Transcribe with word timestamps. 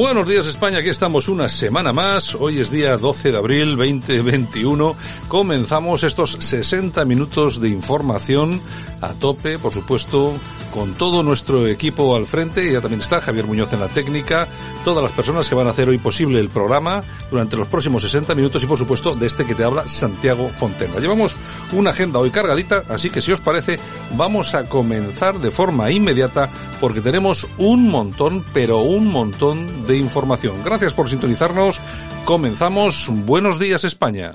Buenos 0.00 0.26
días 0.26 0.46
España, 0.46 0.78
aquí 0.78 0.88
estamos 0.88 1.28
una 1.28 1.50
semana 1.50 1.92
más. 1.92 2.34
Hoy 2.34 2.58
es 2.58 2.70
día 2.70 2.96
12 2.96 3.32
de 3.32 3.36
abril 3.36 3.76
2021. 3.76 4.96
Comenzamos 5.28 6.04
estos 6.04 6.38
60 6.40 7.04
minutos 7.04 7.60
de 7.60 7.68
información 7.68 8.62
a 9.02 9.12
tope, 9.12 9.58
por 9.58 9.74
supuesto, 9.74 10.38
con 10.72 10.94
todo 10.94 11.22
nuestro 11.22 11.66
equipo 11.66 12.16
al 12.16 12.26
frente. 12.26 12.72
Ya 12.72 12.80
también 12.80 13.02
está 13.02 13.20
Javier 13.20 13.46
Muñoz 13.46 13.74
en 13.74 13.80
la 13.80 13.88
técnica, 13.88 14.48
todas 14.86 15.02
las 15.02 15.12
personas 15.12 15.50
que 15.50 15.54
van 15.54 15.66
a 15.66 15.70
hacer 15.70 15.90
hoy 15.90 15.98
posible 15.98 16.40
el 16.40 16.48
programa 16.48 17.02
durante 17.30 17.56
los 17.56 17.68
próximos 17.68 18.02
60 18.02 18.34
minutos 18.34 18.62
y 18.62 18.66
por 18.66 18.78
supuesto 18.78 19.14
de 19.14 19.26
este 19.26 19.44
que 19.44 19.54
te 19.54 19.64
habla 19.64 19.86
Santiago 19.86 20.48
Fontenla. 20.48 21.00
Llevamos 21.00 21.36
una 21.72 21.90
agenda 21.90 22.20
hoy 22.20 22.30
cargadita, 22.30 22.84
así 22.88 23.10
que 23.10 23.20
si 23.20 23.32
os 23.32 23.40
parece 23.40 23.78
vamos 24.16 24.54
a 24.54 24.66
comenzar 24.66 25.38
de 25.40 25.50
forma 25.50 25.90
inmediata 25.90 26.50
porque 26.80 27.02
tenemos 27.02 27.46
un 27.58 27.88
montón, 27.88 28.44
pero 28.54 28.80
un 28.80 29.06
montón 29.06 29.86
de 29.86 29.89
información. 29.96 30.62
Gracias 30.64 30.92
por 30.92 31.08
sintonizarnos. 31.08 31.80
Comenzamos. 32.24 33.08
Buenos 33.10 33.58
días 33.58 33.84
España. 33.84 34.32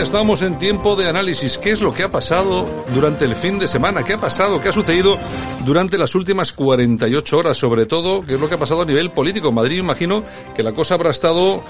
Ya 0.00 0.04
estamos 0.04 0.40
en 0.40 0.58
tiempo 0.58 0.96
de 0.96 1.06
análisis. 1.10 1.58
¿Qué 1.58 1.72
es 1.72 1.82
lo 1.82 1.92
que 1.92 2.02
ha 2.04 2.08
pasado 2.10 2.66
durante 2.94 3.26
el 3.26 3.34
fin 3.36 3.58
de 3.58 3.66
semana? 3.66 4.02
¿Qué 4.02 4.14
ha 4.14 4.18
pasado? 4.18 4.58
¿Qué 4.58 4.70
ha 4.70 4.72
sucedido 4.72 5.18
durante 5.66 5.98
las 5.98 6.14
últimas 6.14 6.54
48 6.54 7.36
horas? 7.36 7.58
Sobre 7.58 7.84
todo, 7.84 8.22
¿qué 8.22 8.32
es 8.32 8.40
lo 8.40 8.48
que 8.48 8.54
ha 8.54 8.58
pasado 8.58 8.80
a 8.80 8.84
nivel 8.86 9.10
político? 9.10 9.48
En 9.50 9.56
Madrid, 9.56 9.76
imagino 9.76 10.24
que 10.56 10.62
la 10.62 10.72
cosa 10.72 10.94
habrá 10.94 11.10
estado, 11.10 11.62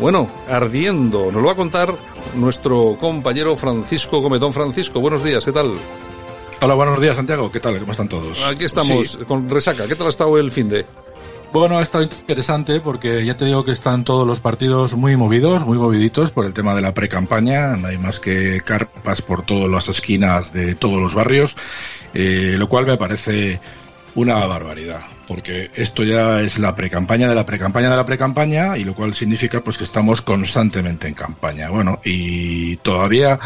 bueno, 0.00 0.28
ardiendo. 0.50 1.26
Nos 1.30 1.40
lo 1.40 1.44
va 1.44 1.52
a 1.52 1.54
contar 1.56 1.94
nuestro 2.34 2.96
compañero 2.98 3.54
Francisco 3.54 4.20
Gómez. 4.20 4.40
Don 4.40 4.52
Francisco, 4.52 4.98
buenos 4.98 5.22
días, 5.22 5.44
¿qué 5.44 5.52
tal? 5.52 5.74
Hola, 6.62 6.74
buenos 6.74 7.00
días, 7.00 7.14
Santiago. 7.14 7.52
¿Qué 7.52 7.60
tal? 7.60 7.78
¿Cómo 7.78 7.92
están 7.92 8.08
todos? 8.08 8.44
Aquí 8.46 8.64
estamos, 8.64 9.12
Sí. 9.12 9.18
con 9.28 9.48
resaca. 9.48 9.86
¿Qué 9.86 9.94
tal 9.94 10.08
ha 10.08 10.10
estado 10.10 10.36
el 10.38 10.50
fin 10.50 10.68
de? 10.68 10.84
Bueno, 11.58 11.78
ha 11.78 11.82
estado 11.82 12.04
interesante 12.04 12.80
porque 12.80 13.24
ya 13.24 13.38
te 13.38 13.46
digo 13.46 13.64
que 13.64 13.72
están 13.72 14.04
todos 14.04 14.26
los 14.26 14.40
partidos 14.40 14.92
muy 14.92 15.16
movidos, 15.16 15.64
muy 15.64 15.78
moviditos 15.78 16.30
por 16.30 16.44
el 16.44 16.52
tema 16.52 16.74
de 16.74 16.82
la 16.82 16.92
pre-campaña. 16.92 17.76
No 17.76 17.88
hay 17.88 17.96
más 17.96 18.20
que 18.20 18.60
carpas 18.60 19.22
por 19.22 19.46
todas 19.46 19.70
las 19.70 19.88
esquinas 19.88 20.52
de 20.52 20.74
todos 20.74 21.00
los 21.00 21.14
barrios, 21.14 21.56
eh, 22.12 22.56
lo 22.58 22.68
cual 22.68 22.84
me 22.84 22.98
parece 22.98 23.58
una 24.14 24.34
barbaridad. 24.44 25.00
Porque 25.26 25.70
esto 25.74 26.04
ya 26.04 26.42
es 26.42 26.58
la 26.58 26.74
pre-campaña 26.74 27.26
de 27.26 27.34
la 27.34 27.46
pre-campaña 27.46 27.88
de 27.88 27.96
la 27.96 28.04
pre-campaña 28.04 28.76
y 28.76 28.84
lo 28.84 28.94
cual 28.94 29.14
significa 29.14 29.62
pues 29.62 29.78
que 29.78 29.84
estamos 29.84 30.20
constantemente 30.20 31.08
en 31.08 31.14
campaña. 31.14 31.70
Bueno, 31.70 32.00
y 32.04 32.76
todavía 32.76 33.40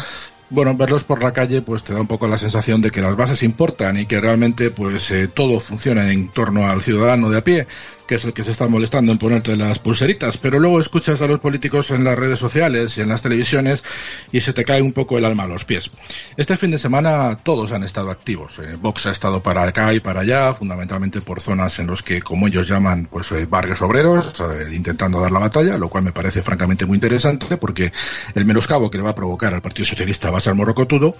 bueno, 0.51 0.75
verlos 0.75 1.05
por 1.05 1.23
la 1.23 1.31
calle 1.31 1.61
pues 1.61 1.81
te 1.81 1.93
da 1.93 2.01
un 2.01 2.07
poco 2.07 2.27
la 2.27 2.37
sensación 2.37 2.81
de 2.81 2.91
que 2.91 3.01
las 3.01 3.15
bases 3.15 3.41
importan 3.41 3.97
y 3.97 4.05
que 4.05 4.19
realmente 4.19 4.69
pues 4.69 5.09
eh, 5.11 5.29
todo 5.29 5.61
funciona 5.61 6.11
en 6.11 6.27
torno 6.27 6.67
al 6.67 6.81
ciudadano 6.81 7.29
de 7.29 7.37
a 7.37 7.43
pie, 7.43 7.67
que 8.11 8.15
es 8.15 8.25
el 8.25 8.33
que 8.33 8.43
se 8.43 8.51
está 8.51 8.67
molestando 8.67 9.13
en 9.13 9.17
ponerte 9.17 9.55
las 9.55 9.79
pulseritas, 9.79 10.35
pero 10.35 10.59
luego 10.59 10.81
escuchas 10.81 11.21
a 11.21 11.27
los 11.27 11.39
políticos 11.39 11.91
en 11.91 12.03
las 12.03 12.19
redes 12.19 12.39
sociales 12.39 12.97
y 12.97 13.01
en 13.01 13.07
las 13.07 13.21
televisiones 13.21 13.85
y 14.33 14.41
se 14.41 14.51
te 14.51 14.65
cae 14.65 14.81
un 14.81 14.91
poco 14.91 15.17
el 15.17 15.23
alma 15.23 15.43
a 15.43 15.47
los 15.47 15.63
pies. 15.63 15.89
Este 16.35 16.57
fin 16.57 16.71
de 16.71 16.77
semana 16.77 17.37
todos 17.41 17.71
han 17.71 17.85
estado 17.85 18.11
activos. 18.11 18.59
eh, 18.59 18.75
Vox 18.77 19.05
ha 19.05 19.11
estado 19.11 19.41
para 19.41 19.63
acá 19.63 19.93
y 19.93 20.01
para 20.01 20.19
allá, 20.19 20.53
fundamentalmente 20.53 21.21
por 21.21 21.39
zonas 21.39 21.79
en 21.79 21.87
los 21.87 22.03
que, 22.03 22.21
como 22.21 22.47
ellos 22.47 22.67
llaman, 22.67 23.07
pues 23.09 23.31
eh, 23.31 23.45
barrios 23.45 23.81
obreros, 23.81 24.33
eh, 24.41 24.75
intentando 24.75 25.21
dar 25.21 25.31
la 25.31 25.39
batalla, 25.39 25.77
lo 25.77 25.87
cual 25.87 26.03
me 26.03 26.11
parece 26.11 26.41
francamente 26.41 26.85
muy 26.85 26.95
interesante 26.95 27.55
porque 27.55 27.93
el 28.35 28.43
menoscabo 28.43 28.91
que 28.91 28.97
le 28.97 29.05
va 29.05 29.11
a 29.11 29.15
provocar 29.15 29.53
al 29.53 29.61
Partido 29.61 29.85
Socialista 29.85 30.29
va 30.29 30.39
a 30.39 30.41
ser 30.41 30.53
morrocotudo. 30.53 31.15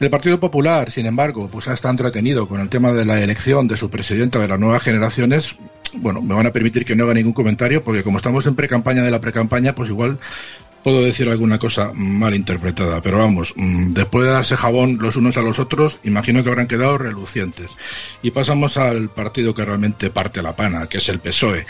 El 0.00 0.08
Partido 0.08 0.40
Popular, 0.40 0.90
sin 0.90 1.04
embargo, 1.04 1.50
pues 1.52 1.68
ha 1.68 1.74
estado 1.74 1.92
entretenido 1.92 2.48
con 2.48 2.58
el 2.58 2.70
tema 2.70 2.90
de 2.94 3.04
la 3.04 3.20
elección 3.20 3.68
de 3.68 3.76
su 3.76 3.90
presidenta 3.90 4.38
de 4.38 4.48
las 4.48 4.58
nuevas 4.58 4.82
generaciones. 4.82 5.56
Bueno, 5.94 6.22
me 6.22 6.34
van 6.34 6.46
a 6.46 6.52
permitir 6.52 6.84
que 6.84 6.96
no 6.96 7.04
haga 7.04 7.14
ningún 7.14 7.32
comentario 7.32 7.82
porque 7.82 8.02
como 8.02 8.16
estamos 8.16 8.46
en 8.46 8.54
pre-campaña 8.54 9.02
de 9.02 9.10
la 9.10 9.20
pre-campaña, 9.20 9.74
pues 9.74 9.90
igual 9.90 10.18
puedo 10.82 11.02
decir 11.02 11.28
alguna 11.28 11.58
cosa 11.58 11.92
mal 11.94 12.34
interpretada, 12.34 13.00
pero 13.00 13.18
vamos, 13.18 13.54
mm, 13.56 13.92
después 13.92 14.24
de 14.24 14.32
darse 14.32 14.56
jabón 14.56 14.98
los 15.00 15.16
unos 15.16 15.36
a 15.36 15.42
los 15.42 15.58
otros, 15.58 15.98
imagino 16.02 16.42
que 16.42 16.50
habrán 16.50 16.66
quedado 16.66 16.98
relucientes. 16.98 17.76
Y 18.22 18.30
pasamos 18.32 18.76
al 18.76 19.08
partido 19.08 19.54
que 19.54 19.64
realmente 19.64 20.10
parte 20.10 20.42
la 20.42 20.56
pana, 20.56 20.86
que 20.88 20.98
es 20.98 21.08
el 21.08 21.20
PSOE. 21.20 21.64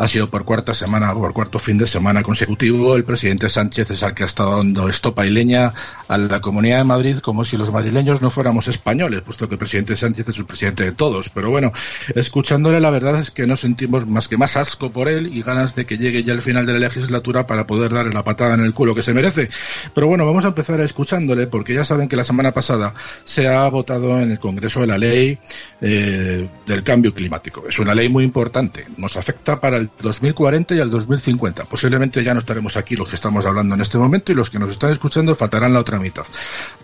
Ha 0.00 0.08
sido 0.08 0.30
por 0.30 0.46
cuarta 0.46 0.72
semana, 0.72 1.12
por 1.12 1.34
cuarto 1.34 1.58
fin 1.58 1.76
de 1.76 1.86
semana 1.86 2.22
consecutivo, 2.22 2.96
el 2.96 3.04
presidente 3.04 3.50
Sánchez 3.50 3.90
es 3.90 4.00
el 4.00 4.14
que 4.14 4.22
ha 4.22 4.26
estado 4.26 4.56
dando 4.56 4.88
estopa 4.88 5.26
y 5.26 5.30
leña 5.30 5.74
a 6.08 6.16
la 6.16 6.40
Comunidad 6.40 6.78
de 6.78 6.84
Madrid 6.84 7.18
como 7.18 7.44
si 7.44 7.58
los 7.58 7.70
madrileños 7.70 8.22
no 8.22 8.30
fuéramos 8.30 8.66
españoles, 8.66 9.20
puesto 9.20 9.46
que 9.46 9.56
el 9.56 9.58
presidente 9.58 9.96
Sánchez 9.96 10.26
es 10.26 10.38
el 10.38 10.46
presidente 10.46 10.84
de 10.84 10.92
todos. 10.92 11.28
Pero 11.28 11.50
bueno, 11.50 11.70
escuchándole 12.14 12.80
la 12.80 12.88
verdad 12.88 13.20
es 13.20 13.30
que 13.30 13.46
no 13.46 13.58
sentimos 13.58 14.06
más 14.06 14.26
que 14.26 14.38
más 14.38 14.56
asco 14.56 14.90
por 14.90 15.06
él 15.06 15.36
y 15.36 15.42
ganas 15.42 15.74
de 15.74 15.84
que 15.84 15.98
llegue 15.98 16.24
ya 16.24 16.32
el 16.32 16.40
final 16.40 16.64
de 16.64 16.72
la 16.72 16.78
legislatura 16.78 17.46
para 17.46 17.66
poder 17.66 17.92
darle 17.92 18.14
la 18.14 18.24
patada 18.24 18.54
en 18.54 18.60
el 18.60 18.72
culo 18.72 18.94
que 18.94 19.02
se 19.02 19.12
merece. 19.12 19.50
Pero 19.94 20.06
bueno, 20.06 20.24
vamos 20.24 20.46
a 20.46 20.48
empezar 20.48 20.80
escuchándole 20.80 21.46
porque 21.46 21.74
ya 21.74 21.84
saben 21.84 22.08
que 22.08 22.16
la 22.16 22.24
semana 22.24 22.52
pasada 22.52 22.94
se 23.24 23.48
ha 23.48 23.68
votado 23.68 24.18
en 24.18 24.30
el 24.30 24.40
Congreso 24.40 24.80
de 24.80 24.86
la 24.86 24.96
ley 24.96 25.38
eh, 25.82 26.48
del 26.64 26.82
cambio 26.82 27.12
climático. 27.12 27.64
Es 27.68 27.78
una 27.78 27.94
ley 27.94 28.08
muy 28.08 28.24
importante. 28.24 28.86
Nos 28.96 29.18
afecta 29.18 29.60
para 29.60 29.76
el 29.76 29.89
2040 30.00 30.74
y 30.74 30.80
al 30.80 30.90
2050. 30.90 31.64
Posiblemente 31.64 32.22
ya 32.22 32.34
no 32.34 32.40
estaremos 32.40 32.76
aquí 32.76 32.96
los 32.96 33.08
que 33.08 33.14
estamos 33.14 33.46
hablando 33.46 33.74
en 33.74 33.80
este 33.80 33.98
momento 33.98 34.32
y 34.32 34.34
los 34.34 34.50
que 34.50 34.58
nos 34.58 34.70
están 34.70 34.90
escuchando 34.90 35.34
faltarán 35.34 35.72
la 35.74 35.80
otra 35.80 35.98
mitad. 35.98 36.24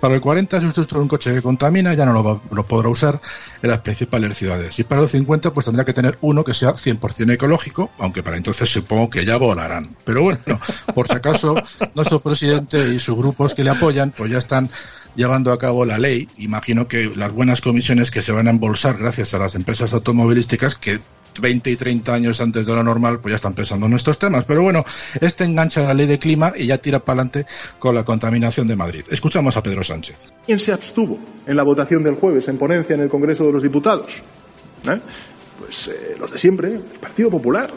Para 0.01 0.15
el 0.15 0.21
40, 0.21 0.61
si 0.61 0.67
usted 0.67 0.85
tiene 0.85 1.03
un 1.03 1.09
coche 1.09 1.35
que 1.35 1.43
contamina, 1.43 1.95
ya 1.95 2.07
no 2.07 2.13
lo, 2.13 2.43
lo 2.51 2.65
podrá 2.65 2.89
usar 2.89 3.21
en 3.63 3.71
las 3.71 3.81
principales 3.81 4.37
ciudades. 4.37 4.79
Y 4.79 4.85
para 4.85 5.03
el 5.03 5.09
50, 5.09 5.53
pues 5.53 5.67
tendrá 5.67 5.85
que 5.85 5.93
tener 5.93 6.19
uno 6.21 6.45
que 6.45 6.55
sea 6.55 6.75
100% 6.75 7.33
ecológico, 7.33 7.91
aunque 7.99 8.23
para 8.23 8.37
entonces 8.37 8.71
supongo 8.71 9.11
que 9.11 9.25
ya 9.25 9.37
volarán. 9.37 9.97
Pero 10.05 10.23
bueno, 10.23 10.61
por 10.95 11.07
si 11.07 11.15
acaso, 11.15 11.55
nuestro 11.95 12.21
presidente 12.21 12.95
y 12.95 12.99
sus 12.99 13.17
grupos 13.17 13.55
que 13.55 13.65
le 13.65 13.71
apoyan, 13.71 14.13
pues 14.17 14.31
ya 14.31 14.39
están 14.39 14.71
llevando 15.17 15.53
a 15.53 15.59
cabo 15.59 15.85
la 15.85 15.99
ley. 15.99 16.29
Imagino 16.39 16.87
que 16.87 17.11
las 17.17 17.33
buenas 17.33 17.61
comisiones 17.61 18.11
que 18.11 18.23
se 18.23 18.33
van 18.33 18.47
a 18.47 18.51
embolsar 18.51 18.99
gracias 18.99 19.35
a 19.35 19.39
las 19.39 19.55
empresas 19.55 19.93
automovilísticas 19.93 20.77
que 20.77 21.01
20 21.41 21.71
y 21.71 21.77
30 21.77 22.15
años 22.15 22.41
antes 22.41 22.67
de 22.67 22.73
lo 22.73 22.83
normal, 22.83 23.21
pues 23.21 23.33
ya 23.33 23.37
están 23.37 23.55
pensando 23.55 23.87
en 23.87 23.95
estos 23.95 24.19
temas. 24.19 24.45
Pero 24.45 24.63
bueno, 24.63 24.85
este 25.21 25.45
engancha 25.45 25.83
la 25.83 25.95
ley 25.95 26.07
de 26.07 26.19
clima 26.19 26.53
y 26.57 26.67
ya 26.67 26.79
tira 26.79 27.01
para 27.01 27.21
adelante 27.23 27.47
con 27.79 27.95
la 27.95 28.05
contaminación 28.05 28.67
de 28.67 28.77
Madrid. 28.77 29.05
Escuchamos 29.11 29.57
a 29.57 29.63
Pedro 29.63 29.83
Sánchez. 29.83 30.17
¿Quién 30.45 30.59
se 30.59 30.73
abstuvo 30.73 31.19
en 31.47 31.57
la 31.57 31.65
votación 31.65 32.03
del 32.03 32.15
jueves 32.15 32.49
en 32.49 32.59
ponencia 32.59 32.95
en 32.95 33.01
el 33.01 33.09
Congreso 33.09 33.45
de 33.45 33.53
los 33.53 33.63
Diputados? 33.63 34.23
¿Eh? 34.89 35.01
Pues 35.59 35.89
eh, 35.89 36.17
los 36.19 36.33
de 36.33 36.39
siempre, 36.39 36.73
el 36.73 36.83
Partido 37.01 37.31
Popular. 37.31 37.71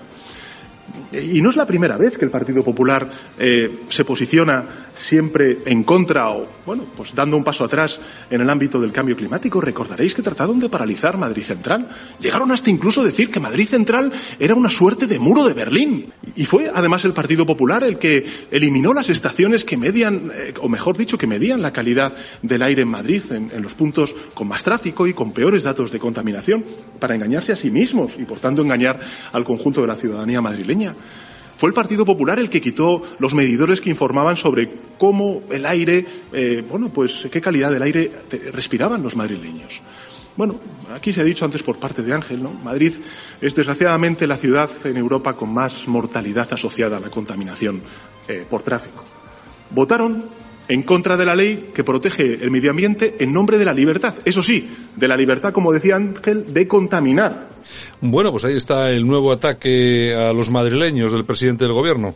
Y 1.12 1.42
no 1.42 1.50
es 1.50 1.56
la 1.56 1.66
primera 1.66 1.98
vez 1.98 2.18
que 2.18 2.26
el 2.26 2.32
Partido 2.32 2.64
Popular 2.64 3.10
eh, 3.38 3.80
se 3.90 4.06
posiciona 4.06 4.64
siempre 4.94 5.60
en 5.66 5.84
contra 5.84 6.30
o, 6.30 6.48
bueno, 6.70 6.86
pues 6.96 7.16
dando 7.16 7.36
un 7.36 7.44
paso 7.44 7.64
atrás 7.64 8.00
en 8.30 8.42
el 8.42 8.48
ámbito 8.48 8.80
del 8.80 8.92
cambio 8.92 9.16
climático. 9.16 9.60
Recordaréis 9.60 10.14
que 10.14 10.22
trataron 10.22 10.60
de 10.60 10.70
paralizar 10.70 11.18
Madrid 11.18 11.42
Central. 11.42 11.88
Llegaron 12.20 12.52
hasta 12.52 12.70
incluso 12.70 13.04
decir 13.04 13.32
que 13.32 13.40
Madrid 13.40 13.68
Central 13.68 14.14
era 14.38 14.54
una 14.54 14.70
suerte 14.70 15.08
de 15.08 15.18
muro 15.18 15.46
de 15.46 15.56
Berlín. 15.56 16.14
Y 16.36 16.46
fue 16.46 16.70
además 16.72 17.06
el 17.06 17.14
Partido 17.14 17.44
Popular 17.44 17.84
el 17.84 17.98
que 17.98 18.24
eliminó 18.52 18.94
las 18.94 19.10
estaciones 19.10 19.66
que 19.66 19.78
median, 19.78 20.30
eh, 20.32 20.54
o 20.62 20.70
mejor 20.70 20.96
dicho, 20.96 21.18
que 21.18 21.26
medían 21.26 21.64
la 21.64 21.74
calidad 21.74 22.14
del 22.44 22.62
aire 22.62 22.84
en 22.84 22.90
Madrid, 22.90 23.24
en 23.32 23.64
los 23.64 23.74
puntos 23.74 24.14
con 24.36 24.48
más 24.48 24.64
tráfico 24.64 25.08
y 25.08 25.14
con 25.16 25.32
peores 25.32 25.64
datos 25.64 25.92
de 25.92 25.98
contaminación, 25.98 26.64
para 27.00 27.16
engañarse 27.16 27.52
a 27.52 27.56
sí 27.56 27.72
mismos 27.72 28.12
y, 28.20 28.26
por 28.26 28.40
tanto, 28.40 28.62
engañar 28.62 29.00
al 29.32 29.44
conjunto 29.44 29.82
de 29.82 29.88
la 29.88 29.96
ciudadanía 29.96 30.40
madrileña. 30.40 30.94
Fue 31.60 31.68
el 31.68 31.74
Partido 31.74 32.06
Popular 32.06 32.40
el 32.40 32.50
que 32.50 32.62
quitó 32.62 33.04
los 33.20 33.34
medidores 33.34 33.82
que 33.82 33.90
informaban 33.90 34.38
sobre 34.38 34.72
cómo 34.98 35.42
el 35.52 35.66
aire, 35.66 36.06
eh, 36.32 36.64
bueno, 36.66 36.88
pues 36.88 37.28
qué 37.30 37.42
calidad 37.42 37.70
del 37.70 37.82
aire 37.82 38.10
respiraban 38.54 39.04
los 39.04 39.18
madrileños. 39.18 39.82
Bueno, 40.38 40.58
aquí 40.96 41.12
se 41.12 41.20
ha 41.20 41.26
dicho 41.26 41.44
antes 41.44 41.62
por 41.62 41.78
parte 41.78 42.02
de 42.02 42.14
Ángel, 42.14 42.42
¿no? 42.42 42.54
Madrid 42.54 42.94
es 43.42 43.54
desgraciadamente 43.54 44.26
la 44.26 44.38
ciudad 44.38 44.70
en 44.86 44.96
Europa 44.96 45.34
con 45.34 45.54
más 45.54 45.86
mortalidad 45.86 46.48
asociada 46.54 46.96
a 46.96 47.02
la 47.02 47.10
contaminación 47.10 47.82
eh, 48.30 48.46
por 48.50 48.62
tráfico. 48.62 49.04
Votaron 49.72 50.24
en 50.70 50.84
contra 50.84 51.18
de 51.18 51.26
la 51.26 51.36
ley 51.36 51.72
que 51.74 51.84
protege 51.84 52.42
el 52.42 52.52
medio 52.52 52.70
ambiente 52.72 53.16
en 53.20 53.34
nombre 53.34 53.58
de 53.58 53.66
la 53.66 53.74
libertad. 53.74 54.14
Eso 54.24 54.42
sí, 54.42 54.70
de 54.96 55.08
la 55.08 55.18
libertad, 55.18 55.52
como 55.52 55.74
decía 55.74 55.98
Ángel, 55.98 56.54
de 56.54 56.68
contaminar. 56.68 57.50
Bueno, 58.00 58.32
pues 58.32 58.46
ahí 58.46 58.56
está 58.56 58.90
el 58.92 59.06
nuevo 59.06 59.34
ataque 59.34 60.14
a 60.16 60.32
los 60.32 60.50
madrileños 60.50 61.12
del 61.12 61.26
presidente 61.26 61.66
del 61.66 61.74
gobierno. 61.74 62.14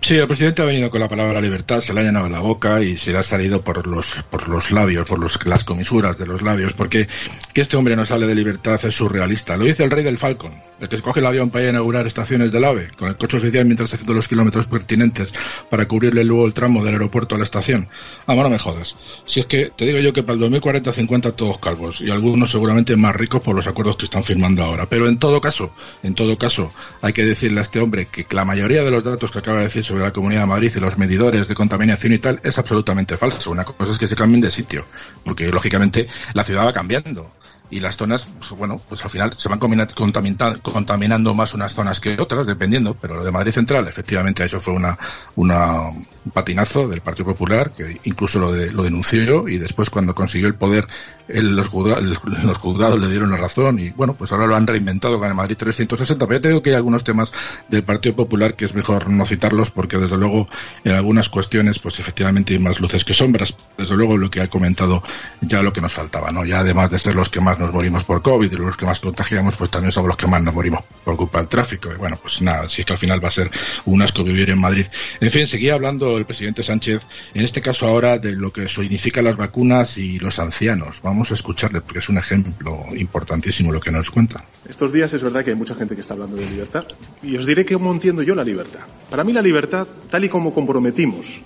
Sí, 0.00 0.14
el 0.16 0.26
presidente 0.26 0.62
ha 0.62 0.64
venido 0.64 0.90
con 0.90 1.00
la 1.00 1.08
palabra 1.08 1.40
libertad, 1.40 1.80
se 1.80 1.92
le 1.92 2.00
ha 2.00 2.04
llenado 2.04 2.28
la 2.28 2.40
boca 2.40 2.82
y 2.82 2.96
se 2.96 3.12
le 3.12 3.18
ha 3.18 3.22
salido 3.22 3.62
por 3.62 3.86
los, 3.86 4.14
por 4.30 4.48
los 4.48 4.70
labios, 4.70 5.06
por 5.06 5.18
los, 5.18 5.44
las 5.46 5.64
comisuras 5.64 6.18
de 6.18 6.26
los 6.26 6.42
labios, 6.42 6.72
porque 6.72 7.08
que 7.52 7.60
este 7.60 7.76
hombre 7.76 7.96
no 7.96 8.06
sale 8.06 8.26
de 8.26 8.34
libertad 8.34 8.80
es 8.84 8.94
surrealista. 8.94 9.56
Lo 9.56 9.64
dice 9.64 9.84
el 9.84 9.90
rey 9.90 10.04
del 10.04 10.18
Falcon, 10.18 10.52
el 10.80 10.88
que 10.88 10.96
escoge 10.96 11.20
el 11.20 11.26
avión 11.26 11.50
para 11.50 11.68
inaugurar 11.68 12.06
estaciones 12.06 12.52
del 12.52 12.64
AVE, 12.64 12.90
con 12.98 13.08
el 13.08 13.16
coche 13.16 13.38
oficial 13.38 13.64
mientras 13.64 13.92
haciendo 13.94 14.14
los 14.14 14.28
kilómetros 14.28 14.66
pertinentes 14.66 15.32
para 15.70 15.86
cubrirle 15.86 16.24
luego 16.24 16.46
el 16.46 16.54
tramo 16.54 16.84
del 16.84 16.94
aeropuerto 16.94 17.34
a 17.34 17.38
la 17.38 17.44
estación. 17.44 17.88
Ah, 18.26 18.34
no 18.34 18.50
me 18.50 18.58
jodas. 18.58 18.94
Si 19.24 19.40
es 19.40 19.46
que 19.46 19.72
te 19.74 19.86
digo 19.86 19.98
yo 19.98 20.12
que 20.12 20.22
para 20.22 20.34
el 20.34 20.40
2040 20.40 20.92
50 20.92 21.32
todos 21.32 21.58
calvos 21.58 22.00
y 22.00 22.10
algunos 22.10 22.50
seguramente 22.50 22.96
más 22.96 23.16
ricos 23.16 23.42
por 23.42 23.56
los 23.56 23.66
acuerdos 23.66 23.96
que 23.96 24.04
están 24.04 24.24
firmando 24.24 24.62
ahora. 24.62 24.86
Pero 24.86 25.08
en 25.08 25.18
todo 25.18 25.40
caso, 25.40 25.72
en 26.02 26.14
todo 26.14 26.36
caso, 26.38 26.72
hay 27.02 27.12
que 27.12 27.24
decirle 27.24 27.58
a 27.58 27.62
este 27.62 27.80
hombre 27.80 28.06
que 28.06 28.26
la 28.30 28.44
mayoría 28.44 28.84
de 28.84 28.90
los 28.90 29.02
datos 29.02 29.30
que 29.30 29.38
acaba 29.38 29.58
de 29.58 29.64
decir 29.64 29.75
sobre 29.82 30.02
la 30.02 30.12
Comunidad 30.12 30.42
de 30.42 30.46
Madrid 30.46 30.72
y 30.74 30.80
los 30.80 30.98
medidores 30.98 31.48
de 31.48 31.54
contaminación 31.54 32.12
y 32.12 32.18
tal 32.18 32.40
es 32.42 32.58
absolutamente 32.58 33.16
falso. 33.16 33.50
Una 33.50 33.64
cosa 33.64 33.92
es 33.92 33.98
que 33.98 34.06
se 34.06 34.16
cambien 34.16 34.40
de 34.40 34.50
sitio, 34.50 34.84
porque 35.24 35.48
lógicamente 35.48 36.08
la 36.34 36.44
ciudad 36.44 36.66
va 36.66 36.72
cambiando 36.72 37.32
y 37.70 37.80
las 37.80 37.96
zonas, 37.96 38.26
pues, 38.38 38.50
bueno, 38.52 38.80
pues 38.88 39.02
al 39.02 39.10
final 39.10 39.34
se 39.36 39.48
van 39.48 39.58
contaminando 39.58 41.34
más 41.34 41.54
unas 41.54 41.74
zonas 41.74 41.98
que 42.00 42.16
otras, 42.20 42.46
dependiendo, 42.46 42.94
pero 42.94 43.16
lo 43.16 43.24
de 43.24 43.32
Madrid 43.32 43.52
Central, 43.52 43.88
efectivamente, 43.88 44.44
eso 44.44 44.60
fue 44.60 44.74
una, 44.74 44.96
un 45.34 46.06
patinazo 46.32 46.86
del 46.86 47.00
Partido 47.00 47.26
Popular, 47.26 47.72
que 47.72 48.00
incluso 48.04 48.38
lo, 48.38 48.52
de, 48.52 48.70
lo 48.70 48.84
denunció 48.84 49.48
y 49.48 49.58
después 49.58 49.90
cuando 49.90 50.14
consiguió 50.14 50.46
el 50.46 50.54
poder, 50.54 50.86
los, 51.28 51.68
juzgados, 51.68 52.04
los 52.42 52.58
juzgados 52.58 52.98
le 52.98 53.08
dieron 53.08 53.30
la 53.30 53.36
razón 53.36 53.78
y 53.78 53.90
bueno, 53.90 54.14
pues 54.14 54.32
ahora 54.32 54.46
lo 54.46 54.56
han 54.56 54.66
reinventado 54.66 55.18
con 55.18 55.28
el 55.28 55.34
Madrid 55.34 55.56
360, 55.56 56.26
pero 56.26 56.38
ya 56.38 56.42
te 56.42 56.48
digo 56.48 56.62
que 56.62 56.70
hay 56.70 56.76
algunos 56.76 57.04
temas 57.04 57.32
del 57.68 57.82
Partido 57.82 58.14
Popular 58.16 58.54
que 58.54 58.64
es 58.64 58.74
mejor 58.74 59.08
no 59.08 59.26
citarlos 59.26 59.70
porque 59.70 59.98
desde 59.98 60.16
luego 60.16 60.48
en 60.84 60.92
algunas 60.92 61.28
cuestiones 61.28 61.78
pues 61.78 61.98
efectivamente 61.98 62.54
hay 62.54 62.58
más 62.58 62.80
luces 62.80 63.04
que 63.04 63.14
sombras, 63.14 63.56
desde 63.76 63.96
luego 63.96 64.16
lo 64.16 64.30
que 64.30 64.40
ha 64.40 64.48
comentado 64.48 65.02
ya 65.40 65.62
lo 65.62 65.72
que 65.72 65.80
nos 65.80 65.92
faltaba, 65.92 66.30
¿no? 66.30 66.44
Ya 66.44 66.60
además 66.60 66.90
de 66.90 66.98
ser 66.98 67.14
los 67.14 67.28
que 67.28 67.40
más 67.40 67.58
nos 67.58 67.72
morimos 67.72 68.04
por 68.04 68.22
COVID 68.22 68.52
y 68.52 68.56
los 68.56 68.76
que 68.76 68.86
más 68.86 69.00
contagiamos, 69.00 69.56
pues 69.56 69.70
también 69.70 69.92
somos 69.92 70.08
los 70.08 70.16
que 70.16 70.26
más 70.26 70.42
nos 70.42 70.54
morimos 70.54 70.82
por 71.04 71.16
culpa 71.16 71.38
del 71.38 71.48
tráfico. 71.48 71.90
Y 71.92 71.96
bueno, 71.96 72.18
pues 72.20 72.40
nada, 72.42 72.68
si 72.68 72.82
es 72.82 72.86
que 72.86 72.92
al 72.92 72.98
final 72.98 73.22
va 73.22 73.28
a 73.28 73.32
ser 73.32 73.50
un 73.84 74.02
asco 74.02 74.24
vivir 74.24 74.50
en 74.50 74.60
Madrid. 74.60 74.86
En 75.20 75.30
fin, 75.30 75.46
seguía 75.46 75.74
hablando 75.74 76.16
el 76.18 76.26
presidente 76.26 76.62
Sánchez, 76.62 77.02
en 77.34 77.44
este 77.44 77.60
caso 77.60 77.86
ahora, 77.86 78.18
de 78.18 78.32
lo 78.32 78.52
que 78.52 78.68
significan 78.68 79.24
las 79.24 79.36
vacunas 79.36 79.98
y 79.98 80.18
los 80.18 80.38
ancianos. 80.38 81.00
A 81.30 81.34
escucharle, 81.34 81.80
porque 81.80 81.98
es 82.00 82.08
un 82.08 82.18
ejemplo 82.18 82.84
importantísimo 82.96 83.72
lo 83.72 83.80
que 83.80 83.90
nos 83.90 84.10
cuenta. 84.10 84.44
Estos 84.68 84.92
días 84.92 85.12
es 85.12 85.22
verdad 85.22 85.44
que 85.44 85.50
hay 85.50 85.56
mucha 85.56 85.74
gente 85.74 85.94
que 85.94 86.00
está 86.00 86.14
hablando 86.14 86.36
de 86.36 86.46
libertad. 86.46 86.84
Y 87.22 87.36
os 87.36 87.46
diré 87.46 87.64
cómo 87.66 87.92
entiendo 87.92 88.22
yo 88.22 88.34
la 88.34 88.44
libertad. 88.44 88.80
Para 89.10 89.24
mí 89.24 89.32
la 89.32 89.42
libertad, 89.42 89.86
tal 90.10 90.24
y 90.24 90.28
como 90.28 90.52
comprometimos 90.52 91.40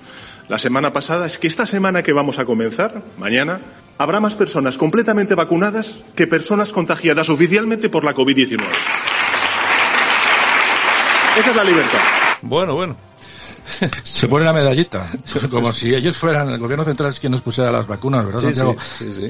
la 0.48 0.58
semana 0.58 0.92
pasada, 0.92 1.26
es 1.26 1.38
que 1.38 1.46
esta 1.46 1.66
semana 1.66 2.02
que 2.02 2.12
vamos 2.12 2.38
a 2.40 2.44
comenzar, 2.44 3.02
mañana, 3.18 3.60
habrá 3.98 4.18
más 4.18 4.34
personas 4.34 4.76
completamente 4.76 5.36
vacunadas 5.36 5.98
que 6.16 6.26
personas 6.26 6.72
contagiadas 6.72 7.28
oficialmente 7.28 7.88
por 7.88 8.02
la 8.02 8.14
COVID-19. 8.14 8.60
Esa 11.38 11.50
es 11.50 11.56
la 11.56 11.64
libertad. 11.64 12.00
Bueno, 12.42 12.74
bueno. 12.74 13.09
Se 14.02 14.28
pone 14.28 14.44
la 14.44 14.52
medallita, 14.52 15.06
como 15.50 15.72
si 15.72 15.94
ellos 15.94 16.16
fueran, 16.16 16.48
el 16.48 16.58
gobierno 16.58 16.84
central 16.84 17.10
es 17.10 17.20
quien 17.20 17.32
nos 17.32 17.40
pusiera 17.40 17.70
las 17.70 17.86
vacunas, 17.86 18.26
¿verdad, 18.26 18.76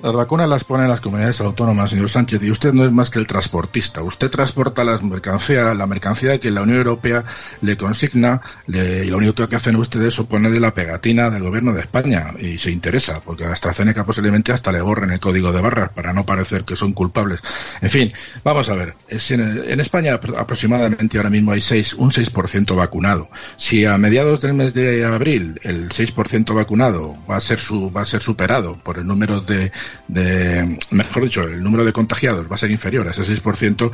Las 0.03 0.13
vacunas 0.13 0.49
las 0.49 0.65
ponen 0.65 0.89
las 0.89 1.01
comunidades 1.01 1.41
autónomas, 1.41 1.91
señor 1.91 2.09
Sánchez, 2.09 2.43
y 2.43 2.51
usted 2.51 2.73
no 2.73 2.85
es 2.85 2.93
más 2.93 3.11
que 3.11 3.19
el 3.19 3.27
transportista. 3.27 4.03
Usted 4.03 4.31
transporta 4.31 4.85
las 4.85 5.03
mercancías, 5.03 5.77
la 5.77 5.87
mercancía 5.87 6.39
que 6.39 6.51
la 6.51 6.63
Unión 6.63 6.79
Europea 6.79 7.25
le 7.61 7.77
consigna, 7.77 8.41
y 8.67 9.05
lo 9.07 9.17
único 9.17 9.47
que 9.47 9.57
hacen 9.57 9.77
ustedes 9.77 10.19
es 10.19 10.27
ponerle 10.27 10.61
la 10.61 10.73
pegatina 10.73 11.31
del 11.31 11.43
gobierno 11.43 11.73
de 11.73 11.81
España, 11.81 12.35
y 12.39 12.59
se 12.59 12.71
interesa, 12.71 13.21
porque 13.21 13.45
a 13.45 13.53
AstraZeneca 13.53 14.05
posiblemente 14.05 14.53
hasta 14.53 14.73
le 14.73 14.83
borren 14.83 15.11
el 15.11 15.21
código 15.21 15.53
de 15.53 15.61
barras 15.61 15.91
para 15.93 16.13
no 16.13 16.25
parecer 16.25 16.65
que 16.65 16.77
son 16.77 16.93
culpables. 16.93 17.41
En 17.81 17.91
fin, 17.91 18.13
vamos 18.45 18.69
a 18.69 18.75
ver, 18.75 18.95
en, 19.09 19.81
España 19.81 20.15
aproximadamente 20.15 21.17
ahora 21.17 21.31
mismo 21.31 21.53
hay 21.53 21.61
seis, 21.61 21.95
un 21.95 22.11
6% 22.11 22.77
vacunado. 22.77 23.29
Si 23.57 23.85
a 23.85 23.97
mediados 23.99 24.40
del 24.41 24.55
mes 24.55 24.75
de 24.75 25.05
abril 25.05 25.61
el 25.63 25.89
6% 25.89 26.55
vacunado 26.55 27.17
va 27.29 27.37
a 27.37 27.41
ser 27.41 27.59
su, 27.59 27.91
va 27.91 28.03
a 28.03 28.05
ser 28.05 28.23
superado 28.23 28.77
por 28.77 28.99
el 28.99 29.07
número 29.07 29.41
de, 29.41 29.73
de, 30.09 30.79
mejor 30.91 31.25
dicho, 31.25 31.43
el 31.43 31.63
número 31.63 31.85
de 31.85 31.93
contagiados 31.93 32.51
va 32.51 32.55
a 32.55 32.59
ser 32.59 32.71
inferior 32.71 33.09
a 33.09 33.13
ese 33.13 33.23
6%, 33.23 33.91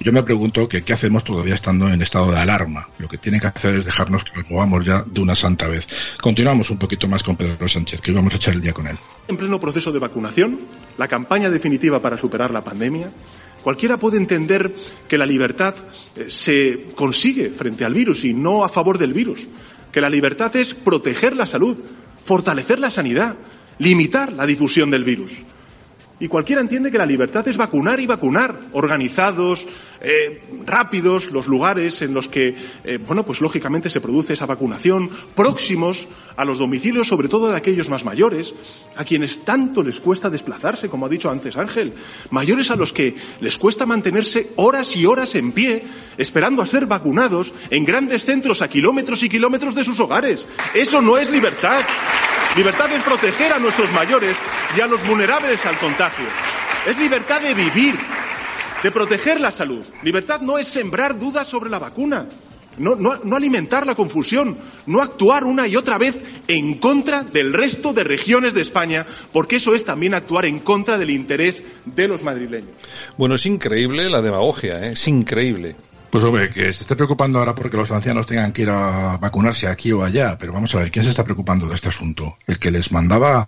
yo 0.00 0.12
me 0.12 0.22
pregunto 0.22 0.68
que 0.68 0.82
qué 0.82 0.92
hacemos 0.92 1.24
todavía 1.24 1.54
estando 1.54 1.88
en 1.88 2.02
estado 2.02 2.32
de 2.32 2.38
alarma. 2.38 2.88
Lo 2.98 3.08
que 3.08 3.18
tiene 3.18 3.40
que 3.40 3.48
hacer 3.48 3.76
es 3.76 3.84
dejarnos 3.84 4.24
que 4.24 4.36
nos 4.36 4.50
movamos 4.50 4.84
ya 4.84 5.04
de 5.06 5.20
una 5.20 5.34
santa 5.34 5.68
vez. 5.68 5.86
Continuamos 6.20 6.70
un 6.70 6.78
poquito 6.78 7.06
más 7.06 7.22
con 7.22 7.36
Pedro 7.36 7.68
Sánchez, 7.68 8.00
que 8.00 8.12
vamos 8.12 8.32
a 8.34 8.36
echar 8.36 8.54
el 8.54 8.60
día 8.60 8.72
con 8.72 8.86
él. 8.86 8.98
En 9.28 9.36
pleno 9.36 9.60
proceso 9.60 9.92
de 9.92 9.98
vacunación, 9.98 10.60
la 10.98 11.08
campaña 11.08 11.50
definitiva 11.50 12.00
para 12.00 12.16
superar 12.16 12.50
la 12.50 12.64
pandemia, 12.64 13.10
Cualquiera 13.62 13.98
puede 13.98 14.16
entender 14.16 14.74
que 15.06 15.18
la 15.18 15.26
libertad 15.26 15.74
eh, 16.16 16.26
se 16.30 16.86
consigue 16.94 17.50
frente 17.50 17.84
al 17.84 17.92
virus 17.92 18.24
y 18.24 18.32
no 18.32 18.64
a 18.64 18.68
favor 18.68 18.96
del 18.96 19.12
virus 19.12 19.46
que 19.92 20.00
la 20.00 20.10
libertad 20.10 20.54
es 20.56 20.74
proteger 20.74 21.36
la 21.36 21.46
salud, 21.46 21.76
fortalecer 22.24 22.78
la 22.78 22.90
sanidad, 22.90 23.36
limitar 23.78 24.32
la 24.32 24.46
difusión 24.46 24.90
del 24.90 25.04
virus. 25.04 25.32
Y 26.20 26.28
cualquiera 26.28 26.60
entiende 26.60 26.90
que 26.90 26.98
la 26.98 27.06
libertad 27.06 27.48
es 27.48 27.56
vacunar 27.56 27.98
y 27.98 28.06
vacunar, 28.06 28.54
organizados, 28.72 29.66
eh, 30.02 30.42
rápidos, 30.66 31.30
los 31.30 31.46
lugares 31.46 32.02
en 32.02 32.12
los 32.12 32.28
que, 32.28 32.54
eh, 32.84 32.98
bueno, 32.98 33.24
pues 33.24 33.40
lógicamente 33.40 33.88
se 33.88 34.02
produce 34.02 34.34
esa 34.34 34.44
vacunación, 34.44 35.10
próximos 35.34 36.06
a 36.36 36.44
los 36.44 36.58
domicilios, 36.58 37.08
sobre 37.08 37.28
todo 37.28 37.50
de 37.50 37.56
aquellos 37.56 37.88
más 37.88 38.04
mayores, 38.04 38.54
a 38.96 39.04
quienes 39.04 39.46
tanto 39.46 39.82
les 39.82 39.98
cuesta 39.98 40.28
desplazarse, 40.28 40.90
como 40.90 41.06
ha 41.06 41.08
dicho 41.08 41.30
antes 41.30 41.56
Ángel, 41.56 41.94
mayores 42.28 42.70
a 42.70 42.76
los 42.76 42.92
que 42.92 43.14
les 43.40 43.56
cuesta 43.56 43.86
mantenerse 43.86 44.50
horas 44.56 44.94
y 44.96 45.06
horas 45.06 45.34
en 45.36 45.52
pie, 45.52 45.82
esperando 46.18 46.60
a 46.60 46.66
ser 46.66 46.84
vacunados 46.84 47.54
en 47.70 47.86
grandes 47.86 48.26
centros 48.26 48.60
a 48.60 48.68
kilómetros 48.68 49.22
y 49.22 49.30
kilómetros 49.30 49.74
de 49.74 49.86
sus 49.86 49.98
hogares. 50.00 50.44
Eso 50.74 51.00
no 51.00 51.16
es 51.16 51.30
libertad. 51.30 51.82
Libertad 52.56 52.92
es 52.92 53.02
proteger 53.04 53.52
a 53.52 53.58
nuestros 53.60 53.92
mayores 53.92 54.36
y 54.76 54.80
a 54.80 54.86
los 54.88 55.06
vulnerables 55.06 55.64
al 55.66 55.78
contagio. 55.78 56.26
Es 56.86 56.98
libertad 56.98 57.40
de 57.40 57.54
vivir, 57.54 57.94
de 58.82 58.90
proteger 58.90 59.40
la 59.40 59.52
salud. 59.52 59.84
Libertad 60.02 60.40
no 60.40 60.58
es 60.58 60.66
sembrar 60.66 61.16
dudas 61.18 61.46
sobre 61.46 61.70
la 61.70 61.78
vacuna. 61.78 62.26
No, 62.78 62.96
no, 62.96 63.12
alimentar 63.36 63.86
la 63.86 63.94
confusión, 63.94 64.56
no 64.86 65.02
actuar 65.02 65.44
una 65.44 65.66
y 65.66 65.76
otra 65.76 65.98
vez 65.98 66.22
en 66.48 66.78
contra 66.78 67.22
del 67.22 67.52
resto 67.52 67.92
de 67.92 68.04
regiones 68.04 68.54
de 68.54 68.62
España, 68.62 69.06
porque 69.32 69.56
eso 69.56 69.74
es 69.74 69.84
también 69.84 70.14
actuar 70.14 70.46
en 70.46 70.60
contra 70.60 70.96
del 70.96 71.10
interés 71.10 71.62
de 71.84 72.08
los 72.08 72.22
madrileños. 72.22 72.72
Bueno, 73.18 73.34
es 73.34 73.44
increíble 73.46 74.08
la 74.08 74.22
demagogia, 74.22 74.86
¿eh? 74.86 74.92
es 74.92 75.08
increíble. 75.08 75.76
Pues 76.10 76.24
hombre, 76.24 76.50
que 76.50 76.72
se 76.72 76.82
esté 76.82 76.96
preocupando 76.96 77.38
ahora 77.38 77.54
porque 77.54 77.76
los 77.76 77.92
ancianos 77.92 78.26
tengan 78.26 78.52
que 78.52 78.62
ir 78.62 78.70
a 78.70 79.16
vacunarse 79.16 79.68
aquí 79.68 79.92
o 79.92 80.02
allá, 80.02 80.36
pero 80.36 80.52
vamos 80.52 80.74
a 80.74 80.78
ver, 80.78 80.90
¿quién 80.90 81.04
se 81.04 81.10
está 81.10 81.22
preocupando 81.22 81.68
de 81.68 81.76
este 81.76 81.88
asunto? 81.88 82.36
El 82.48 82.58
que 82.58 82.72
les 82.72 82.90
mandaba 82.90 83.46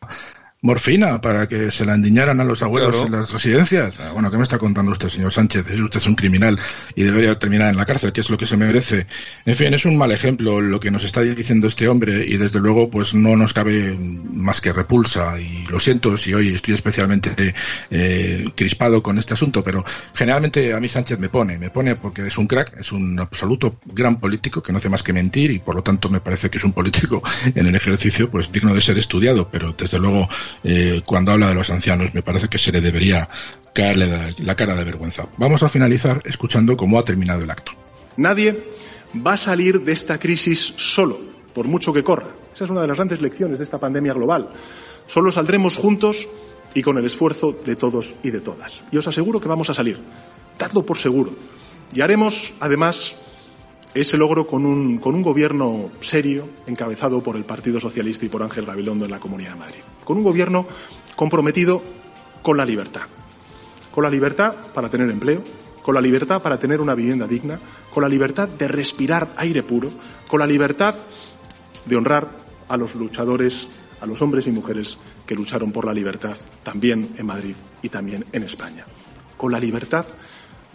morfina 0.62 1.21
para 1.21 1.49
que 1.49 1.73
se 1.73 1.85
la 1.85 1.95
endiñaran 1.95 2.40
a 2.40 2.45
los 2.45 2.62
abuelos 2.62 3.02
en 3.04 3.11
las 3.11 3.33
residencias. 3.33 3.95
Ah, 3.99 4.11
bueno, 4.12 4.31
¿qué 4.31 4.37
me 4.37 4.45
está 4.45 4.59
contando 4.59 4.92
usted, 4.92 5.09
señor 5.09 5.33
Sánchez? 5.33 5.69
Es 5.69 5.81
usted 5.81 6.00
un 6.07 6.14
criminal 6.14 6.57
y 6.95 7.02
debería 7.02 7.37
terminar 7.37 7.71
en 7.71 7.76
la 7.76 7.85
cárcel, 7.85 8.12
que 8.12 8.21
es 8.21 8.31
lo 8.31 8.38
que 8.38 8.47
se 8.47 8.57
merece. 8.57 9.07
En 9.45 9.57
fin, 9.57 9.75
es 9.75 9.85
un 9.85 9.97
mal 9.97 10.12
ejemplo 10.12 10.61
lo 10.61 10.78
que 10.78 10.92
nos 10.92 11.02
está 11.02 11.21
diciendo 11.23 11.66
este 11.66 11.88
hombre 11.88 12.25
y 12.25 12.37
desde 12.37 12.61
luego 12.61 12.88
pues 12.88 13.12
no 13.12 13.35
nos 13.35 13.52
cabe 13.52 13.99
más 13.99 14.61
que 14.61 14.73
repulsa 14.73 15.38
y 15.40 15.66
lo 15.66 15.81
siento 15.81 16.16
si 16.16 16.33
hoy 16.33 16.54
estoy 16.54 16.75
especialmente 16.75 17.54
eh, 17.90 18.45
crispado 18.54 19.02
con 19.02 19.19
este 19.19 19.35
asunto, 19.35 19.64
pero 19.64 19.85
generalmente 20.14 20.73
a 20.73 20.78
mí 20.78 20.88
Sánchez 20.88 21.19
me 21.19 21.28
pone, 21.28 21.59
me 21.59 21.71
pone 21.71 21.97
porque 21.97 22.28
es 22.28 22.38
un 22.38 22.47
crack, 22.47 22.78
es 22.78 22.92
un 22.92 23.19
absoluto 23.19 23.81
gran 23.85 24.21
político 24.21 24.62
que 24.62 24.71
no 24.71 24.78
hace 24.78 24.88
más 24.88 25.02
que 25.02 25.12
mentir 25.12 25.50
y 25.50 25.59
por 25.59 25.75
lo 25.75 25.83
tanto 25.83 26.09
me 26.09 26.21
parece 26.21 26.50
que 26.50 26.59
es 26.59 26.64
un 26.64 26.73
político 26.73 27.21
en 27.52 27.66
el 27.66 27.75
ejercicio 27.75 28.31
pues 28.31 28.52
digno 28.52 28.73
de 28.73 28.81
ser 28.81 28.97
estudiado, 28.97 29.49
pero 29.50 29.73
desde 29.73 29.99
luego 29.99 30.28
eh, 30.64 31.02
cuando 31.04 31.32
habla 31.32 31.49
de 31.49 31.54
los 31.54 31.71
ancianos. 31.71 32.14
Me 32.14 32.23
parece 32.23 32.49
que 32.49 32.59
se 32.59 32.73
le 32.73 32.80
debería 32.80 33.28
caerle 33.73 34.35
la, 34.38 34.54
cara 34.56 34.75
de 34.75 34.85
vergüenza. 34.85 35.26
Vamos 35.38 35.62
a 35.62 35.68
finalizar 35.68 36.23
escuchando 36.25 36.76
cómo 36.76 36.99
ha 36.99 37.04
terminado 37.04 37.42
el 37.42 37.50
acto. 37.50 37.73
Nadie 38.16 38.59
va 39.26 39.35
a 39.35 39.38
salir 39.38 39.80
de 39.80 39.92
esta 39.92 40.18
crisis 40.18 40.75
solo, 40.76 41.18
por 41.54 41.66
mucho 41.66 41.92
que 41.92 42.02
corra. 42.02 42.28
Esa 42.54 42.64
es 42.64 42.71
una 42.71 42.82
de 42.82 42.88
las 42.88 42.97
grandes 42.97 43.23
lecciones 43.23 43.59
de 43.59 43.64
esta 43.64 43.80
pandemia 43.80 44.12
global. 44.12 44.50
Solo 45.06 45.32
saldremos 45.32 45.76
juntos 45.76 46.28
y 46.75 46.82
con 46.82 46.99
el 46.99 47.04
esfuerzo 47.04 47.56
de 47.64 47.76
todos 47.76 48.14
y 48.23 48.30
de 48.30 48.40
todas. 48.40 48.73
Y 48.90 48.97
os 48.97 49.06
aseguro 49.06 49.40
que 49.40 49.49
vamos 49.49 49.71
a 49.71 49.75
salir. 49.75 49.99
Dadlo 50.59 50.85
por 50.85 50.99
seguro. 50.99 51.32
Y 51.94 52.00
haremos, 52.00 52.54
además, 52.61 53.16
ese 53.94 54.16
logro 54.16 54.46
con 54.46 54.64
un, 54.64 54.99
con 54.99 55.14
un 55.14 55.22
gobierno 55.22 55.90
serio, 56.00 56.49
encabezado 56.66 57.22
por 57.22 57.37
el 57.37 57.44
Partido 57.44 57.78
Socialista 57.78 58.25
y 58.25 58.28
por 58.28 58.42
Ángel 58.42 58.64
Gabilondo 58.64 59.04
en 59.04 59.11
la 59.11 59.20
Comunidad 59.20 59.52
de 59.52 59.58
Madrid. 59.58 59.80
Con 60.04 60.16
un 60.16 60.25
gobierno 60.25 60.66
comprometido 61.16 61.82
con 62.42 62.56
la 62.56 62.64
libertad. 62.64 63.02
Con 63.90 64.04
la 64.04 64.11
libertad 64.11 64.54
para 64.75 64.88
tener 64.88 65.11
empleo, 65.11 65.42
con 65.82 65.94
la 65.94 66.00
libertad 66.00 66.40
para 66.40 66.58
tener 66.58 66.80
una 66.80 66.94
vivienda 66.94 67.26
digna, 67.26 67.58
con 67.92 68.02
la 68.02 68.08
libertad 68.08 68.49
de 68.49 68.68
respirar 68.68 69.32
aire 69.37 69.62
puro, 69.62 69.90
con 70.28 70.40
la 70.40 70.46
libertad 70.46 70.94
de 71.84 71.96
honrar 71.96 72.30
a 72.68 72.76
los 72.76 72.94
luchadores, 72.94 73.68
a 74.00 74.06
los 74.06 74.22
hombres 74.22 74.46
y 74.46 74.52
mujeres 74.52 74.96
que 75.26 75.34
lucharon 75.34 75.72
por 75.72 75.84
la 75.84 75.92
libertad 75.92 76.37
también 76.62 77.11
en 77.18 77.26
Madrid 77.26 77.56
y 77.82 77.88
también 77.90 78.25
en 78.32 78.44
España. 78.44 78.87
Con 79.37 79.52
la 79.52 79.61
libertad 79.61 80.06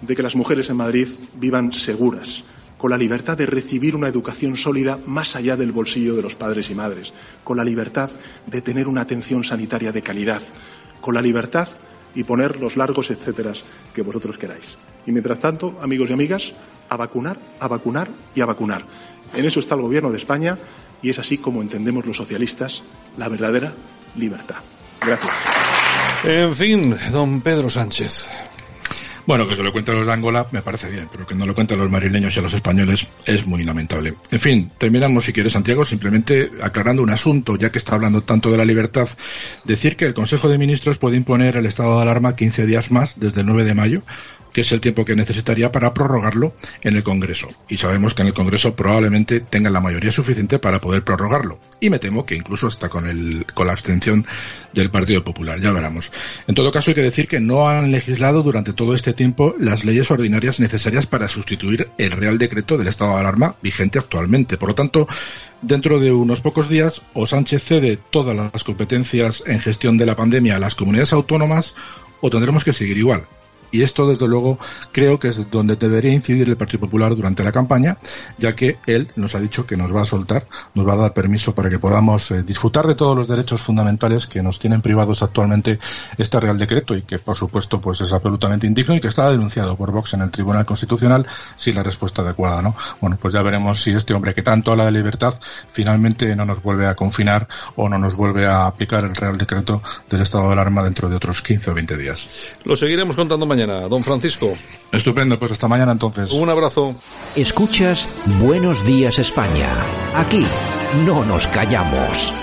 de 0.01 0.15
que 0.15 0.21
las 0.21 0.35
mujeres 0.35 0.69
en 0.69 0.77
Madrid 0.77 1.07
vivan 1.35 1.73
seguras, 1.73 2.43
con 2.77 2.91
la 2.91 2.97
libertad 2.97 3.37
de 3.37 3.45
recibir 3.45 3.95
una 3.95 4.07
educación 4.07 4.55
sólida 4.55 4.99
más 5.05 5.35
allá 5.35 5.57
del 5.57 5.71
bolsillo 5.71 6.15
de 6.15 6.21
los 6.21 6.35
padres 6.35 6.69
y 6.69 6.75
madres, 6.75 7.13
con 7.43 7.57
la 7.57 7.63
libertad 7.63 8.09
de 8.45 8.61
tener 8.61 8.87
una 8.87 9.01
atención 9.01 9.43
sanitaria 9.43 9.91
de 9.91 10.03
calidad, 10.03 10.41
con 11.01 11.15
la 11.15 11.21
libertad 11.21 11.67
y 12.15 12.23
poner 12.23 12.57
los 12.57 12.77
largos 12.77 13.11
etcéteras 13.11 13.63
que 13.93 14.01
vosotros 14.01 14.37
queráis. 14.37 14.77
Y 15.05 15.11
mientras 15.11 15.39
tanto, 15.39 15.77
amigos 15.81 16.09
y 16.09 16.13
amigas, 16.13 16.53
a 16.89 16.97
vacunar, 16.97 17.37
a 17.59 17.67
vacunar 17.67 18.09
y 18.35 18.41
a 18.41 18.45
vacunar. 18.45 18.83
En 19.35 19.45
eso 19.45 19.59
está 19.59 19.75
el 19.75 19.81
Gobierno 19.81 20.11
de 20.11 20.17
España 20.17 20.57
y 21.01 21.09
es 21.09 21.19
así 21.19 21.37
como 21.37 21.61
entendemos 21.61 22.05
los 22.05 22.17
socialistas 22.17 22.83
la 23.17 23.29
verdadera 23.29 23.73
libertad. 24.15 24.57
Gracias. 25.01 25.33
En 26.23 26.55
fin, 26.55 26.97
don 27.11 27.41
Pedro 27.41 27.69
Sánchez. 27.69 28.27
Bueno, 29.27 29.45
que 29.45 29.57
se 29.57 29.61
lo 29.61 29.73
cuente 29.73 29.91
a 29.91 29.93
los 29.93 30.07
de 30.07 30.13
Angola 30.13 30.47
me 30.51 30.61
parece 30.61 30.89
bien, 30.89 31.09
pero 31.11 31.27
que 31.27 31.35
no 31.35 31.45
lo 31.45 31.53
cuente 31.53 31.73
a 31.73 31.77
los 31.77 31.91
marileños 31.91 32.33
y 32.33 32.39
a 32.39 32.41
los 32.41 32.53
españoles 32.53 33.05
es 33.25 33.45
muy 33.45 33.61
lamentable. 33.65 34.13
En 34.31 34.39
fin, 34.39 34.71
terminamos, 34.77 35.25
si 35.25 35.33
quiere, 35.33 35.49
Santiago, 35.49 35.83
simplemente 35.83 36.49
aclarando 36.63 37.03
un 37.03 37.09
asunto, 37.09 37.57
ya 37.57 37.69
que 37.69 37.77
está 37.77 37.95
hablando 37.95 38.23
tanto 38.23 38.49
de 38.49 38.57
la 38.57 38.63
libertad. 38.63 39.09
Decir 39.65 39.97
que 39.97 40.05
el 40.05 40.13
Consejo 40.13 40.47
de 40.47 40.57
Ministros 40.57 40.97
puede 40.97 41.17
imponer 41.17 41.57
el 41.57 41.65
estado 41.65 41.97
de 41.97 42.03
alarma 42.03 42.37
15 42.37 42.65
días 42.65 42.89
más 42.89 43.19
desde 43.19 43.41
el 43.41 43.47
9 43.47 43.65
de 43.65 43.75
mayo 43.75 44.01
que 44.53 44.61
es 44.61 44.71
el 44.71 44.81
tiempo 44.81 45.05
que 45.05 45.15
necesitaría 45.15 45.71
para 45.71 45.93
prorrogarlo 45.93 46.53
en 46.81 46.95
el 46.95 47.03
Congreso. 47.03 47.47
Y 47.69 47.77
sabemos 47.77 48.13
que 48.13 48.21
en 48.21 48.29
el 48.29 48.33
Congreso 48.33 48.75
probablemente 48.75 49.39
tengan 49.39 49.73
la 49.73 49.79
mayoría 49.79 50.11
suficiente 50.11 50.59
para 50.59 50.79
poder 50.79 51.03
prorrogarlo. 51.03 51.59
Y 51.79 51.89
me 51.89 51.99
temo 51.99 52.25
que 52.25 52.35
incluso 52.35 52.67
hasta 52.67 52.89
con, 52.89 53.07
el, 53.07 53.45
con 53.53 53.67
la 53.67 53.73
abstención 53.73 54.25
del 54.73 54.89
Partido 54.89 55.23
Popular. 55.23 55.59
Ya 55.59 55.71
veremos. 55.71 56.11
En 56.47 56.55
todo 56.55 56.71
caso, 56.71 56.91
hay 56.91 56.95
que 56.95 57.01
decir 57.01 57.27
que 57.27 57.39
no 57.39 57.69
han 57.69 57.91
legislado 57.91 58.43
durante 58.43 58.73
todo 58.73 58.95
este 58.95 59.13
tiempo 59.13 59.55
las 59.59 59.85
leyes 59.85 60.09
ordinarias 60.11 60.59
necesarias 60.59 61.05
para 61.05 61.27
sustituir 61.27 61.89
el 61.97 62.11
Real 62.11 62.37
Decreto 62.37 62.77
del 62.77 62.87
estado 62.87 63.13
de 63.13 63.19
alarma 63.19 63.55
vigente 63.61 63.99
actualmente. 63.99 64.57
Por 64.57 64.69
lo 64.69 64.75
tanto, 64.75 65.07
Dentro 65.61 65.99
de 65.99 66.11
unos 66.11 66.41
pocos 66.41 66.69
días, 66.69 67.01
o 67.13 67.25
Sánchez 67.25 67.63
cede 67.63 67.97
todas 68.11 68.35
las 68.35 68.63
competencias 68.63 69.43
en 69.47 69.59
gestión 69.59 69.97
de 69.97 70.05
la 70.05 70.15
pandemia 70.15 70.55
a 70.55 70.59
las 70.59 70.75
comunidades 70.75 71.13
autónomas, 71.13 71.73
o 72.21 72.29
tendremos 72.29 72.63
que 72.63 72.73
seguir 72.73 72.97
igual. 72.97 73.25
Y 73.71 73.81
esto, 73.81 74.07
desde 74.07 74.27
luego, 74.27 74.57
creo 74.91 75.19
que 75.19 75.29
es 75.29 75.51
donde 75.51 75.75
debería 75.75 76.13
incidir 76.13 76.47
el 76.49 76.57
Partido 76.57 76.81
Popular 76.81 77.15
durante 77.15 77.43
la 77.43 77.51
campaña, 77.51 77.97
ya 78.37 78.55
que 78.55 78.77
él 78.85 79.09
nos 79.15 79.35
ha 79.35 79.39
dicho 79.39 79.65
que 79.65 79.77
nos 79.77 79.95
va 79.95 80.01
a 80.01 80.05
soltar, 80.05 80.47
nos 80.73 80.87
va 80.87 80.93
a 80.93 80.97
dar 80.97 81.13
permiso 81.13 81.53
para 81.53 81.69
que 81.69 81.79
podamos 81.79 82.31
eh, 82.31 82.43
disfrutar 82.43 82.87
de 82.87 82.95
todos 82.95 83.15
los 83.15 83.27
derechos 83.27 83.61
fundamentales 83.61 84.27
que 84.27 84.41
nos 84.41 84.59
tienen 84.59 84.81
privados 84.81 85.21
actualmente 85.23 85.79
este 86.17 86.39
Real 86.39 86.57
Decreto 86.57 86.95
y 86.95 87.03
que, 87.03 87.19
por 87.19 87.35
supuesto, 87.35 87.81
pues 87.81 88.01
es 88.01 88.13
absolutamente 88.13 88.67
indigno 88.67 88.95
y 88.95 88.99
que 88.99 89.07
está 89.09 89.29
denunciado 89.29 89.75
por 89.75 89.91
Vox 89.91 90.13
en 90.13 90.21
el 90.21 90.31
Tribunal 90.31 90.65
Constitucional 90.65 91.25
sin 91.57 91.75
la 91.75 91.83
respuesta 91.83 92.21
adecuada, 92.21 92.61
¿no? 92.61 92.75
Bueno, 93.01 93.17
pues 93.21 93.33
ya 93.33 93.41
veremos 93.41 93.81
si 93.81 93.91
este 93.91 94.13
hombre 94.13 94.33
que 94.33 94.43
tanto 94.43 94.71
habla 94.71 94.85
de 94.85 94.91
libertad 94.91 95.33
finalmente 95.71 96.35
no 96.35 96.45
nos 96.45 96.61
vuelve 96.61 96.87
a 96.87 96.95
confinar 96.95 97.47
o 97.75 97.89
no 97.89 97.97
nos 97.97 98.15
vuelve 98.15 98.45
a 98.45 98.67
aplicar 98.67 99.03
el 99.03 99.15
Real 99.15 99.37
Decreto 99.37 99.81
del 100.09 100.21
estado 100.21 100.47
de 100.47 100.53
alarma 100.53 100.83
dentro 100.83 101.09
de 101.09 101.15
otros 101.15 101.41
15 101.41 101.71
o 101.71 101.73
20 101.73 101.97
días. 101.97 102.55
Lo 102.63 102.75
seguiremos 102.75 103.15
contando 103.15 103.45
mañana 103.45 103.56
mañana, 103.57 103.87
don 103.87 104.03
Francisco. 104.03 104.53
Estupendo, 104.91 105.39
pues 105.39 105.51
hasta 105.51 105.67
mañana 105.67 105.91
entonces. 105.91 106.31
Un 106.31 106.49
abrazo. 106.49 106.95
Escuchas 107.35 108.07
Buenos 108.39 108.85
Días 108.85 109.17
España. 109.17 109.69
Aquí 110.13 110.45
no 111.05 111.25
nos 111.25 111.47
callamos. 111.47 112.33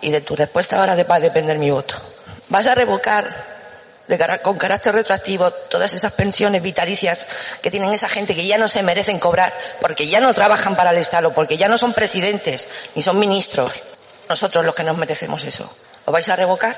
Y 0.00 0.10
de 0.10 0.22
tu 0.22 0.34
respuesta 0.34 0.80
ahora 0.80 0.96
va 1.04 1.16
a 1.16 1.20
depender 1.20 1.58
mi 1.58 1.70
voto. 1.70 1.94
¿Vas 2.48 2.66
a 2.66 2.74
revocar 2.74 3.54
con 4.42 4.56
carácter 4.56 4.94
retroactivo 4.94 5.50
todas 5.50 5.92
esas 5.92 6.12
pensiones 6.12 6.62
vitalicias 6.62 7.28
que 7.62 7.70
tienen 7.70 7.92
esa 7.92 8.08
gente 8.08 8.34
que 8.34 8.46
ya 8.46 8.56
no 8.56 8.68
se 8.68 8.82
merecen 8.82 9.18
cobrar 9.18 9.52
porque 9.80 10.06
ya 10.06 10.20
no 10.20 10.32
trabajan 10.32 10.74
para 10.74 10.90
el 10.90 10.98
Estado, 10.98 11.34
porque 11.34 11.58
ya 11.58 11.68
no 11.68 11.76
son 11.76 11.92
presidentes 11.92 12.68
ni 12.94 13.02
son 13.02 13.18
ministros? 13.18 13.72
Nosotros 14.26 14.64
los 14.64 14.74
que 14.74 14.84
nos 14.84 14.96
merecemos 14.96 15.44
eso. 15.44 15.70
¿Lo 16.06 16.12
vais 16.12 16.28
a 16.30 16.36
revocar? 16.36 16.76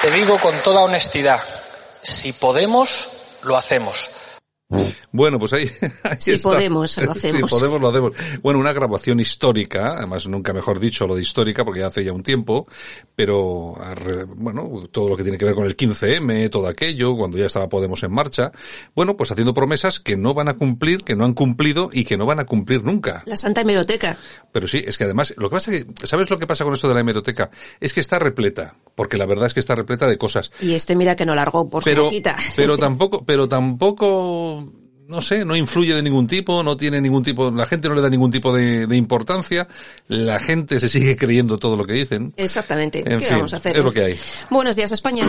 Te 0.00 0.10
digo 0.10 0.38
con 0.38 0.56
toda 0.62 0.80
honestidad, 0.80 1.40
si 2.02 2.32
podemos, 2.32 3.10
lo 3.42 3.58
hacemos. 3.58 4.10
Bueno, 5.12 5.38
pues 5.38 5.52
ahí, 5.52 5.68
si 6.18 6.38
podemos, 6.38 6.96
lo 6.98 7.10
hacemos. 7.12 7.50
Si 7.50 7.56
podemos, 7.56 7.80
lo 7.80 7.88
hacemos. 7.88 8.12
Bueno, 8.42 8.60
una 8.60 8.72
grabación 8.72 9.18
histórica, 9.18 9.94
además 9.96 10.28
nunca 10.28 10.52
mejor 10.52 10.78
dicho 10.78 11.06
lo 11.06 11.16
de 11.16 11.22
histórica, 11.22 11.64
porque 11.64 11.82
hace 11.82 12.04
ya 12.04 12.12
un 12.12 12.22
tiempo, 12.22 12.66
pero, 13.16 13.76
bueno, 14.36 14.88
todo 14.90 15.08
lo 15.08 15.16
que 15.16 15.22
tiene 15.22 15.38
que 15.38 15.44
ver 15.44 15.54
con 15.54 15.64
el 15.64 15.76
15M, 15.76 16.48
todo 16.50 16.68
aquello, 16.68 17.16
cuando 17.16 17.38
ya 17.38 17.46
estaba 17.46 17.68
Podemos 17.68 18.02
en 18.02 18.12
marcha, 18.12 18.50
bueno, 18.94 19.16
pues 19.16 19.30
haciendo 19.30 19.54
promesas 19.54 20.00
que 20.00 20.16
no 20.16 20.34
van 20.34 20.48
a 20.48 20.54
cumplir, 20.54 21.04
que 21.04 21.14
no 21.14 21.24
han 21.24 21.34
cumplido 21.34 21.88
y 21.92 22.04
que 22.04 22.16
no 22.16 22.26
van 22.26 22.40
a 22.40 22.46
cumplir 22.46 22.82
nunca. 22.82 23.22
La 23.26 23.36
Santa 23.36 23.60
Hemeroteca. 23.60 24.18
Pero 24.52 24.66
sí, 24.66 24.82
es 24.84 24.98
que 24.98 25.04
además, 25.04 25.34
lo 25.36 25.48
que 25.48 25.54
pasa 25.54 25.72
es 25.72 25.84
que, 25.84 26.06
¿sabes 26.06 26.30
lo 26.30 26.38
que 26.38 26.46
pasa 26.46 26.64
con 26.64 26.74
esto 26.74 26.88
de 26.88 26.94
la 26.94 27.00
hemeroteca? 27.00 27.50
Es 27.78 27.92
que 27.92 28.00
está 28.00 28.18
repleta, 28.18 28.76
porque 28.94 29.16
la 29.16 29.26
verdad 29.26 29.46
es 29.46 29.54
que 29.54 29.60
está 29.60 29.74
repleta 29.74 30.06
de 30.06 30.18
cosas. 30.18 30.50
Y 30.60 30.74
este 30.74 30.96
mira 30.96 31.14
que 31.14 31.24
no 31.24 31.34
largó 31.34 31.68
por 31.68 31.84
pero, 31.84 32.10
su 32.10 32.22
Pero 32.56 32.78
tampoco, 32.78 33.24
pero 33.24 33.48
tampoco 33.48 34.72
no 35.10 35.20
sé, 35.20 35.44
no 35.44 35.56
influye 35.56 35.92
de 35.92 36.02
ningún 36.02 36.28
tipo, 36.28 36.62
no 36.62 36.76
tiene 36.76 37.00
ningún 37.00 37.24
tipo, 37.24 37.50
la 37.50 37.66
gente 37.66 37.88
no 37.88 37.94
le 37.96 38.00
da 38.00 38.08
ningún 38.08 38.30
tipo 38.30 38.54
de, 38.54 38.96
importancia, 38.96 39.66
la 40.06 40.38
gente 40.38 40.78
se 40.78 40.88
sigue 40.88 41.16
creyendo 41.16 41.58
todo 41.58 41.76
lo 41.76 41.84
que 41.84 41.94
dicen. 41.94 42.32
Exactamente. 42.36 43.02
¿Qué 43.02 43.28
vamos 43.30 43.52
a 43.52 43.56
hacer? 43.56 43.76
Es 43.76 43.84
lo 43.84 43.92
que 43.92 44.02
hay. 44.02 44.18
Buenos 44.50 44.76
días, 44.76 44.92
España. 44.92 45.26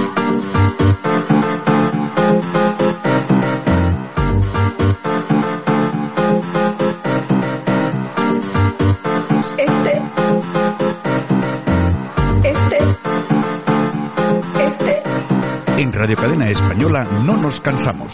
En 15.77 15.91
Radio 15.91 16.15
Cadena 16.15 16.47
Española 16.47 17.07
no 17.25 17.37
nos 17.37 17.59
cansamos. 17.59 18.13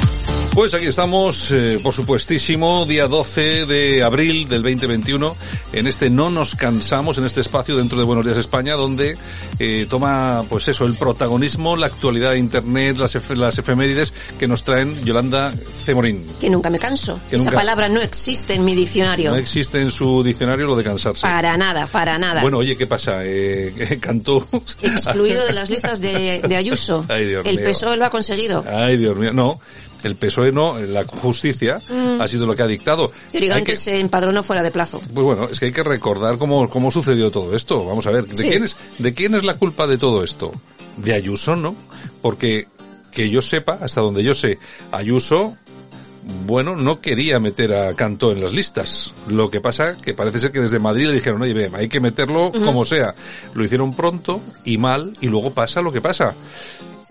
Pues 0.53 0.73
aquí 0.73 0.85
estamos, 0.85 1.49
eh, 1.51 1.79
por 1.81 1.93
supuestísimo, 1.93 2.85
día 2.85 3.07
12 3.07 3.65
de 3.65 4.03
abril 4.03 4.49
del 4.49 4.61
2021, 4.61 5.37
en 5.71 5.87
este 5.87 6.09
No 6.09 6.29
nos 6.29 6.55
cansamos, 6.55 7.17
en 7.17 7.23
este 7.25 7.39
espacio 7.39 7.77
dentro 7.77 7.97
de 7.97 8.03
Buenos 8.03 8.25
Días 8.25 8.37
España, 8.37 8.75
donde 8.75 9.17
eh, 9.59 9.87
toma, 9.89 10.43
pues 10.49 10.67
eso, 10.67 10.85
el 10.85 10.95
protagonismo, 10.95 11.77
la 11.77 11.85
actualidad 11.85 12.31
de 12.31 12.39
Internet, 12.39 12.97
las, 12.97 13.29
las 13.29 13.57
efemérides 13.59 14.13
que 14.37 14.45
nos 14.45 14.63
traen 14.63 15.01
Yolanda 15.05 15.53
Cemorín. 15.71 16.25
Que 16.41 16.49
nunca 16.49 16.69
me 16.69 16.79
canso. 16.79 17.17
Esa 17.31 17.51
palabra 17.51 17.87
no 17.87 18.01
existe 18.01 18.53
en 18.53 18.65
mi 18.65 18.75
diccionario. 18.75 19.31
No 19.31 19.37
existe 19.37 19.81
en 19.81 19.89
su 19.89 20.21
diccionario 20.21 20.65
lo 20.65 20.75
de 20.75 20.83
cansarse. 20.83 21.21
Para 21.21 21.55
nada, 21.55 21.87
para 21.87 22.19
nada. 22.19 22.41
Bueno, 22.41 22.57
oye, 22.57 22.75
¿qué 22.75 22.87
pasa? 22.87 23.21
Eh, 23.23 23.97
cantó... 24.01 24.45
Excluido 24.81 25.45
de 25.45 25.53
las 25.53 25.69
listas 25.69 26.01
de, 26.01 26.41
Ayuso. 26.57 27.05
Ay, 27.09 27.25
Dios 27.25 27.45
el 27.45 27.55
mío. 27.55 27.69
PSOE 27.69 27.95
lo 27.95 28.03
ha 28.03 28.09
conseguido. 28.09 28.65
Ay, 28.67 28.97
Dios 28.97 29.15
mío. 29.15 29.31
No, 29.31 29.61
el 30.07 30.15
PSOE 30.15 30.51
no, 30.51 30.77
la 30.79 31.03
justicia 31.05 31.79
Mm. 31.89 32.21
ha 32.21 32.27
sido 32.27 32.45
lo 32.45 32.55
que 32.55 32.63
ha 32.63 32.67
dictado. 32.67 33.11
Digan 33.33 33.57
Hay 33.57 33.63
que, 33.63 33.75
se 33.75 33.99
empadronó 33.99 34.43
fuera 34.43 34.61
de 34.63 34.71
plazo. 34.71 34.99
Pues 35.13 35.25
bueno, 35.25 35.47
es 35.51 35.59
que 35.59 35.67
hay 35.67 35.71
que 35.71 35.83
recordar 35.83 36.37
cómo, 36.37 36.69
cómo 36.69 36.91
sucedió 36.91 37.31
todo 37.31 37.55
esto. 37.55 37.85
Vamos 37.85 38.05
a 38.07 38.11
ver, 38.11 38.25
¿de 38.27 38.37
Sí. 38.37 38.49
quién 38.49 38.63
es, 38.63 38.75
de 38.99 39.13
quién 39.13 39.35
es 39.35 39.43
la 39.43 39.55
culpa 39.55 39.87
de 39.87 39.97
todo 39.97 40.23
esto? 40.23 40.51
De 40.97 41.13
Ayuso, 41.13 41.55
¿no? 41.55 41.75
Porque 42.21 42.67
que 43.11 43.29
yo 43.29 43.41
sepa, 43.41 43.77
hasta 43.81 44.01
donde 44.01 44.23
yo 44.23 44.33
sé, 44.33 44.57
Ayuso, 44.91 45.51
bueno, 46.45 46.75
no 46.75 47.01
quería 47.01 47.39
meter 47.39 47.73
a 47.73 47.93
Cantó 47.95 48.31
en 48.31 48.41
las 48.41 48.51
listas. 48.53 49.11
Lo 49.27 49.49
que 49.49 49.59
pasa 49.59 49.97
que 49.97 50.13
parece 50.13 50.39
ser 50.39 50.51
que 50.51 50.59
desde 50.59 50.79
Madrid 50.79 51.07
le 51.07 51.15
dijeron, 51.15 51.41
oye, 51.41 51.53
ve, 51.53 51.71
hay 51.73 51.89
que 51.89 51.99
meterlo 51.99 52.51
como 52.51 52.85
sea. 52.85 53.13
Lo 53.53 53.65
hicieron 53.65 53.93
pronto 53.95 54.39
y 54.63 54.77
mal 54.77 55.13
y 55.19 55.27
luego 55.27 55.51
pasa 55.51 55.81
lo 55.81 55.91
que 55.91 55.99
pasa. 56.01 56.35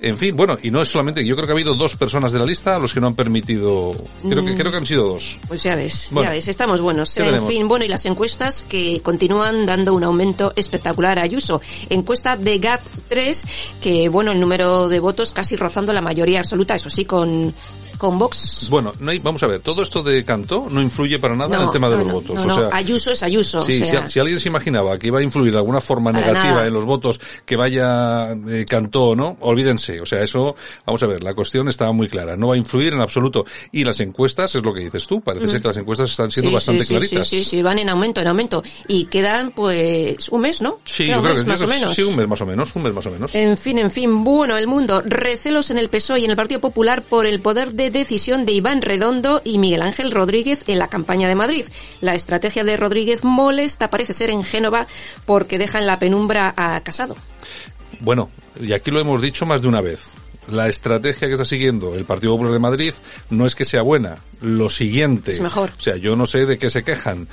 En 0.03 0.17
fin, 0.17 0.35
bueno, 0.35 0.57
y 0.63 0.71
no 0.71 0.81
es 0.81 0.89
solamente, 0.89 1.23
yo 1.27 1.37
creo 1.37 1.47
que 1.47 1.53
ha 1.53 1.55
habido 1.55 1.75
dos 1.75 1.95
personas 1.95 2.33
de 2.33 2.39
la 2.39 2.47
lista 2.47 2.77
a 2.77 2.79
los 2.79 2.95
que 2.95 3.01
no 3.01 3.09
han 3.09 3.15
permitido, 3.15 3.93
creo 4.27 4.43
que, 4.45 4.53
Mm. 4.53 4.57
creo 4.57 4.71
que 4.71 4.77
han 4.79 4.87
sido 4.87 5.07
dos. 5.07 5.39
Pues 5.47 5.63
ya 5.63 5.75
ves, 5.75 6.09
Bueno, 6.13 6.31
ya 6.31 6.35
ves, 6.35 6.49
estamos 6.49 6.81
buenos. 6.81 7.13
¿qué 7.15 7.21
En 7.21 7.27
tenemos? 7.27 7.49
fin, 7.51 7.69
bueno, 7.69 7.85
y 7.85 7.89
las 7.89 8.07
encuestas 8.07 8.65
que 8.67 9.01
continúan 9.03 9.67
dando 9.67 9.93
un 9.93 10.03
aumento 10.03 10.55
espectacular 10.57 11.19
a 11.19 11.23
Ayuso. 11.23 11.61
Encuesta 11.91 12.37
de 12.37 12.59
GAT3, 12.59 13.45
que 13.83 14.09
bueno, 14.09 14.33
el 14.33 14.41
número 14.41 14.89
de 14.89 15.01
votos 15.01 15.33
casi 15.33 15.57
rozando 15.57 15.93
la 15.93 16.01
mayoría 16.01 16.39
absoluta, 16.41 16.75
eso 16.77 16.89
sí, 16.89 17.05
con, 17.05 17.53
con 18.01 18.19
Vox. 18.19 18.69
Bueno, 18.71 18.95
no 18.99 19.11
hay, 19.11 19.19
vamos 19.19 19.43
a 19.43 19.47
ver, 19.47 19.61
todo 19.61 19.83
esto 19.83 20.03
de 20.03 20.25
Cantó 20.25 20.67
no 20.71 20.81
influye 20.81 21.19
para 21.19 21.37
nada 21.37 21.55
en 21.55 21.63
el 21.65 21.71
tema 21.71 21.91
de 21.91 21.99
no, 21.99 21.99
los 21.99 22.07
no, 22.09 22.15
votos. 22.15 22.35
no, 22.35 22.43
o 22.43 22.47
no, 22.47 22.55
sea, 22.57 22.69
Ayuso 22.73 23.11
es 23.11 23.23
Ayuso. 23.23 23.63
Sí, 23.63 23.83
o 23.83 23.85
si, 23.85 23.91
sea, 23.91 24.09
si 24.09 24.19
alguien 24.19 24.41
se 24.41 24.49
imaginaba 24.49 24.99
que 24.99 25.09
iba 25.09 25.19
a 25.19 25.23
influir 25.23 25.53
de 25.53 25.59
alguna 25.59 25.83
forma 25.83 26.11
Para 26.11 26.27
negativa 26.27 26.55
nada. 26.55 26.67
en 26.67 26.73
los 26.73 26.87
votos 26.87 27.21
que 27.45 27.57
vaya 27.57 28.31
eh, 28.49 28.65
Cantó, 28.67 29.15
¿no? 29.15 29.37
Olvídense. 29.41 30.01
O 30.01 30.07
sea, 30.07 30.23
eso, 30.23 30.57
vamos 30.87 31.03
a 31.03 31.07
ver, 31.07 31.23
la 31.23 31.35
cuestión 31.35 31.69
estaba 31.69 31.93
muy 31.93 32.09
clara. 32.09 32.37
No 32.37 32.49
va 32.49 32.55
a 32.55 32.57
influir 32.57 32.95
en 32.95 33.01
absoluto. 33.03 33.45
Y 33.71 33.85
las 33.85 34.01
encuestas, 34.01 34.55
es 34.55 34.63
lo 34.63 34.73
que 34.73 34.81
dices 34.81 35.07
tú, 35.07 35.21
parece 35.21 35.45
Ujú. 35.45 35.53
ser 35.53 35.61
que 35.63 35.69
las 35.69 35.77
encuestas 35.77 36.11
están 36.11 36.31
siendo 36.31 36.49
sí, 36.51 36.55
bastante 36.55 36.81
sí, 36.85 36.87
sí, 36.89 36.95
claritas. 36.95 37.29
Sí, 37.29 37.45
sí, 37.45 37.45
sí, 37.45 37.63
van 37.63 37.79
en 37.79 37.91
aumento, 37.91 38.23
en 38.23 38.29
aumento. 38.29 38.63
Y 38.89 39.05
quedan, 39.05 39.51
pues, 39.51 40.31
un 40.31 40.41
mes, 40.41 40.63
¿no? 40.63 40.79
Sí, 40.85 41.05
Queda 41.05 41.17
yo 41.17 41.19
un 41.19 41.25
creo 41.25 41.35
mes, 41.35 41.45
que 41.45 41.51
más 41.51 41.61
o 41.61 41.67
menos. 41.67 41.95
Sí, 41.95 42.03
un 42.03 42.17
mes 42.17 42.29
más 42.29 42.41
o 42.41 42.47
menos, 42.47 42.75
un 42.75 42.83
mes 42.83 42.95
más 42.95 43.07
o 43.07 43.11
menos. 43.11 43.35
En 43.35 43.59
fin, 43.59 43.77
en 43.79 43.91
fin, 43.91 44.25
bueno, 44.25 44.57
el 44.57 44.67
mundo. 44.67 45.03
Recelos 45.05 45.71
en 45.71 45.77
el 45.77 45.91
PSOE 45.91 46.21
y 46.21 46.25
en 46.25 46.31
el 46.31 46.37
Partido 46.37 46.61
Popular 46.61 47.03
por 47.03 47.27
el 47.27 47.41
poder 47.41 47.75
de 47.75 47.90
decisión 47.91 48.47
de 48.47 48.53
Iván 48.53 48.83
Redondo 48.83 49.43
y 49.45 49.59
Miguel 49.59 49.83
Ángel 49.83 50.11
Rodríguez 50.11 50.65
en 50.67 50.79
la 50.79 50.89
campaña 50.89 51.29
de 51.29 51.35
Madrid. 51.35 51.65
La 52.01 52.15
estrategia 52.15 52.65
de 52.65 52.77
Rodríguez 52.77 53.25
molesta 53.25 53.91
parece 53.91 54.13
ser 54.13 54.31
en 54.31 54.43
Génova 54.43 54.87
porque 55.27 55.59
deja 55.59 55.79
en 55.79 55.87
la 55.87 55.99
penumbra 55.99 56.55
a 56.57 56.81
Casado. 56.83 57.17
Bueno, 58.01 58.31
y 58.61 58.73
aquí 58.73 58.91
lo 58.91 59.01
hemos 59.01 59.21
dicho 59.21 59.47
más 59.47 59.63
de 59.63 59.69
una 59.69 59.81
vez. 59.81 60.13
La 60.49 60.69
estrategia 60.69 61.29
que 61.29 61.35
está 61.35 61.45
siguiendo 61.45 61.95
el 61.95 62.05
Partido 62.05 62.33
Popular 62.33 62.53
de 62.53 62.59
Madrid 62.59 62.95
no 63.29 63.47
es 63.47 63.55
que 63.55 63.65
sea 63.65 63.83
buena. 63.83 64.19
Lo 64.41 64.69
siguiente. 64.69 65.33
Es 65.33 65.41
mejor. 65.41 65.71
O 65.77 65.81
sea, 65.81 65.97
yo 65.97 66.17
no 66.17 66.27
sé 66.27 66.47
de 66.47 66.59
qué 66.59 66.71
se 66.71 66.83
quejan. 66.83 67.29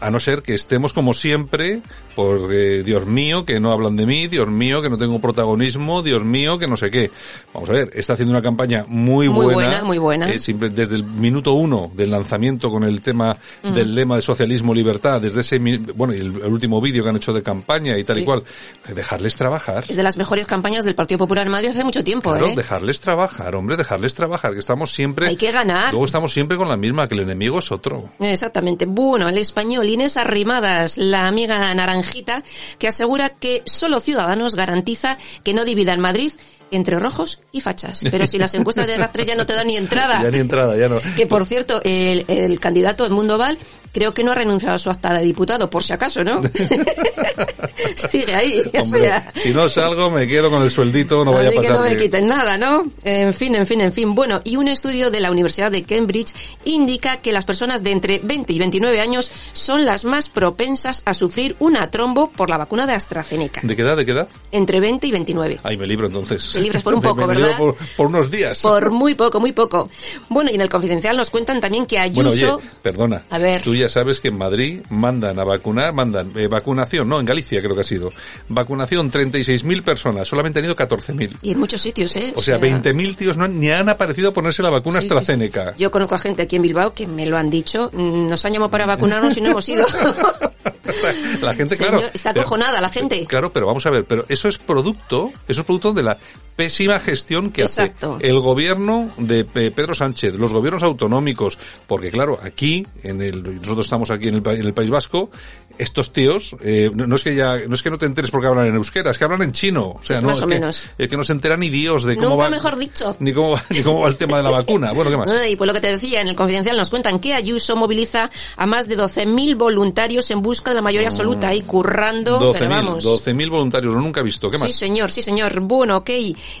A 0.00 0.10
no 0.10 0.20
ser 0.20 0.42
que 0.42 0.54
estemos 0.54 0.92
como 0.92 1.12
siempre, 1.12 1.80
por 2.14 2.52
eh, 2.54 2.84
Dios 2.84 3.04
mío, 3.06 3.44
que 3.44 3.58
no 3.58 3.72
hablan 3.72 3.96
de 3.96 4.06
mí, 4.06 4.28
Dios 4.28 4.46
mío, 4.48 4.80
que 4.80 4.88
no 4.88 4.96
tengo 4.96 5.20
protagonismo, 5.20 6.02
Dios 6.04 6.24
mío, 6.24 6.56
que 6.56 6.68
no 6.68 6.76
sé 6.76 6.88
qué. 6.90 7.10
Vamos 7.52 7.68
a 7.70 7.72
ver, 7.72 7.90
está 7.94 8.12
haciendo 8.12 8.32
una 8.32 8.40
campaña 8.42 8.84
muy, 8.86 9.28
Muy 9.28 9.46
buena. 9.46 9.54
buena, 9.54 9.84
muy 9.84 9.98
buena. 9.98 10.30
eh, 10.30 10.38
simple- 10.38 10.68
desde 10.70 10.94
el 10.94 11.02
minuto 11.04 11.52
uno 11.54 11.90
del 11.94 12.12
lanzamiento 12.12 12.70
con 12.70 12.84
el 12.84 13.00
tema 13.00 13.36
del 13.62 13.92
lema 13.92 14.14
de 14.14 14.22
socialismo 14.22 14.72
libertad, 14.72 15.20
desde 15.20 15.40
ese, 15.40 15.58
bueno, 15.58 16.14
y 16.14 16.18
el, 16.18 16.36
el 16.42 16.52
último 16.52 16.80
vídeo 16.80 17.02
que 17.02 17.10
han 17.10 17.16
hecho 17.16 17.32
de 17.32 17.42
campaña 17.42 17.98
y 17.98 18.04
tal 18.04 18.18
y 18.18 18.20
Sí. 18.20 18.24
cual, 18.26 18.44
eh, 18.88 18.94
dejarles 18.94 19.34
trabajar. 19.36 19.84
Es 19.88 19.96
de 19.96 20.02
las 20.04 20.16
mejores 20.16 20.46
campañas 20.46 20.84
del 20.84 20.94
Partido 20.94 21.18
Popular 21.18 21.44
en 21.46 21.52
Madrid 21.52 21.70
hace 21.70 21.82
mucho 21.82 22.04
tiempo, 22.04 22.30
Claro, 22.30 22.46
¿eh? 22.46 22.54
dejarles 22.54 23.00
trabajar, 23.00 23.56
hombre, 23.56 23.76
dejarles 23.76 24.14
trabajar, 24.14 24.52
que 24.52 24.60
estamos 24.60 24.92
siempre... 24.92 25.26
Hay 25.26 25.36
que 25.36 25.50
ganar. 25.50 25.90
Luego 25.92 26.06
estamos 26.06 26.32
siempre 26.32 26.56
con 26.56 26.68
la 26.68 26.76
misma, 26.76 27.08
que 27.08 27.14
el 27.16 27.22
enemigo 27.22 27.58
es 27.58 27.72
otro. 27.72 28.10
Exactamente. 28.20 28.86
Bueno, 28.86 29.28
el 29.28 29.38
español 29.38 29.87
Inés 29.88 30.16
Arrimadas, 30.16 30.98
la 30.98 31.26
amiga 31.26 31.74
naranjita, 31.74 32.42
que 32.78 32.88
asegura 32.88 33.30
que 33.30 33.62
solo 33.64 34.00
Ciudadanos 34.00 34.54
garantiza 34.54 35.18
que 35.44 35.54
no 35.54 35.64
dividan 35.64 36.00
Madrid 36.00 36.32
entre 36.70 36.98
rojos 36.98 37.38
y 37.52 37.60
fachas. 37.60 38.04
Pero 38.10 38.26
si 38.26 38.38
las 38.38 38.54
encuestas 38.54 38.86
de 38.86 38.98
las 38.98 39.12
tres 39.12 39.26
ya 39.26 39.34
no 39.34 39.46
te 39.46 39.54
dan 39.54 39.66
ni 39.66 39.76
entrada. 39.76 40.22
Ya 40.28 40.30
ni 40.30 40.38
entrada, 40.38 40.76
ya 40.76 40.88
no. 40.88 40.96
Que 41.16 41.26
por 41.26 41.46
cierto, 41.46 41.80
el, 41.84 42.24
el 42.28 42.60
candidato 42.60 43.06
Edmundo 43.06 43.38
Val 43.38 43.58
creo 43.92 44.12
que 44.12 44.22
no 44.22 44.32
ha 44.32 44.34
renunciado 44.34 44.74
a 44.74 44.78
su 44.78 44.90
acta 44.90 45.14
de 45.14 45.24
diputado, 45.24 45.68
por 45.70 45.82
si 45.82 45.92
acaso, 45.92 46.22
¿no? 46.24 46.40
Sigue 48.10 48.34
ahí. 48.34 48.60
o 48.74 48.82
Hombre, 48.82 49.00
sea, 49.00 49.32
si 49.34 49.50
no 49.52 49.68
salgo, 49.68 50.10
me 50.10 50.26
quedo 50.26 50.50
con 50.50 50.62
el 50.62 50.70
sueldito, 50.70 51.24
no 51.24 51.32
vaya 51.32 51.46
a 51.46 51.48
Así 51.50 51.58
que 51.60 51.66
pasar. 51.68 51.76
no 51.84 51.88
me 51.90 51.96
quiten 51.96 52.28
nada, 52.28 52.58
¿no? 52.58 52.84
En 53.04 53.32
fin, 53.34 53.54
en 53.54 53.66
fin, 53.66 53.80
en 53.80 53.92
fin. 53.92 54.14
Bueno, 54.14 54.40
y 54.44 54.56
un 54.56 54.68
estudio 54.68 55.10
de 55.10 55.20
la 55.20 55.30
Universidad 55.30 55.70
de 55.70 55.82
Cambridge 55.84 56.32
indica 56.64 57.18
que 57.18 57.32
las 57.32 57.44
personas 57.44 57.82
de 57.82 57.92
entre 57.92 58.18
20 58.18 58.52
y 58.52 58.58
29 58.58 59.00
años 59.00 59.30
son 59.52 59.84
las 59.84 60.04
más 60.04 60.28
propensas 60.28 61.02
a 61.04 61.14
sufrir 61.14 61.56
una 61.58 61.90
trombo 61.90 62.30
por 62.30 62.50
la 62.50 62.58
vacuna 62.58 62.86
de 62.86 62.94
AstraZeneca. 62.94 63.60
¿De 63.64 63.76
qué 63.76 63.82
edad, 63.82 63.96
de 63.96 64.04
qué 64.04 64.12
edad? 64.12 64.28
Entre 64.52 64.80
20 64.80 65.06
y 65.06 65.12
29. 65.12 65.60
Ahí 65.62 65.76
me 65.76 65.86
libro 65.86 66.06
entonces. 66.06 66.50
Te 66.52 66.60
libras 66.60 66.82
por 66.82 66.94
un 66.94 67.00
poco, 67.02 67.26
me 67.26 67.34
¿verdad? 67.34 67.56
Por, 67.56 67.76
por 67.96 68.06
unos 68.06 68.30
días. 68.30 68.60
Por 68.62 68.90
muy 68.98 69.14
poco, 69.14 69.40
muy 69.40 69.52
poco. 69.52 69.88
Bueno, 70.28 70.50
y 70.50 70.54
en 70.54 70.60
el 70.60 70.68
confidencial 70.68 71.16
nos 71.16 71.30
cuentan 71.30 71.60
también 71.60 71.86
que 71.86 71.98
Ayuso... 71.98 72.22
Bueno, 72.22 72.54
oye, 72.56 72.64
perdona. 72.82 73.22
A 73.30 73.38
ver. 73.38 73.62
Tú 73.62 73.72
ya 73.78 73.88
sabes 73.88 74.20
que 74.20 74.28
en 74.28 74.38
Madrid 74.38 74.80
mandan 74.90 75.38
a 75.38 75.44
vacunar, 75.44 75.92
mandan 75.92 76.32
eh, 76.36 76.46
vacunación, 76.48 77.08
no, 77.08 77.18
en 77.20 77.26
Galicia 77.26 77.60
creo 77.60 77.74
que 77.74 77.80
ha 77.80 77.84
sido. 77.84 78.12
Vacunación 78.48 79.10
36.000 79.10 79.82
personas, 79.82 80.26
solamente 80.28 80.58
han 80.58 80.64
ido 80.66 80.76
14.000. 80.76 81.38
Y 81.42 81.52
en 81.52 81.58
muchos 81.58 81.80
sitios, 81.80 82.14
¿eh? 82.16 82.32
O 82.36 82.42
sea, 82.42 82.58
20.000 82.58 83.16
tíos 83.16 83.36
no 83.36 83.44
han- 83.44 83.58
ni 83.58 83.70
han 83.70 83.88
aparecido 83.88 84.30
a 84.30 84.32
ponerse 84.32 84.62
la 84.62 84.70
vacuna 84.70 85.00
Sí, 85.00 85.02
sí, 85.02 85.08
sí. 85.08 85.14
AstraZeneca. 85.18 85.74
Yo 85.76 85.90
conozco 85.90 86.14
a 86.14 86.18
gente 86.18 86.42
aquí 86.42 86.56
en 86.56 86.62
Bilbao 86.62 86.92
que 86.94 87.06
me 87.06 87.26
lo 87.26 87.36
han 87.36 87.50
dicho. 87.50 87.90
mm, 87.92 88.28
Nos 88.28 88.44
han 88.44 88.52
llamado 88.52 88.70
para 88.70 88.86
vacunarnos 88.86 89.36
y 89.36 89.40
no 89.40 89.50
hemos 89.50 89.68
ido. 89.68 89.86
La 91.42 91.54
gente, 91.54 91.76
Señor, 91.76 91.92
claro. 91.98 92.10
está 92.12 92.30
acojonada 92.30 92.80
la 92.80 92.88
gente. 92.88 93.24
Claro, 93.26 93.52
pero 93.52 93.66
vamos 93.66 93.84
a 93.86 93.90
ver, 93.90 94.04
pero 94.04 94.24
eso 94.28 94.48
es 94.48 94.58
producto, 94.58 95.32
eso 95.46 95.60
es 95.60 95.66
producto 95.66 95.92
de 95.92 96.02
la 96.02 96.18
pésima 96.58 96.98
gestión 96.98 97.52
que 97.52 97.62
Exacto. 97.62 98.16
hace 98.16 98.26
el 98.28 98.40
gobierno 98.40 99.12
de 99.16 99.44
Pe- 99.44 99.70
Pedro 99.70 99.94
Sánchez, 99.94 100.34
los 100.34 100.52
gobiernos 100.52 100.82
autonómicos, 100.82 101.56
porque 101.86 102.10
claro, 102.10 102.36
aquí, 102.42 102.84
en 103.04 103.22
el, 103.22 103.44
nosotros 103.60 103.86
estamos 103.86 104.10
aquí 104.10 104.26
en 104.26 104.34
el, 104.34 104.42
en 104.44 104.66
el 104.66 104.74
País 104.74 104.90
Vasco, 104.90 105.30
estos 105.78 106.12
tíos, 106.12 106.54
eh, 106.62 106.90
no, 106.94 107.06
no 107.06 107.16
es 107.16 107.22
que 107.24 107.34
ya, 107.34 107.56
no 107.68 107.74
es 107.74 107.82
que 107.82 107.90
no 107.90 107.98
te 107.98 108.06
enteres 108.06 108.30
porque 108.30 108.46
hablan 108.48 108.66
en 108.66 108.74
euskera, 108.74 109.10
es 109.10 109.18
que 109.18 109.24
hablan 109.24 109.42
en 109.42 109.52
chino, 109.52 109.96
o 109.98 110.02
sea, 110.02 110.18
Sí, 110.18 110.22
no, 110.22 110.28
más 110.28 110.38
es 110.38 110.44
o 110.44 110.46
que, 110.48 110.54
menos. 110.54 110.86
es 110.98 111.08
que 111.08 111.16
no 111.16 111.22
se 111.24 111.32
entera 111.32 111.56
ni 111.56 111.68
Dios 111.70 112.04
de 112.04 112.16
cómo 112.16 112.30
Nunca 112.30 112.44
va, 112.44 112.50
mejor 112.50 112.76
dicho. 112.76 113.16
ni 113.20 113.32
cómo 113.32 113.52
va, 113.52 113.64
ni 113.70 113.82
cómo 113.82 114.00
va 114.00 114.08
el 114.08 114.16
tema 114.16 114.36
de 114.38 114.42
la 114.42 114.50
vacuna. 114.50 114.92
Bueno, 114.98 115.10
¿qué 115.10 115.16
más? 115.16 115.32
Y 115.48 115.54
pues 115.56 115.68
lo 115.68 115.74
que 115.74 115.80
te 115.80 115.92
decía, 115.92 116.20
en 116.20 116.28
el 116.28 116.34
confidencial 116.34 116.76
nos 116.76 116.90
cuentan 116.90 117.20
que 117.20 117.32
Ayuso 117.34 117.76
moviliza 117.76 118.30
a 118.56 118.66
más 118.66 118.88
de 118.88 118.98
12.000 118.98 119.56
voluntarios 119.56 120.30
en 120.30 120.42
busca 120.42 120.70
de 120.72 120.76
la 120.76 120.82
mayoría 120.82 121.08
absoluta 121.08 121.54
y 121.54 121.62
currando, 121.62 122.38
pero 122.38 122.52
12.000, 122.54 122.68
vamos. 122.68 123.04
12.000 123.04 123.50
voluntarios, 123.50 123.92
lo 123.92 124.00
nunca 124.00 124.20
he 124.20 124.24
visto, 124.24 124.50
¿qué 124.50 124.58
más? 124.58 124.70
Sí, 124.72 124.76
señor, 124.76 125.10
sí, 125.10 125.22
señor. 125.22 125.60
Bueno, 125.60 125.98
ok. 125.98 126.10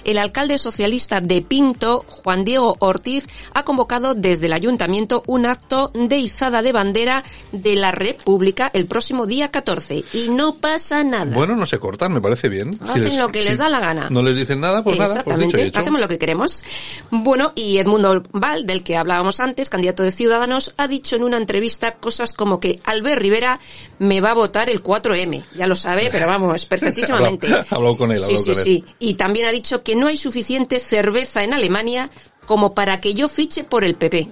El 0.04 0.18
alcalde 0.18 0.56
socialista 0.58 1.20
de 1.20 1.42
Pinto, 1.42 2.04
Juan 2.06 2.44
Diego 2.44 2.76
Ortiz, 2.78 3.26
ha 3.54 3.64
convocado 3.64 4.14
desde 4.14 4.46
el 4.46 4.52
ayuntamiento 4.52 5.22
un 5.26 5.46
acto 5.46 5.90
de 5.94 6.18
izada 6.18 6.62
de 6.62 6.70
bandera 6.72 7.24
de 7.50 7.74
la 7.74 7.90
República 7.90 8.70
el 8.72 8.86
próximo 8.86 9.07
día 9.26 9.50
14. 9.50 10.04
Y 10.12 10.28
no 10.30 10.54
pasa 10.54 11.02
nada. 11.04 11.34
Bueno, 11.34 11.56
no 11.56 11.66
se 11.66 11.78
cortan, 11.78 12.12
me 12.12 12.20
parece 12.20 12.48
bien. 12.48 12.72
Si 12.72 12.78
Hacen 12.84 13.04
les- 13.04 13.18
lo 13.18 13.28
que 13.28 13.42
si 13.42 13.48
les 13.48 13.58
da 13.58 13.68
la 13.68 13.80
gana. 13.80 14.08
No 14.10 14.22
les 14.22 14.36
dicen 14.36 14.60
nada, 14.60 14.82
pues 14.82 14.98
nada, 14.98 15.08
pues 15.08 15.18
Exactamente, 15.18 15.56
dicho 15.56 15.64
y 15.66 15.68
hecho. 15.68 15.80
hacemos 15.80 16.00
lo 16.00 16.08
que 16.08 16.18
queremos. 16.18 16.64
Bueno, 17.10 17.52
y 17.54 17.78
Edmundo 17.78 18.22
Val, 18.32 18.66
del 18.66 18.82
que 18.82 18.96
hablábamos 18.96 19.40
antes, 19.40 19.70
candidato 19.70 20.02
de 20.02 20.12
Ciudadanos, 20.12 20.74
ha 20.76 20.88
dicho 20.88 21.16
en 21.16 21.24
una 21.24 21.36
entrevista 21.36 21.92
cosas 21.96 22.32
como 22.32 22.60
que 22.60 22.78
Albert 22.84 23.20
Rivera 23.20 23.60
me 23.98 24.20
va 24.20 24.30
a 24.30 24.34
votar 24.34 24.70
el 24.70 24.82
4M. 24.82 25.44
Ya 25.56 25.66
lo 25.66 25.74
sabe, 25.74 26.08
pero 26.12 26.26
vamos, 26.26 26.64
perfectísimamente. 26.66 27.48
Habló- 27.70 27.96
con 27.96 28.12
él, 28.12 28.18
Sí, 28.18 28.24
habló 28.24 28.36
sí, 28.38 28.44
con 28.50 28.58
él. 28.58 28.64
sí. 28.64 28.84
Y 28.98 29.14
también 29.14 29.46
ha 29.46 29.50
dicho 29.50 29.82
que 29.82 29.96
no 29.96 30.06
hay 30.08 30.16
suficiente 30.16 30.80
cerveza 30.80 31.42
en 31.44 31.54
Alemania 31.54 32.10
como 32.46 32.74
para 32.74 33.00
que 33.00 33.14
yo 33.14 33.28
fiche 33.28 33.64
por 33.64 33.84
el 33.84 33.94
PP. 33.94 34.28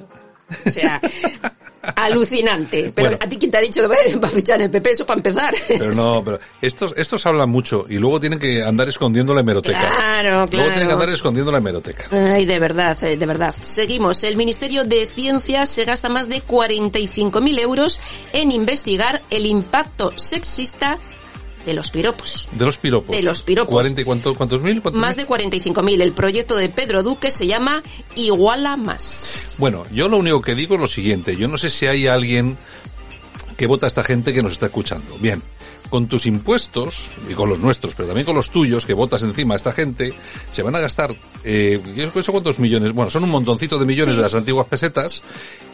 O 0.66 0.70
sea, 0.70 1.00
alucinante. 1.96 2.92
Pero 2.94 3.11
Bueno. 3.11 3.24
a 3.24 3.28
ti 3.28 3.37
quién 3.38 3.50
te 3.50 3.59
ha 3.59 3.61
dicho 3.61 3.82
que 3.82 4.16
va 4.16 4.28
a 4.28 4.30
fichar 4.30 4.61
el 4.62 4.70
PP, 4.70 4.90
eso 4.90 5.06
para 5.06 5.18
empezar. 5.18 5.54
Pero 5.68 5.92
no, 5.94 6.22
pero 6.24 6.38
estos, 6.61 6.94
estos 6.96 7.24
hablan 7.26 7.48
mucho 7.50 7.87
y 7.88 7.98
luego 7.98 8.20
tienen 8.20 8.38
que 8.38 8.62
andar 8.62 8.88
escondiendo 8.88 9.35
la 9.35 9.40
hemeroteca. 9.40 9.78
Claro, 9.80 10.30
Luego 10.30 10.46
tienen 10.50 10.68
que 10.72 10.78
claro. 10.80 10.92
andar 10.94 11.11
escondiendo 11.11 11.52
la 11.52 11.59
hemeroteca. 11.59 12.06
Ay, 12.11 12.44
de 12.44 12.59
verdad, 12.59 12.96
eh, 13.04 13.16
de 13.16 13.26
verdad. 13.26 13.54
Seguimos. 13.61 14.22
El 14.24 14.37
Ministerio 14.37 14.85
de 14.85 15.06
Ciencia 15.06 15.66
se 15.66 15.85
gasta 15.85 16.09
más 16.09 16.28
de 16.28 16.42
45.000 16.42 17.61
euros 17.61 18.00
en 18.32 18.50
investigar 18.50 19.22
el 19.30 19.46
impacto 19.46 20.12
sexista 20.16 20.98
de 21.66 21.74
los 21.74 21.90
piropos. 21.90 22.48
De 22.52 22.64
los 22.64 22.79
piropos. 22.79 23.14
De 23.14 23.22
los 23.22 23.42
piropos. 23.42 23.72
40 23.72 24.00
y 24.00 24.05
cuánto, 24.05 24.35
¿Cuántos 24.35 24.62
mil? 24.62 24.81
¿Cuántos 24.81 25.00
Más 25.00 25.16
mil? 25.16 25.26
de 25.26 25.33
45.000. 25.33 26.00
El 26.00 26.12
proyecto 26.12 26.55
de 26.57 26.68
Pedro 26.68 27.02
Duque 27.02 27.31
se 27.31 27.46
llama 27.46 27.83
Iguala 28.14 28.76
Más. 28.76 29.57
Bueno, 29.59 29.85
yo 29.92 30.09
lo 30.09 30.16
único 30.18 30.40
que 30.40 30.55
digo 30.55 30.76
es 30.76 30.81
lo 30.81 30.87
siguiente. 30.87 31.37
Yo 31.37 31.48
no 31.48 31.59
sé 31.59 31.68
si 31.70 31.87
hay 31.87 32.07
alguien 32.07 32.57
que 33.57 33.66
vota 33.66 33.87
a 33.87 33.88
esta 33.88 34.05
gente 34.05 34.33
que 34.33 34.42
nos 34.42 34.52
está 34.52 34.66
escuchando. 34.66 35.16
Bien. 35.18 35.42
con 35.90 36.09
tus 36.09 36.26
impuestos, 36.26 37.11
y 37.31 37.35
con 37.35 37.48
los 37.48 37.61
nuestros, 37.61 37.94
pero 37.94 38.09
también 38.09 38.26
con 38.26 38.35
los 38.35 38.50
tuyos, 38.50 38.85
que 38.85 38.92
votas 38.92 39.22
encima 39.22 39.55
a 39.55 39.57
esta 39.57 39.70
gente, 39.70 40.12
se 40.50 40.62
van 40.62 40.74
a 40.74 40.81
gastar, 40.81 41.14
eh, 41.44 41.81
¿eso 42.12 42.33
cuántos 42.33 42.59
millones? 42.59 42.90
Bueno, 42.90 43.09
son 43.09 43.22
un 43.22 43.31
montoncito 43.31 43.79
de 43.79 43.87
millones 43.87 44.16
de 44.16 44.22
las 44.22 44.35
antiguas 44.35 44.66
pesetas, 44.66 45.22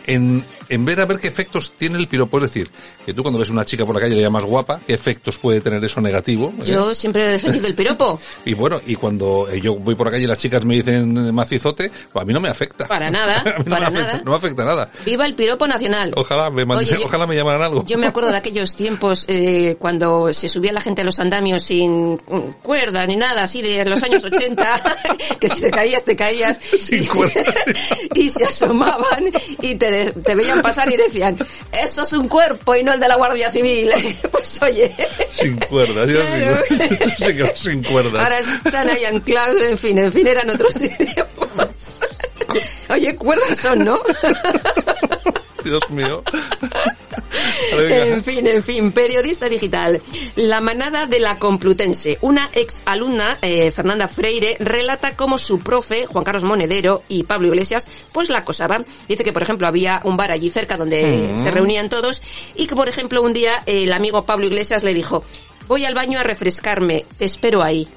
en, 0.07 0.45
en 0.69 0.85
ver 0.85 1.01
a 1.01 1.07
ver 1.07 1.19
qué 1.19 1.29
efectos 1.29 1.73
tiene 1.77 1.99
el 1.99 2.09
piropo. 2.09 2.39
Es 2.39 2.45
decir, 2.45 2.71
que 3.05 3.13
tú 3.15 3.23
cuando 3.23 3.39
ves 3.39 3.51
una 3.51 3.65
chica 3.65 3.85
por 3.85 3.95
la 3.95 4.01
calle 4.01 4.15
le 4.17 4.23
llamas 4.23 4.45
guapa, 4.45 4.81
¿qué 4.87 4.95
efectos 4.95 5.39
puede 5.39 5.61
tener 5.61 5.83
eso 5.85 6.01
negativo? 6.01 6.53
¿Eh? 6.63 6.67
Yo 6.67 6.95
siempre 6.95 7.23
he 7.25 7.33
defendido 7.33 7.67
el 7.67 7.75
piropo. 7.75 8.19
Y 8.45 8.55
bueno, 8.55 8.81
y 8.87 8.97
cuando 8.97 9.49
eh, 9.49 9.61
yo 9.61 9.77
voy 9.77 9.95
por 9.95 10.07
la 10.09 10.11
calle 10.13 10.25
y 10.25 10.27
las 10.27 10.39
chicas 10.39 10.65
me 10.65 10.75
dicen 10.77 11.33
macizote, 11.35 11.91
pues 12.13 12.23
a 12.23 12.27
mí 12.27 12.33
no 12.33 12.41
me 12.41 12.49
afecta. 12.49 12.87
Para 12.89 13.11
nada, 13.11 13.43
no 13.59 13.65
para 13.65 13.91
me 13.91 13.99
afecta, 13.99 14.13
nada. 14.13 14.23
no 14.25 14.31
me 14.33 14.37
afecta 14.37 14.65
nada. 14.65 14.91
Viva 15.05 15.27
el 15.27 15.35
piropo 15.35 15.67
nacional. 15.69 16.13
Ojalá 16.17 16.51
me, 16.51 16.65
Oye, 16.65 16.91
yo- 16.99 16.99
ojalá 17.05 17.27
me 17.27 17.37
llamaran 17.37 17.63
algo. 17.63 17.85
Yo 17.87 17.99
me 17.99 18.07
acuerdo 18.07 18.31
de 18.31 18.37
aquellos 18.39 18.75
tiempos 18.75 19.25
eh, 19.29 19.77
cuando 19.79 20.33
se 20.33 20.49
subía 20.49 20.73
la 20.73 20.81
gente 20.81 21.03
a 21.03 21.05
los 21.05 21.19
andamios 21.21 21.65
sin 21.65 22.17
cuerda 22.63 23.07
ni 23.07 23.17
nada, 23.17 23.45
así 23.45 23.63
de 23.63 23.85
los 23.85 24.03
años 24.03 24.25
80, 24.25 24.83
que 25.41 25.49
si 25.49 25.61
te 25.61 25.71
caías, 25.71 26.03
te 26.05 26.17
caías. 26.17 26.59
Sin 26.59 27.05
cuerda. 27.07 27.43
y 28.15 28.29
se 28.31 28.45
asomaban 28.45 29.25
y 29.61 29.75
te, 29.77 29.92
te 30.13 30.35
veían 30.35 30.63
pasar 30.63 30.91
y 30.91 30.97
decían, 30.97 31.37
esto 31.73 32.03
es 32.03 32.13
un 32.13 32.29
cuerpo 32.29 32.75
y 32.75 32.83
no 32.83 32.93
el 32.93 33.01
de 33.01 33.09
la 33.09 33.17
Guardia 33.17 33.51
Civil. 33.51 33.91
pues 34.31 34.61
oye, 34.63 34.95
Sin 35.31 35.57
cuerdas, 35.59 36.09
yo 36.09 36.21
Claro. 36.21 36.63
sin, 37.55 37.83
cuerdas. 37.83 38.23
ahora 38.23 38.39
están 38.39 38.89
ahí 38.91 39.05
anclados, 39.05 39.63
en 39.63 39.79
fin, 39.79 39.99
en 39.99 40.13
fin, 40.13 40.27
eran 40.27 40.51
otros 40.51 40.75
tiempos. 40.79 41.97
oye, 42.89 43.15
cuerdas 43.17 43.59
son, 43.59 43.85
¿no? 43.85 44.01
Dios 45.65 45.91
mío. 45.91 46.23
En 47.73 48.23
fin, 48.23 48.47
en 48.47 48.63
fin, 48.63 48.93
periodista 48.93 49.49
digital. 49.49 50.03
La 50.37 50.61
manada 50.61 51.07
de 51.07 51.19
la 51.21 51.39
Complutense. 51.39 52.19
Una 52.21 52.51
ex 52.53 52.83
alumna, 52.85 53.39
eh, 53.41 53.71
Fernanda 53.71 54.07
Freire, 54.07 54.57
relata 54.61 55.17
cómo 55.17 55.39
su 55.39 55.59
profe, 55.61 56.07
Juan 56.07 56.25
Carlos 56.25 56.45
Monedero 56.45 57.03
y 57.09 57.25
Pablo 57.25 57.49
Iglesias, 57.49 57.89
pues 58.13 58.29
la 58.29 58.39
acosaban. 58.39 58.85
Dice 59.09 59.25
que, 59.25 59.33
por 59.33 59.43
ejemplo, 59.43 59.67
había 59.67 60.01
un 60.05 60.17
bar 60.17 60.31
allí 60.33 60.51
cerca 60.51 60.77
donde 60.77 61.31
Mm. 61.33 61.37
se 61.39 61.51
reunían 61.51 61.89
todos 61.89 62.21
y 62.55 62.67
que, 62.67 62.77
por 62.77 62.89
ejemplo, 62.89 63.23
un 63.23 63.33
día 63.33 63.63
el 63.67 63.93
amigo 63.93 64.27
Pablo 64.27 64.47
Iglesias 64.47 64.83
le 64.83 64.93
dijo, 64.93 65.25
voy 65.67 65.85
al 65.87 65.95
baño 65.95 66.19
a 66.19 66.23
refrescarme, 66.23 67.07
te 67.17 67.25
espero 67.25 67.63
ahí. 67.63 67.89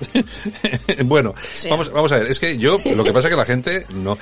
bueno, 1.04 1.34
vamos, 1.70 1.90
vamos 1.92 2.12
a 2.12 2.18
ver, 2.18 2.26
es 2.28 2.38
que 2.38 2.58
yo, 2.58 2.78
lo 2.96 3.04
que 3.04 3.12
pasa 3.12 3.28
es 3.28 3.34
que 3.34 3.38
la 3.38 3.44
gente 3.44 3.86
no, 3.90 4.18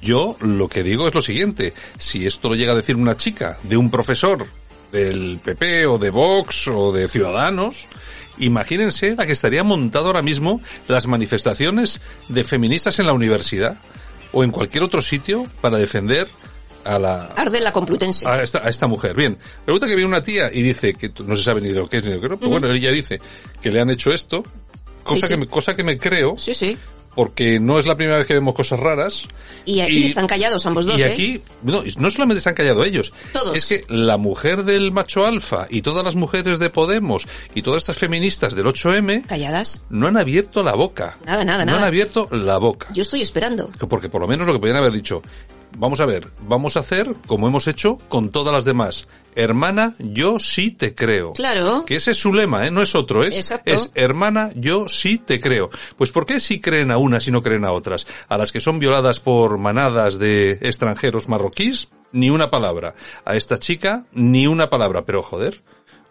yo 0.00 0.36
lo 0.40 0.68
que 0.68 0.82
digo 0.82 1.08
es 1.08 1.14
lo 1.14 1.20
siguiente, 1.20 1.72
si 1.98 2.26
esto 2.26 2.48
lo 2.48 2.54
llega 2.54 2.72
a 2.72 2.76
decir 2.76 2.96
una 2.96 3.16
chica 3.16 3.58
de 3.62 3.76
un 3.76 3.90
profesor 3.90 4.46
del 4.92 5.40
PP 5.42 5.86
o 5.86 5.98
de 5.98 6.10
Vox 6.10 6.68
o 6.68 6.92
de 6.92 7.08
Ciudadanos, 7.08 7.86
imagínense 8.38 9.16
la 9.16 9.26
que 9.26 9.32
estaría 9.32 9.64
montado 9.64 10.06
ahora 10.06 10.22
mismo 10.22 10.60
las 10.88 11.06
manifestaciones 11.06 12.00
de 12.28 12.44
feministas 12.44 12.98
en 12.98 13.06
la 13.06 13.12
universidad 13.12 13.76
o 14.32 14.44
en 14.44 14.50
cualquier 14.50 14.84
otro 14.84 15.02
sitio 15.02 15.46
para 15.60 15.78
defender 15.78 16.28
a 16.84 16.98
la, 16.98 17.24
Arde 17.36 17.60
la 17.60 17.72
Complutense. 17.72 18.26
a 18.26 18.42
esta, 18.42 18.58
a 18.58 18.68
esta 18.68 18.86
mujer. 18.86 19.16
Bien, 19.16 19.36
resulta 19.66 19.86
que 19.86 19.96
viene 19.96 20.08
una 20.08 20.22
tía 20.22 20.50
y 20.52 20.62
dice 20.62 20.94
que 20.94 21.12
no 21.24 21.34
se 21.34 21.42
sabe 21.42 21.60
ni 21.60 21.70
lo 21.70 21.86
que 21.86 21.98
es 21.98 22.04
ni 22.04 22.12
lo 22.12 22.20
que 22.20 22.28
no, 22.28 22.38
pero 22.38 22.50
bueno, 22.50 22.70
ella 22.70 22.90
dice 22.90 23.20
que 23.60 23.72
le 23.72 23.80
han 23.80 23.90
hecho 23.90 24.12
esto, 24.12 24.44
cosa, 25.06 25.26
Sí. 25.26 25.32
Que, 25.32 25.36
me, 25.38 25.46
cosa 25.46 25.74
que 25.76 25.84
me 25.84 25.96
creo, 25.96 26.36
Sí, 26.38 26.52
sí. 26.54 26.76
porque 27.14 27.58
no 27.60 27.78
es 27.78 27.86
la 27.86 27.96
primera 27.96 28.18
vez 28.18 28.26
que 28.26 28.34
vemos 28.34 28.54
cosas 28.54 28.78
raras. 28.78 29.26
Y 29.64 29.80
aquí 29.80 30.04
están 30.04 30.26
callados 30.26 30.66
ambos 30.66 30.84
dos, 30.84 30.98
Y 30.98 31.02
¿eh? 31.02 31.06
aquí, 31.06 31.40
no, 31.62 31.82
no 31.98 32.10
solamente 32.10 32.40
se 32.42 32.48
han 32.50 32.54
callado 32.54 32.84
ellos, 32.84 33.12
Todos. 33.32 33.56
es 33.56 33.66
que 33.66 33.84
la 33.88 34.16
mujer 34.18 34.64
del 34.64 34.92
macho 34.92 35.24
alfa 35.24 35.66
y 35.70 35.80
todas 35.82 36.04
las 36.04 36.14
mujeres 36.14 36.58
de 36.58 36.68
Podemos 36.68 37.26
y 37.54 37.62
todas 37.62 37.82
estas 37.82 37.96
feministas 37.96 38.54
del 38.54 38.66
8M 38.66 39.24
Calladas. 39.26 39.80
no 39.88 40.06
han 40.08 40.18
abierto 40.18 40.62
la 40.62 40.74
boca. 40.74 41.16
Nada, 41.24 41.44
nada, 41.44 41.64
no 41.64 41.72
nada. 41.72 41.78
han 41.78 41.86
abierto 41.88 42.28
la 42.30 42.58
boca. 42.58 42.88
Yo 42.92 43.00
estoy 43.02 43.22
esperando. 43.22 43.70
Porque 43.88 44.08
por 44.10 44.20
lo 44.20 44.28
menos 44.28 44.46
lo 44.46 44.52
que 44.52 44.58
podían 44.58 44.76
haber 44.76 44.92
dicho, 44.92 45.22
vamos 45.76 46.00
a 46.00 46.06
ver, 46.06 46.28
vamos 46.42 46.76
a 46.76 46.80
hacer 46.80 47.12
como 47.26 47.48
hemos 47.48 47.66
hecho 47.66 47.98
con 48.08 48.30
todas 48.30 48.54
las 48.54 48.64
demás. 48.64 49.06
Hermana, 49.34 49.94
yo 49.98 50.38
sí 50.38 50.70
te 50.70 50.94
creo. 50.94 51.32
Claro. 51.32 51.84
Que 51.84 51.96
ese 51.96 52.12
es 52.12 52.16
su 52.16 52.32
lema, 52.32 52.66
¿eh? 52.66 52.70
No 52.70 52.80
es 52.80 52.94
otro, 52.94 53.22
es, 53.22 53.36
Exacto. 53.36 53.70
es 53.70 53.90
hermana, 53.94 54.50
yo 54.54 54.88
sí 54.88 55.18
te 55.18 55.40
creo. 55.40 55.68
Pues 55.96 56.10
¿por 56.10 56.24
qué 56.24 56.40
sí 56.40 56.60
creen 56.60 56.90
a 56.90 56.96
unas 56.96 57.28
y 57.28 57.30
no 57.30 57.42
creen 57.42 57.66
a 57.66 57.72
otras? 57.72 58.06
A 58.28 58.38
las 58.38 58.50
que 58.50 58.60
son 58.60 58.78
violadas 58.78 59.20
por 59.20 59.58
manadas 59.58 60.18
de 60.18 60.52
extranjeros 60.62 61.28
marroquíes, 61.28 61.88
ni 62.12 62.30
una 62.30 62.48
palabra. 62.48 62.94
A 63.26 63.36
esta 63.36 63.58
chica, 63.58 64.06
ni 64.12 64.46
una 64.46 64.70
palabra. 64.70 65.04
Pero 65.04 65.22
joder, 65.22 65.62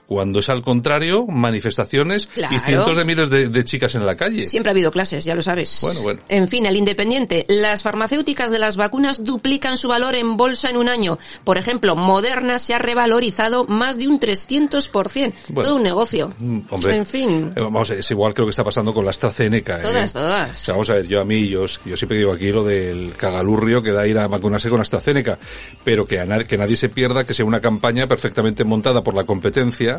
cuando 0.08 0.40
es 0.40 0.50
al 0.50 0.62
contrario, 0.62 1.26
manifestaciones 1.28 2.28
Claro. 2.28 2.56
y 2.56 2.60
cientos 2.60 2.98
de 2.98 3.06
miles 3.06 3.30
de, 3.30 3.50
de 3.50 3.64
chicas 3.64 3.96
en 3.96 4.06
la 4.06 4.16
calle. 4.16 4.46
Siempre 4.48 4.70
ha 4.70 4.74
habido 4.74 4.92
clases, 4.92 5.26
ya 5.26 5.36
lo 5.36 5.42
sabes. 5.42 5.80
Bueno, 5.82 6.02
bueno. 6.04 6.22
En 6.30 6.48
fin, 6.48 6.66
el 6.66 6.76
independiente. 6.76 7.46
Las 7.48 7.82
farmacéuticas 7.84 8.52
de 8.52 8.60
las 8.60 8.78
vacunas 8.78 9.24
duplican 9.24 9.78
su 9.78 9.88
valor 9.88 10.16
en 10.16 10.38
bolsa 10.38 10.70
en 10.70 10.78
un 10.78 10.90
año. 10.90 11.18
Por 11.44 11.58
ejemplo, 11.58 11.96
Moderna 11.96 12.60
se 12.60 12.74
ha 12.74 12.80
revalorizado 12.80 13.66
más 13.66 13.98
de 13.98 14.08
un 14.08 14.20
300%. 14.20 15.34
Bueno. 15.50 15.68
Todo 15.70 15.76
un 15.78 15.84
negocio. 15.84 16.30
Mm, 16.40 16.60
Hombre, 16.70 16.96
En 16.96 17.06
fin. 17.06 17.52
eh, 17.56 17.60
vamos, 17.62 17.90
a 17.90 17.94
ver, 17.94 18.00
es 18.02 18.12
igual 18.12 18.34
creo 18.34 18.46
que 18.46 18.52
está 18.52 18.64
pasando 18.64 18.94
con 18.94 19.04
la 19.06 19.12
AstraZeneca. 19.12 19.80
¿eh? 19.80 19.84
Todas, 19.84 20.16
O 20.16 20.20
todas. 20.20 20.58
sea, 20.58 20.74
vamos 20.74 20.90
a 20.90 20.94
ver, 20.96 21.08
yo 21.08 21.22
a 21.22 21.26
mí, 21.26 21.48
yo, 21.48 21.66
yo 21.86 21.98
siempre 21.98 22.18
digo 22.18 22.32
aquí 22.32 22.52
lo 22.52 22.64
del 22.64 23.14
cagalurrio 23.18 23.82
que 23.82 23.92
da 23.92 24.06
ir 24.08 24.18
a 24.18 24.28
vacunarse 24.28 24.70
con 24.70 24.82
AstraZeneca, 24.82 25.38
pero 25.84 26.06
que, 26.06 26.20
a 26.20 26.26
nadie, 26.26 26.46
que 26.46 26.58
nadie 26.58 26.76
se 26.76 26.90
pierda 26.90 27.24
que 27.24 27.34
sea 27.34 27.46
una 27.46 27.60
campaña 27.62 28.08
perfectamente 28.08 28.64
montada 28.64 29.04
por 29.04 29.14
la 29.16 29.24
competencia, 29.24 29.95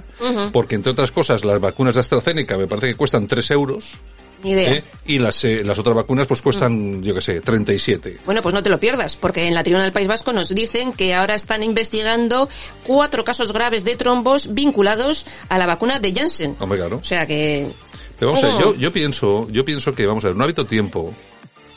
Porque 0.52 0.74
entre 0.74 0.92
otras 0.92 1.10
cosas 1.10 1.44
las 1.44 1.60
vacunas 1.60 1.94
de 1.94 2.00
AstraZeneca 2.00 2.56
me 2.56 2.66
parece 2.66 2.88
que 2.88 2.94
cuestan 2.94 3.26
3 3.26 3.50
euros, 3.52 3.98
idea. 4.42 4.72
¿eh? 4.74 4.84
y 5.06 5.18
las, 5.18 5.42
eh, 5.44 5.62
las 5.64 5.78
otras 5.78 5.96
vacunas 5.96 6.26
pues 6.26 6.42
cuestan, 6.42 7.02
yo 7.02 7.14
qué 7.14 7.20
sé, 7.20 7.40
37. 7.40 8.18
Bueno, 8.24 8.42
pues 8.42 8.54
no 8.54 8.62
te 8.62 8.70
lo 8.70 8.78
pierdas, 8.78 9.16
porque 9.16 9.46
en 9.46 9.54
la 9.54 9.62
Tribuna 9.62 9.84
del 9.84 9.92
País 9.92 10.08
Vasco 10.08 10.32
nos 10.32 10.54
dicen 10.54 10.92
que 10.92 11.14
ahora 11.14 11.34
están 11.34 11.62
investigando 11.62 12.48
cuatro 12.84 13.24
casos 13.24 13.52
graves 13.52 13.84
de 13.84 13.96
trombos 13.96 14.52
vinculados 14.54 15.26
a 15.48 15.58
la 15.58 15.66
vacuna 15.66 15.98
de 15.98 16.12
Janssen. 16.12 16.56
Hombre, 16.58 16.78
claro. 16.78 16.98
O 16.98 17.04
sea 17.04 17.26
que... 17.26 17.66
Pero 18.18 18.32
vamos 18.32 18.44
a 18.44 18.46
ver, 18.48 18.58
yo, 18.58 18.74
yo 18.76 18.92
pienso, 18.92 19.46
yo 19.50 19.64
pienso 19.64 19.94
que, 19.94 20.06
vamos 20.06 20.24
a 20.24 20.28
ver, 20.28 20.36
no 20.36 20.44
ha 20.44 20.46
habido 20.46 20.64
tiempo, 20.64 21.12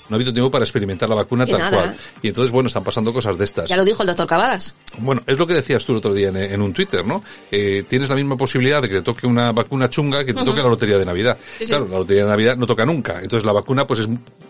no 0.09 0.15
ha 0.15 0.17
habido 0.17 0.33
tiempo 0.33 0.51
para 0.51 0.63
experimentar 0.65 1.07
la 1.07 1.15
vacuna 1.15 1.45
Que 1.45 1.51
tal 1.53 1.61
nada. 1.61 1.77
cual. 1.77 1.95
Y 2.21 2.27
entonces, 2.29 2.51
bueno, 2.51 2.67
están 2.67 2.83
pasando 2.83 3.13
cosas 3.13 3.37
de 3.37 3.45
estas. 3.45 3.69
Ya 3.69 3.77
lo 3.77 3.85
dijo 3.85 4.03
el 4.03 4.07
doctor 4.07 4.27
Cavadas. 4.27 4.75
Bueno, 4.97 5.21
es 5.25 5.37
lo 5.37 5.47
que 5.47 5.53
decías 5.53 5.85
tú 5.85 5.93
el 5.93 5.99
otro 5.99 6.13
día 6.13 6.29
en, 6.29 6.37
en 6.37 6.61
un 6.61 6.73
Twitter, 6.73 7.05
¿no? 7.05 7.23
Eh, 7.51 7.83
tienes 7.87 8.09
la 8.09 8.15
misma 8.15 8.35
posibilidad 8.35 8.81
de 8.81 8.89
que 8.89 8.95
te 8.95 9.01
toque 9.01 9.27
una 9.27 9.51
vacuna 9.51 9.89
chunga 9.89 10.25
que 10.25 10.33
te 10.33 10.43
toque 10.43 10.61
la 10.61 10.69
lotería 10.69 10.97
de 10.97 11.05
Navidad. 11.05 11.37
Sí, 11.57 11.65
sí. 11.65 11.71
Claro, 11.71 11.87
la 11.87 11.99
lotería 11.99 12.23
de 12.23 12.29
Navidad 12.29 12.57
no 12.57 12.65
toca 12.65 12.85
nunca. 12.85 13.19
Entonces 13.21 13.45
la 13.45 13.53
vacuna 13.53 13.85
pues 13.87 13.99
es 13.99 14.09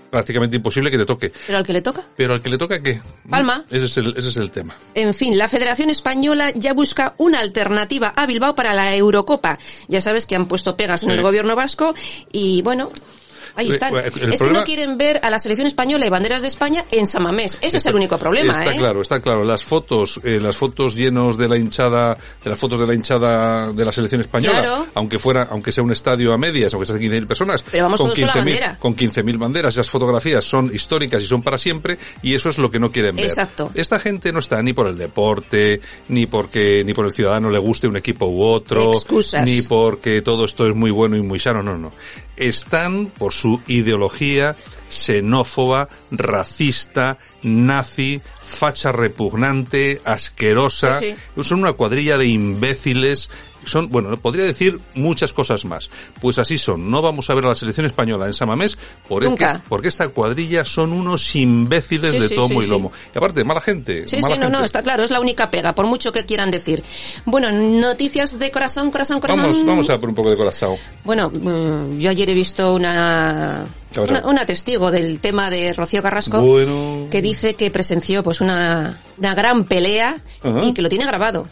prácticamente 0.10 0.56
imposible 0.56 0.89
que 0.89 0.98
te 0.98 1.06
toque. 1.06 1.32
Pero 1.45 1.58
al 1.60 1.63
que 1.65 1.74
le 1.74 1.82
toca. 1.82 2.04
Pero 2.15 2.34
al 2.34 2.41
que 2.41 2.50
le 2.50 2.58
toca, 2.58 2.82
¿qué? 2.82 3.00
Palma. 3.30 3.63
Ese 3.69 3.86
es 3.86 3.98
el, 3.98 4.15
ese 4.17 4.30
es 4.30 4.38
el 4.38 4.50
tema. 4.52 4.76
En 4.95 5.13
fin, 5.13 5.38
la 5.38 5.48
Federación 5.48 5.89
Española 5.89 6.52
ya 6.56 6.74
busca 6.74 7.13
una 7.17 7.39
alternativa 7.39 8.13
a 8.15 8.26
Bilbao 8.26 8.56
para 8.56 8.74
la 8.74 8.95
Eurocopa. 8.95 9.60
Ya 9.88 10.02
sabes 10.02 10.26
que 10.26 10.36
han 10.36 10.48
puesto 10.48 10.76
pegas 10.76 11.04
en 11.04 11.12
el 11.12 11.22
gobierno 11.22 11.56
vasco 11.56 11.93
y 12.32 12.62
bueno, 12.63 12.89
ahí 13.56 13.70
Eh, 13.70 13.74
están. 13.74 13.96
el 13.96 14.34
es 14.34 14.42
que 14.42 14.50
no 14.50 14.64
quieren 14.64 14.98
ver 14.98 15.20
a 15.24 15.30
la 15.30 15.40
selección 15.40 15.68
española 15.68 16.06
y 16.06 16.10
banderas 16.10 16.42
de 16.42 16.48
España 16.48 16.86
en 16.92 17.08
Samamés. 17.08 17.58
Ese 17.62 17.78
es 17.78 17.86
el 17.86 17.96
único 17.96 18.18
problema, 18.18 18.52
Está 18.54 18.74
¿eh? 18.74 18.78
claro, 18.78 19.02
está 19.02 19.20
claro. 19.20 19.44
Las 19.44 19.64
fotos, 19.64 20.20
eh, 20.24 20.40
las 20.42 20.58
fotos 20.58 20.96
llenos 20.96 21.38
de 21.38 21.48
la 21.50 21.58
hinchada, 21.58 22.18
de 22.44 22.50
las 22.50 22.60
fotos 22.60 22.80
de 22.80 22.88
la 22.88 22.94
hinchada 22.94 23.72
de 23.72 23.86
la 23.86 23.92
selección 23.92 24.22
española, 24.22 24.60
Claro. 24.62 24.88
aunque 24.96 25.20
fuera, 25.20 25.48
aunque 25.52 25.72
sea 25.72 25.84
un 25.84 25.92
estadio 25.92 26.34
a 26.34 26.38
medias, 26.38 26.74
aunque 26.74 26.86
sean 26.88 27.00
15.000 27.00 27.28
personas, 27.28 27.64
Pero 27.70 27.84
vamos 27.86 28.00
con 28.00 28.10
todos 28.14 28.20
con 28.20 28.28
la 28.28 28.34
15.000 28.34 28.38
bandera. 28.46 28.78
con 28.80 28.96
15.000 28.96 29.38
banderas, 29.38 29.74
esas 29.76 29.90
fotografías 29.90 30.44
son 30.46 30.74
históricas 30.74 31.22
y 31.24 31.26
son 31.28 31.42
para 31.42 31.58
siempre, 31.58 31.98
y 32.22 32.34
eso 32.36 32.50
es 32.50 32.58
lo 32.58 32.70
que 32.72 32.80
no 32.80 32.92
quieren 32.92 33.16
ver. 33.16 33.26
Exacto. 33.26 33.72
Esta 33.76 34.00
gente 34.00 34.32
no 34.32 34.40
está 34.40 34.62
ni 34.62 34.74
por 34.74 34.88
el 34.88 34.98
deporte, 34.98 35.82
ni 36.10 36.26
porque, 36.26 36.84
ni 36.86 36.94
por 36.94 37.06
el 37.06 37.12
ciudadano 37.12 37.50
le 37.50 37.60
guste 37.60 37.88
un 37.88 37.98
equipo 37.98 38.28
u 38.28 38.44
otro, 38.44 38.94
Excusas. 38.94 39.46
ni 39.46 39.62
porque 39.62 40.22
todo 40.22 40.46
esto 40.46 40.68
es 40.68 40.76
muy 40.76 40.92
bueno 40.92 41.16
y 41.18 41.22
muy 41.22 41.40
sano, 41.40 41.62
no, 41.64 41.78
no. 41.78 41.92
Están 42.39 43.08
por 43.08 43.34
su 43.34 43.62
ideología 43.67 44.56
xenófoba, 44.89 45.89
racista, 46.10 47.17
nazi, 47.43 48.21
facha 48.41 48.91
repugnante, 48.91 50.02
asquerosa. 50.06 50.99
Sí, 50.99 51.15
Son 51.41 51.60
una 51.60 51.73
cuadrilla 51.73 52.17
de 52.17 52.28
imbéciles. 52.28 53.30
Son, 53.65 53.89
bueno, 53.89 54.15
podría 54.17 54.45
decir 54.45 54.80
muchas 54.95 55.34
cosas 55.34 55.65
más. 55.65 55.89
Pues 56.21 56.39
así 56.39 56.58
son. 56.58 56.89
No 56.89 57.02
vamos 57.02 57.30
a 57.30 57.36
ver 57.36 57.43
a 57.43 57.49
la 57.49 57.56
selección 57.56 57.86
española 57.86 58.25
en 58.25 58.34
Samamés 58.34 58.78
porque, 59.08 59.28
Nunca. 59.28 59.62
porque 59.67 59.89
esta 59.89 60.08
cuadrilla 60.08 60.63
son 60.63 60.93
unos 60.93 61.36
imbéciles 61.36 62.12
Sí, 62.12 62.19
de 62.19 62.30
tomo 62.30 62.63
y 62.63 62.67
lomo. 62.67 62.91
Y 63.13 63.17
aparte, 63.17 63.43
mala 63.43 63.60
gente. 63.60 64.08
Sí, 64.08 64.15
mala 64.21 64.36
sí, 64.36 64.39
no, 64.39 64.45
gente. 64.45 64.60
no, 64.60 64.65
está 64.65 64.82
claro, 64.82 65.04
es 65.04 65.12
la 65.12 65.19
única 65.19 65.52
pega, 65.52 65.73
por 65.75 65.86
mucho 65.88 66.12
que 66.12 66.25
quieran 66.25 66.49
decir. 66.49 66.82
Bueno, 67.25 67.52
noticias 67.52 68.39
de 68.39 68.49
corazón, 68.49 68.91
corazón, 68.91 69.19
corazón. 69.19 69.41
Vamos, 69.43 69.65
vamos 69.65 69.89
a 69.89 69.99
por 69.99 70.10
un 70.10 70.15
poco 70.15 70.30
de 70.30 70.38
corazón. 70.38 70.75
Bueno, 71.04 71.30
mm, 71.30 71.99
yo 71.99 72.10
ayer 72.10 72.30
he 72.30 72.34
visto 72.34 72.73
una, 72.73 73.65
Una, 73.97 74.28
una 74.28 74.45
testigo 74.45 74.91
del 74.91 75.19
tema 75.19 75.49
de 75.49 75.73
Rocío 75.73 76.04
Carrasco 76.04 76.41
Bueno. 76.41 77.08
que 77.10 77.21
dice 77.21 77.56
que 77.56 77.71
presenció 77.71 78.21
pues 78.23 78.39
una, 78.39 78.99
una 79.17 79.34
gran 79.34 79.65
pelea 79.65 80.17
Ajá. 80.43 80.63
y 80.63 80.73
que 80.73 80.82
lo 80.82 80.89
tiene 80.89 81.06
grabado. 81.06 81.47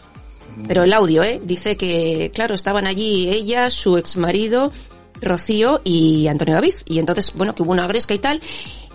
Pero 0.66 0.82
el 0.82 0.92
audio, 0.92 1.22
¿eh? 1.22 1.40
Dice 1.42 1.76
que, 1.76 2.32
claro, 2.34 2.54
estaban 2.54 2.86
allí 2.86 3.28
ella, 3.28 3.70
su 3.70 3.96
exmarido, 3.96 4.72
Rocío 5.20 5.80
y 5.84 6.26
Antonio 6.26 6.54
David. 6.54 6.74
Y 6.84 6.98
entonces, 6.98 7.32
bueno, 7.34 7.54
que 7.54 7.62
hubo 7.62 7.70
una 7.72 7.86
gresca 7.86 8.14
y 8.14 8.18
tal, 8.18 8.40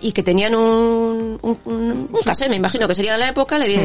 y 0.03 0.11
que 0.11 0.21
tenían 0.21 0.53
un, 0.53 1.39
un, 1.41 1.57
un, 1.65 2.09
un 2.11 2.21
cassette, 2.23 2.49
me 2.49 2.57
imagino 2.57 2.87
que 2.87 2.93
sería 2.93 3.13
de 3.13 3.17
la 3.19 3.29
época, 3.29 3.57
le, 3.57 3.67
di- 3.67 3.75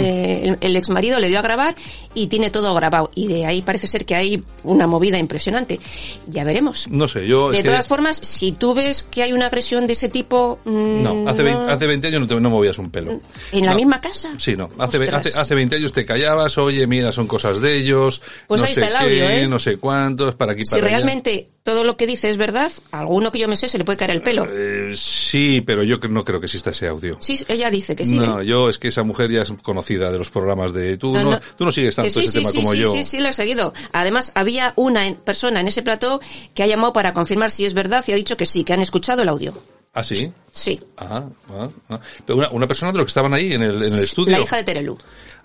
el, 0.48 0.58
el 0.60 0.76
ex 0.76 0.90
marido 0.90 1.18
le 1.18 1.28
dio 1.28 1.38
a 1.38 1.42
grabar 1.42 1.74
y 2.14 2.26
tiene 2.26 2.50
todo 2.50 2.74
grabado. 2.74 3.10
Y 3.14 3.28
de 3.28 3.46
ahí 3.46 3.62
parece 3.62 3.86
ser 3.86 4.04
que 4.04 4.14
hay 4.16 4.42
una 4.64 4.86
movida 4.86 5.16
impresionante. 5.18 5.78
Ya 6.26 6.44
veremos. 6.44 6.88
No 6.88 7.08
sé, 7.08 7.26
yo... 7.26 7.50
De 7.50 7.58
es 7.58 7.62
que- 7.62 7.68
todas 7.70 7.86
formas, 7.88 8.16
si 8.16 8.52
tú 8.52 8.74
ves 8.74 9.04
que 9.04 9.22
hay 9.22 9.32
una 9.32 9.46
agresión 9.46 9.86
de 9.86 9.92
ese 9.94 10.08
tipo... 10.08 10.58
mm, 10.64 11.02
No, 11.02 11.28
hace, 11.28 11.42
20, 11.42 11.70
hace 11.72 11.86
20 11.86 12.06
años 12.08 12.20
no, 12.22 12.26
te, 12.26 12.34
no 12.40 12.50
movías 12.50 12.78
un 12.78 12.90
pelo. 12.90 13.20
¿En 13.52 13.64
la 13.64 13.70
No. 13.72 13.76
misma 13.76 14.00
casa? 14.00 14.30
Sí, 14.38 14.56
no. 14.56 14.68
Hace, 14.78 14.98
hace, 15.08 15.38
hace 15.38 15.54
20 15.54 15.76
años 15.76 15.92
te 15.92 16.04
callabas, 16.04 16.58
oye, 16.58 16.86
mira, 16.86 17.12
son 17.12 17.26
cosas 17.26 17.60
de 17.60 17.76
ellos, 17.76 18.22
Pues 18.46 18.60
no 18.60 18.66
ahí 18.66 18.74
sé 18.74 18.80
está 18.82 18.90
el 18.90 18.96
audio, 19.06 19.26
qué, 19.26 19.40
¿eh? 19.42 19.48
no 19.48 19.58
sé 19.58 19.76
cuántos, 19.76 20.34
para 20.34 20.52
aquí, 20.52 20.64
Si 20.64 20.72
para 20.72 20.86
allá. 20.86 20.96
realmente 20.96 21.48
todo 21.68 21.84
lo 21.84 21.98
que 21.98 22.06
dice 22.06 22.30
es 22.30 22.38
verdad, 22.38 22.72
a 22.92 23.00
alguno 23.00 23.30
que 23.30 23.38
yo 23.38 23.46
me 23.46 23.54
sé 23.54 23.68
se 23.68 23.76
le 23.76 23.84
puede 23.84 23.98
caer 23.98 24.12
el 24.12 24.22
pelo. 24.22 24.46
Eh, 24.50 24.92
sí, 24.94 25.60
pero 25.60 25.82
yo 25.82 25.98
no 26.08 26.24
creo 26.24 26.40
que 26.40 26.46
exista 26.46 26.70
ese 26.70 26.88
audio. 26.88 27.18
Sí, 27.20 27.44
ella 27.46 27.70
dice 27.70 27.94
que 27.94 28.06
sí. 28.06 28.14
no, 28.14 28.40
¿eh? 28.40 28.46
yo 28.46 28.70
es 28.70 28.78
que 28.78 28.88
esa 28.88 29.02
mujer 29.02 29.30
ya 29.30 29.42
es 29.42 29.52
conocida 29.62 30.10
de 30.10 30.16
los 30.16 30.30
programas 30.30 30.72
de... 30.72 30.96
Tú 30.96 31.12
no, 31.12 31.22
No, 31.22 31.30
no. 31.32 31.40
Tú 31.58 31.66
no 31.66 31.70
sigues 31.70 31.94
tanto 31.94 32.10
sí, 32.10 32.20
ese 32.20 32.28
sí, 32.28 32.38
tema 32.38 32.50
sí, 32.50 32.56
como 32.56 32.72
sí, 32.72 32.78
yo. 32.78 32.90
sí, 32.92 33.04
sí, 33.04 33.18
lo 33.20 33.28
he 33.28 33.34
seguido. 33.34 33.74
Además, 33.92 34.32
había 34.34 34.72
una 34.76 35.14
persona 35.22 35.60
en 35.60 35.68
ese 35.68 35.82
plató 35.82 36.22
que 36.54 36.62
ha 36.62 36.66
llamado 36.66 36.94
para 36.94 37.12
confirmar 37.12 37.50
si 37.50 37.66
es 37.66 37.74
verdad 37.74 38.02
y 38.06 38.12
ha 38.12 38.16
dicho 38.16 38.38
que 38.38 38.46
sí, 38.46 38.64
que 38.64 38.72
han 38.72 38.80
escuchado 38.80 39.20
el 39.20 39.28
audio. 39.28 39.52
¿Ah, 39.94 40.02
sí? 40.04 40.30
Sí. 40.52 40.78
Ah, 40.96 41.24
ah, 41.50 41.68
ah. 41.90 42.00
Pero 42.26 42.38
una, 42.38 42.50
una 42.50 42.66
persona 42.66 42.92
de 42.92 42.98
los 42.98 43.06
que 43.06 43.10
estaban 43.10 43.34
ahí 43.34 43.52
en 43.54 43.62
el, 43.62 43.82
en 43.82 43.92
el 43.94 44.00
estudio. 44.04 44.36
La 44.36 44.42
hija 44.42 44.56
de 44.56 44.64
Terelu. 44.64 44.96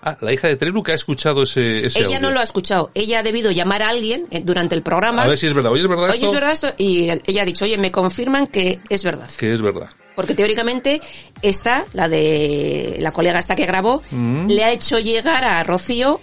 Ah, 0.02 0.16
la 0.20 0.32
hija 0.32 0.48
de 0.48 0.56
Terelu 0.56 0.82
que 0.82 0.92
ha 0.92 0.94
escuchado 0.96 1.42
ese, 1.44 1.86
ese 1.86 1.98
Ella 2.00 2.08
audio. 2.08 2.20
no 2.20 2.30
lo 2.30 2.40
ha 2.40 2.42
escuchado. 2.42 2.90
Ella 2.94 3.20
ha 3.20 3.22
debido 3.22 3.50
llamar 3.50 3.82
a 3.82 3.88
alguien 3.88 4.26
eh, 4.30 4.42
durante 4.44 4.74
el 4.74 4.82
programa. 4.82 5.22
A 5.22 5.26
ver 5.26 5.38
si 5.38 5.46
es 5.46 5.54
verdad. 5.54 5.72
Oye, 5.72 5.82
¿es 5.82 5.88
verdad 5.88 6.04
Oye, 6.10 6.14
esto? 6.14 6.26
es 6.26 6.32
verdad 6.32 6.52
esto. 6.52 6.74
Y 6.76 7.08
ella 7.26 7.42
ha 7.42 7.46
dicho, 7.46 7.64
oye, 7.64 7.78
me 7.78 7.90
confirman 7.90 8.46
que 8.48 8.80
es 8.88 9.02
verdad. 9.02 9.28
Que 9.36 9.52
es 9.54 9.62
verdad. 9.62 9.88
Porque 10.14 10.34
teóricamente 10.34 11.00
esta, 11.42 11.86
la 11.92 12.08
de 12.08 12.96
la 13.00 13.10
colega 13.12 13.38
esta 13.38 13.56
que 13.56 13.66
grabó, 13.66 14.02
Mm. 14.10 14.46
le 14.48 14.62
ha 14.62 14.70
hecho 14.72 14.98
llegar 14.98 15.42
a 15.42 15.64
Rocío 15.64 16.20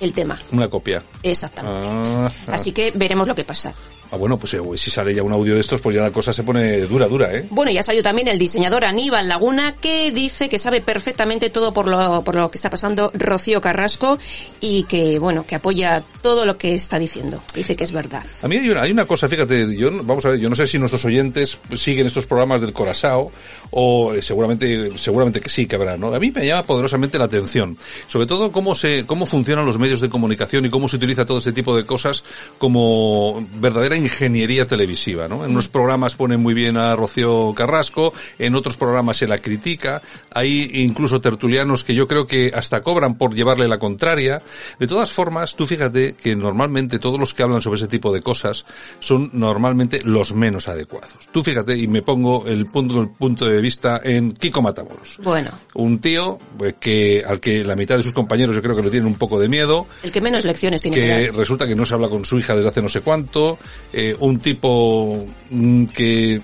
el 0.00 0.12
tema. 0.12 0.38
Una 0.52 0.68
copia. 0.68 1.02
Exactamente. 1.22 1.88
Ah, 1.88 2.30
ah. 2.48 2.52
Así 2.54 2.72
que 2.72 2.92
veremos 2.94 3.26
lo 3.26 3.34
que 3.34 3.44
pasa. 3.44 3.72
Ah, 4.12 4.18
bueno, 4.18 4.38
pues 4.38 4.52
eh, 4.52 4.60
si 4.74 4.90
sale 4.90 5.14
ya 5.14 5.22
un 5.22 5.32
audio 5.32 5.54
de 5.54 5.60
estos, 5.60 5.80
pues 5.80 5.96
ya 5.96 6.02
la 6.02 6.10
cosa 6.10 6.34
se 6.34 6.42
pone 6.42 6.82
dura, 6.82 7.06
dura, 7.06 7.34
¿eh? 7.34 7.46
Bueno, 7.48 7.72
ya 7.72 7.82
salió 7.82 8.02
también 8.02 8.28
el 8.28 8.38
diseñador 8.38 8.84
Aníbal 8.84 9.26
Laguna 9.26 9.76
que 9.80 10.10
dice 10.10 10.50
que 10.50 10.58
sabe 10.58 10.82
perfectamente 10.82 11.48
todo 11.48 11.72
por 11.72 11.88
lo, 11.88 12.22
por 12.22 12.34
lo 12.34 12.50
que 12.50 12.58
está 12.58 12.68
pasando 12.68 13.10
Rocío 13.14 13.62
Carrasco 13.62 14.18
y 14.60 14.84
que, 14.84 15.18
bueno, 15.18 15.46
que 15.46 15.54
apoya 15.54 16.04
todo 16.20 16.44
lo 16.44 16.58
que 16.58 16.74
está 16.74 16.98
diciendo. 16.98 17.42
Dice 17.54 17.74
que 17.74 17.84
es 17.84 17.92
verdad. 17.92 18.22
A 18.42 18.48
mí 18.48 18.56
hay 18.56 18.68
una, 18.68 18.82
hay 18.82 18.92
una 18.92 19.06
cosa, 19.06 19.30
fíjate, 19.30 19.74
yo, 19.74 19.90
vamos 20.04 20.26
a 20.26 20.28
ver, 20.28 20.38
yo 20.38 20.50
no 20.50 20.56
sé 20.56 20.66
si 20.66 20.78
nuestros 20.78 21.06
oyentes 21.06 21.58
siguen 21.74 22.06
estos 22.06 22.26
programas 22.26 22.60
del 22.60 22.74
Corazao 22.74 23.32
o 23.70 24.12
eh, 24.12 24.20
seguramente, 24.20 24.90
seguramente 24.98 25.40
que 25.40 25.48
sí 25.48 25.64
que 25.64 25.76
habrá, 25.76 25.96
¿no? 25.96 26.14
A 26.14 26.20
mí 26.20 26.30
me 26.30 26.46
llama 26.46 26.64
poderosamente 26.64 27.18
la 27.18 27.24
atención, 27.24 27.78
sobre 28.08 28.26
todo 28.26 28.52
cómo 28.52 28.74
se, 28.74 29.06
cómo 29.06 29.24
funcionan 29.24 29.64
los 29.64 29.78
medios 29.78 30.02
de 30.02 30.10
comunicación 30.10 30.66
y 30.66 30.68
cómo 30.68 30.86
se 30.86 30.96
utiliza 30.96 31.24
todo 31.24 31.38
este 31.38 31.52
tipo 31.52 31.74
de 31.74 31.86
cosas 31.86 32.22
como 32.58 33.48
verdadera 33.54 34.01
ingeniería 34.02 34.64
televisiva, 34.64 35.28
¿no? 35.28 35.44
En 35.44 35.50
unos 35.50 35.68
programas 35.68 36.16
ponen 36.16 36.40
muy 36.40 36.54
bien 36.54 36.78
a 36.78 36.94
Rocío 36.96 37.52
Carrasco, 37.54 38.12
en 38.38 38.54
otros 38.54 38.76
programas 38.76 39.16
se 39.16 39.26
la 39.26 39.38
critica, 39.38 40.02
hay 40.30 40.70
incluso 40.74 41.20
tertulianos 41.20 41.84
que 41.84 41.94
yo 41.94 42.06
creo 42.06 42.26
que 42.26 42.52
hasta 42.54 42.82
cobran 42.82 43.14
por 43.14 43.34
llevarle 43.34 43.68
la 43.68 43.78
contraria. 43.78 44.42
De 44.78 44.86
todas 44.86 45.12
formas, 45.12 45.54
tú 45.54 45.66
fíjate 45.66 46.14
que 46.14 46.36
normalmente 46.36 46.98
todos 46.98 47.18
los 47.18 47.34
que 47.34 47.42
hablan 47.42 47.62
sobre 47.62 47.78
ese 47.78 47.88
tipo 47.88 48.12
de 48.12 48.20
cosas 48.20 48.64
son 49.00 49.30
normalmente 49.32 50.00
los 50.04 50.34
menos 50.34 50.68
adecuados. 50.68 51.28
Tú 51.32 51.42
fíjate 51.42 51.76
y 51.76 51.88
me 51.88 52.02
pongo 52.02 52.46
el 52.46 52.66
punto, 52.66 53.00
el 53.00 53.08
punto 53.10 53.46
de 53.46 53.60
vista 53.60 54.00
en 54.02 54.32
Kiko 54.32 54.62
Matamoros. 54.62 55.18
Bueno, 55.22 55.50
Un 55.74 56.00
tío 56.00 56.38
pues, 56.56 56.74
que 56.80 57.22
al 57.26 57.40
que 57.40 57.64
la 57.64 57.76
mitad 57.76 57.96
de 57.96 58.02
sus 58.02 58.12
compañeros 58.12 58.54
yo 58.54 58.62
creo 58.62 58.76
que 58.76 58.82
le 58.82 58.90
tienen 58.90 59.06
un 59.06 59.16
poco 59.16 59.38
de 59.38 59.48
miedo, 59.48 59.86
el 60.02 60.12
que 60.12 60.20
menos 60.20 60.44
lecciones 60.44 60.82
tiene 60.82 60.96
que 60.96 61.02
que 61.02 61.26
dar. 61.26 61.36
resulta 61.36 61.66
que 61.66 61.74
no 61.74 61.84
se 61.84 61.94
habla 61.94 62.08
con 62.08 62.24
su 62.24 62.38
hija 62.38 62.54
desde 62.54 62.68
hace 62.68 62.82
no 62.82 62.88
sé 62.88 63.00
cuánto, 63.00 63.58
eh, 63.92 64.16
un 64.20 64.38
tipo 64.38 65.26
mm, 65.50 65.84
que 65.86 66.40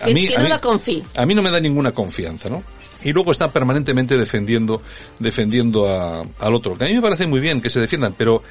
a 0.00 0.06
mí, 0.08 0.26
que 0.28 0.34
a 0.34 0.38
no 0.38 0.44
mí- 0.44 0.50
da 0.50 0.60
confi. 0.60 1.02
a 1.16 1.26
mí 1.26 1.34
no 1.34 1.42
me 1.42 1.50
da 1.50 1.60
ninguna 1.60 1.92
confianza, 1.92 2.48
¿no? 2.48 2.62
Y 3.04 3.12
luego 3.12 3.32
está 3.32 3.50
permanentemente 3.50 4.16
defendiendo, 4.16 4.80
defendiendo 5.18 5.88
a- 5.88 6.22
al 6.38 6.54
otro, 6.54 6.76
que 6.78 6.84
a 6.84 6.88
mí 6.88 6.94
me 6.94 7.02
parece 7.02 7.26
muy 7.26 7.40
bien 7.40 7.60
que 7.60 7.70
se 7.70 7.80
defiendan, 7.80 8.14
pero 8.16 8.42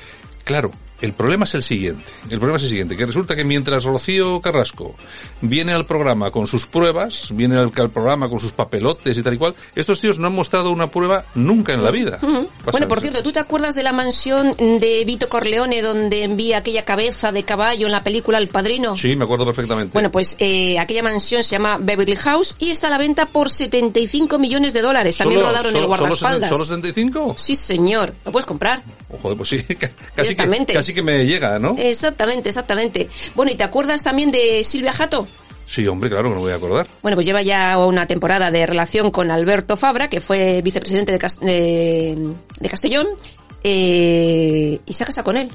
claro, 0.43 0.71
el 1.01 1.13
problema 1.13 1.45
es 1.45 1.55
el 1.55 1.63
siguiente, 1.63 2.11
el 2.29 2.37
problema 2.37 2.57
es 2.57 2.63
el 2.63 2.69
siguiente, 2.69 2.95
que 2.95 3.07
resulta 3.07 3.35
que 3.35 3.43
mientras 3.43 3.83
Rocío 3.85 4.39
Carrasco 4.39 4.93
viene 5.41 5.71
al 5.73 5.85
programa 5.87 6.29
con 6.29 6.45
sus 6.45 6.67
pruebas, 6.67 7.29
viene 7.33 7.57
al, 7.57 7.71
al 7.75 7.89
programa 7.89 8.29
con 8.29 8.39
sus 8.39 8.51
papelotes 8.51 9.17
y 9.17 9.23
tal 9.23 9.33
y 9.33 9.37
cual, 9.39 9.55
estos 9.73 9.99
tíos 9.99 10.19
no 10.19 10.27
han 10.27 10.33
mostrado 10.33 10.69
una 10.69 10.91
prueba 10.91 11.25
nunca 11.33 11.73
en 11.73 11.83
la 11.83 11.89
vida. 11.89 12.19
Bueno, 12.71 12.87
por 12.87 13.01
cierto, 13.01 13.23
¿tú 13.23 13.31
te 13.31 13.39
acuerdas 13.39 13.73
de 13.73 13.81
la 13.81 13.93
mansión 13.93 14.51
de 14.59 15.03
Vito 15.03 15.27
Corleone 15.27 15.81
donde 15.81 16.21
envía 16.23 16.59
aquella 16.59 16.85
cabeza 16.85 17.31
de 17.31 17.41
caballo 17.43 17.87
en 17.87 17.91
la 17.93 18.03
película 18.03 18.37
El 18.37 18.47
Padrino? 18.49 18.95
Sí, 18.95 19.15
me 19.15 19.23
acuerdo 19.23 19.45
perfectamente. 19.45 19.93
Bueno, 19.93 20.11
pues 20.11 20.35
eh, 20.37 20.77
aquella 20.77 21.01
mansión 21.01 21.41
se 21.41 21.49
llama 21.55 21.79
Beverly 21.81 22.15
House 22.17 22.55
y 22.59 22.69
está 22.69 22.85
a 22.87 22.91
la 22.91 22.99
venta 22.99 23.25
por 23.25 23.49
75 23.49 24.37
millones 24.37 24.73
de 24.73 24.81
dólares. 24.83 25.17
También 25.17 25.41
¿Solo- 25.41 25.51
rodaron 25.51 25.75
el 25.75 25.85
guardaespaldas. 25.87 26.49
¿Solo 26.49 26.63
75? 26.65 27.35
Sí, 27.39 27.55
señor. 27.55 28.13
¿Lo 28.23 28.31
puedes 28.31 28.45
comprar? 28.45 28.83
Joder, 29.21 29.35
pues 29.35 29.49
sí, 29.49 29.63
casi 30.15 30.30
que, 30.35 30.43
Directamente. 30.43 30.73
casi 30.73 30.93
que 30.93 31.01
me 31.03 31.25
llega, 31.25 31.59
¿no? 31.59 31.75
Exactamente, 31.77 32.49
exactamente. 32.49 33.07
Bueno, 33.35 33.51
¿y 33.51 33.55
te 33.55 33.63
acuerdas 33.63 34.03
también 34.03 34.31
de 34.31 34.63
Silvia 34.63 34.91
Jato? 34.93 35.27
Sí, 35.65 35.87
hombre, 35.87 36.09
claro 36.09 36.23
que 36.25 36.29
no 36.31 36.35
me 36.35 36.41
voy 36.41 36.51
a 36.51 36.55
acordar. 36.55 36.87
Bueno, 37.01 37.15
pues 37.15 37.25
lleva 37.25 37.41
ya 37.41 37.77
una 37.77 38.05
temporada 38.05 38.51
de 38.51 38.65
relación 38.65 39.09
con 39.11 39.31
Alberto 39.31 39.77
Fabra, 39.77 40.09
que 40.09 40.19
fue 40.19 40.61
vicepresidente 40.61 41.13
de, 41.13 41.17
de- 41.41 42.33
de 42.59 42.69
Castellón, 42.69 43.07
eh, 43.63 44.79
y 44.85 44.93
se 44.93 45.05
casa 45.05 45.23
con 45.23 45.37
él, 45.37 45.49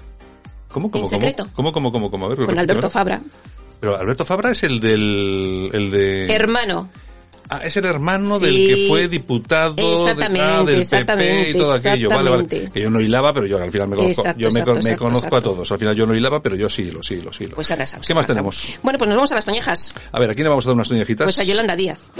¿Cómo, 0.70 0.90
cómo, 0.90 1.04
En 1.04 1.08
secreto. 1.08 1.48
¿Cómo, 1.54 1.72
cómo, 1.72 1.90
cómo, 1.92 2.10
cómo? 2.10 2.26
A 2.26 2.28
ver, 2.30 2.44
con. 2.46 2.58
Alberto 2.58 2.90
Fabra. 2.90 3.20
Pero 3.80 3.96
Alberto 3.98 4.24
Fabra 4.24 4.52
es 4.52 4.62
el 4.62 4.80
del... 4.80 5.70
El 5.72 5.90
de... 5.90 6.26
Hermano. 6.34 6.88
Ah, 7.48 7.58
es 7.62 7.76
el 7.76 7.84
hermano 7.84 8.38
Sí. 8.40 8.44
del 8.46 8.54
que 8.66 8.86
fue 8.88 9.08
diputado 9.08 9.74
de- 9.74 9.82
Exactamente, 9.92 10.40
ah, 10.46 10.56
del 10.58 10.66
PP 10.66 10.80
exactamente, 10.80 11.50
y 11.50 11.52
todo 11.54 11.72
aquello. 11.74 12.08
Vale, 12.10 12.30
vale. 12.30 12.70
Que 12.72 12.80
yo 12.80 12.90
no 12.90 13.00
hilaba, 13.00 13.32
pero 13.32 13.46
yo 13.46 13.58
al 13.62 13.70
final 13.70 13.88
me 13.88 13.96
conozco, 13.96 14.20
Exacto, 14.22 14.40
yo 14.40 14.48
me, 14.50 14.60
exacto, 14.60 14.74
me 14.74 14.80
exacto, 14.80 15.04
conozco 15.04 15.36
a 15.36 15.40
todos. 15.40 15.72
Al 15.72 15.78
final 15.78 15.94
yo 15.94 16.06
no 16.06 16.14
hilaba, 16.16 16.42
pero 16.42 16.56
yo 16.56 16.68
sí, 16.68 16.90
lo 16.90 17.02
sí, 17.02 17.16
lo 17.20 17.32
sí. 17.32 17.46
Pues 17.46 17.70
ahora 17.70 17.86
sabes. 17.86 18.06
¿Qué 18.06 18.14
más 18.14 18.26
tenemos? 18.26 18.56
sabes. 18.56 18.80
Bueno, 18.82 18.98
pues 18.98 19.08
nos 19.08 19.16
vamos 19.16 19.32
a 19.32 19.34
las 19.36 19.44
toñejas. 19.44 19.94
A 20.12 20.18
ver, 20.18 20.30
¿a 20.30 20.34
quién 20.34 20.44
le 20.44 20.48
vamos 20.50 20.64
a 20.66 20.68
dar 20.68 20.74
unas 20.74 20.88
toñejitas? 20.88 21.24
Pues 21.26 21.38
a 21.38 21.42
Yolanda 21.44 21.76
Díaz. 21.76 21.98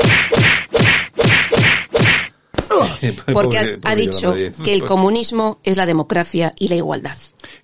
Porque 2.68 3.12
Pobre- 3.32 3.58
ha, 3.58 3.62
pobre 3.62 3.78
ha 3.84 3.94
dicho 3.94 4.34
que 4.64 4.72
el 4.72 4.84
comunismo 4.84 5.60
es 5.62 5.76
la 5.76 5.86
democracia 5.86 6.52
y 6.58 6.68
la 6.68 6.74
igualdad. 6.76 7.16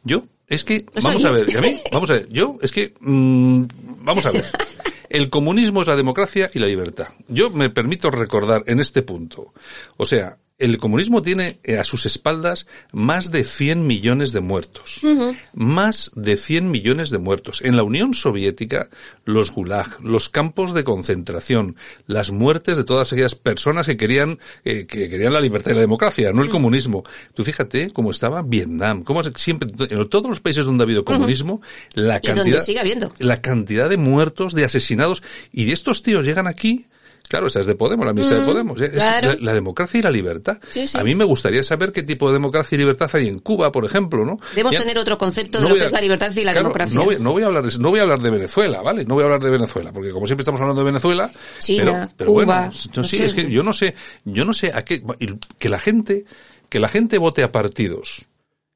Yo, 0.05 0.25
es 0.46 0.64
que, 0.64 0.87
¿Lo 0.94 1.03
vamos 1.03 1.25
a 1.25 1.31
ver, 1.31 1.48
¿y 1.51 1.57
a 1.57 1.61
mí? 1.61 1.81
Vamos 1.92 2.11
a 2.11 2.14
ver, 2.14 2.29
yo, 2.31 2.57
es 2.62 2.72
que, 2.72 2.94
mm, 3.01 3.64
vamos 4.03 4.27
a 4.27 4.31
ver. 4.31 4.45
El 5.09 5.29
comunismo 5.29 5.83
es 5.83 5.88
la 5.88 5.97
democracia 5.97 6.51
y 6.55 6.59
la 6.59 6.67
libertad. 6.67 7.09
Yo 7.29 7.51
me 7.51 7.69
permito 7.69 8.11
recordar 8.11 8.65
en 8.67 8.81
este 8.81 9.03
punto. 9.03 9.53
O 9.99 10.07
sea, 10.07 10.38
el 10.62 10.79
comunismo 10.79 11.22
tiene 11.22 11.59
eh, 11.64 11.79
a 11.79 11.85
sus 11.85 12.07
espaldas 12.07 12.66
más 12.92 13.33
de 13.33 13.42
100 13.42 13.85
millones 13.85 14.33
de 14.33 14.40
muertos. 14.40 15.01
Más 15.55 16.12
de 16.14 16.37
100 16.37 16.70
millones 16.70 17.11
de 17.11 17.18
muertos. 17.18 17.62
En 17.62 17.77
la 17.77 17.83
Unión 17.83 18.14
Soviética, 18.14 18.88
los 19.25 19.51
gulag, 19.51 20.01
los 20.03 20.29
campos 20.29 20.72
de 20.72 20.85
concentración, 20.85 21.75
las 22.07 22.31
muertes 22.31 22.77
de 22.77 22.85
todas 22.85 23.12
aquellas 23.12 23.35
personas 23.35 23.87
que 23.87 23.96
querían, 23.96 24.38
eh, 24.64 24.87
que 24.87 25.09
querían 25.09 25.33
la 25.33 25.40
libertad 25.40 25.72
y 25.72 25.75
la 25.75 25.81
democracia, 25.81 26.31
no 26.33 26.42
el 26.42 26.48
comunismo. 26.48 27.03
Tú 27.35 27.42
fíjate 27.42 27.90
cómo 27.90 28.12
estaba 28.12 28.42
Vietnam, 28.42 29.03
cómo 29.03 29.25
siempre, 29.25 29.68
en 29.90 30.09
todos 30.09 30.29
los 30.29 30.38
países 30.38 30.64
donde 30.64 30.83
ha 30.83 30.87
habido 30.87 31.05
comunismo, 31.05 31.61
la 31.94 32.20
Y 32.22 32.29
donde 32.29 32.42
cantidad, 32.42 32.61
sigue 32.61 32.79
habiendo. 32.79 33.12
la 33.18 33.40
cantidad 33.40 33.90
de 33.90 33.96
muertos, 33.96 34.55
de 34.55 34.64
asesinados, 34.64 35.25
y 35.51 35.64
de 35.64 35.72
estos 35.72 36.03
tíos 36.03 36.25
llegan 36.25 36.46
aquí, 36.46 36.87
Claro, 37.33 37.47
esa 37.47 37.61
es 37.61 37.66
de 37.66 37.75
Podemos, 37.75 38.05
la 38.05 38.11
amistad 38.11 38.37
de 38.37 38.42
Podemos. 38.42 38.79
Es 38.79 38.90
claro. 38.90 39.29
la, 39.29 39.37
la 39.40 39.55
democracia 39.55 39.99
y 39.99 40.03
la 40.03 40.11
libertad. 40.11 40.61
Sí, 40.68 40.87
sí. 40.87 40.99
A 40.99 41.03
mí 41.03 41.14
me 41.14 41.25
gustaría 41.25 41.62
saber 41.62 41.90
qué 41.90 42.03
tipo 42.03 42.27
de 42.27 42.35
democracia 42.35 42.77
y 42.77 42.79
libertad 42.79 43.09
hay 43.14 43.27
en 43.29 43.38
Cuba, 43.38 43.73
por 43.73 43.87
ejemplo, 43.87 44.27
¿no? 44.27 44.38
Debemos 44.51 44.75
Ya- 44.75 44.81
tener 44.81 44.99
otro 44.99 45.16
concepto 45.16 45.59
no 45.59 45.64
de 45.64 45.71
lo 45.71 45.77
que 45.77 45.83
a- 45.83 45.87
es 45.87 45.92
la 45.92 46.03
libertad 46.03 46.31
y 46.31 46.45
la 46.45 46.53
claro, 46.53 46.64
democracia. 46.68 46.95
No 46.95 47.05
voy, 47.07 47.16
no 47.18 47.33
voy 47.33 47.42
a 47.42 47.47
hablar 47.47 47.64
de, 47.64 47.79
no 47.79 47.88
voy 47.88 48.01
a 48.01 48.03
hablar 48.03 48.21
de 48.21 48.31
Venezuela, 48.31 48.83
¿vale? 48.83 49.07
No 49.07 49.14
voy 49.14 49.23
a 49.23 49.25
hablar 49.25 49.42
de 49.42 49.49
Venezuela, 49.49 49.92
porque 49.95 50.11
como 50.11 50.27
siempre 50.27 50.42
estamos 50.42 50.61
hablando 50.61 50.83
de 50.83 50.85
Venezuela, 50.85 51.33
China, 51.59 51.85
pero, 51.87 52.09
pero 52.18 52.31
Cuba, 52.33 52.45
bueno, 52.45 52.61
no, 52.61 52.92
no 52.97 53.05
sí, 53.05 53.16
sé. 53.16 53.25
es 53.25 53.33
que 53.33 53.51
yo 53.51 53.62
no 53.62 53.73
sé, 53.73 53.95
yo 54.27 54.45
no 54.45 54.53
sé 54.53 54.71
a 54.75 54.85
qué, 54.85 55.03
que 55.59 55.68
la 55.71 55.79
gente, 55.79 56.27
que 56.68 56.81
la 56.81 56.88
gente 56.88 57.16
vote 57.16 57.42
a 57.42 57.51
partidos 57.51 58.27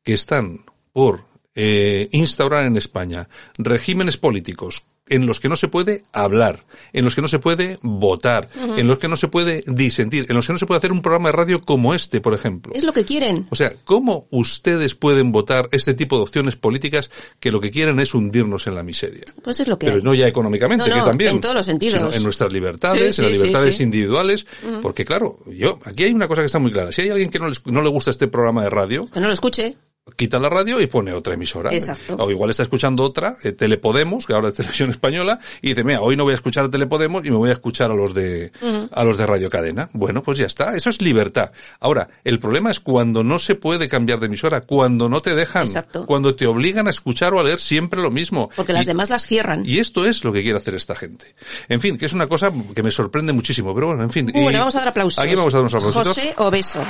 que 0.02 0.14
están 0.14 0.64
por 0.94 1.24
eh, 1.56 2.08
instaurar 2.12 2.66
en 2.66 2.76
España 2.76 3.28
regímenes 3.58 4.16
políticos 4.16 4.84
en 5.08 5.24
los 5.24 5.38
que 5.38 5.48
no 5.48 5.54
se 5.54 5.68
puede 5.68 6.02
hablar, 6.12 6.64
en 6.92 7.04
los 7.04 7.14
que 7.14 7.22
no 7.22 7.28
se 7.28 7.38
puede 7.38 7.78
votar, 7.80 8.48
en 8.76 8.88
los 8.88 8.98
que 8.98 9.06
no 9.06 9.16
se 9.16 9.28
puede 9.28 9.62
disentir, 9.68 10.26
en 10.28 10.34
los 10.34 10.48
que 10.48 10.52
no 10.52 10.58
se 10.58 10.66
puede 10.66 10.78
hacer 10.78 10.90
un 10.90 11.00
programa 11.00 11.28
de 11.28 11.36
radio 11.36 11.60
como 11.60 11.94
este, 11.94 12.20
por 12.20 12.34
ejemplo. 12.34 12.72
Es 12.74 12.82
lo 12.82 12.92
que 12.92 13.04
quieren. 13.04 13.46
O 13.50 13.54
sea, 13.54 13.72
¿cómo 13.84 14.26
ustedes 14.32 14.96
pueden 14.96 15.30
votar 15.30 15.68
este 15.70 15.94
tipo 15.94 16.16
de 16.16 16.22
opciones 16.22 16.56
políticas 16.56 17.08
que 17.38 17.52
lo 17.52 17.60
que 17.60 17.70
quieren 17.70 18.00
es 18.00 18.14
hundirnos 18.14 18.66
en 18.66 18.74
la 18.74 18.82
miseria? 18.82 19.22
Pues 19.44 19.60
es 19.60 19.68
lo 19.68 19.78
que 19.78 19.86
Pero 19.86 19.98
hay. 19.98 20.02
no 20.02 20.12
ya 20.12 20.26
económicamente, 20.26 20.88
No, 20.88 20.96
no, 20.96 21.04
que 21.04 21.08
también. 21.08 21.34
en 21.36 21.40
todos 21.40 21.54
los 21.54 21.66
sentidos. 21.66 21.94
sino 21.98 22.12
en 22.12 22.22
nuestras 22.24 22.52
libertades, 22.52 23.14
Sí, 23.14 23.22
en 23.22 23.28
las 23.30 23.38
libertades 23.38 23.76
sí. 23.76 23.82
individuales. 23.84 24.44
Porque 24.82 25.04
claro, 25.04 25.38
yo, 25.46 25.78
aquí 25.84 26.02
hay 26.02 26.12
una 26.12 26.26
cosa 26.26 26.42
que 26.42 26.46
está 26.46 26.58
muy 26.58 26.72
clara. 26.72 26.90
Si 26.90 27.02
hay 27.02 27.10
alguien 27.10 27.30
que 27.30 27.38
no, 27.38 27.46
les- 27.48 27.64
no 27.64 27.80
le 27.80 27.88
gusta 27.90 28.10
este 28.10 28.26
programa 28.26 28.64
de 28.64 28.70
radio, 28.70 29.06
Que 29.14 29.20
no 29.20 29.28
lo 29.28 29.32
escuche. 29.32 29.76
Quita 30.14 30.38
la 30.38 30.48
radio 30.48 30.80
y 30.80 30.86
pone 30.86 31.12
otra 31.12 31.34
emisora. 31.34 31.72
Exacto. 31.74 32.14
O 32.18 32.30
igual 32.30 32.50
está 32.50 32.62
escuchando 32.62 33.02
otra, 33.02 33.36
eh, 33.42 33.52
Telepodemos, 33.52 34.24
que 34.26 34.34
ahora 34.34 34.48
es 34.48 34.54
televisión 34.54 34.90
española, 34.90 35.40
y 35.60 35.70
dice, 35.70 35.82
mira, 35.82 36.00
hoy 36.00 36.16
no 36.16 36.22
voy 36.24 36.32
a 36.32 36.36
escuchar 36.36 36.66
a 36.66 36.70
Telepodemos 36.70 37.24
y 37.26 37.30
me 37.30 37.36
voy 37.36 37.50
a 37.50 37.54
escuchar 37.54 37.90
a 37.90 37.94
los 37.94 38.14
de, 38.14 38.52
a 38.92 39.02
los 39.04 39.18
de 39.18 39.26
Radio 39.26 39.50
Cadena. 39.50 39.90
Bueno, 39.92 40.22
pues 40.22 40.38
ya 40.38 40.46
está. 40.46 40.76
Eso 40.76 40.90
es 40.90 41.02
libertad. 41.02 41.50
Ahora, 41.80 42.08
el 42.22 42.38
problema 42.38 42.70
es 42.70 42.78
cuando 42.78 43.24
no 43.24 43.38
se 43.38 43.56
puede 43.56 43.88
cambiar 43.88 44.20
de 44.20 44.26
emisora, 44.26 44.60
cuando 44.60 45.08
no 45.08 45.20
te 45.22 45.34
dejan, 45.34 45.62
Exacto. 45.64 46.06
cuando 46.06 46.34
te 46.36 46.46
obligan 46.46 46.86
a 46.86 46.90
escuchar 46.90 47.34
o 47.34 47.40
a 47.40 47.42
leer 47.42 47.58
siempre 47.58 48.00
lo 48.00 48.10
mismo. 48.10 48.48
Porque 48.54 48.72
las 48.72 48.84
Y- 48.84 48.86
demás 48.86 49.10
las 49.10 49.26
cierran. 49.26 49.64
y 49.66 49.78
esto 49.80 50.06
es 50.06 50.22
lo 50.24 50.32
que 50.32 50.42
quiere 50.42 50.58
hacer 50.58 50.74
esta 50.76 50.94
gente. 50.94 51.34
En 51.68 51.80
fin, 51.80 51.98
que 51.98 52.06
es 52.06 52.12
una 52.12 52.26
cosa 52.28 52.52
que 52.74 52.82
me 52.82 52.90
sorprende 52.92 53.32
muchísimo, 53.32 53.74
pero 53.74 53.88
bueno, 53.88 54.04
en 54.04 54.10
fin. 54.10 54.26
Bueno, 54.32 54.50
Y 54.50 54.56
vamos 54.56 54.76
a 54.76 54.78
dar 54.80 54.88
aplausos. 54.88 55.18
Aquí 55.18 55.34
vamos 55.34 55.52
a 55.52 55.56
dar 55.56 55.62
unos 55.62 55.74
aplausitos. 55.74 56.08
José 56.08 56.34
Obeso. 56.38 56.80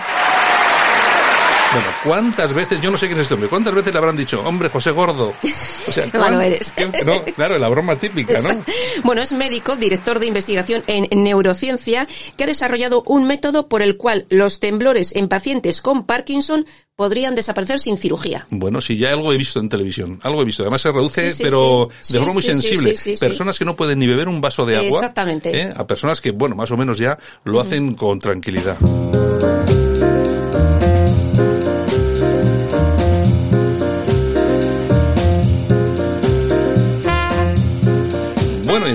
Bueno, 1.73 1.89
¿cuántas 2.05 2.55
veces, 2.55 2.81
yo 2.81 2.91
no 2.91 2.97
sé 2.97 3.07
quién 3.07 3.19
es 3.19 3.25
este 3.25 3.35
hombre, 3.35 3.49
cuántas 3.51 3.75
veces 3.75 3.93
le 3.93 3.99
habrán 3.99 4.17
dicho, 4.17 4.41
hombre, 4.41 4.69
José 4.71 4.93
Gordo? 4.93 5.35
O 5.43 5.47
sea, 5.93 6.11
Qué 6.11 6.17
malo 6.19 6.37
¿cuán- 6.39 6.47
eres. 6.47 6.73
no, 7.05 7.23
claro, 7.35 7.59
la 7.59 7.69
broma 7.69 7.97
típica, 7.97 8.41
¿no? 8.41 8.49
Bueno, 9.05 9.23
es 9.23 9.33
médico, 9.33 9.77
director 9.77 10.19
de 10.19 10.27
investigación 10.27 10.83
en 10.87 11.09
neurociencia, 11.23 12.07
que 12.37 12.45
ha 12.45 12.47
desarrollado 12.47 13.03
un 13.07 13.27
método 13.27 13.69
por 13.69 13.83
el 13.83 13.97
cual 13.97 14.27
los 14.31 14.59
temblores 14.61 15.15
en 15.15 15.29
pacientes 15.29 15.81
con 15.83 16.07
Parkinson 16.07 16.67
podrían 16.95 17.35
desaparecer 17.35 17.79
sin 17.79 17.99
cirugía. 17.99 18.47
Bueno, 18.49 18.81
sí, 18.81 18.97
ya 18.97 19.09
algo 19.09 19.33
he 19.35 19.37
visto 19.37 19.61
en 19.61 19.69
televisión, 19.69 20.19
algo 20.23 20.41
he 20.41 20.45
visto. 20.47 20.63
Además 20.63 20.81
se 20.81 20.91
reduce, 20.93 21.31
Sí, 21.31 21.37
sí, 21.39 21.43
pero 21.43 21.91
sí. 22.01 22.15
de 22.15 22.19
forma 22.21 22.33
muy 22.35 22.43
sensible. 22.43 22.95
Personas 23.21 23.59
que 23.59 23.67
no 23.67 23.77
pueden 23.77 23.99
ni 23.99 24.07
beber 24.07 24.29
un 24.29 24.41
vaso 24.41 24.65
de 24.65 24.77
agua. 24.77 24.89
Exactamente. 25.01 25.61
¿eh? 25.61 25.73
A 25.77 25.87
personas 25.87 26.23
que, 26.23 26.31
bueno, 26.31 26.57
más 26.57 26.71
o 26.71 26.77
menos 26.79 26.97
ya 26.97 27.19
lo 27.45 27.61
hacen 27.61 27.95
con 27.95 28.19
tranquilidad. 28.19 28.79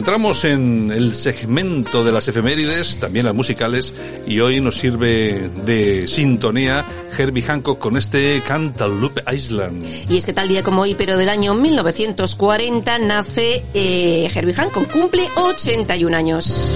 Entramos 0.02 0.46
en 0.46 0.92
el 0.92 1.14
segmento 1.14 2.04
de 2.04 2.12
las 2.12 2.28
efemérides, 2.28 2.98
también 2.98 3.24
las 3.24 3.36
musicales, 3.36 3.94
y 4.26 4.40
hoy 4.40 4.60
nos 4.60 4.80
sirve 4.80 5.52
de 5.64 6.08
sintonía 6.08 6.84
Herbie 7.16 7.44
Hancock 7.44 7.78
con 7.78 7.96
este 7.96 8.42
Cantaloupe 8.42 9.22
Island. 9.32 9.86
Y 10.10 10.18
es 10.18 10.26
que 10.26 10.34
tal 10.34 10.48
día 10.48 10.64
como 10.64 10.82
hoy, 10.82 10.96
pero 10.96 11.18
del 11.18 11.30
año 11.30 11.54
1940, 11.54 12.98
nace 12.98 13.64
eh, 13.76 14.28
Herbie 14.34 14.56
Hancock, 14.56 14.92
cumple 14.92 15.30
81 15.36 16.18
años. 16.18 16.76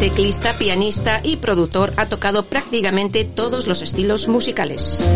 Teclista, 0.00 0.54
pianista 0.54 1.20
y 1.22 1.36
productor, 1.36 1.92
ha 1.98 2.08
tocado 2.08 2.46
prácticamente 2.46 3.26
todos 3.26 3.66
los 3.66 3.82
estilos 3.82 4.26
musicales. 4.26 5.06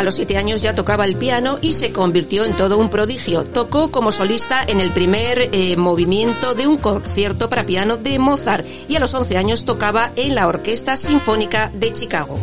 A 0.00 0.02
los 0.02 0.14
siete 0.14 0.38
años 0.38 0.62
ya 0.62 0.74
tocaba 0.74 1.04
el 1.04 1.16
piano 1.16 1.58
y 1.60 1.74
se 1.74 1.92
convirtió 1.92 2.46
en 2.46 2.56
todo 2.56 2.78
un 2.78 2.88
prodigio. 2.88 3.44
Tocó 3.44 3.90
como 3.90 4.12
solista 4.12 4.64
en 4.66 4.80
el 4.80 4.92
primer 4.92 5.50
eh, 5.52 5.76
movimiento 5.76 6.54
de 6.54 6.66
un 6.66 6.78
concierto 6.78 7.50
para 7.50 7.66
piano 7.66 7.98
de 7.98 8.18
Mozart 8.18 8.66
y 8.88 8.96
a 8.96 8.98
los 8.98 9.12
11 9.12 9.36
años 9.36 9.66
tocaba 9.66 10.10
en 10.16 10.34
la 10.34 10.48
Orquesta 10.48 10.96
Sinfónica 10.96 11.70
de 11.74 11.92
Chicago. 11.92 12.38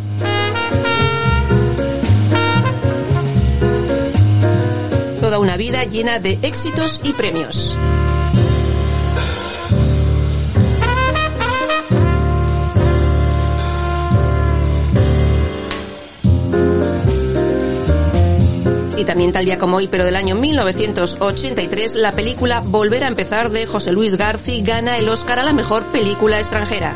Toda 5.20 5.39
una 5.39 5.58
vida 5.58 5.84
llena 5.86 6.20
de 6.20 6.38
éxitos 6.43 7.02
y 7.04 7.13
premios. 7.13 7.76
Y 18.98 19.06
también 19.06 19.32
tal 19.32 19.46
día 19.46 19.60
como 19.60 19.78
hoy, 19.78 19.88
pero 19.88 20.04
del 20.04 20.16
año 20.16 20.36
1983, 20.36 21.96
la 21.96 22.14
película 22.14 22.62
Volver 22.62 23.04
a 23.04 23.08
empezar 23.08 23.52
de 23.52 23.68
José 23.68 23.92
Luis 23.92 24.18
Garci 24.18 24.62
gana 24.64 24.98
el 24.98 25.08
Oscar 25.08 25.38
a 25.40 25.44
la 25.44 25.54
mejor 25.54 25.84
película 25.92 26.40
extranjera. 26.40 26.96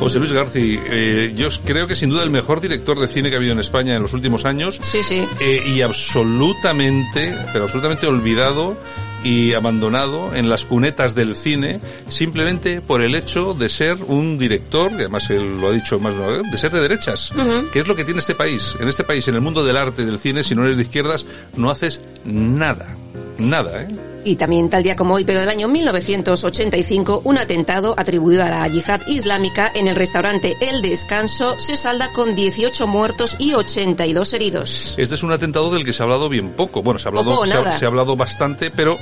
José 0.00 0.18
Luis 0.18 0.32
Garci, 0.32 0.78
eh, 0.88 1.32
yo 1.36 1.48
creo 1.64 1.86
que 1.86 1.96
sin 1.96 2.10
duda 2.10 2.22
el 2.22 2.30
mejor 2.30 2.60
director 2.60 2.98
de 2.98 3.08
cine 3.08 3.30
que 3.30 3.36
ha 3.36 3.38
habido 3.38 3.52
en 3.52 3.60
España 3.60 3.94
en 3.94 4.02
los 4.02 4.12
últimos 4.12 4.44
años. 4.44 4.78
Sí, 4.82 5.02
sí. 5.02 5.24
Eh, 5.40 5.62
y 5.66 5.82
absolutamente, 5.82 7.34
pero 7.52 7.64
absolutamente 7.64 8.06
olvidado 8.06 8.76
y 9.26 9.54
abandonado 9.54 10.36
en 10.36 10.48
las 10.48 10.64
cunetas 10.64 11.16
del 11.16 11.34
cine 11.34 11.80
simplemente 12.06 12.80
por 12.80 13.02
el 13.02 13.16
hecho 13.16 13.54
de 13.54 13.68
ser 13.68 13.96
un 14.06 14.38
director, 14.38 14.90
que 14.90 15.02
además 15.02 15.28
él 15.30 15.60
lo 15.60 15.68
ha 15.68 15.72
dicho 15.72 15.98
más 15.98 16.14
de 16.14 16.20
una 16.20 16.28
vez, 16.28 16.42
de 16.52 16.58
ser 16.58 16.70
de 16.70 16.80
derechas. 16.80 17.32
¿Qué 17.72 17.80
es 17.80 17.88
lo 17.88 17.96
que 17.96 18.04
tiene 18.04 18.20
este 18.20 18.36
país? 18.36 18.76
En 18.78 18.86
este 18.86 19.02
país, 19.02 19.26
en 19.26 19.34
el 19.34 19.40
mundo 19.40 19.64
del 19.64 19.78
arte 19.78 20.02
y 20.02 20.04
del 20.04 20.20
cine, 20.20 20.44
si 20.44 20.54
no 20.54 20.62
eres 20.62 20.76
de 20.76 20.84
izquierdas, 20.84 21.26
no 21.56 21.72
haces 21.72 22.00
nada. 22.24 22.86
Nada, 23.38 23.82
¿eh? 23.82 23.88
Y 24.24 24.34
también 24.34 24.68
tal 24.68 24.82
día 24.82 24.96
como 24.96 25.14
hoy, 25.14 25.24
pero 25.24 25.38
del 25.38 25.48
año 25.48 25.68
1985, 25.68 27.22
un 27.24 27.38
atentado 27.38 27.94
atribuido 27.96 28.42
a 28.42 28.50
la 28.50 28.66
yihad 28.66 29.00
islámica 29.06 29.70
en 29.72 29.86
el 29.86 29.94
restaurante 29.94 30.56
El 30.60 30.82
Descanso 30.82 31.56
se 31.60 31.76
salda 31.76 32.10
con 32.12 32.34
18 32.34 32.88
muertos 32.88 33.36
y 33.38 33.54
82 33.54 34.32
heridos. 34.32 34.94
Este 34.96 35.14
es 35.14 35.22
un 35.22 35.30
atentado 35.30 35.72
del 35.72 35.84
que 35.84 35.92
se 35.92 36.02
ha 36.02 36.04
hablado 36.04 36.28
bien 36.28 36.50
poco. 36.50 36.82
Bueno, 36.82 36.98
se 36.98 37.06
ha 37.06 37.10
hablado, 37.10 37.30
Poco 37.30 37.42
o 37.42 37.46
se 37.46 37.52
ha, 37.52 37.60
nada. 37.60 37.78
se 37.78 37.84
ha 37.84 37.88
hablado 37.88 38.16
bastante, 38.16 38.72
pero 38.72 38.98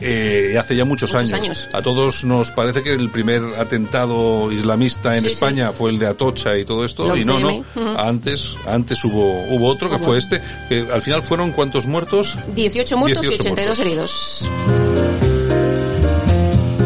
eh, 0.00 0.56
hace 0.58 0.76
ya 0.76 0.84
muchos, 0.84 1.12
Muchos 1.12 1.32
años. 1.32 1.44
años. 1.44 1.68
A 1.72 1.82
todos 1.82 2.24
nos 2.24 2.50
parece 2.50 2.82
que 2.82 2.90
el 2.92 3.10
primer 3.10 3.42
atentado 3.58 4.50
islamista 4.52 5.16
en 5.16 5.22
Sí, 5.22 5.28
España 5.28 5.72
fue 5.72 5.90
el 5.90 5.98
de 5.98 6.06
Atocha 6.06 6.56
y 6.58 6.64
todo 6.64 6.84
esto, 6.84 7.14
El 7.14 7.22
y 7.22 7.24
no, 7.24 7.38
no. 7.40 7.50
11M, 7.50 7.64
ujú. 7.74 7.98
Antes, 7.98 8.56
antes 8.66 9.04
hubo, 9.04 9.42
hubo 9.50 9.66
otro 9.68 9.88
que 9.90 9.96
Hubo. 9.96 10.04
fue 10.06 10.18
este, 10.18 10.40
que 10.68 10.86
al 10.92 11.02
final 11.02 11.22
fueron 11.22 11.52
cuántos 11.52 11.86
muertos? 11.86 12.36
18 12.54 12.96
muertos 12.96 13.22
18 13.22 13.42
y 13.48 13.52
82 13.52 13.78
muertos. 13.78 13.86
heridos. 13.86 14.50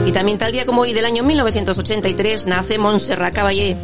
Y 0.07 0.13
también 0.13 0.39
tal 0.39 0.51
día 0.53 0.67
como 0.67 0.83
hoy 0.83 0.93
del 0.93 1.05
año 1.05 1.23
1983 1.23 2.47
nace 2.47 2.79
Montserrat 2.79 3.33
Caballé. 3.35 3.77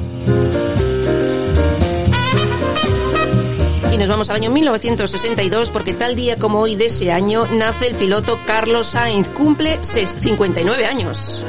Y 3.96 3.98
nos 3.98 4.09
vamos 4.09 4.28
al 4.28 4.37
año 4.37 4.50
1962 4.50 5.70
porque 5.70 5.94
tal 5.94 6.14
día 6.16 6.37
como 6.37 6.61
hoy 6.61 6.76
de 6.76 6.85
ese 6.87 7.11
año 7.12 7.46
nace 7.46 7.87
el 7.88 7.94
piloto 7.94 8.38
Carlos 8.46 8.88
Sainz, 8.88 9.26
cumple 9.28 9.78
ses- 9.80 10.14
59 10.20 10.85
años. 10.85 11.42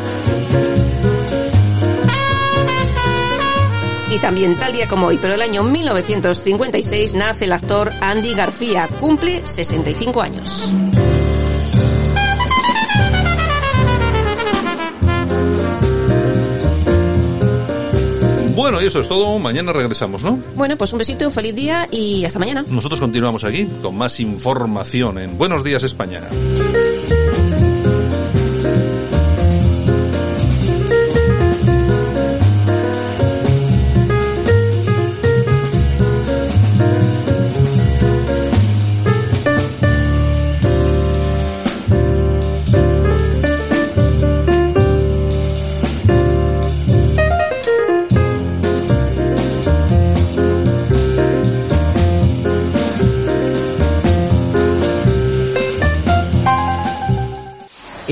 Y 4.09 4.19
también 4.19 4.55
tal 4.55 4.71
día 4.71 4.87
como 4.87 5.07
hoy, 5.07 5.19
pero 5.21 5.33
el 5.33 5.41
año 5.41 5.63
1956 5.63 7.15
nace 7.15 7.43
el 7.43 7.51
actor 7.51 7.91
Andy 7.99 8.33
García, 8.33 8.87
cumple 9.01 9.45
65 9.45 10.21
años. 10.21 10.71
Bueno, 18.67 18.83
y 18.83 18.87
eso 18.87 18.99
es 18.99 19.07
todo. 19.07 19.39
Mañana 19.39 19.71
regresamos, 19.71 20.21
¿no? 20.21 20.43
Bueno, 20.55 20.77
pues 20.77 20.91
un 20.91 20.99
besito, 20.99 21.25
un 21.25 21.31
feliz 21.31 21.55
día 21.55 21.87
y 21.89 22.25
hasta 22.25 22.37
mañana. 22.37 22.65
Nosotros 22.67 22.99
continuamos 22.99 23.45
aquí 23.45 23.65
con 23.81 23.97
más 23.97 24.19
información 24.19 25.17
en 25.19 25.37
Buenos 25.37 25.63
Días 25.63 25.83
España. 25.83 26.27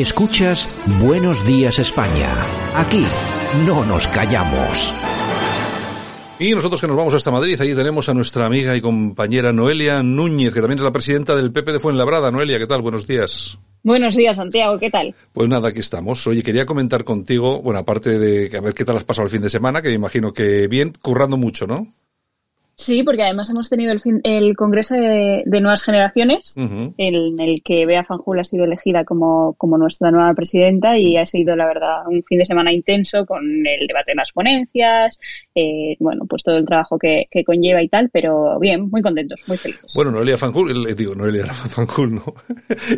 Escuchas 0.05 0.69
Buenos 1.01 1.43
Días 1.47 1.79
España. 1.79 2.29
Aquí 2.75 3.03
no 3.65 3.83
nos 3.85 4.07
callamos. 4.09 4.93
Y 6.37 6.51
nosotros 6.51 6.79
que 6.79 6.85
nos 6.85 6.95
vamos 6.95 7.15
hasta 7.15 7.31
Madrid, 7.31 7.59
allí 7.59 7.73
tenemos 7.73 8.07
a 8.07 8.13
nuestra 8.13 8.45
amiga 8.45 8.75
y 8.75 8.81
compañera 8.81 9.51
Noelia 9.51 10.03
Núñez, 10.03 10.53
que 10.53 10.61
también 10.61 10.77
es 10.77 10.85
la 10.85 10.91
presidenta 10.91 11.35
del 11.35 11.51
PP 11.51 11.73
de 11.73 11.79
Fuenlabrada. 11.79 12.29
Noelia, 12.29 12.59
¿qué 12.59 12.67
tal? 12.67 12.83
Buenos 12.83 13.07
días. 13.07 13.57
Buenos 13.81 14.15
días, 14.15 14.37
Santiago, 14.37 14.77
¿qué 14.77 14.91
tal? 14.91 15.15
Pues 15.33 15.49
nada, 15.49 15.69
aquí 15.69 15.79
estamos. 15.79 16.27
Oye, 16.27 16.43
quería 16.43 16.67
comentar 16.67 17.03
contigo, 17.03 17.63
bueno, 17.63 17.79
aparte 17.79 18.19
de 18.19 18.55
a 18.55 18.61
ver 18.61 18.75
qué 18.75 18.85
tal 18.85 18.97
has 18.97 19.05
pasado 19.05 19.25
el 19.25 19.31
fin 19.31 19.41
de 19.41 19.49
semana, 19.49 19.81
que 19.81 19.89
me 19.89 19.95
imagino 19.95 20.31
que 20.33 20.67
bien, 20.67 20.93
currando 21.01 21.35
mucho, 21.35 21.65
¿no? 21.65 21.95
Sí, 22.77 23.03
porque 23.03 23.23
además 23.23 23.49
hemos 23.49 23.69
tenido 23.69 23.93
el, 23.93 24.01
el 24.23 24.55
Congreso 24.55 24.95
de, 24.95 25.43
Nuevas 25.61 25.83
Generaciones, 25.83 26.55
en, 26.57 27.39
el 27.39 27.61
que 27.63 27.85
Bea 27.85 28.03
Fanjul 28.03 28.39
ha 28.39 28.43
sido 28.43 28.65
elegida 28.65 29.05
como, 29.05 29.53
como 29.57 29.77
nuestra 29.77 30.11
nueva 30.11 30.33
presidenta 30.33 30.97
y 30.97 31.15
ha 31.15 31.25
sido, 31.25 31.55
la 31.55 31.67
verdad, 31.67 32.07
un 32.07 32.21
fin 32.23 32.39
de 32.39 32.45
semana 32.45 32.73
intenso 32.73 33.25
con 33.25 33.45
el 33.65 33.87
debate 33.87 34.11
en 34.11 34.17
las 34.17 34.31
ponencias, 34.33 35.17
eh, 35.55 35.95
bueno, 35.99 36.25
pues 36.27 36.43
todo 36.43 36.57
el 36.57 36.65
trabajo 36.65 36.99
que, 36.99 37.27
conlleva 37.45 37.81
y 37.81 37.87
tal, 37.87 38.09
pero 38.11 38.59
bien, 38.59 38.89
muy 38.89 39.01
contentos, 39.01 39.39
muy 39.47 39.57
felices. 39.57 39.93
Bueno, 39.95 40.11
Noelia 40.11 40.37
Fanjul, 40.37 40.89
eh, 40.89 40.95
digo, 40.95 41.15
Noelia 41.15 41.45
Fanjul, 41.69 42.15
¿no? 42.15 42.23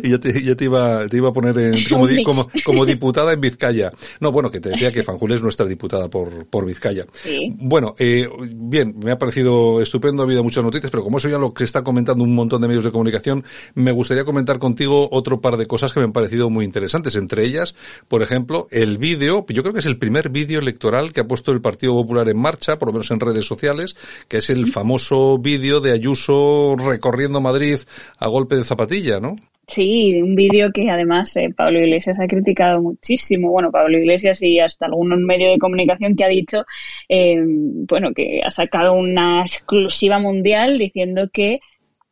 y 0.02 0.10
ya 0.10 0.18
te, 0.18 0.42
ya 0.42 0.56
te, 0.56 0.64
iba, 0.64 1.06
te 1.06 1.18
iba 1.18 1.28
a 1.28 1.32
poner 1.32 1.56
en, 1.56 1.84
como, 1.88 2.06
como, 2.24 2.48
como, 2.64 2.86
diputada 2.86 3.32
en 3.32 3.40
Vizcaya. 3.40 3.90
No, 4.18 4.32
bueno, 4.32 4.50
que 4.50 4.58
te 4.58 4.70
decía 4.70 4.90
que 4.90 5.04
Fanjul 5.04 5.32
es 5.32 5.42
nuestra 5.42 5.66
diputada 5.66 6.08
por, 6.08 6.48
por 6.48 6.66
Vizcaya. 6.66 7.04
Sí. 7.12 7.54
Bueno, 7.58 7.94
eh, 7.98 8.26
bien, 8.56 8.98
me 8.98 9.12
ha 9.12 9.18
parecido 9.18 9.67
estupendo, 9.80 10.22
ha 10.22 10.26
habido 10.26 10.42
muchas 10.42 10.64
noticias, 10.64 10.90
pero 10.90 11.02
como 11.02 11.18
eso 11.18 11.28
ya 11.28 11.38
lo 11.38 11.54
que 11.54 11.64
está 11.64 11.82
comentando 11.82 12.24
un 12.24 12.34
montón 12.34 12.60
de 12.60 12.68
medios 12.68 12.84
de 12.84 12.90
comunicación, 12.90 13.44
me 13.74 13.92
gustaría 13.92 14.24
comentar 14.24 14.58
contigo 14.58 15.08
otro 15.10 15.40
par 15.40 15.56
de 15.56 15.66
cosas 15.66 15.92
que 15.92 16.00
me 16.00 16.04
han 16.04 16.12
parecido 16.12 16.50
muy 16.50 16.64
interesantes. 16.64 17.16
Entre 17.16 17.44
ellas, 17.44 17.74
por 18.08 18.22
ejemplo, 18.22 18.66
el 18.70 18.98
vídeo, 18.98 19.44
yo 19.48 19.62
creo 19.62 19.72
que 19.72 19.80
es 19.80 19.86
el 19.86 19.98
primer 19.98 20.30
vídeo 20.30 20.58
electoral 20.58 21.12
que 21.12 21.20
ha 21.20 21.28
puesto 21.28 21.52
el 21.52 21.60
Partido 21.60 21.92
Popular 21.92 22.28
en 22.28 22.38
marcha, 22.38 22.78
por 22.78 22.88
lo 22.88 22.92
menos 22.92 23.10
en 23.10 23.20
redes 23.20 23.46
sociales, 23.46 23.96
que 24.28 24.38
es 24.38 24.50
el 24.50 24.70
famoso 24.70 25.38
vídeo 25.38 25.80
de 25.80 25.92
Ayuso 25.92 26.76
recorriendo 26.76 27.40
Madrid 27.40 27.78
a 28.18 28.28
golpe 28.28 28.56
de 28.56 28.64
zapatilla, 28.64 29.20
¿no? 29.20 29.36
Sí, 29.68 30.22
un 30.22 30.34
vídeo 30.34 30.72
que 30.72 30.90
además 30.90 31.36
eh, 31.36 31.52
Pablo 31.54 31.78
Iglesias 31.78 32.18
ha 32.18 32.26
criticado 32.26 32.80
muchísimo. 32.80 33.50
Bueno, 33.50 33.70
Pablo 33.70 33.98
Iglesias 33.98 34.42
y 34.42 34.58
hasta 34.60 34.86
algún 34.86 35.24
medio 35.26 35.50
de 35.50 35.58
comunicación 35.58 36.16
que 36.16 36.24
ha 36.24 36.28
dicho, 36.28 36.64
eh, 37.06 37.36
bueno, 37.38 38.14
que 38.14 38.40
ha 38.42 38.50
sacado 38.50 38.94
una 38.94 39.42
exclusiva 39.42 40.18
mundial 40.18 40.78
diciendo 40.78 41.28
que 41.30 41.60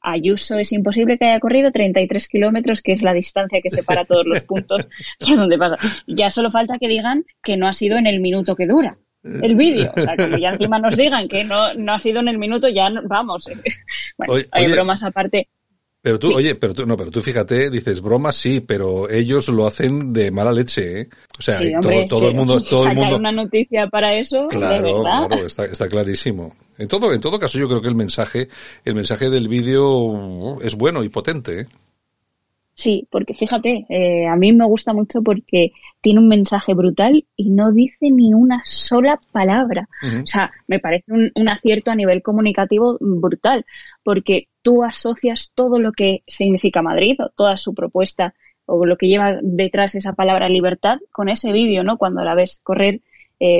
Ayuso 0.03 0.59
es 0.59 0.71
imposible 0.73 1.19
que 1.19 1.25
haya 1.25 1.41
corrido 1.41 1.73
33 1.73 2.29
kilómetros, 2.29 2.83
que 2.83 2.93
es 2.93 3.03
la 3.03 3.15
distancia 3.15 3.61
que 3.63 3.71
separa 3.71 4.05
todos 4.05 4.27
los 4.27 4.41
puntos 4.43 4.87
por 5.19 5.37
donde 5.37 5.59
pasa. 5.59 5.79
Ya 6.07 6.31
solo 6.31 6.51
falta 6.51 6.79
que 6.79 6.89
digan 6.89 7.25
que 7.43 7.57
no 7.57 7.67
ha 7.67 7.73
sido 7.73 7.97
en 7.97 8.07
el 8.07 8.21
minuto 8.21 8.55
que 8.55 8.67
dura 8.67 8.99
el 9.25 9.57
vídeo. 9.57 9.91
O 9.97 10.01
sea, 10.01 10.15
como 10.17 10.37
ya 10.37 10.51
encima 10.51 10.79
nos 10.79 10.97
digan 10.97 11.27
que 11.27 11.43
no, 11.43 11.75
no 11.75 11.95
ha 11.95 12.01
sido 12.01 12.21
en 12.21 12.29
el 12.29 12.39
minuto, 12.39 12.69
ya 12.69 12.91
vamos. 13.05 13.49
Bueno, 14.19 14.35
hay 14.51 14.73
bromas 14.73 15.03
aparte. 15.03 15.49
Pero 16.07 16.21
tú, 16.21 16.37
oye, 16.37 16.55
pero 16.55 16.73
tú, 16.73 16.87
no, 16.87 16.97
pero 16.97 17.11
tú 17.11 17.21
fíjate, 17.21 17.69
dices 17.69 18.01
broma 18.01 18.31
sí, 18.31 18.61
pero 18.61 19.11
ellos 19.11 19.49
lo 19.49 19.67
hacen 19.67 20.13
de 20.13 20.31
mala 20.31 20.53
leche, 20.53 21.01
¿eh? 21.01 21.09
O 21.37 21.43
sea, 21.43 21.59
todo, 21.83 22.05
todo 22.09 22.29
el 22.29 22.35
mundo, 22.37 22.61
todo 22.71 22.87
el 22.87 22.95
mundo. 22.95 23.17
una 23.17 23.33
noticia 23.33 23.89
para 23.89 24.17
eso, 24.17 24.47
claro, 24.49 25.01
claro, 25.03 25.35
está, 25.45 25.65
está 25.65 25.89
clarísimo. 25.89 26.55
En 26.79 26.87
todo, 26.87 27.13
en 27.13 27.21
todo 27.21 27.41
caso, 27.41 27.59
yo 27.59 27.67
creo 27.67 27.83
que 27.83 27.89
el 27.89 27.97
mensaje, 27.97 28.49
el 28.85 28.95
mensaje 28.95 29.31
del 29.31 29.49
vídeo 29.49 30.61
es 30.61 30.77
bueno 30.77 31.03
y 31.03 31.09
potente, 31.09 31.63
¿eh? 31.63 31.67
Sí, 32.79 33.09
porque 33.11 33.33
fíjate, 33.33 33.87
eh, 33.89 34.27
a 34.27 34.37
mí 34.37 34.53
me 34.53 34.67
gusta 34.67 34.93
mucho 34.93 35.23
porque 35.23 35.73
tiene 36.03 36.21
un 36.21 36.29
mensaje 36.29 36.75
brutal 36.75 37.25
y 37.35 37.49
no 37.49 37.73
dice 37.73 38.11
ni 38.11 38.35
una 38.35 38.61
sola 38.65 39.19
palabra. 39.33 39.89
O 40.23 40.27
sea, 40.27 40.53
me 40.67 40.79
parece 40.79 41.11
un, 41.11 41.33
un, 41.35 41.49
acierto 41.49 41.91
a 41.91 41.95
nivel 41.95 42.21
comunicativo 42.21 42.99
brutal, 43.01 43.65
porque 44.03 44.49
tú 44.61 44.85
asocias 44.85 45.53
todo 45.55 45.79
lo 45.81 45.93
que 45.93 46.23
significa 46.27 46.83
Madrid 46.83 47.17
o 47.19 47.31
toda 47.31 47.57
su 47.57 47.75
propuesta 47.75 48.35
o 48.67 48.85
lo 48.85 48.99
que 48.99 49.09
lleva 49.09 49.39
detrás 49.43 49.95
esa 49.95 50.13
palabra 50.13 50.51
libertad 50.51 50.99
con 51.13 51.31
ese 51.31 51.53
vídeo, 51.53 51.83
¿no? 51.83 51.97
Cuando 51.97 52.25
la 52.25 52.35
ves 52.35 52.61
correr 52.63 53.01
eh, 53.41 53.59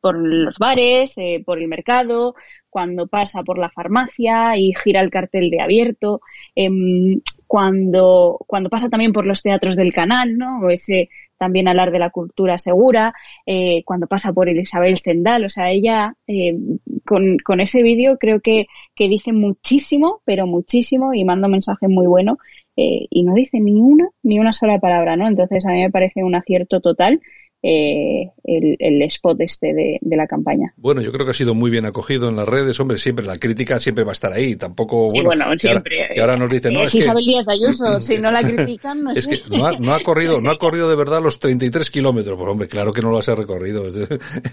por 0.00 0.16
los 0.16 0.58
bares, 0.58 1.14
eh, 1.16 1.42
por 1.44 1.58
el 1.58 1.68
mercado, 1.68 2.34
cuando 2.74 3.06
pasa 3.06 3.44
por 3.44 3.56
la 3.56 3.70
farmacia 3.70 4.56
y 4.56 4.72
gira 4.74 5.00
el 5.00 5.08
cartel 5.08 5.48
de 5.48 5.60
abierto, 5.60 6.20
em, 6.56 7.20
cuando, 7.46 8.36
cuando 8.48 8.68
pasa 8.68 8.88
también 8.88 9.12
por 9.12 9.26
los 9.26 9.44
teatros 9.44 9.76
del 9.76 9.92
canal, 9.94 10.36
¿no? 10.36 10.58
O 10.58 10.70
ese 10.70 11.08
también 11.38 11.68
hablar 11.68 11.92
de 11.92 12.00
la 12.00 12.10
cultura 12.10 12.58
segura, 12.58 13.14
eh, 13.46 13.84
cuando 13.84 14.08
pasa 14.08 14.32
por 14.32 14.48
el 14.48 14.58
Isabel 14.58 14.98
Zendal, 14.98 15.44
o 15.44 15.48
sea, 15.48 15.70
ella 15.70 16.16
em, 16.26 16.80
con, 17.04 17.38
con, 17.44 17.60
ese 17.60 17.80
vídeo 17.80 18.18
creo 18.18 18.40
que, 18.40 18.66
que 18.96 19.08
dice 19.08 19.32
muchísimo, 19.32 20.20
pero 20.24 20.48
muchísimo 20.48 21.14
y 21.14 21.24
manda 21.24 21.46
un 21.46 21.52
mensaje 21.52 21.86
muy 21.86 22.08
bueno 22.08 22.38
eh, 22.76 23.06
y 23.08 23.22
no 23.22 23.34
dice 23.34 23.60
ni 23.60 23.80
una, 23.80 24.08
ni 24.24 24.40
una 24.40 24.52
sola 24.52 24.80
palabra, 24.80 25.16
¿no? 25.16 25.28
Entonces 25.28 25.64
a 25.64 25.70
mí 25.70 25.80
me 25.80 25.92
parece 25.92 26.24
un 26.24 26.34
acierto 26.34 26.80
total 26.80 27.20
eh, 27.66 28.30
el, 28.44 29.02
spot 29.04 29.40
este 29.40 29.72
de, 29.72 30.16
la 30.16 30.26
campaña. 30.26 30.74
Bueno, 30.76 31.00
yo 31.00 31.10
creo 31.12 31.24
que 31.24 31.30
ha 31.30 31.34
sido 31.34 31.54
muy 31.54 31.70
bien 31.70 31.86
acogido 31.86 32.28
en 32.28 32.36
las 32.36 32.46
redes. 32.46 32.78
Hombre, 32.78 32.98
siempre 32.98 33.24
la 33.24 33.38
crítica 33.38 33.78
siempre 33.78 34.04
va 34.04 34.10
a 34.10 34.12
estar 34.12 34.32
ahí. 34.32 34.54
Tampoco, 34.56 35.08
bueno, 35.08 35.46
siempre. 35.56 36.10
Y 36.14 36.20
ahora, 36.20 36.36
nos 36.36 36.50
dicen, 36.50 36.74
no, 36.74 36.84
es, 36.84 36.94
Isabel 36.94 37.24
Díaz 37.24 37.48
Ayuso, 37.48 38.00
si 38.02 38.18
no 38.18 38.30
la 38.30 38.42
critican, 38.42 39.02
no 39.02 39.12
Es 39.14 39.26
que 39.26 39.40
no 39.48 39.94
ha, 39.94 40.00
corrido, 40.00 40.42
no 40.42 40.50
ha 40.50 40.58
corrido 40.58 40.90
de 40.90 40.96
verdad 40.96 41.22
los 41.22 41.38
33 41.38 41.90
kilómetros. 41.90 42.36
Pues 42.36 42.50
hombre, 42.50 42.68
claro 42.68 42.92
que 42.92 43.00
no 43.00 43.10
lo 43.10 43.18
ha 43.18 43.34
recorrido. 43.34 43.86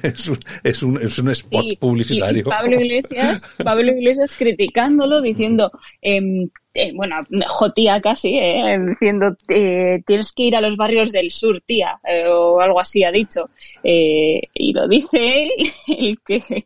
Es 0.04 0.30
un, 0.30 0.38
es 0.64 0.82
un, 0.82 1.02
es 1.02 1.20
un 1.20 1.30
spot 1.32 1.66
publicitario. 1.80 2.46
Pablo 2.46 2.80
Iglesias, 2.80 3.44
Pablo 3.62 3.92
Iglesias 3.92 4.38
criticándolo, 4.38 5.22
diciendo, 5.22 5.70
eh, 6.02 6.48
eh, 6.74 6.92
bueno, 6.94 7.18
jotía 7.48 8.00
casi, 8.02 8.38
eh, 8.38 8.80
diciendo, 8.80 9.36
eh, 9.50 10.02
tienes 10.06 10.32
que 10.32 10.44
ir 10.44 10.56
a 10.56 10.62
los 10.62 10.78
barrios 10.78 11.12
del 11.12 11.32
sur, 11.32 11.62
tía, 11.66 12.00
eh, 12.08 12.28
o 12.28 12.62
algo 12.62 12.80
así 12.80 13.04
ha 13.04 13.12
dicho. 13.12 13.50
Eh, 13.84 14.42
y 14.54 14.74
lo 14.74 14.88
dice 14.88 15.50
el 15.88 16.20
que, 16.26 16.66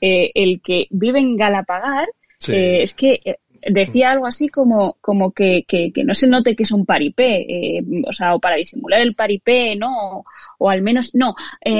el 0.00 0.60
que 0.60 0.86
vive 0.90 1.20
en 1.20 1.36
Galapagar, 1.36 2.08
es 2.46 2.94
que 2.94 3.38
decía 3.62 4.12
algo 4.12 4.26
así 4.26 4.48
como, 4.48 4.96
como 5.00 5.32
que, 5.32 5.64
que, 5.66 5.92
que, 5.92 6.04
no 6.04 6.14
se 6.14 6.28
note 6.28 6.54
que 6.54 6.62
es 6.62 6.70
un 6.70 6.86
paripé, 6.86 7.82
o 8.06 8.12
sea, 8.12 8.34
o 8.34 8.40
para 8.40 8.56
disimular 8.56 9.00
el 9.00 9.14
paripé, 9.14 9.76
¿no? 9.76 10.18
O, 10.18 10.24
o 10.58 10.70
al 10.70 10.82
menos, 10.82 11.14
no, 11.14 11.34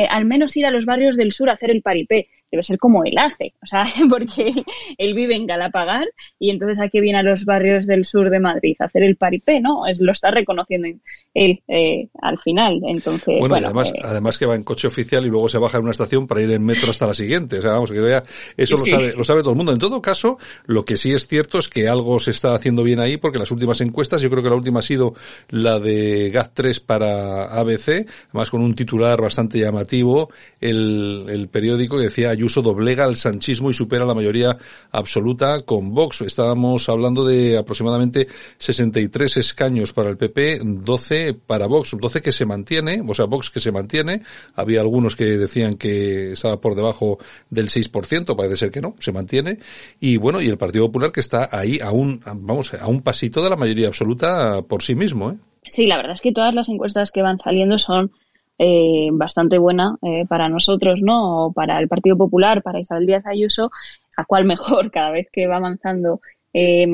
al 0.09 0.25
menos 0.25 0.57
ir 0.57 0.67
a 0.67 0.71
los 0.71 0.87
barrios 0.87 1.17
del 1.17 1.33
sur 1.33 1.51
a 1.51 1.53
hacer 1.53 1.71
el 1.71 1.83
paripé 1.83 2.29
debe 2.51 2.63
ser 2.63 2.79
como 2.79 3.05
él 3.05 3.17
hace, 3.19 3.55
o 3.63 3.67
sea, 3.67 3.85
porque 4.11 4.53
él 4.97 5.15
vive 5.15 5.35
en 5.35 5.47
Galapagar 5.47 6.07
y 6.39 6.51
entonces 6.51 6.81
aquí 6.81 7.01
viene 7.01 7.19
a 7.19 7.23
los 7.23 7.45
barrios 7.45 7.87
del 7.87 8.05
sur 8.05 8.31
de 8.31 8.41
Madrid 8.41 8.77
a 8.79 8.85
hacer 8.85 9.03
el 9.03 9.17
paripé, 9.17 9.61
¿no? 9.61 9.87
Es, 9.87 10.01
lo 10.01 10.13
está 10.13 10.31
reconociendo 10.31 10.89
él 11.35 11.63
eh, 11.69 12.09
al 12.21 12.39
final, 12.39 12.81
entonces... 12.87 13.39
Bueno, 13.39 13.57
además, 13.57 13.91
eh, 13.91 14.01
además 14.03 14.39
que 14.39 14.47
va 14.47 14.55
en 14.55 14.65
coche 14.65 14.87
oficial 14.87 15.27
y 15.27 15.29
luego 15.29 15.49
se 15.49 15.59
baja 15.59 15.79
en 15.79 15.85
una 15.85 15.93
estación 15.93 16.27
para 16.27 16.43
ir 16.43 16.51
en 16.51 16.65
metro 16.65 16.91
hasta 16.91 17.07
la 17.07 17.15
siguiente, 17.15 17.59
o 17.59 17.63
sea, 17.63 17.73
vamos, 17.73 17.91
que 17.91 18.01
vea, 18.01 18.23
eso 18.57 18.77
lo, 18.77 18.87
sabe, 18.87 19.13
lo 19.15 19.25
sabe 19.25 19.41
todo 19.41 19.53
el 19.53 19.57
mundo. 19.57 19.73
En 19.73 19.79
todo 19.79 20.01
caso, 20.01 20.39
lo 20.67 20.85
que 20.85 20.97
sí 20.97 21.13
es 21.13 21.27
cierto 21.27 21.59
es 21.59 21.69
que 21.69 21.89
algo 21.89 22.19
se 22.19 22.31
está 22.31 22.55
haciendo 22.55 22.83
bien 22.83 23.01
ahí, 23.01 23.17
porque 23.17 23.39
las 23.39 23.51
últimas 23.51 23.81
encuestas, 23.81 24.23
yo 24.23 24.31
creo 24.31 24.43
que 24.43 24.51
la 24.51 24.57
última 24.57 24.81
ha 24.81 24.83
sido 24.83 25.15
la 25.51 25.79
de 25.79 26.33
GAT3 26.33 26.85
para 26.85 27.45
ABC, 27.45 28.07
además 28.31 28.51
con 28.51 28.63
un 28.63 28.75
titular 28.75 29.21
bastante 29.21 29.59
llamativo, 29.59 30.31
el, 30.61 31.27
el 31.29 31.49
periódico 31.49 31.97
que 31.97 32.05
decía 32.05 32.35
Ayuso 32.39 32.63
doblega 32.63 33.03
al 33.03 33.17
sanchismo 33.17 33.69
y 33.69 33.75
supera 33.75 34.05
la 34.05 34.15
mayoría 34.15 34.57
absoluta 34.93 35.63
con 35.63 35.93
Vox. 35.93 36.21
Estábamos 36.21 36.89
hablando 36.89 37.27
de 37.27 37.59
aproximadamente 37.59 38.29
63 38.59 39.39
escaños 39.39 39.93
para 39.93 40.09
el 40.09 40.17
PP, 40.17 40.61
12 40.63 41.35
para 41.35 41.67
Vox, 41.67 41.97
12 42.01 42.23
que 42.23 42.31
se 42.31 42.47
mantiene, 42.47 43.03
o 43.05 43.13
sea, 43.13 43.25
Vox 43.25 43.51
que 43.51 43.59
se 43.59 43.73
mantiene. 43.73 44.23
Había 44.55 44.81
algunos 44.83 45.17
que 45.17 45.25
decían 45.37 45.75
que 45.75 46.33
estaba 46.33 46.61
por 46.61 46.77
debajo 46.77 47.19
del 47.51 47.71
6%, 47.71 48.37
parece 48.37 48.57
ser 48.57 48.71
que 48.71 48.81
no, 48.81 48.95
se 49.01 49.11
mantiene. 49.11 49.59
Y 49.99 50.17
bueno, 50.17 50.41
y 50.41 50.47
el 50.47 50.59
Partido 50.59 50.87
Popular 50.87 51.11
que 51.11 51.19
está 51.19 51.49
ahí 51.51 51.81
a 51.83 51.91
un, 51.91 52.21
vamos, 52.25 52.73
a 52.73 52.87
un 52.87 53.03
pasito 53.03 53.43
de 53.43 53.51
la 53.51 53.57
mayoría 53.57 53.89
absoluta 53.89 54.63
por 54.63 54.85
sí 54.85 54.95
mismo, 54.95 55.33
¿eh? 55.33 55.37
Sí, 55.65 55.87
la 55.87 55.97
verdad 55.97 56.13
es 56.13 56.21
que 56.21 56.33
todas 56.33 56.55
las 56.55 56.69
encuestas 56.69 57.11
que 57.11 57.21
van 57.21 57.39
saliendo 57.41 57.79
son 57.79 58.13
eh, 58.59 59.09
bastante 59.13 59.59
buena 59.59 59.97
eh, 60.03 60.25
para 60.29 60.49
nosotros, 60.49 61.01
¿no? 61.01 61.53
Para 61.55 61.79
el 61.81 61.89
Partido 61.89 62.17
Popular, 62.17 62.63
para 62.63 62.81
Isabel 62.81 63.07
Díaz 63.07 63.25
Ayuso, 63.27 63.71
a 64.17 64.25
cual 64.25 64.45
mejor 64.45 64.91
cada 64.93 65.11
vez 65.11 65.29
que 65.33 65.47
va 65.47 65.57
avanzando 65.57 66.21
eh, 66.53 66.87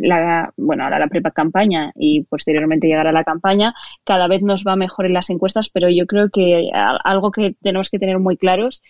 la, 0.00 0.52
bueno, 0.56 0.84
ahora 0.84 0.98
la 0.98 1.06
prepa 1.06 1.30
campaña 1.30 1.92
y 1.94 2.22
posteriormente 2.24 2.88
llegar 2.88 3.06
a 3.06 3.12
la 3.12 3.24
campaña, 3.24 3.74
cada 4.04 4.26
vez 4.26 4.42
nos 4.42 4.64
va 4.64 4.74
mejor 4.74 5.06
en 5.06 5.12
las 5.12 5.30
encuestas, 5.30 5.68
pero 5.68 5.88
yo 5.88 6.06
creo 6.06 6.28
que 6.30 6.70
algo 6.72 7.30
que 7.30 7.54
tenemos 7.62 7.88
que 7.88 7.98
tener 7.98 8.18
muy 8.18 8.36
claros 8.36 8.82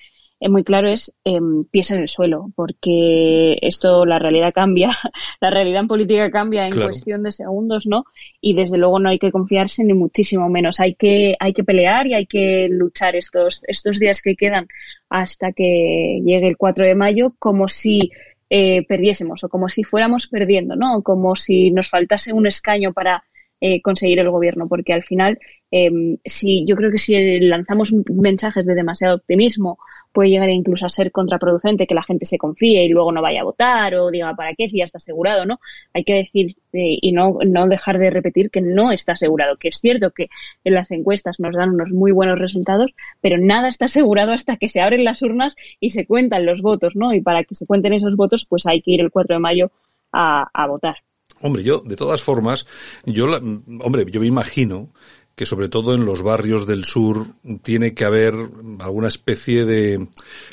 muy 0.51 0.65
claro 0.65 0.89
es 0.89 1.15
eh, 1.25 1.39
pies 1.71 1.91
en 1.91 2.01
el 2.03 2.09
suelo, 2.09 2.51
porque 2.55 3.59
esto, 3.63 4.05
la 4.05 4.19
realidad 4.19 4.53
cambia, 4.55 4.91
la 5.41 5.51
realidad 5.51 5.87
política 5.87 6.31
cambia 6.31 6.67
en 6.67 6.81
cuestión 6.81 7.23
de 7.23 7.33
segundos, 7.33 7.87
¿no? 7.87 8.05
Y 8.41 8.55
desde 8.55 8.79
luego 8.79 8.99
no 8.99 9.09
hay 9.09 9.19
que 9.19 9.33
confiarse 9.33 9.85
ni 9.85 9.95
muchísimo 9.95 10.49
menos. 10.49 10.81
Hay 10.81 10.95
que, 10.95 11.37
hay 11.39 11.53
que 11.53 11.65
pelear 11.65 12.07
y 12.07 12.15
hay 12.15 12.27
que 12.27 12.69
luchar 12.71 13.17
estos, 13.17 13.63
estos 13.67 13.99
días 13.99 14.23
que 14.23 14.37
quedan 14.37 14.69
hasta 15.09 15.53
que 15.53 16.21
llegue 16.25 16.49
el 16.49 16.57
4 16.57 16.85
de 16.85 16.95
mayo 16.95 17.35
como 17.39 17.69
si 17.69 18.11
eh, 18.51 18.85
perdiésemos 18.87 19.45
o 19.45 19.49
como 19.49 19.69
si 19.69 19.83
fuéramos 19.83 20.27
perdiendo, 20.27 20.77
¿no? 20.77 21.03
Como 21.03 21.37
si 21.37 21.71
nos 21.71 21.89
faltase 21.89 22.33
un 22.33 22.47
escaño 22.47 22.93
para 22.93 23.25
eh, 23.65 23.81
conseguir 23.81 24.19
el 24.19 24.29
gobierno, 24.29 24.67
porque 24.67 24.93
al 24.93 25.05
final, 25.05 25.39
eh, 25.71 26.19
si 26.25 26.65
yo 26.67 26.75
creo 26.75 26.91
que 26.91 26.99
si 26.99 27.39
lanzamos 27.39 27.93
mensajes 28.09 28.67
de 28.67 28.75
demasiado 28.75 29.15
optimismo 29.15 29.79
puede 30.11 30.31
llegar 30.31 30.51
incluso 30.51 30.85
a 30.85 30.89
ser 30.89 31.13
contraproducente 31.13 31.87
que 31.87 31.95
la 31.95 32.03
gente 32.03 32.27
se 32.27 32.39
confíe 32.39 32.83
y 32.83 32.89
luego 32.89 33.13
no 33.13 33.23
vaya 33.23 33.43
a 33.43 33.45
votar 33.45 33.95
o 33.95 34.11
diga 34.11 34.35
para 34.35 34.55
qué 34.55 34.67
si 34.67 34.79
ya 34.79 34.85
está 34.85 34.99
asegurado, 34.99 35.47
¿no? 35.47 35.61
Hay 35.95 36.03
que 36.03 36.15
decir 36.15 36.57
eh, 36.73 36.99
y 37.01 37.13
no, 37.13 37.39
no 37.47 37.69
dejar 37.69 38.01
de 38.01 38.11
repetir 38.11 38.51
que 38.51 38.61
no 38.61 38.91
está 38.91 39.13
asegurado, 39.13 39.57
que 39.59 39.69
es 39.69 39.79
cierto 39.79 40.11
que 40.11 40.29
en 40.65 40.75
las 40.75 40.91
encuestas 40.91 41.39
nos 41.39 41.55
dan 41.55 41.71
unos 41.71 41.93
muy 41.93 42.11
buenos 42.11 42.41
resultados, 42.41 42.93
pero 43.21 43.39
nada 43.39 43.69
está 43.69 43.85
asegurado 43.85 44.33
hasta 44.33 44.57
que 44.57 44.69
se 44.69 44.81
abren 44.81 45.05
las 45.05 45.23
urnas 45.23 45.55
y 45.79 45.91
se 45.91 46.05
cuentan 46.05 46.47
los 46.47 46.63
votos, 46.63 46.97
¿no? 46.97 47.15
Y 47.15 47.21
para 47.21 47.45
que 47.45 47.55
se 47.55 47.65
cuenten 47.65 47.93
esos 47.93 48.17
votos, 48.17 48.45
pues 48.45 48.67
hay 48.67 48.83
que 48.83 48.91
ir 48.91 49.01
el 49.03 49.13
4 49.13 49.37
de 49.37 49.41
mayo 49.41 49.71
a, 50.11 50.49
a 50.53 50.67
votar. 50.67 50.97
Hombre, 51.43 51.63
yo, 51.63 51.83
de 51.85 51.97
todas 51.97 52.23
formas, 52.23 52.67
yo, 53.05 53.27
la, 53.27 53.37
hombre, 53.37 54.07
yo 54.11 54.21
me 54.21 54.27
imagino 54.27 54.91
que 55.35 55.47
sobre 55.47 55.69
todo 55.69 55.95
en 55.95 56.05
los 56.05 56.23
barrios 56.23 56.67
del 56.67 56.85
sur 56.85 57.27
tiene 57.63 57.95
que 57.95 58.05
haber 58.05 58.35
alguna 58.81 59.09
especie 59.09 59.65
de, 59.65 60.09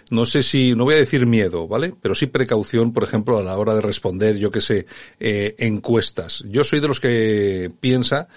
no 0.09 0.25
sé 0.25 0.41
si, 0.41 0.73
no 0.73 0.85
voy 0.85 0.95
a 0.95 0.99
decir 0.99 1.25
miedo, 1.25 1.67
¿vale? 1.67 1.93
Pero 2.01 2.15
sí 2.15 2.27
precaución, 2.27 2.93
por 2.93 3.03
ejemplo, 3.03 3.37
a 3.37 3.43
la 3.43 3.57
hora 3.57 3.75
de 3.75 3.81
responder, 3.81 4.37
yo 4.37 4.51
qué 4.51 4.61
sé, 4.61 4.85
eh, 5.19 5.55
encuestas. 5.59 6.43
Yo 6.47 6.63
soy 6.63 6.79
de 6.79 6.87
los 6.87 6.99
que 6.99 7.71
piensa 7.81 8.29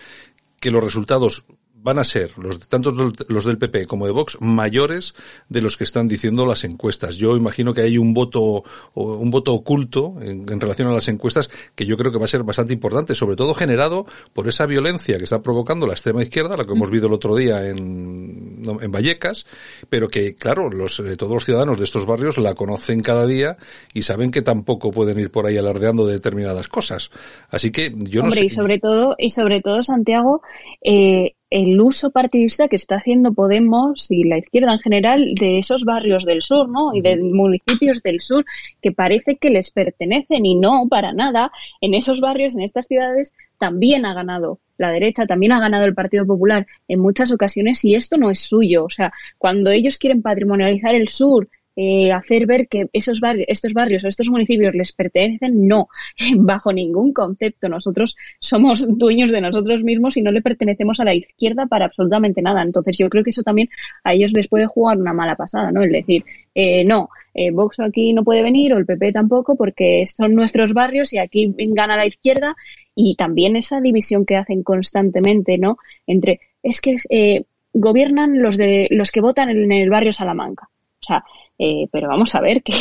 que 0.58 0.70
los 0.70 0.82
resultados 0.82 1.44
van 1.82 1.98
a 1.98 2.04
ser 2.04 2.38
los 2.38 2.68
tanto 2.68 2.92
los 3.28 3.44
del 3.44 3.58
PP 3.58 3.86
como 3.86 4.06
de 4.06 4.12
Vox 4.12 4.38
mayores 4.40 5.14
de 5.48 5.60
los 5.60 5.76
que 5.76 5.84
están 5.84 6.08
diciendo 6.08 6.46
las 6.46 6.64
encuestas. 6.64 7.16
Yo 7.16 7.36
imagino 7.36 7.74
que 7.74 7.82
hay 7.82 7.98
un 7.98 8.14
voto 8.14 8.62
un 8.94 9.30
voto 9.30 9.52
oculto 9.52 10.14
en, 10.20 10.60
relación 10.60 10.88
a 10.88 10.92
las 10.92 11.08
encuestas 11.08 11.50
que 11.74 11.84
yo 11.84 11.96
creo 11.96 12.12
que 12.12 12.18
va 12.18 12.26
a 12.26 12.28
ser 12.28 12.44
bastante 12.44 12.72
importante, 12.72 13.14
sobre 13.14 13.36
todo 13.36 13.54
generado 13.54 14.06
por 14.32 14.48
esa 14.48 14.66
violencia 14.66 15.18
que 15.18 15.24
está 15.24 15.42
provocando 15.42 15.86
la 15.86 15.94
extrema 15.94 16.22
izquierda, 16.22 16.56
la 16.56 16.64
que 16.64 16.72
hemos 16.72 16.90
visto 16.90 17.08
el 17.08 17.12
otro 17.12 17.34
día 17.34 17.66
en, 17.68 18.62
en 18.80 18.92
Vallecas, 18.92 19.44
pero 19.88 20.08
que 20.08 20.34
claro, 20.34 20.70
los 20.70 21.00
eh, 21.00 21.16
todos 21.16 21.32
los 21.32 21.44
ciudadanos 21.44 21.78
de 21.78 21.84
estos 21.84 22.06
barrios 22.06 22.38
la 22.38 22.54
conocen 22.54 23.02
cada 23.02 23.26
día 23.26 23.56
y 23.92 24.02
saben 24.02 24.30
que 24.30 24.42
tampoco 24.42 24.92
pueden 24.92 25.18
ir 25.18 25.30
por 25.30 25.46
ahí 25.46 25.56
alardeando 25.56 26.06
de 26.06 26.14
determinadas 26.14 26.68
cosas. 26.68 27.10
Así 27.50 27.72
que 27.72 27.92
yo 27.96 28.22
no 28.22 28.30
sé. 28.30 28.44
y 28.44 28.50
sobre 28.50 28.78
todo 28.78 29.14
y 29.18 29.30
sobre 29.30 29.60
todo 29.60 29.82
Santiago 29.82 30.42
eh, 30.82 31.34
el 31.52 31.80
uso 31.80 32.10
partidista 32.10 32.68
que 32.68 32.76
está 32.76 32.96
haciendo 32.96 33.32
Podemos 33.32 34.10
y 34.10 34.24
la 34.24 34.38
izquierda 34.38 34.72
en 34.72 34.78
general 34.78 35.34
de 35.34 35.58
esos 35.58 35.84
barrios 35.84 36.24
del 36.24 36.40
sur, 36.42 36.68
¿no? 36.68 36.94
Y 36.94 37.02
de 37.02 37.16
municipios 37.16 38.02
del 38.02 38.20
sur 38.20 38.44
que 38.80 38.92
parece 38.92 39.36
que 39.36 39.50
les 39.50 39.70
pertenecen 39.70 40.46
y 40.46 40.54
no 40.54 40.86
para 40.88 41.12
nada. 41.12 41.52
En 41.80 41.94
esos 41.94 42.20
barrios, 42.20 42.54
en 42.54 42.62
estas 42.62 42.86
ciudades, 42.86 43.34
también 43.58 44.06
ha 44.06 44.14
ganado 44.14 44.58
la 44.78 44.90
derecha, 44.90 45.26
también 45.26 45.52
ha 45.52 45.60
ganado 45.60 45.84
el 45.84 45.94
Partido 45.94 46.26
Popular 46.26 46.66
en 46.88 47.00
muchas 47.00 47.30
ocasiones 47.32 47.84
y 47.84 47.94
esto 47.94 48.16
no 48.16 48.30
es 48.30 48.40
suyo. 48.40 48.84
O 48.84 48.90
sea, 48.90 49.12
cuando 49.38 49.70
ellos 49.70 49.98
quieren 49.98 50.22
patrimonializar 50.22 50.94
el 50.94 51.08
sur 51.08 51.48
eh, 51.76 52.12
hacer 52.12 52.46
ver 52.46 52.68
que 52.68 52.88
esos 52.92 53.20
barrios, 53.20 53.46
estos 53.48 53.72
barrios 53.72 54.04
o 54.04 54.08
estos 54.08 54.28
municipios 54.28 54.74
les 54.74 54.92
pertenecen, 54.92 55.66
no, 55.66 55.88
bajo 56.36 56.72
ningún 56.72 57.12
concepto. 57.12 57.68
Nosotros 57.68 58.16
somos 58.40 58.86
dueños 58.98 59.32
de 59.32 59.40
nosotros 59.40 59.82
mismos 59.82 60.16
y 60.16 60.22
no 60.22 60.32
le 60.32 60.42
pertenecemos 60.42 61.00
a 61.00 61.04
la 61.04 61.14
izquierda 61.14 61.66
para 61.66 61.86
absolutamente 61.86 62.42
nada. 62.42 62.62
Entonces 62.62 62.98
yo 62.98 63.08
creo 63.08 63.24
que 63.24 63.30
eso 63.30 63.42
también 63.42 63.68
a 64.04 64.12
ellos 64.12 64.32
les 64.32 64.48
puede 64.48 64.66
jugar 64.66 64.98
una 64.98 65.12
mala 65.12 65.36
pasada, 65.36 65.72
¿no? 65.72 65.82
El 65.82 65.92
decir, 65.92 66.24
eh, 66.54 66.84
no, 66.84 67.08
eh, 67.34 67.50
Vox 67.50 67.80
aquí 67.80 68.12
no 68.12 68.24
puede 68.24 68.42
venir 68.42 68.74
o 68.74 68.78
el 68.78 68.86
PP 68.86 69.12
tampoco 69.12 69.56
porque 69.56 70.04
son 70.06 70.34
nuestros 70.34 70.74
barrios 70.74 71.12
y 71.12 71.18
aquí 71.18 71.54
gana 71.56 71.96
la 71.96 72.06
izquierda 72.06 72.54
y 72.94 73.16
también 73.16 73.56
esa 73.56 73.80
división 73.80 74.26
que 74.26 74.36
hacen 74.36 74.62
constantemente, 74.62 75.58
¿no? 75.58 75.78
Entre, 76.06 76.40
es 76.62 76.80
que 76.80 76.96
eh, 77.08 77.44
gobiernan 77.72 78.42
los 78.42 78.56
de 78.56 78.88
los 78.90 79.10
que 79.10 79.22
votan 79.22 79.48
en 79.48 79.72
el 79.72 79.88
barrio 79.88 80.12
Salamanca. 80.12 80.68
O 81.02 81.04
sea, 81.06 81.24
eh, 81.58 81.88
pero 81.90 82.08
vamos 82.08 82.34
a 82.34 82.40
ver 82.40 82.62
que 82.64 82.72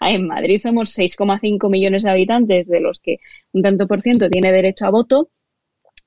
en 0.00 0.26
Madrid 0.26 0.58
somos 0.58 0.96
6,5 0.96 1.70
millones 1.70 2.02
de 2.02 2.10
habitantes, 2.10 2.66
de 2.66 2.80
los 2.80 3.00
que 3.00 3.18
un 3.52 3.62
tanto 3.62 3.86
por 3.86 4.02
ciento 4.02 4.28
tiene 4.28 4.52
derecho 4.52 4.86
a 4.86 4.90
voto 4.90 5.30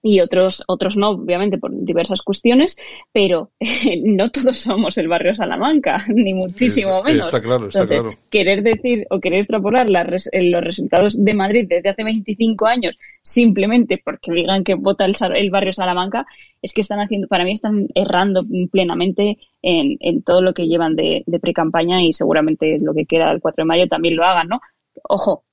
y 0.05 0.19
otros 0.19 0.63
otros 0.67 0.97
no, 0.97 1.09
obviamente 1.09 1.57
por 1.57 1.71
diversas 1.73 2.21
cuestiones, 2.21 2.77
pero 3.11 3.49
no 4.03 4.29
todos 4.29 4.57
somos 4.57 4.99
el 4.99 5.07
barrio 5.07 5.33
Salamanca, 5.33 6.05
ni 6.13 6.33
muchísimo 6.33 7.01
menos. 7.01 7.25
Está 7.25 7.41
claro, 7.41 7.67
está 7.67 7.87
claro. 7.87 8.11
Querer 8.29 8.61
decir 8.61 9.07
o 9.09 9.19
querer 9.19 9.39
extrapolar 9.39 9.87
los 9.89 10.63
resultados 10.63 11.15
de 11.17 11.33
Madrid 11.33 11.65
desde 11.67 11.89
hace 11.89 12.03
25 12.03 12.67
años 12.67 12.97
simplemente 13.23 13.99
porque 14.03 14.31
digan 14.31 14.63
que 14.63 14.75
vota 14.75 15.05
el, 15.05 15.15
el, 15.35 15.49
barrio 15.49 15.73
Salamanca, 15.73 16.27
es 16.61 16.73
que 16.73 16.81
están 16.81 16.99
haciendo, 16.99 17.27
para 17.27 17.43
mí 17.43 17.51
están 17.51 17.87
errando 17.95 18.45
plenamente 18.71 19.39
en, 19.63 19.97
en 19.99 20.21
todo 20.21 20.43
lo 20.43 20.53
que 20.53 20.67
llevan 20.67 20.95
de, 20.95 21.23
de 21.25 21.39
pre-campaña 21.39 22.03
y 22.03 22.13
seguramente 22.13 22.77
lo 22.79 22.93
que 22.93 23.05
queda 23.05 23.31
el 23.31 23.41
4 23.41 23.63
de 23.63 23.67
mayo 23.67 23.87
también 23.87 24.15
lo 24.15 24.23
hagan, 24.23 24.49
¿no? 24.49 24.61
Ojo, 25.03 25.43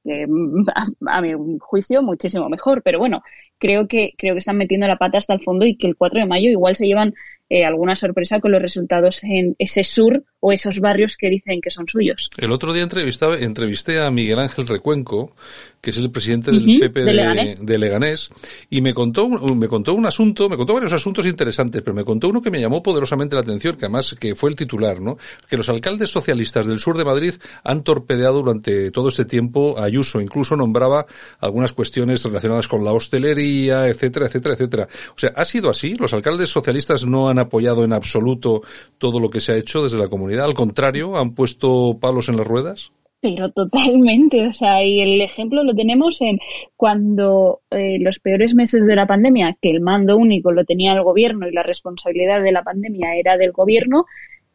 a, 0.74 1.16
a, 1.16 1.20
mi 1.20 1.58
juicio 1.58 2.02
muchísimo 2.02 2.48
mejor, 2.48 2.82
pero 2.82 2.98
bueno, 2.98 3.22
creo 3.58 3.86
que 3.88 4.14
creo 4.16 4.34
que 4.34 4.38
están 4.38 4.56
metiendo 4.56 4.86
la 4.86 4.96
pata 4.96 5.18
hasta 5.18 5.34
el 5.34 5.42
fondo 5.42 5.66
y 5.66 5.76
que 5.76 5.86
el 5.86 5.96
4 5.96 6.20
de 6.20 6.26
mayo 6.26 6.50
igual 6.50 6.76
se 6.76 6.86
llevan 6.86 7.14
eh, 7.48 7.66
alguna 7.66 7.96
sorpresa 7.96 8.40
con 8.40 8.50
los 8.50 8.62
resultados 8.62 9.22
en 9.24 9.54
ese 9.58 9.84
sur 9.84 10.24
o 10.40 10.52
esos 10.52 10.80
barrios 10.80 11.18
que 11.18 11.28
dicen 11.28 11.60
que 11.60 11.70
son 11.70 11.86
suyos. 11.86 12.30
El 12.38 12.50
otro 12.50 12.72
día 12.72 12.82
entrevisté 12.82 14.00
a 14.00 14.10
Miguel 14.10 14.38
Ángel 14.38 14.66
Recuenco, 14.66 15.36
que 15.82 15.90
es 15.90 15.98
el 15.98 16.12
presidente 16.12 16.52
del 16.52 16.78
PP 16.78 17.00
de, 17.02 17.56
de, 17.60 17.78
Leganés. 17.78 18.30
y 18.70 18.80
me 18.80 18.94
contó, 18.94 19.24
un, 19.24 19.58
me 19.58 19.66
contó 19.66 19.94
un 19.94 20.06
asunto, 20.06 20.48
me 20.48 20.56
contó 20.56 20.74
varios 20.74 20.92
asuntos 20.92 21.26
interesantes, 21.26 21.82
pero 21.82 21.92
me 21.92 22.04
contó 22.04 22.28
uno 22.28 22.40
que 22.40 22.52
me 22.52 22.60
llamó 22.60 22.84
poderosamente 22.84 23.34
la 23.34 23.42
atención, 23.42 23.74
que 23.74 23.86
además 23.86 24.14
que 24.16 24.36
fue 24.36 24.50
el 24.50 24.54
titular, 24.54 25.00
¿no? 25.00 25.18
Que 25.48 25.56
los 25.56 25.68
alcaldes 25.68 26.08
socialistas 26.08 26.68
del 26.68 26.78
sur 26.78 26.96
de 26.96 27.04
Madrid 27.04 27.34
han 27.64 27.82
torpedeado 27.82 28.34
durante 28.34 28.92
todo 28.92 29.08
este 29.08 29.24
tiempo 29.24 29.76
a 29.76 29.82
Ayuso, 29.82 30.20
incluso 30.20 30.54
nombraba 30.54 31.04
algunas 31.40 31.72
cuestiones 31.72 32.22
relacionadas 32.22 32.68
con 32.68 32.84
la 32.84 32.92
hostelería, 32.92 33.88
etcétera, 33.88 34.26
etcétera, 34.26 34.54
etcétera. 34.54 34.88
O 35.16 35.18
sea, 35.18 35.32
¿ha 35.34 35.44
sido 35.44 35.68
así? 35.68 35.96
¿Los 35.96 36.12
alcaldes 36.12 36.48
socialistas 36.48 37.04
no 37.06 37.28
han 37.28 37.40
apoyado 37.40 37.82
en 37.82 37.92
absoluto 37.92 38.62
todo 38.98 39.18
lo 39.18 39.30
que 39.30 39.40
se 39.40 39.50
ha 39.50 39.56
hecho 39.56 39.82
desde 39.82 39.98
la 39.98 40.06
comunidad? 40.06 40.44
Al 40.44 40.54
contrario, 40.54 41.18
¿han 41.18 41.34
puesto 41.34 41.98
palos 42.00 42.28
en 42.28 42.36
las 42.36 42.46
ruedas? 42.46 42.92
Pero 43.22 43.52
totalmente, 43.52 44.48
o 44.48 44.52
sea, 44.52 44.82
y 44.82 45.00
el 45.00 45.20
ejemplo 45.20 45.62
lo 45.62 45.74
tenemos 45.76 46.20
en 46.20 46.40
cuando 46.76 47.60
eh, 47.70 47.98
los 48.00 48.18
peores 48.18 48.52
meses 48.52 48.84
de 48.84 48.96
la 48.96 49.06
pandemia, 49.06 49.56
que 49.62 49.70
el 49.70 49.80
mando 49.80 50.16
único 50.16 50.50
lo 50.50 50.64
tenía 50.64 50.92
el 50.92 51.04
gobierno 51.04 51.46
y 51.46 51.52
la 51.52 51.62
responsabilidad 51.62 52.42
de 52.42 52.50
la 52.50 52.64
pandemia 52.64 53.14
era 53.14 53.36
del 53.36 53.52
gobierno, 53.52 54.06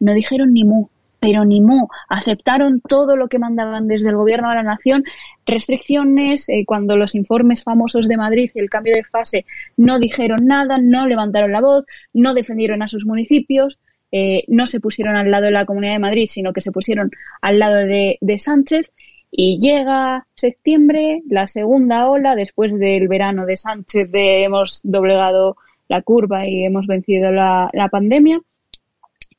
no 0.01 0.13
dijeron 0.13 0.53
ni 0.53 0.65
mu, 0.65 0.89
pero 1.21 1.45
ni 1.45 1.61
mu, 1.61 1.87
aceptaron 2.09 2.81
todo 2.81 3.15
lo 3.15 3.29
que 3.29 3.39
mandaban 3.39 3.87
desde 3.87 4.09
el 4.09 4.17
gobierno 4.17 4.49
a 4.49 4.55
la 4.55 4.63
nación, 4.63 5.05
restricciones, 5.45 6.49
eh, 6.49 6.65
cuando 6.67 6.97
los 6.97 7.15
informes 7.15 7.63
famosos 7.63 8.09
de 8.09 8.17
Madrid 8.17 8.51
y 8.53 8.59
el 8.59 8.69
cambio 8.69 8.93
de 8.95 9.05
fase 9.05 9.45
no 9.77 9.97
dijeron 9.97 10.45
nada, 10.45 10.77
no 10.77 11.07
levantaron 11.07 11.53
la 11.53 11.61
voz, 11.61 11.85
no 12.11 12.33
defendieron 12.33 12.81
a 12.81 12.89
sus 12.89 13.05
municipios, 13.05 13.79
eh, 14.11 14.43
no 14.47 14.65
se 14.65 14.79
pusieron 14.79 15.15
al 15.15 15.31
lado 15.31 15.45
de 15.45 15.51
la 15.51 15.65
Comunidad 15.65 15.93
de 15.93 15.99
Madrid, 15.99 16.27
sino 16.29 16.53
que 16.53 16.61
se 16.61 16.71
pusieron 16.71 17.11
al 17.41 17.59
lado 17.59 17.75
de, 17.75 18.17
de, 18.21 18.39
Sánchez. 18.39 18.91
Y 19.29 19.57
llega 19.59 20.25
septiembre, 20.35 21.21
la 21.29 21.47
segunda 21.47 22.09
ola, 22.09 22.35
después 22.35 22.77
del 22.77 23.07
verano 23.07 23.45
de 23.45 23.57
Sánchez, 23.57 24.09
de 24.09 24.43
hemos 24.43 24.79
doblegado 24.83 25.57
la 25.89 26.01
curva 26.01 26.47
y 26.47 26.63
hemos 26.63 26.87
vencido 26.87 27.31
la, 27.31 27.69
la 27.73 27.89
pandemia. 27.89 28.39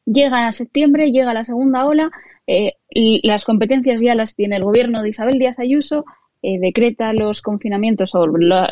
Llega 0.04 0.52
septiembre, 0.52 1.10
llega 1.10 1.34
la 1.34 1.44
segunda 1.44 1.86
ola, 1.86 2.10
eh, 2.46 2.74
y 2.88 3.26
las 3.26 3.44
competencias 3.44 4.00
ya 4.00 4.14
las 4.14 4.34
tiene 4.34 4.56
el 4.56 4.64
gobierno 4.64 5.02
de 5.02 5.10
Isabel 5.10 5.38
Díaz 5.38 5.58
Ayuso, 5.58 6.06
eh, 6.40 6.58
decreta 6.58 7.12
los 7.12 7.42
confinamientos 7.42 8.14
o 8.14 8.26
la, 8.26 8.70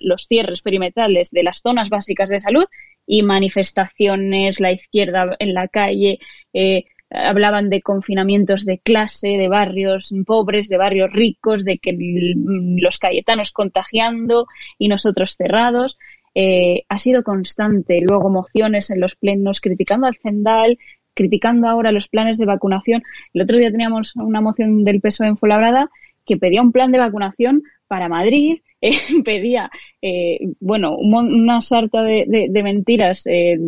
los 0.00 0.26
cierres 0.26 0.60
perimetrales 0.60 1.30
de 1.30 1.42
las 1.44 1.60
zonas 1.60 1.88
básicas 1.88 2.28
de 2.28 2.40
salud 2.40 2.66
y 3.06 3.22
manifestaciones, 3.22 4.60
la 4.60 4.72
izquierda 4.72 5.36
en 5.38 5.54
la 5.54 5.68
calle, 5.68 6.18
eh, 6.52 6.84
hablaban 7.10 7.70
de 7.70 7.82
confinamientos 7.82 8.64
de 8.64 8.78
clase, 8.78 9.28
de 9.28 9.48
barrios 9.48 10.12
pobres, 10.26 10.68
de 10.68 10.76
barrios 10.76 11.12
ricos, 11.12 11.64
de 11.64 11.78
que 11.78 11.96
los 11.96 12.98
cayetanos 12.98 13.52
contagiando 13.52 14.46
y 14.78 14.88
nosotros 14.88 15.36
cerrados. 15.36 15.98
Eh, 16.34 16.84
ha 16.90 16.98
sido 16.98 17.22
constante. 17.22 18.00
Luego 18.06 18.28
mociones 18.28 18.90
en 18.90 19.00
los 19.00 19.14
plenos 19.14 19.60
criticando 19.60 20.06
al 20.06 20.16
Zendal, 20.16 20.78
criticando 21.14 21.66
ahora 21.66 21.92
los 21.92 22.08
planes 22.08 22.36
de 22.36 22.44
vacunación. 22.44 23.02
El 23.32 23.42
otro 23.42 23.56
día 23.56 23.70
teníamos 23.70 24.14
una 24.16 24.42
moción 24.42 24.84
del 24.84 25.00
PSOE 25.00 25.28
en 25.28 25.38
Fuenlabrada 25.38 25.88
que 26.26 26.36
pedía 26.36 26.60
un 26.60 26.72
plan 26.72 26.92
de 26.92 26.98
vacunación 26.98 27.62
para 27.86 28.08
Madrid, 28.08 28.58
eh, 28.88 28.92
pedía, 29.24 29.70
eh, 30.00 30.38
bueno, 30.60 30.96
una 30.96 31.60
sarta 31.60 32.02
de, 32.02 32.50
mentiras 32.62 33.26
eh, 33.26 33.58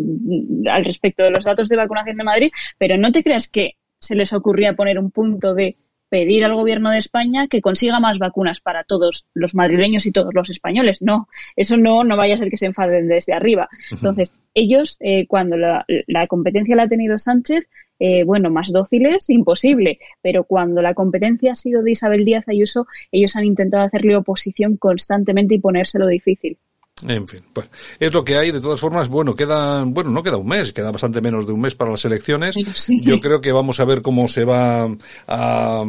al 0.71 0.85
respecto 0.85 1.23
de 1.23 1.31
los 1.31 1.45
datos 1.45 1.69
de 1.69 1.77
vacunación 1.77 2.16
de 2.16 2.25
Madrid, 2.25 2.51
pero 2.79 2.97
no 2.97 3.12
te 3.12 3.23
creas 3.23 3.49
que 3.49 3.77
se 3.99 4.14
les 4.14 4.33
ocurría 4.33 4.75
poner 4.75 4.99
un 4.99 5.11
punto 5.11 5.55
de 5.55 5.77
pedir 6.09 6.45
al 6.45 6.55
gobierno 6.55 6.91
de 6.91 6.99
España 6.99 7.49
que 7.49 7.61
consiga 7.61 8.01
más 8.01 8.19
vacunas 8.19 8.61
para 8.61 8.85
todos 8.85 9.27
los 9.35 9.55
madrileños 9.55 10.07
y 10.07 10.12
todos 10.12 10.35
los 10.35 10.51
españoles. 10.51 11.03
No, 11.03 11.29
eso 11.57 11.77
no, 11.77 12.05
no 12.05 12.16
vaya 12.16 12.35
a 12.35 12.39
ser 12.39 12.51
que 12.51 12.57
se 12.57 12.66
enfaden 12.66 13.09
desde 13.09 13.35
arriba. 13.35 13.69
Entonces, 13.91 14.33
ellos, 14.55 14.97
eh, 15.01 15.27
cuando 15.27 15.57
la, 15.57 15.85
competencia 16.29 16.77
la 16.77 16.85
ha 16.85 16.89
tenido 16.89 17.19
Sánchez, 17.19 17.64
eh, 17.99 18.24
bueno, 18.24 18.51
más 18.51 18.72
dóciles, 18.72 19.28
imposible. 19.30 19.99
Pero 20.22 20.44
cuando 20.44 20.82
la 20.82 20.94
competencia 20.94 21.53
ha 21.53 21.55
sido 21.55 21.82
de 21.82 21.92
Isabel 21.92 22.24
Díaz 22.24 22.44
Ayuso, 22.49 22.86
ellos 23.12 23.36
han 23.36 23.44
intentado 23.44 23.84
hacerle 23.84 24.16
oposición 24.16 24.76
constantemente 24.76 25.55
y 25.55 25.59
ponérselo 25.59 26.07
difícil. 26.07 26.59
En 27.07 27.28
fin, 27.28 27.40
pues 27.53 27.70
es 28.01 28.12
lo 28.12 28.24
que 28.24 28.36
hay. 28.36 28.51
De 28.51 28.61
todas 28.61 28.80
formas, 28.80 29.09
bueno, 29.09 29.34
queda, 29.34 29.84
bueno, 29.84 30.11
no 30.11 30.22
queda 30.22 30.36
un 30.36 30.49
mes, 30.49 30.72
queda 30.72 30.90
bastante 30.90 31.20
menos 31.20 31.46
de 31.46 31.53
un 31.53 31.61
mes 31.61 31.74
para 31.74 31.92
las 31.92 32.05
elecciones. 32.05 32.57
Yo 32.88 33.20
creo 33.20 33.40
que 33.40 33.53
vamos 33.53 33.78
a 33.78 33.84
ver 33.84 34.03
cómo 34.03 34.26
se 34.26 34.44
va 34.44 34.88
a 35.26 35.84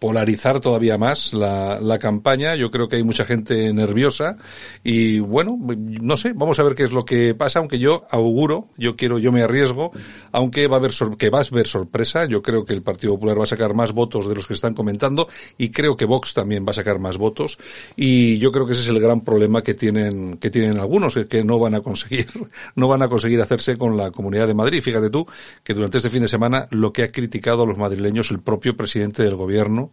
polarizar 0.00 0.60
todavía 0.60 0.98
más 0.98 1.32
la, 1.32 1.78
la 1.80 1.98
campaña. 1.98 2.56
Yo 2.56 2.70
creo 2.70 2.88
que 2.88 2.96
hay 2.96 3.04
mucha 3.04 3.24
gente 3.24 3.72
nerviosa 3.72 4.36
y 4.82 5.20
bueno, 5.20 5.56
no 5.60 6.16
sé, 6.16 6.32
vamos 6.34 6.58
a 6.58 6.64
ver 6.64 6.74
qué 6.74 6.82
es 6.82 6.92
lo 6.92 7.04
que 7.04 7.34
pasa, 7.34 7.60
aunque 7.60 7.78
yo 7.78 8.06
auguro, 8.10 8.66
yo 8.76 8.96
quiero, 8.96 9.18
yo 9.18 9.30
me 9.30 9.42
arriesgo, 9.42 9.92
aunque 10.32 10.66
va 10.66 10.76
a 10.76 10.78
haber, 10.80 10.92
que 11.16 11.30
va 11.30 11.38
a 11.38 11.42
haber 11.42 11.66
sorpresa. 11.66 12.24
Yo 12.24 12.42
creo 12.42 12.64
que 12.64 12.72
el 12.72 12.82
Partido 12.82 13.14
Popular 13.14 13.38
va 13.38 13.44
a 13.44 13.46
sacar 13.46 13.74
más 13.74 13.92
votos 13.92 14.28
de 14.28 14.34
los 14.34 14.46
que 14.46 14.54
están 14.54 14.74
comentando 14.74 15.28
y 15.58 15.70
creo 15.70 15.96
que 15.96 16.06
Vox 16.06 16.34
también 16.34 16.64
va 16.66 16.70
a 16.70 16.74
sacar 16.74 16.98
más 16.98 17.18
votos 17.18 17.58
y 17.96 18.38
yo 18.38 18.50
creo 18.50 18.66
que 18.66 18.72
ese 18.72 18.82
es 18.82 18.88
el 18.88 19.00
gran 19.00 19.20
problema 19.20 19.62
que 19.62 19.74
tienen 19.74 20.38
que 20.38 20.50
tienen 20.50 20.78
algunos 20.78 21.14
que 21.28 21.44
no 21.44 21.58
van 21.58 21.74
a 21.74 21.80
conseguir 21.80 22.26
no 22.74 22.88
van 22.88 23.02
a 23.02 23.08
conseguir 23.08 23.40
hacerse 23.40 23.76
con 23.76 23.96
la 23.96 24.10
Comunidad 24.10 24.46
de 24.46 24.54
Madrid. 24.54 24.82
Fíjate 24.82 25.10
tú 25.10 25.26
que 25.62 25.74
durante 25.74 25.98
este 25.98 26.10
fin 26.10 26.22
de 26.22 26.28
semana 26.28 26.66
lo 26.70 26.92
que 26.92 27.02
ha 27.02 27.08
criticado 27.08 27.62
a 27.62 27.66
los 27.66 27.76
madrileños 27.76 28.30
el 28.30 28.40
propio 28.40 28.76
presidente 28.76 29.22
del 29.22 29.36
gobierno, 29.36 29.89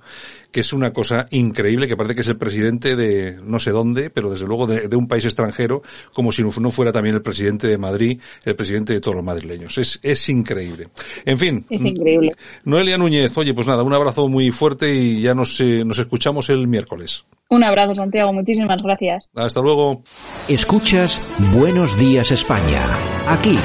que 0.52 0.62
es 0.62 0.74
una 0.74 0.94
cosa 0.94 1.28
increíble, 1.32 1.88
que 1.88 1.98
parece 1.98 2.16
que 2.16 2.22
es 2.22 2.28
el 2.28 2.38
presidente 2.38 2.96
de 2.96 3.38
no 3.44 3.60
sé 3.60 3.72
dónde, 3.72 4.10
pero 4.10 4.30
desde 4.30 4.46
luego 4.46 4.68
de, 4.68 4.96
un 4.96 5.08
país 5.08 5.26
extranjero, 5.26 5.82
como 6.14 6.32
si 6.32 6.44
no 6.44 6.72
fuera 6.72 6.92
también 6.92 7.16
el 7.16 7.22
presidente 7.22 7.68
de 7.68 7.78
Madrid, 7.78 8.20
el 8.46 8.56
presidente 8.56 8.94
de 8.94 9.02
todos 9.02 9.16
los 9.16 9.26
madrileños. 9.26 9.78
Es, 9.78 10.00
es 10.02 10.30
increíble. 10.30 10.88
En 11.26 11.38
fin. 11.38 11.66
Es 11.70 11.84
increíble. 11.84 12.34
Noelia 12.64 12.98
Núñez, 12.98 13.38
oye, 13.38 13.54
pues 13.54 13.68
nada, 13.68 13.84
un 13.84 13.94
abrazo 13.94 14.28
muy 14.28 14.52
fuerte 14.52 14.94
y 14.94 15.22
ya 15.22 15.34
nos, 15.34 15.60
eh, 15.60 15.84
nos 15.86 16.00
escuchamos 16.00 16.50
el 16.50 16.68
miércoles. 16.68 17.26
Un 17.50 17.64
abrazo, 17.64 17.96
Santiago. 17.96 18.34
Muchísimas 18.34 18.82
gracias. 18.82 19.30
Hasta 19.36 19.62
luego. 19.62 20.02
Escuchas 20.50 21.22
Buenos 21.54 21.98
Días 21.98 22.32
España. 22.32 22.84
Aquí 23.28 23.58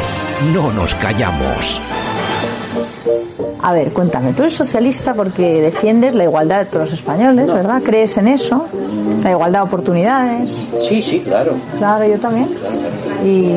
no 0.55 0.73
nos 0.73 0.95
callamos. 0.95 1.81
A 3.63 3.73
ver, 3.73 3.93
cuéntame, 3.93 4.33
tú 4.33 4.43
eres 4.43 4.55
socialista 4.55 5.15
porque 5.15 5.61
defiendes 5.61 6.15
la 6.15 6.25
igualdad 6.25 6.61
de 6.61 6.65
todos 6.67 6.91
los 6.91 6.99
españoles, 6.99 7.47
¿verdad? 7.47 7.81
¿Crees 7.85 8.17
en 8.17 8.29
eso? 8.29 8.67
La 9.23 9.31
igualdad 9.31 9.61
de 9.61 9.67
oportunidades. 9.67 10.51
Sí, 10.89 11.01
sí, 11.03 11.21
claro. 11.21 11.53
Claro, 11.79 12.05
yo 12.05 12.19
también. 12.19 12.49
Y 13.25 13.53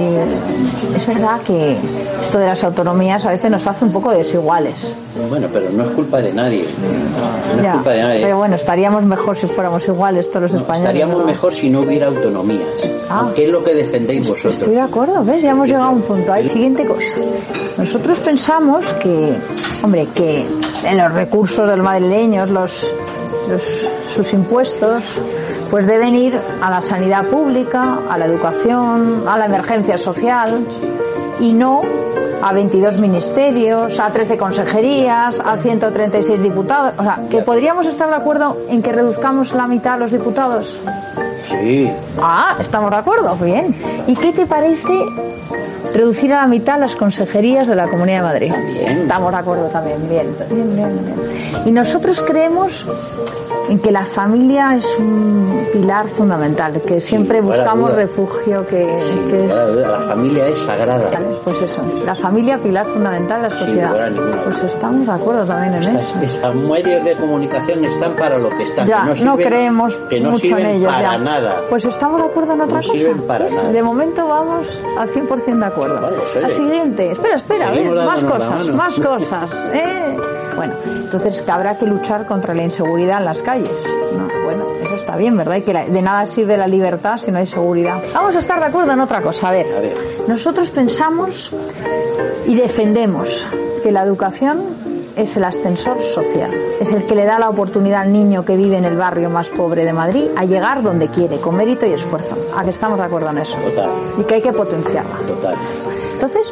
es 0.96 1.08
verdad 1.08 1.42
que 1.42 1.76
esto 2.22 2.38
de 2.38 2.46
las 2.46 2.64
autonomías 2.64 3.26
a 3.26 3.32
veces 3.32 3.50
nos 3.50 3.66
hace 3.66 3.84
un 3.84 3.92
poco 3.92 4.12
desiguales. 4.12 4.94
Bueno, 5.28 5.48
pero 5.52 5.72
no 5.72 5.86
es 5.86 5.90
culpa 5.92 6.22
de 6.22 6.34
nadie. 6.34 6.66
No 7.58 7.64
es 7.64 7.74
culpa 7.74 7.90
de 7.90 8.02
nadie. 8.04 8.22
Pero 8.22 8.38
bueno, 8.38 8.56
estaríamos 8.56 9.04
mejor 9.06 9.36
si 9.36 9.48
fuéramos 9.48 9.88
iguales 9.88 10.30
todos 10.30 10.52
los 10.52 10.62
españoles. 10.62 10.88
Estaríamos 10.88 11.26
mejor 11.26 11.54
si 11.54 11.70
no 11.72 11.80
hubiera 11.80 12.08
autonomías. 12.08 12.68
Ah. 13.10 13.32
¿Qué 13.36 13.46
es 13.46 13.50
lo 13.50 13.64
que 13.64 13.74
defendéis 13.74 14.28
vosotros? 14.28 14.54
Estoy 14.54 14.76
de 14.76 14.82
acuerdo, 14.82 15.26
¿ves? 15.26 15.42
Ya 15.42 15.52
hemos 15.52 15.68
llegado 15.68 15.86
a 15.86 15.90
un 15.90 16.02
punto. 16.04 16.32
Hay 16.32 16.48
siguiente 16.48 16.86
cosa. 16.86 17.08
Nosotros 17.78 18.20
pensamos 18.20 18.86
que, 19.02 19.36
hombre, 19.84 19.95
que 20.14 20.46
en 20.86 20.98
los 20.98 21.12
recursos 21.12 21.68
de 21.70 21.78
los 21.78 21.86
madrileños, 21.86 22.50
los, 22.50 22.94
sus 24.14 24.34
impuestos, 24.34 25.04
pues 25.70 25.88
deben 25.88 26.16
ir 26.16 26.40
a 26.62 26.70
la 26.70 26.82
sanidad 26.82 27.26
pública, 27.28 28.00
a 28.10 28.18
la 28.18 28.26
educación, 28.26 29.28
a 29.28 29.38
la 29.38 29.46
emergencia 29.46 29.98
social 29.98 30.66
y 31.40 31.54
no 31.54 31.82
a 32.42 32.54
22 32.54 33.00
ministerios, 33.00 34.00
a 34.00 34.12
13 34.12 34.38
consejerías, 34.38 35.42
a 35.44 35.58
136 35.58 36.42
diputados. 36.42 36.94
O 36.98 37.04
sea, 37.04 37.20
que 37.30 37.42
podríamos 37.42 37.88
estar 37.88 38.10
de 38.10 38.16
acuerdo 38.16 38.58
en 38.70 38.82
que 38.84 38.92
reduzcamos 38.92 39.54
la 39.54 39.68
mitad 39.68 39.94
a 39.94 39.98
los 39.98 40.12
diputados. 40.12 40.80
Sí. 41.62 41.92
Ah, 42.22 42.56
estamos 42.60 42.92
de 42.92 42.98
acuerdo, 42.98 43.36
bien. 43.36 43.76
¿Y 44.08 44.16
qué 44.16 44.32
te 44.34 44.46
parece 44.46 45.06
reducir 45.94 46.34
a 46.34 46.42
la 46.42 46.48
mitad 46.48 46.80
las 46.80 46.96
consejerías 46.96 47.68
de 47.68 47.76
la 47.76 47.88
Comunidad 47.88 48.18
de 48.18 48.24
Madrid? 48.24 48.54
Bien. 48.74 49.00
Estamos 49.00 49.32
de 49.32 49.38
acuerdo 49.38 49.70
también, 49.70 50.10
bien. 50.10 50.36
Bien, 50.50 50.76
bien, 50.76 51.06
bien. 51.06 51.66
Y 51.66 51.72
nosotros 51.72 52.22
creemos 52.22 52.86
en 53.70 53.80
que 53.80 53.92
la 53.92 54.06
familia 54.06 54.76
es 54.76 54.86
un 54.98 55.68
pilar 55.74 56.08
fundamental, 56.10 56.82
que 56.82 57.02
siempre 57.02 57.42
buscamos 57.42 57.94
refugio, 57.94 58.66
que, 58.68 58.86
la 58.86 60.02
familia 60.02 60.48
es 60.48 60.60
sagrada. 60.60 61.10
Pues 61.44 61.62
eso, 61.62 61.82
la 62.06 62.16
familia 62.16 62.58
pilar 62.58 62.86
fundamental 62.86 63.42
de 63.42 63.50
la 63.50 63.56
sociedad. 63.56 64.12
pues 64.44 64.64
estamos 64.64 65.06
de 65.06 65.14
acuerdo 65.14 65.46
también 65.46 65.84
en 65.84 65.96
eso. 65.96 66.20
Estos 66.22 66.56
medios 66.56 67.04
de 67.04 67.16
comunicación 67.16 67.86
están 67.86 68.16
para 68.16 68.38
lo 68.38 68.50
que 68.50 68.64
están. 68.64 68.88
Ya, 68.88 69.06
no, 69.24 69.38
creemos 69.38 69.96
que 70.10 70.20
no 70.20 70.32
mucho 70.32 70.58
en 70.58 70.66
ellos. 70.66 70.92
Para 70.92 71.18
nada. 71.18 71.45
Pues 71.70 71.86
estamos 71.86 72.22
de 72.22 72.28
acuerdo 72.28 72.54
en 72.54 72.62
otra 72.62 72.82
no 72.82 72.84
Sirven 72.84 73.22
para 73.24 73.50
nada. 73.50 73.70
De 73.70 73.84
momento 73.84 74.28
vamos 74.28 74.68
al 74.98 75.10
100% 75.10 75.60
de 75.60 75.66
acuerdo. 75.66 76.12
la 76.42 76.50
siguiente, 76.50 77.12
espera, 77.12 77.36
espera, 77.36 77.72
más 78.06 78.24
cosas, 78.24 78.70
más 78.70 79.00
cosas. 79.00 79.50
¿eh? 79.74 80.18
Bueno, 80.56 80.76
entonces 80.86 81.44
habrá 81.48 81.78
que 81.78 81.86
luchar 81.86 82.26
contra 82.26 82.54
la 82.54 82.64
inseguridad 82.64 83.20
en 83.20 83.26
las 83.26 83.42
calles. 83.42 83.86
bueno, 84.46 84.66
eso 84.82 84.96
está 84.96 85.18
bien, 85.18 85.36
¿verdad? 85.38 85.58
Y 85.58 85.62
que 85.64 85.74
de 85.74 86.02
nada 86.02 86.26
sirve 86.26 86.58
la 86.58 86.68
libertad 86.68 87.18
si 87.18 87.32
no 87.32 87.40
hay 87.40 87.46
seguridad. 87.46 88.02
Vamos 88.14 88.36
a 88.36 88.40
estar 88.40 88.60
de 88.60 88.66
acuerdo 88.66 88.94
en 88.94 89.02
otra 89.02 89.22
cosa. 89.22 89.50
A 89.50 89.52
ver, 89.52 89.94
nosotros 90.28 90.70
pensamos 90.70 91.52
y 92.46 92.56
defendemos 92.56 93.46
que 93.84 93.92
la 93.92 94.04
educación 94.04 94.62
es 95.16 95.38
el 95.38 95.44
ascensor 95.44 96.00
social. 96.02 96.52
Es 96.80 96.92
el 96.92 97.06
que 97.06 97.16
le 97.16 97.26
da 97.26 97.40
la 97.40 97.50
oportunidad 97.50 98.02
al 98.02 98.12
niño 98.14 98.44
que 98.44 98.58
vive 98.58 98.78
en 98.78 98.86
el 98.86 98.96
barrio 98.96 99.30
más 99.30 99.50
pobre 99.50 99.86
de 99.86 99.94
Madrid 99.94 100.28
a 100.36 100.46
llegar 100.46 100.82
donde 100.82 101.08
quiere, 101.08 101.40
con 101.40 101.56
mérito 101.56 101.86
y 101.86 101.94
esfuerzo. 101.94 102.36
¿A 102.56 102.64
que 102.64 102.72
estamos 102.72 102.98
de 102.98 103.06
acuerdo 103.06 103.30
en 103.30 103.40
eso? 103.40 103.58
Total. 103.58 103.90
Y 104.20 104.24
que 104.24 104.36
hay 104.36 104.42
que 104.42 104.54
potenciarla. 104.54 105.16
Total. 105.28 105.56
Entonces, 106.14 106.48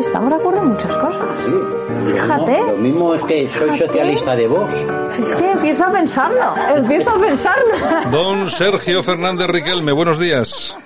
estamos 0.00 0.30
de 0.30 0.36
acuerdo 0.36 0.62
en 0.62 0.68
muchas 0.68 0.94
cosas. 0.96 1.22
Sí. 1.44 2.12
Fíjate. 2.12 2.60
Lo 2.60 2.76
mismo, 2.76 3.14
es 3.14 3.22
que 3.22 3.48
soy 3.48 3.78
socialista 3.78 4.36
de 4.36 4.48
vos. 4.48 4.72
Es 5.22 5.34
que 5.34 5.50
empiezo 5.50 5.84
a 5.84 5.92
pensarlo, 5.92 6.54
empiezo 6.76 7.10
a 7.10 7.18
pensarlo. 7.18 7.74
Don 8.10 8.48
Sergio 8.50 9.02
Fernández 9.02 9.48
Riquelme, 9.48 9.92
buenos 9.92 10.18
días. 10.18 10.76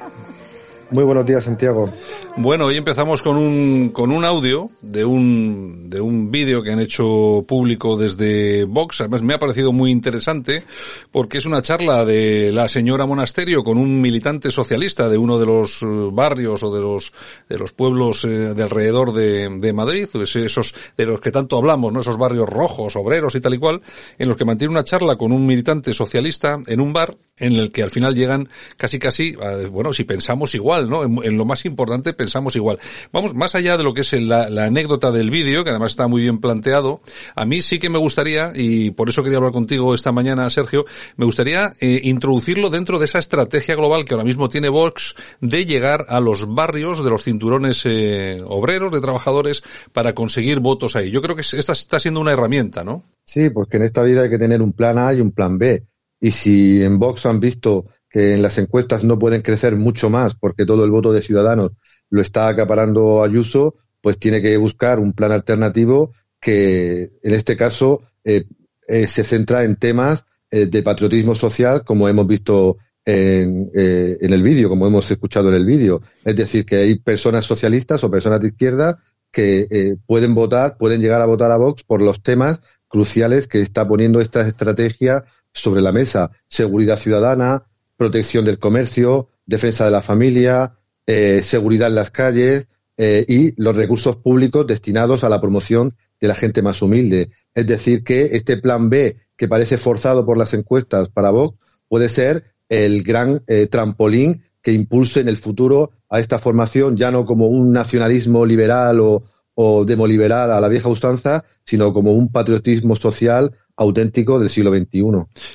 Muy 0.93 1.05
buenos 1.05 1.25
días, 1.25 1.45
Santiago. 1.45 1.91
Bueno, 2.37 2.67
hoy 2.67 2.77
empezamos 2.77 3.23
con 3.23 3.39
un, 3.39 3.89
con 3.91 4.13
un 4.13 4.27
audio 4.27 4.71
de 4.83 5.07
un, 5.07 5.89
de 5.89 6.03
un 6.03 6.31
vídeo 6.31 6.63
que 6.63 6.71
han 6.71 6.81
hecho 6.81 7.47
público 7.49 7.97
desde 7.97 8.65
Vox. 8.65 9.01
Además, 9.01 9.23
me 9.23 9.33
ha 9.33 9.39
parecido 9.39 9.73
muy 9.73 9.91
interesante 9.91 10.65
porque 11.11 11.39
es 11.39 11.47
una 11.47 11.63
charla 11.63 12.05
de 12.05 12.53
la 12.53 12.69
señora 12.69 13.07
Monasterio 13.07 13.63
con 13.63 13.79
un 13.79 14.03
militante 14.03 14.51
socialista 14.51 15.09
de 15.09 15.17
uno 15.17 15.39
de 15.39 15.47
los 15.47 15.81
barrios 16.13 16.63
o 16.63 16.75
de 16.75 16.83
los, 16.83 17.15
de 17.49 17.59
los 17.59 17.73
pueblos 17.73 18.27
eh, 18.27 18.29
de 18.29 18.63
alrededor 18.63 19.15
de, 19.15 19.49
de 19.49 19.73
Madrid, 19.73 20.09
pues 20.13 20.37
esos 20.37 20.75
de 20.95 21.07
los 21.07 21.23
que 21.23 21.33
tanto 21.33 21.57
hablamos, 21.57 21.91
¿no? 21.91 22.01
Esos 22.01 22.19
barrios 22.19 22.51
rojos, 22.51 22.97
obreros 22.97 23.35
y 23.35 23.41
tal 23.41 23.55
y 23.55 23.59
cual, 23.59 23.81
en 24.19 24.29
los 24.29 24.37
que 24.37 24.45
mantiene 24.45 24.73
una 24.73 24.85
charla 24.85 25.17
con 25.17 25.33
un 25.33 25.47
militante 25.47 25.95
socialista 25.95 26.59
en 26.67 26.81
un 26.83 26.93
bar 26.93 27.17
en 27.39 27.55
el 27.55 27.73
que 27.73 27.83
al 27.83 27.91
final 27.91 28.15
llegan 28.15 28.49
casi 28.77 28.99
casi, 28.99 29.37
bueno, 29.71 29.95
si 29.95 30.05
pensamos 30.05 30.55
igual, 30.55 30.82
en, 30.83 31.37
lo 31.37 31.45
más 31.45 31.65
importante 31.65 32.13
pensamos 32.15 32.57
igual. 32.57 32.79
Vamos, 33.13 33.35
más 33.35 33.55
allá 33.55 33.77
de 33.77 33.85
lo 33.85 33.95
que 33.95 34.03
es 34.03 34.13
la, 34.13 34.45
anécdota 34.65 35.11
del 35.11 35.31
vídeo, 35.31 35.65
que 35.65 35.71
además 35.71 35.93
está 35.93 36.09
muy 36.09 36.23
bien 36.23 36.39
planteado, 36.39 37.01
a 37.35 37.45
mí 37.45 37.63
sí 37.63 37.79
que 37.79 37.91
me 37.91 37.99
gustaría, 37.99 38.53
y 38.55 38.91
por 38.91 39.09
eso 39.09 39.23
quería 39.23 39.39
hablar 39.39 39.53
contigo 39.53 39.95
esta 39.95 40.13
mañana, 40.13 40.49
Sergio, 40.51 40.85
me 41.17 41.25
gustaría 41.25 41.73
eh, 41.81 42.01
introducirlo 42.05 42.71
dentro 42.71 42.99
de 42.99 43.07
esa 43.07 43.19
estrategia 43.19 43.75
global 43.75 44.05
que 44.05 44.15
ahora 44.15 44.25
mismo 44.25 44.49
tiene 44.49 44.69
Vox 44.69 45.15
de 45.41 45.65
llegar 45.65 46.07
a 46.09 46.21
los 46.21 46.53
barrios 46.55 47.03
de 47.05 47.11
los 47.11 47.25
cinturones 47.25 47.83
eh, 47.85 48.41
obreros, 48.47 48.93
de 48.93 49.01
trabajadores, 49.01 49.63
para 49.93 50.15
conseguir 50.15 50.61
votos 50.61 50.97
ahí. 50.97 51.11
Yo 51.11 51.23
creo 51.23 51.37
que 51.37 51.43
esta 51.43 51.73
está 51.73 52.01
siendo 52.01 52.21
una 52.21 52.33
herramienta, 52.33 52.85
¿no? 52.85 53.05
Sí, 53.25 53.51
porque 53.51 53.77
en 53.77 53.85
esta 53.85 54.03
vida 54.03 54.23
hay 54.23 54.31
que 54.31 54.39
tener 54.39 54.63
un 54.63 54.73
plan 54.73 54.99
A 54.99 55.13
y 55.15 55.21
un 55.21 55.33
plan 55.33 55.59
B. 55.59 55.85
Y 56.21 56.31
si 56.31 56.83
en 56.83 56.99
Vox 56.99 57.27
han 57.27 57.41
visto 57.41 57.87
que 58.13 58.35
en 58.35 58.43
las 58.43 58.59
encuestas 58.59 59.03
no 59.03 59.19
pueden 59.19 59.43
crecer 59.43 59.75
mucho 59.75 60.11
más 60.11 60.35
porque 60.35 60.67
todo 60.67 60.85
el 60.85 60.91
voto 60.91 61.13
de 61.13 61.23
Ciudadanos 61.23 61.73
lo 62.11 62.21
está 62.21 62.47
acaparando 62.47 63.25
Ayuso, 63.25 63.77
pues 64.03 64.19
tiene 64.19 64.43
que 64.43 64.57
buscar 64.59 65.01
un 65.01 65.15
plan 65.15 65.33
alternativo 65.33 66.13
que, 66.39 67.11
en 67.23 67.35
este 67.35 67.57
caso, 67.57 68.03
eh, 68.23 68.45
eh, 68.87 69.07
se 69.07 69.25
centra 69.25 69.65
en 69.65 69.77
temas 69.77 70.27
eh, 70.51 70.67
de 70.67 70.83
patriotismo 70.83 71.35
social, 71.35 71.85
como 71.85 72.09
hemos 72.09 72.27
visto 72.27 72.77
en, 73.05 73.71
en 73.75 74.33
el 74.33 74.43
vídeo, 74.43 74.69
como 74.69 74.87
hemos 74.87 75.11
escuchado 75.11 75.49
en 75.49 75.55
el 75.55 75.65
vídeo. 75.65 76.03
Es 76.25 76.37
decir, 76.37 76.67
que 76.67 76.77
hay 76.77 76.99
personas 76.99 77.47
socialistas 77.47 78.05
o 78.05 78.11
personas 78.11 78.41
de 78.41 78.49
izquierda 78.49 79.03
que 79.33 79.97
pueden 80.07 80.35
votar, 80.35 80.77
pueden 80.77 81.01
llegar 81.01 81.21
a 81.21 81.27
votar 81.27 81.51
a 81.51 81.57
Vox 81.57 81.83
por 81.83 82.03
los 82.03 82.23
temas 82.23 82.61
cruciales 82.87 83.49
que 83.49 83.61
está 83.61 83.89
poniendo 83.89 84.21
esta 84.21 84.47
estrategia 84.47 85.25
sobre 85.53 85.81
la 85.81 85.91
mesa. 85.91 86.31
Seguridad 86.49 86.99
ciudadana, 86.99 87.65
protección 88.03 88.45
del 88.45 88.59
comercio, 88.59 89.29
defensa 89.47 89.85
de 89.85 89.93
la 89.93 90.03
familia, 90.03 90.75
seguridad 91.07 91.89
en 91.89 91.95
las 91.95 92.11
calles, 92.11 92.69
eh, 92.99 93.25
y 93.27 93.61
los 93.61 93.75
recursos 93.75 94.17
públicos 94.17 94.67
destinados 94.67 95.25
a 95.25 95.31
la 95.31 95.41
promoción 95.41 95.97
de 96.21 96.29
la 96.29 96.35
gente 96.35 96.61
más 96.61 96.83
humilde. 96.83 97.31
Es 97.55 97.67
decir, 97.67 98.05
que 98.05 98.37
este 98.37 98.59
plan 98.59 98.91
B, 98.91 99.17
que 99.37 99.49
parece 99.49 99.79
forzado 99.79 100.27
por 100.27 100.37
las 100.37 100.53
encuestas 100.53 101.09
para 101.09 101.31
Vox, 101.31 101.59
puede 101.89 102.09
ser 102.09 102.55
el 102.69 103.03
gran 103.03 103.43
eh, 103.47 103.67
trampolín 103.67 104.43
que 104.63 104.73
impulse 104.73 105.21
en 105.21 105.29
el 105.29 105.39
futuro 105.39 105.91
a 106.09 106.21
esta 106.21 106.39
formación, 106.39 106.97
ya 106.97 107.11
no 107.11 107.25
como 107.25 107.47
un 107.47 107.73
nacionalismo 107.73 108.45
liberal 108.45 109.01
o, 109.01 109.25
o 109.55 109.85
demoliberal 109.85 110.53
a 110.53 110.61
la 110.61 110.69
vieja 110.69 110.89
usanza, 110.89 111.45
sino 111.65 111.93
como 111.93 112.13
un 112.13 112.31
patriotismo 112.31 112.95
social 112.95 113.53
auténtico 113.77 114.39
del 114.39 114.51
siglo 114.51 114.71
XXI. 114.71 115.03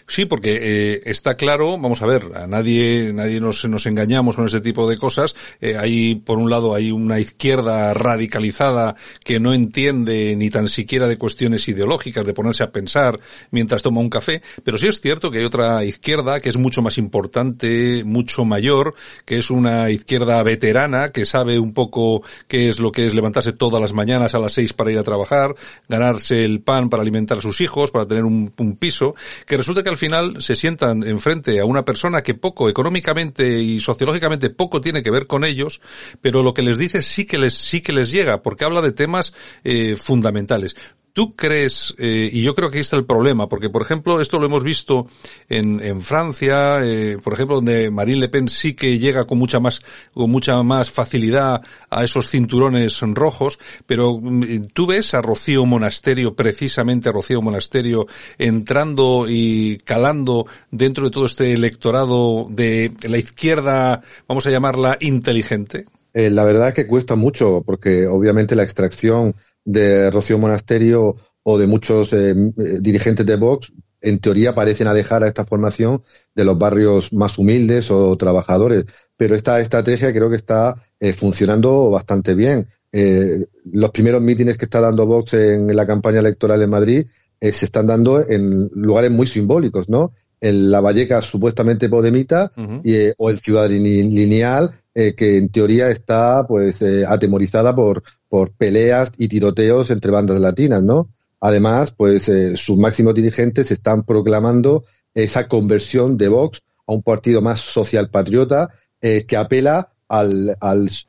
Sí, 0.07 0.25
porque 0.25 0.57
eh, 0.61 1.01
está 1.05 1.35
claro, 1.35 1.77
vamos 1.77 2.01
a 2.01 2.07
ver, 2.07 2.31
a 2.35 2.47
nadie, 2.47 3.11
nadie 3.13 3.39
nos, 3.39 3.65
nos 3.65 3.85
engañamos 3.85 4.35
con 4.35 4.45
este 4.45 4.61
tipo 4.61 4.89
de 4.89 4.97
cosas. 4.97 5.35
Eh, 5.61 5.77
hay, 5.77 6.15
por 6.15 6.39
un 6.39 6.49
lado, 6.49 6.73
hay 6.73 6.91
una 6.91 7.19
izquierda 7.19 7.93
radicalizada 7.93 8.95
que 9.23 9.39
no 9.39 9.53
entiende 9.53 10.35
ni 10.35 10.49
tan 10.49 10.67
siquiera 10.67 11.07
de 11.07 11.17
cuestiones 11.17 11.67
ideológicas, 11.67 12.25
de 12.25 12.33
ponerse 12.33 12.63
a 12.63 12.71
pensar 12.71 13.19
mientras 13.51 13.83
toma 13.83 14.01
un 14.01 14.09
café, 14.09 14.41
pero 14.63 14.77
sí 14.77 14.87
es 14.87 14.99
cierto 14.99 15.29
que 15.29 15.39
hay 15.39 15.45
otra 15.45 15.83
izquierda 15.85 16.39
que 16.39 16.49
es 16.49 16.57
mucho 16.57 16.81
más 16.81 16.97
importante, 16.97 18.03
mucho 18.03 18.45
mayor, 18.45 18.95
que 19.25 19.37
es 19.37 19.49
una 19.49 19.89
izquierda 19.89 20.41
veterana 20.43 21.09
que 21.09 21.25
sabe 21.25 21.59
un 21.59 21.73
poco 21.73 22.23
qué 22.47 22.69
es 22.69 22.79
lo 22.79 22.91
que 22.91 23.05
es 23.05 23.13
levantarse 23.13 23.53
todas 23.53 23.81
las 23.81 23.93
mañanas 23.93 24.33
a 24.33 24.39
las 24.39 24.53
seis 24.53 24.73
para 24.73 24.91
ir 24.91 24.97
a 24.97 25.03
trabajar, 25.03 25.55
ganarse 25.87 26.43
el 26.43 26.61
pan 26.61 26.89
para 26.89 27.03
alimentar 27.03 27.37
a 27.37 27.41
sus 27.41 27.61
hijos, 27.61 27.91
para 27.91 28.06
tener 28.07 28.23
un, 28.23 28.51
piso, 28.79 29.15
que 29.45 29.57
resulta 29.57 29.83
que 29.83 29.89
al 29.89 29.97
final 29.97 30.41
se 30.41 30.55
sientan 30.55 31.03
enfrente 31.03 31.59
a 31.59 31.65
una 31.65 31.83
persona 31.83 32.21
que 32.21 32.33
poco 32.33 32.69
económicamente 32.69 33.59
y 33.59 33.79
sociológicamente 33.79 34.49
poco 34.49 34.81
tiene 34.81 35.01
que 35.01 35.11
ver 35.11 35.27
con 35.27 35.43
ellos, 35.43 35.81
pero 36.21 36.43
lo 36.43 36.53
que 36.53 36.61
les 36.61 36.77
dice 36.77 37.01
sí 37.01 37.25
que 37.25 37.37
les, 37.37 37.53
sí 37.53 37.81
que 37.81 37.93
les 37.93 38.11
llega, 38.11 38.41
porque 38.41 38.65
habla 38.65 38.81
de 38.81 38.91
temas 38.91 39.33
eh, 39.63 39.95
fundamentales. 39.97 40.75
¿Tú 41.17 41.35
crees, 41.35 41.95
eh, 41.97 42.29
y 42.31 42.43
yo 42.43 42.53
creo 42.53 42.69
que 42.69 42.77
ahí 42.77 42.83
está 42.83 42.95
el 42.95 43.07
problema, 43.07 43.49
porque 43.49 43.71
por 43.71 43.81
ejemplo 43.81 44.21
esto 44.21 44.37
lo 44.37 44.45
hemos 44.45 44.63
visto 44.63 45.07
en, 45.49 45.99
Francia, 45.99 46.77
eh, 46.83 47.17
por 47.23 47.33
ejemplo 47.33 47.55
donde 47.55 47.89
Marine 47.89 48.19
Le 48.19 48.29
Pen 48.29 48.47
sí 48.47 48.75
que 48.75 48.99
llega 48.99 49.25
con 49.25 49.39
mucha 49.39 49.59
más, 49.59 49.81
con 50.13 50.29
mucha 50.29 50.61
más 50.61 50.91
facilidad 50.91 51.63
a 51.89 52.03
esos 52.03 52.29
cinturones 52.29 53.01
rojos, 53.01 53.57
pero 53.87 54.19
mm, 54.21 54.67
tú 54.75 54.85
ves 54.85 55.15
a 55.15 55.23
Rocío 55.23 55.65
Monasterio, 55.65 56.35
precisamente 56.35 57.09
a 57.09 57.13
Rocío 57.13 57.41
Monasterio, 57.41 58.05
entrando 58.37 59.25
y 59.27 59.79
calando 59.79 60.45
dentro 60.69 61.05
de 61.05 61.09
todo 61.09 61.25
este 61.25 61.51
electorado 61.51 62.45
de 62.47 62.91
la 63.09 63.17
izquierda, 63.17 64.03
vamos 64.27 64.45
a 64.45 64.51
llamarla 64.51 64.99
inteligente. 65.01 65.87
Eh, 66.13 66.29
la 66.29 66.45
verdad 66.45 66.69
es 66.69 66.73
que 66.73 66.87
cuesta 66.87 67.15
mucho, 67.15 67.63
porque 67.65 68.07
obviamente 68.07 68.55
la 68.55 68.63
extracción 68.63 69.35
de 69.67 70.09
Rocío 70.11 70.37
Monasterio 70.37 71.17
o 71.43 71.57
de 71.57 71.67
muchos 71.67 72.13
eh, 72.13 72.31
eh, 72.31 72.77
dirigentes 72.79 73.25
de 73.25 73.35
Vox, 73.35 73.73
en 73.99 74.19
teoría 74.19 74.55
parecen 74.55 74.87
alejar 74.87 75.23
a 75.23 75.27
esta 75.27 75.45
formación 75.45 76.03
de 76.33 76.45
los 76.45 76.57
barrios 76.57 77.11
más 77.11 77.37
humildes 77.37 77.91
o 77.91 78.15
trabajadores. 78.15 78.85
Pero 79.17 79.35
esta 79.35 79.59
estrategia 79.59 80.13
creo 80.13 80.29
que 80.29 80.37
está 80.37 80.75
eh, 80.99 81.11
funcionando 81.13 81.89
bastante 81.89 82.33
bien. 82.33 82.67
los 82.93 83.91
primeros 83.91 84.21
mítines 84.21 84.57
que 84.57 84.65
está 84.65 84.79
dando 84.79 85.05
Vox 85.05 85.33
en, 85.33 85.75
la 85.75 85.85
campaña 85.85 86.19
electoral 86.19 86.61
en 86.61 86.69
Madrid 86.69 87.05
se 87.39 87.65
están 87.65 87.85
dando 87.85 88.25
en 88.27 88.69
lugares 88.73 89.11
muy 89.11 89.27
simbólicos, 89.27 89.89
¿no? 89.89 90.13
En 90.39 90.71
la 90.71 90.79
Valleca 90.79 91.21
supuestamente 91.21 91.89
podemita 91.89 92.51
y, 92.83 93.11
o 93.17 93.29
el 93.29 93.37
Ciudad 93.39 93.69
Lineal, 93.69 94.71
que 94.93 95.37
en 95.37 95.49
teoría 95.49 95.89
está 95.89 96.47
pues 96.47 96.81
atemorizada 97.07 97.75
por, 97.75 98.01
por 98.29 98.51
peleas 98.51 99.11
y 99.17 99.27
tiroteos 99.27 99.89
entre 99.89 100.11
bandas 100.11 100.39
latinas, 100.39 100.83
¿no? 100.83 101.09
Además, 101.39 101.93
pues 101.95 102.27
eh, 102.29 102.57
sus 102.57 102.77
máximos 102.77 103.13
dirigentes 103.13 103.69
están 103.71 104.03
proclamando 104.03 104.85
esa 105.13 105.47
conversión 105.47 106.17
de 106.17 106.27
Vox 106.29 106.61
a 106.87 106.93
un 106.93 107.03
partido 107.03 107.41
más 107.41 107.59
social 107.59 108.09
patriota 108.09 108.69
eh, 109.01 109.25
que 109.27 109.37
apela 109.37 109.91
al, 110.07 110.57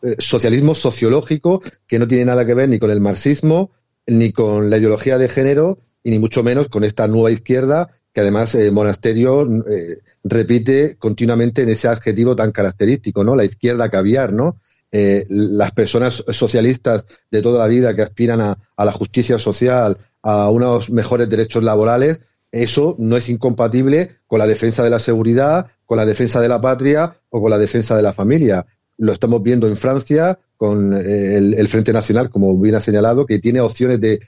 eh, 0.03 0.17
socialismo 0.19 0.75
sociológico 0.75 1.63
que 1.87 1.99
no 1.99 2.07
tiene 2.07 2.27
nada 2.27 2.45
que 2.45 2.55
ver 2.55 2.69
ni 2.69 2.79
con 2.79 2.91
el 2.91 3.01
marxismo 3.01 3.71
ni 4.07 4.33
con 4.33 4.71
la 4.71 4.79
ideología 4.79 5.19
de 5.19 5.29
género 5.29 5.79
y 6.03 6.11
ni 6.11 6.19
mucho 6.19 6.43
menos 6.43 6.69
con 6.69 6.85
esta 6.85 7.07
nueva 7.07 7.31
izquierda 7.31 7.91
que 8.13 8.23
además 8.23 8.57
Monasterio 8.73 9.47
repite 10.25 10.97
continuamente 10.97 11.63
en 11.63 11.69
ese 11.69 11.87
adjetivo 11.89 12.35
tan 12.35 12.51
característico, 12.51 13.23
¿no? 13.23 13.37
La 13.37 13.45
izquierda 13.45 13.91
caviar, 13.91 14.33
¿no? 14.33 14.57
Eh, 14.91 15.27
las 15.29 15.73
personas 15.73 16.25
socialistas 16.29 17.05
de 17.31 17.43
toda 17.43 17.59
la 17.59 17.69
vida 17.69 17.95
que 17.95 18.03
aspiran 18.03 18.41
a, 18.41 18.57
la 18.77 18.93
justicia 18.93 19.39
social, 19.39 19.99
a 20.23 20.51
unos 20.51 20.89
mejores 20.91 21.29
derechos 21.29 21.63
laborales, 21.63 22.21
eso 22.53 22.97
no 22.99 23.17
es 23.17 23.29
incompatible 23.29 24.17
con 24.27 24.39
la 24.39 24.47
defensa 24.47 24.83
de 24.83 24.91
la 24.91 24.99
seguridad, 24.99 25.67
con 25.85 25.99
la 25.99 26.07
defensa 26.07 26.41
de 26.41 26.49
la 26.49 26.61
patria 26.61 27.19
o 27.29 27.43
con 27.43 27.51
la 27.51 27.59
defensa 27.59 27.97
de 27.97 28.03
la 28.03 28.15
familia. 28.15 28.65
Lo 28.97 29.13
estamos 29.13 29.43
viendo 29.43 29.69
en 29.69 29.77
Francia 29.77 30.39
con 30.57 30.95
eh, 30.95 31.37
el, 31.37 31.69
Frente 31.69 31.93
Nacional, 31.93 32.31
como 32.31 32.59
bien 32.59 32.75
ha 32.75 32.81
señalado, 32.81 33.27
que 33.27 33.39
tiene 33.39 33.61
opciones 33.61 34.01
de, 34.01 34.21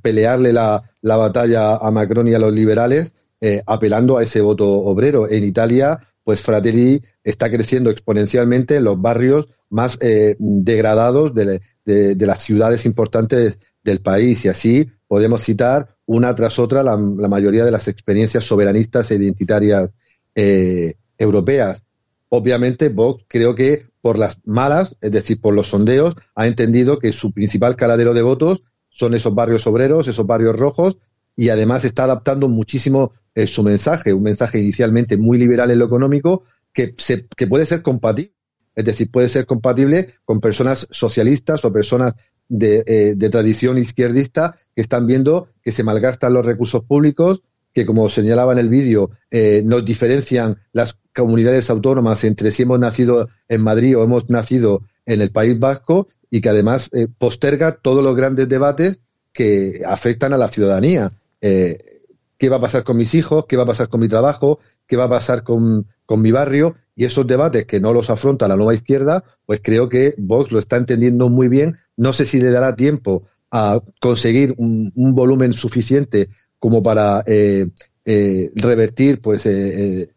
pelearle 0.00 0.52
la, 0.52 0.84
batalla 1.02 1.76
a 1.76 1.90
Macron 1.90 2.28
y 2.28 2.34
a 2.34 2.38
los 2.38 2.52
liberales, 2.52 3.12
eh, 3.40 3.62
apelando 3.66 4.18
a 4.18 4.22
ese 4.22 4.40
voto 4.40 4.68
obrero. 4.68 5.28
En 5.28 5.44
Italia, 5.44 5.98
pues 6.30 6.42
Fratelli 6.42 7.02
está 7.24 7.50
creciendo 7.50 7.90
exponencialmente 7.90 8.76
en 8.76 8.84
los 8.84 9.02
barrios 9.02 9.48
más 9.68 9.98
eh, 10.00 10.36
degradados 10.38 11.34
de, 11.34 11.60
las 11.84 12.40
ciudades 12.40 12.86
importantes 12.86 13.58
del 13.82 14.00
país 14.00 14.44
y 14.44 14.48
así 14.48 14.86
podemos 15.08 15.42
citar 15.42 15.96
una 16.06 16.32
tras 16.36 16.60
otra 16.60 16.84
la, 16.84 16.96
mayoría 16.96 17.64
de 17.64 17.72
las 17.72 17.88
experiencias 17.88 18.44
soberanistas 18.44 19.10
e 19.10 19.16
identitarias 19.16 19.90
eh, 20.36 20.94
europeas. 21.18 21.82
Obviamente, 22.28 22.90
Vox 22.90 23.24
creo 23.26 23.56
que 23.56 23.86
por 24.00 24.16
las 24.16 24.38
malas, 24.44 24.94
es 25.00 25.10
decir, 25.10 25.40
por 25.40 25.52
los 25.52 25.66
sondeos, 25.66 26.14
ha 26.36 26.46
entendido 26.46 27.00
que 27.00 27.10
su 27.10 27.32
principal 27.32 27.74
caladero 27.74 28.14
de 28.14 28.22
votos 28.22 28.62
son 28.88 29.14
esos 29.14 29.34
barrios 29.34 29.66
obreros, 29.66 30.06
esos 30.06 30.28
barrios 30.28 30.54
rojos, 30.54 30.98
y 31.36 31.48
además 31.48 31.84
está 31.84 32.04
adaptando 32.04 32.48
muchísimo 32.48 33.12
eh, 33.34 33.46
su 33.46 33.62
mensaje, 33.62 34.12
un 34.12 34.22
mensaje 34.22 34.60
inicialmente 34.60 35.16
muy 35.16 35.38
liberal 35.38 35.70
en 35.70 35.78
lo 35.78 35.86
económico, 35.86 36.44
que, 36.72 36.94
se, 36.98 37.26
que 37.36 37.46
puede 37.46 37.66
ser 37.66 37.82
compatible 37.82 38.34
es 38.74 38.84
decir, 38.84 39.10
puede 39.10 39.28
ser 39.28 39.46
compatible 39.46 40.14
con 40.24 40.40
personas 40.40 40.86
socialistas 40.90 41.64
o 41.64 41.72
personas 41.72 42.14
de, 42.48 42.82
eh, 42.86 43.30
tradición 43.30 43.78
izquierdista 43.78 44.56
que 44.74 44.82
están 44.82 45.06
viendo 45.06 45.48
que 45.62 45.72
se 45.72 45.82
malgastan 45.82 46.34
los 46.34 46.46
recursos 46.46 46.82
públicos, 46.84 47.42
que 47.72 47.86
como 47.86 48.08
señalaba 48.08 48.52
en 48.52 48.58
el 48.58 48.68
vídeo, 48.68 49.10
eh, 49.30 49.62
nos 49.64 49.84
diferencian 49.84 50.58
las 50.72 50.96
comunidades 51.14 51.70
autónomas 51.70 52.24
entre 52.24 52.50
si 52.50 52.62
hemos 52.62 52.78
nacido 52.78 53.28
en 53.48 53.60
Madrid 53.60 53.96
o 53.96 54.02
hemos 54.02 54.30
nacido 54.30 54.82
en 55.04 55.20
el 55.20 55.30
País 55.30 55.58
Vasco 55.58 56.08
y 56.30 56.40
que 56.40 56.48
además 56.48 56.90
posterga 57.18 57.72
todos 57.72 58.02
los 58.02 58.14
grandes 58.14 58.48
debates 58.48 59.00
que 59.32 59.82
afectan 59.86 60.32
a 60.32 60.38
la 60.38 60.48
ciudadanía. 60.48 61.12
¿Qué 61.40 62.48
va 62.48 62.56
a 62.56 62.60
pasar 62.60 62.84
con 62.84 62.96
mis 62.96 63.14
hijos? 63.14 63.46
¿Qué 63.46 63.56
va 63.56 63.64
a 63.64 63.66
pasar 63.66 63.88
con 63.88 64.00
mi 64.00 64.08
trabajo? 64.08 64.60
¿Qué 64.86 64.96
va 64.96 65.04
a 65.04 65.10
pasar 65.10 65.42
con, 65.42 65.86
con 66.06 66.22
mi 66.22 66.30
barrio? 66.32 66.76
y 67.00 67.06
esos 67.06 67.26
debates 67.26 67.64
que 67.64 67.80
no 67.80 67.94
los 67.94 68.10
afronta 68.10 68.46
la 68.46 68.56
nueva 68.56 68.74
izquierda, 68.74 69.24
pues 69.46 69.60
creo 69.62 69.88
que 69.88 70.14
Vox 70.18 70.52
lo 70.52 70.58
está 70.58 70.76
entendiendo 70.76 71.30
muy 71.30 71.48
bien. 71.48 71.78
No 71.96 72.12
sé 72.12 72.26
si 72.26 72.42
le 72.42 72.50
dará 72.50 72.76
tiempo 72.76 73.24
a 73.50 73.80
conseguir 74.00 74.52
un, 74.58 74.92
volumen 74.94 75.54
suficiente 75.54 76.28
como 76.58 76.82
para 76.82 77.24
eh, 77.26 77.68
eh, 78.04 78.50
revertir 78.54 79.22
pues 79.22 79.46
eh, 79.46 80.10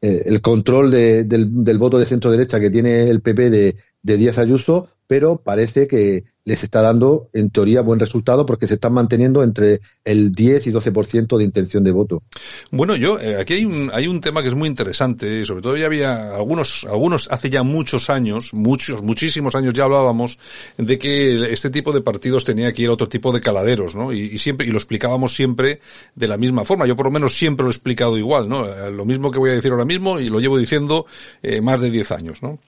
el 0.00 0.40
control 0.40 0.90
del, 0.90 1.78
voto 1.78 2.00
de 2.00 2.04
centro 2.04 2.32
derecha 2.32 2.58
que 2.58 2.70
tiene 2.70 3.08
el 3.08 3.20
PP 3.20 3.50
de, 3.50 3.76
de 4.02 4.16
Díaz 4.16 4.38
Ayuso, 4.38 4.88
pero 5.06 5.36
parece 5.42 5.86
que 5.86 6.24
les 6.44 6.62
está 6.62 6.82
dando, 6.82 7.30
en 7.32 7.50
teoría, 7.50 7.80
buen 7.80 7.98
resultado 7.98 8.44
porque 8.44 8.66
se 8.66 8.74
están 8.74 8.92
manteniendo 8.92 9.42
entre 9.42 9.80
el 10.04 10.30
10 10.32 10.66
y 10.66 10.72
12% 10.72 11.38
de 11.38 11.44
intención 11.44 11.82
de 11.84 11.92
voto. 11.92 12.22
Bueno, 12.70 12.96
yo, 12.96 13.18
eh, 13.18 13.40
aquí 13.40 13.54
hay 13.54 13.64
un, 13.64 13.90
hay 13.92 14.06
un 14.06 14.20
tema 14.20 14.42
que 14.42 14.48
es 14.48 14.54
muy 14.54 14.68
interesante, 14.68 15.44
sobre 15.46 15.62
todo 15.62 15.76
ya 15.76 15.86
había 15.86 16.34
algunos, 16.34 16.84
algunos 16.84 17.28
hace 17.30 17.48
ya 17.48 17.62
muchos 17.62 18.10
años, 18.10 18.52
muchos, 18.52 19.02
muchísimos 19.02 19.54
años 19.54 19.72
ya 19.72 19.84
hablábamos 19.84 20.38
de 20.76 20.98
que 20.98 21.52
este 21.52 21.70
tipo 21.70 21.92
de 21.92 22.02
partidos 22.02 22.44
tenía 22.44 22.72
que 22.72 22.82
ir 22.82 22.88
a 22.90 22.92
otro 22.92 23.08
tipo 23.08 23.32
de 23.32 23.40
caladeros, 23.40 23.94
¿no? 23.94 24.12
Y, 24.12 24.36
siempre, 24.38 24.66
y 24.66 24.70
lo 24.70 24.76
explicábamos 24.76 25.34
siempre 25.34 25.80
de 26.14 26.28
la 26.28 26.36
misma 26.36 26.64
forma. 26.64 26.86
Yo 26.86 26.94
por 26.94 27.06
lo 27.06 27.12
menos 27.12 27.36
siempre 27.36 27.64
lo 27.64 27.70
he 27.70 27.72
explicado 27.72 28.18
igual, 28.18 28.48
¿no? 28.48 28.68
Eh, 28.68 28.90
lo 28.90 29.06
mismo 29.06 29.30
que 29.30 29.38
voy 29.38 29.50
a 29.50 29.54
decir 29.54 29.70
ahora 29.70 29.86
mismo 29.86 30.20
y 30.20 30.28
lo 30.28 30.40
llevo 30.40 30.58
diciendo 30.58 31.06
eh, 31.42 31.62
más 31.62 31.80
de 31.80 31.90
10 31.90 32.12
años, 32.12 32.42
¿no? 32.42 32.58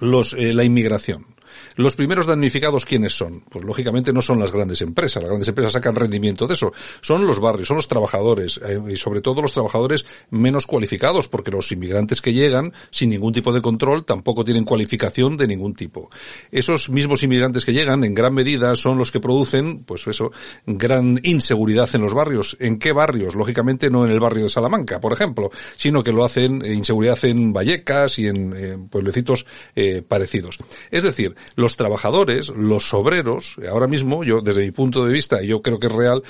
Los, 0.00 0.32
la 0.32 0.64
inmigración. 0.64 1.31
Los 1.76 1.96
primeros 1.96 2.26
damnificados, 2.26 2.84
¿quiénes 2.84 3.14
son? 3.14 3.40
Pues 3.48 3.64
lógicamente 3.64 4.12
no 4.12 4.22
son 4.22 4.38
las 4.38 4.52
grandes 4.52 4.80
empresas. 4.82 5.22
Las 5.22 5.30
grandes 5.30 5.48
empresas 5.48 5.72
sacan 5.72 5.94
rendimiento 5.94 6.46
de 6.46 6.54
eso. 6.54 6.72
Son 7.00 7.26
los 7.26 7.40
barrios, 7.40 7.68
son 7.68 7.76
los 7.76 7.88
trabajadores, 7.88 8.60
eh, 8.64 8.80
y 8.90 8.96
sobre 8.96 9.20
todo 9.20 9.42
los 9.42 9.52
trabajadores 9.52 10.04
menos 10.30 10.66
cualificados, 10.66 11.28
porque 11.28 11.50
los 11.50 11.70
inmigrantes 11.72 12.20
que 12.20 12.32
llegan 12.32 12.72
sin 12.90 13.10
ningún 13.10 13.32
tipo 13.32 13.52
de 13.52 13.62
control 13.62 14.04
tampoco 14.04 14.44
tienen 14.44 14.64
cualificación 14.64 15.36
de 15.36 15.46
ningún 15.46 15.74
tipo. 15.74 16.10
Esos 16.50 16.88
mismos 16.88 17.22
inmigrantes 17.22 17.64
que 17.64 17.72
llegan, 17.72 18.04
en 18.04 18.14
gran 18.14 18.34
medida, 18.34 18.76
son 18.76 18.98
los 18.98 19.10
que 19.10 19.20
producen, 19.20 19.84
pues 19.84 20.06
eso, 20.06 20.32
gran 20.66 21.18
inseguridad 21.22 21.88
en 21.94 22.02
los 22.02 22.14
barrios. 22.14 22.56
¿En 22.60 22.78
qué 22.78 22.92
barrios? 22.92 23.34
Lógicamente 23.34 23.90
no 23.90 24.04
en 24.04 24.12
el 24.12 24.20
barrio 24.20 24.44
de 24.44 24.50
Salamanca, 24.50 25.00
por 25.00 25.12
ejemplo, 25.12 25.50
sino 25.76 26.02
que 26.02 26.12
lo 26.12 26.24
hacen 26.24 26.64
eh, 26.64 26.72
inseguridad 26.72 27.22
en 27.24 27.52
Vallecas 27.52 28.18
y 28.18 28.26
en 28.26 28.88
pueblecitos 28.88 29.46
eh, 29.74 30.02
parecidos. 30.06 30.58
Es 30.90 31.02
decir, 31.02 31.34
los 31.56 31.76
trabajadores, 31.76 32.48
los 32.50 32.92
obreros, 32.94 33.56
ahora 33.70 33.86
mismo, 33.86 34.24
yo 34.24 34.40
desde 34.40 34.62
mi 34.62 34.70
punto 34.70 35.04
de 35.04 35.12
vista, 35.12 35.42
y 35.42 35.48
yo 35.48 35.62
creo 35.62 35.78
que 35.78 35.86
es 35.86 35.92
real, 35.92 36.22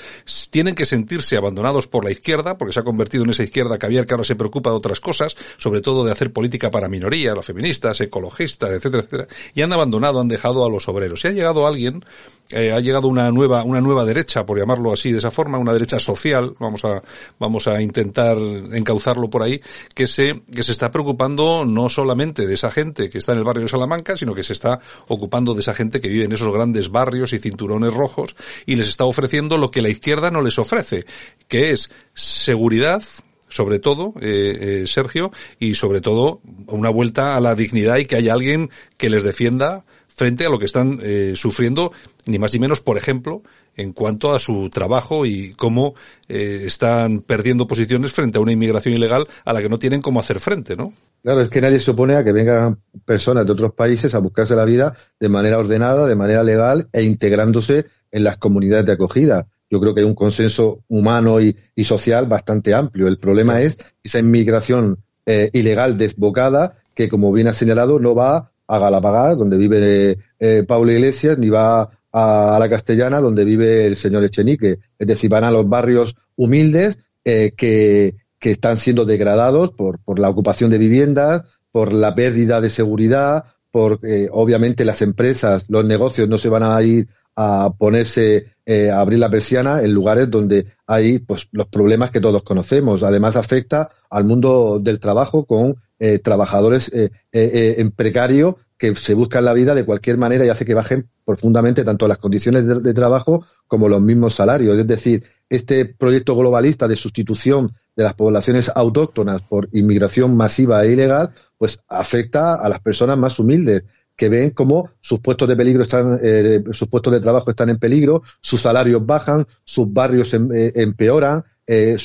tienen 0.49 0.75
que 0.75 0.85
sentirse 0.85 1.37
abandonados 1.37 1.87
por 1.87 2.03
la 2.03 2.11
izquierda, 2.11 2.57
porque 2.57 2.73
se 2.73 2.79
ha 2.79 2.83
convertido 2.83 3.23
en 3.23 3.31
esa 3.31 3.43
izquierda 3.43 3.77
caviar 3.77 4.05
que 4.05 4.13
ahora 4.13 4.23
se 4.23 4.35
preocupa 4.35 4.69
de 4.69 4.75
otras 4.75 4.99
cosas, 4.99 5.35
sobre 5.57 5.81
todo 5.81 6.03
de 6.05 6.11
hacer 6.11 6.31
política 6.31 6.71
para 6.71 6.89
minorías, 6.89 7.35
las 7.35 7.45
feministas, 7.45 8.01
ecologistas, 8.01 8.69
etcétera, 8.71 9.03
etcétera, 9.03 9.27
y 9.53 9.61
han 9.61 9.73
abandonado, 9.73 10.19
han 10.19 10.27
dejado 10.27 10.65
a 10.65 10.69
los 10.69 10.87
obreros. 10.87 11.23
Y 11.23 11.27
ha 11.27 11.31
llegado 11.31 11.67
alguien, 11.67 12.03
eh, 12.51 12.71
ha 12.71 12.79
llegado 12.79 13.07
una 13.07 13.31
nueva, 13.31 13.63
una 13.63 13.81
nueva 13.81 14.05
derecha, 14.05 14.45
por 14.45 14.59
llamarlo 14.59 14.93
así 14.93 15.11
de 15.11 15.17
esa 15.17 15.31
forma, 15.31 15.57
una 15.57 15.73
derecha 15.73 15.99
social, 15.99 16.55
vamos 16.59 16.85
a, 16.85 17.01
vamos 17.39 17.67
a 17.67 17.81
intentar 17.81 18.37
encauzarlo 18.37 19.29
por 19.29 19.43
ahí, 19.43 19.61
que 19.95 20.07
se, 20.07 20.41
que 20.53 20.63
se 20.63 20.71
está 20.71 20.91
preocupando 20.91 21.65
no 21.65 21.89
solamente 21.89 22.45
de 22.45 22.53
esa 22.53 22.69
gente 22.69 23.09
que 23.09 23.17
está 23.17 23.31
en 23.31 23.39
el 23.39 23.43
barrio 23.43 23.63
de 23.63 23.69
Salamanca, 23.69 24.17
sino 24.17 24.35
que 24.35 24.43
se 24.43 24.53
está 24.53 24.79
ocupando 25.07 25.53
de 25.53 25.61
esa 25.61 25.73
gente 25.73 25.99
que 25.99 26.09
vive 26.09 26.25
en 26.25 26.31
esos 26.31 26.53
grandes 26.53 26.89
barrios 26.89 27.33
y 27.33 27.39
cinturones 27.39 27.93
rojos 27.93 28.35
y 28.65 28.75
les 28.75 28.89
está 28.89 29.05
ofreciendo 29.05 29.57
lo 29.57 29.71
que 29.71 29.81
la 29.81 29.89
izquierda 29.89 30.29
no 30.29 30.41
les 30.41 30.59
ofrece, 30.59 31.05
que 31.47 31.71
es 31.71 31.89
seguridad, 32.13 33.01
sobre 33.47 33.79
todo, 33.79 34.13
eh, 34.21 34.81
eh, 34.83 34.87
Sergio, 34.87 35.31
y 35.59 35.75
sobre 35.75 36.01
todo 36.01 36.41
una 36.67 36.89
vuelta 36.89 37.35
a 37.35 37.41
la 37.41 37.55
dignidad 37.55 37.97
y 37.97 38.05
que 38.05 38.15
haya 38.15 38.33
alguien 38.33 38.69
que 38.97 39.09
les 39.09 39.23
defienda 39.23 39.85
frente 40.15 40.45
a 40.45 40.49
lo 40.49 40.59
que 40.59 40.65
están 40.65 40.99
eh, 41.01 41.33
sufriendo, 41.35 41.91
ni 42.25 42.39
más 42.39 42.53
ni 42.53 42.59
menos, 42.59 42.81
por 42.81 42.97
ejemplo, 42.97 43.41
en 43.75 43.93
cuanto 43.93 44.33
a 44.33 44.39
su 44.39 44.69
trabajo 44.69 45.25
y 45.25 45.53
cómo 45.53 45.95
están 46.27 47.21
perdiendo 47.21 47.65
posiciones 47.65 48.13
frente 48.13 48.37
a 48.37 48.41
una 48.41 48.51
inmigración 48.51 48.93
ilegal 48.93 49.27
a 49.45 49.53
la 49.53 49.61
que 49.63 49.69
no 49.69 49.79
tienen 49.79 50.01
cómo 50.01 50.19
hacer 50.19 50.39
frente, 50.39 50.75
¿no? 50.75 50.93
Claro, 51.23 51.39
es 51.39 51.49
que 51.49 51.61
nadie 51.61 51.79
se 51.79 51.91
opone 51.91 52.15
a 52.15 52.23
que 52.25 52.33
vengan 52.33 52.79
personas 53.05 53.45
de 53.45 53.53
otros 53.53 53.73
países 53.73 54.13
a 54.13 54.19
buscarse 54.19 54.55
la 54.55 54.65
vida 54.65 54.93
de 55.17 55.29
manera 55.29 55.57
ordenada, 55.57 56.05
de 56.05 56.17
manera 56.17 56.43
legal 56.43 56.89
e 56.91 57.03
integrándose 57.03 57.85
en 58.11 58.25
las 58.25 58.37
comunidades 58.37 58.85
de 58.85 58.91
acogida. 58.91 59.47
Yo 59.69 59.79
creo 59.79 59.95
que 59.95 60.01
hay 60.01 60.05
un 60.05 60.15
consenso 60.15 60.83
humano 60.89 61.39
y, 61.39 61.55
social 61.83 62.27
bastante 62.27 62.73
amplio. 62.73 63.07
El 63.07 63.19
problema 63.19 63.61
es 63.61 63.77
esa 64.03 64.19
inmigración 64.19 64.99
eh, 65.25 65.49
ilegal 65.53 65.97
desbocada 65.97 66.75
que, 66.93 67.07
como 67.07 67.31
bien 67.31 67.47
ha 67.47 67.53
señalado, 67.53 67.99
no 67.99 68.13
va 68.13 68.51
a 68.67 68.79
Galapagar, 68.79 69.37
donde 69.37 69.57
vive 69.57 70.17
eh, 70.39 70.63
Pablo 70.67 70.91
Iglesias, 70.91 71.37
ni 71.37 71.49
va 71.49 71.89
a, 72.11 72.57
la 72.59 72.69
Castellana, 72.69 73.19
donde 73.19 73.45
vive 73.45 73.85
el 73.85 73.97
señor 73.97 74.23
Echenique. 74.23 74.79
Es 74.97 75.07
decir, 75.07 75.29
van 75.29 75.43
a 75.43 75.51
los 75.51 75.67
barrios 75.67 76.15
humildes 76.35 76.99
eh, 77.25 77.53
que, 77.55 78.15
que 78.39 78.51
están 78.51 78.77
siendo 78.77 79.05
degradados 79.05 79.71
por, 79.71 79.99
por 79.99 80.19
la 80.19 80.29
ocupación 80.29 80.69
de 80.69 80.77
viviendas, 80.77 81.43
por 81.71 81.91
la 81.91 82.13
pérdida 82.13 82.61
de 82.61 82.69
seguridad, 82.69 83.45
porque 83.71 84.29
obviamente 84.31 84.85
las 84.85 85.01
empresas, 85.01 85.65
los 85.67 85.83
negocios 85.83 86.29
no 86.29 86.37
se 86.37 86.49
van 86.49 86.63
a 86.63 86.81
ir 86.83 87.07
a 87.35 87.73
ponerse 87.77 88.53
eh, 88.65 88.91
a 88.91 88.99
abrir 88.99 89.19
la 89.19 89.29
persiana 89.29 89.81
en 89.81 89.93
lugares 89.93 90.29
donde 90.29 90.67
hay 90.85 91.19
pues 91.19 91.47
los 91.51 91.67
problemas 91.67 92.11
que 92.11 92.21
todos 92.21 92.43
conocemos. 92.43 93.03
Además 93.03 93.35
afecta 93.35 93.89
al 94.09 94.25
mundo 94.25 94.79
del 94.79 94.99
trabajo 94.99 95.45
con 95.45 95.75
eh, 96.05 96.19
trabajadores 96.19 96.91
eh, 96.93 97.11
en 97.31 97.91
precario 97.91 98.57
que 98.77 98.93
se 98.97 99.13
buscan 99.13 99.45
la 99.45 99.53
vida 99.53 99.73
de 99.73 99.85
cualquier 99.85 100.17
manera 100.17 100.45
y 100.45 100.49
hace 100.49 100.65
que 100.65 100.73
bajen 100.73 101.07
profundamente 101.23 101.85
tanto 101.85 102.09
las 102.09 102.17
condiciones 102.17 102.67
de, 102.67 102.93
trabajo 102.93 103.45
como 103.69 103.87
los 103.87 104.01
mismos 104.01 104.35
salarios. 104.35 104.77
Es 104.77 104.85
decir, 104.85 105.23
este 105.47 105.85
proyecto 105.85 106.35
globalista 106.35 106.89
de 106.89 106.97
sustitución 106.97 107.71
de 107.95 108.03
las 108.03 108.15
poblaciones 108.15 108.69
autóctonas 108.75 109.41
por 109.43 109.69
inmigración 109.71 110.35
masiva 110.35 110.83
e 110.83 110.91
ilegal, 110.91 111.29
pues 111.57 111.79
afecta 111.87 112.55
a 112.55 112.67
las 112.67 112.81
personas 112.81 113.17
más 113.17 113.39
humildes 113.39 113.83
que 114.17 114.27
ven 114.27 114.49
cómo 114.49 114.89
sus 114.99 115.21
puestos 115.21 115.47
de 115.47 115.55
peligro 115.55 115.83
están, 115.83 116.19
eh, 116.21 116.61
sus 116.73 116.89
puestos 116.89 117.13
de 117.13 117.21
trabajo 117.21 117.51
están 117.51 117.69
en 117.69 117.79
peligro, 117.79 118.23
sus 118.41 118.59
salarios 118.59 119.05
bajan, 119.05 119.47
sus 119.63 119.93
barrios 119.93 120.33
em, 120.33 120.51
eh, 120.51 120.73
empeoran, 120.75 121.45
eh, 121.67 121.97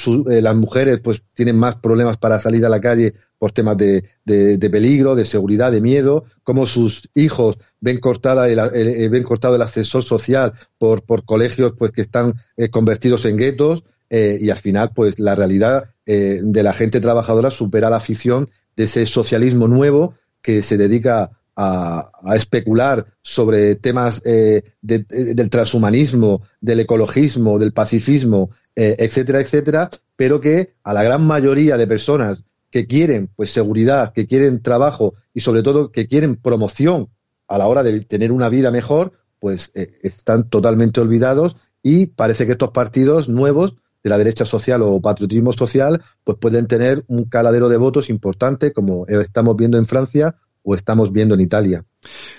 las 0.42 0.56
mujeres 0.56 1.00
pues 1.02 1.22
tienen 1.34 1.56
más 1.56 1.76
problemas 1.76 2.16
para 2.16 2.38
salir 2.38 2.64
a 2.64 2.68
la 2.68 2.80
calle 2.80 3.14
por 3.38 3.52
temas 3.52 3.76
de, 3.76 4.04
de, 4.24 4.70
peligro, 4.70 5.14
de 5.14 5.24
seguridad, 5.24 5.70
de 5.72 5.80
miedo, 5.80 6.24
como 6.42 6.66
sus 6.66 7.08
hijos 7.14 7.56
ven 7.80 8.00
cortada 8.00 8.48
el, 8.48 8.58
eh, 8.58 9.08
ven 9.08 9.22
cortado 9.22 9.54
el 9.54 9.62
ascensor 9.62 10.02
social 10.02 10.52
por, 10.76 11.04
por 11.04 11.24
colegios 11.24 11.74
pues 11.78 11.92
que 11.92 12.02
están 12.02 12.34
eh, 12.56 12.68
convertidos 12.68 13.24
en 13.24 13.36
guetos. 13.36 13.84
Eh, 14.10 14.38
y 14.40 14.48
al 14.48 14.56
final 14.56 14.92
pues 14.94 15.18
la 15.18 15.34
realidad 15.34 15.90
de 16.06 16.62
la 16.62 16.72
gente 16.72 17.02
trabajadora 17.02 17.50
supera 17.50 17.90
la 17.90 17.98
afición 17.98 18.48
de 18.76 18.84
ese 18.84 19.04
socialismo 19.04 19.68
nuevo 19.68 20.14
que 20.40 20.62
se 20.62 20.78
dedica 20.78 21.38
a, 21.54 22.10
a 22.22 22.34
especular 22.34 23.08
sobre 23.20 23.74
temas 23.74 24.22
del 24.22 25.50
transhumanismo, 25.50 26.40
del 26.62 26.80
ecologismo, 26.80 27.58
del 27.58 27.74
pacifismo, 27.74 28.48
etcétera, 28.78 29.40
etcétera, 29.40 29.90
pero 30.14 30.40
que 30.40 30.74
a 30.84 30.92
la 30.92 31.02
gran 31.02 31.26
mayoría 31.26 31.76
de 31.76 31.86
personas 31.86 32.44
que 32.70 32.86
quieren 32.86 33.28
pues 33.34 33.50
seguridad, 33.50 34.12
que 34.12 34.26
quieren 34.26 34.62
trabajo 34.62 35.14
y 35.34 35.40
sobre 35.40 35.62
todo 35.62 35.90
que 35.90 36.06
quieren 36.06 36.36
promoción 36.36 37.08
a 37.48 37.58
la 37.58 37.66
hora 37.66 37.82
de 37.82 38.00
tener 38.00 38.30
una 38.30 38.48
vida 38.48 38.70
mejor, 38.70 39.12
pues 39.40 39.70
eh, 39.74 39.98
están 40.02 40.48
totalmente 40.48 41.00
olvidados 41.00 41.56
y 41.82 42.06
parece 42.06 42.46
que 42.46 42.52
estos 42.52 42.70
partidos 42.70 43.28
nuevos 43.28 43.76
de 44.02 44.10
la 44.10 44.18
derecha 44.18 44.44
social 44.44 44.82
o 44.82 45.00
patriotismo 45.00 45.52
social 45.52 46.02
pues 46.24 46.38
pueden 46.38 46.66
tener 46.66 47.04
un 47.08 47.24
caladero 47.24 47.68
de 47.68 47.78
votos 47.78 48.10
importante 48.10 48.72
como 48.72 49.06
estamos 49.06 49.56
viendo 49.56 49.78
en 49.78 49.86
Francia 49.86 50.36
o 50.62 50.74
estamos 50.74 51.12
viendo 51.12 51.34
en 51.34 51.40
Italia. 51.40 51.84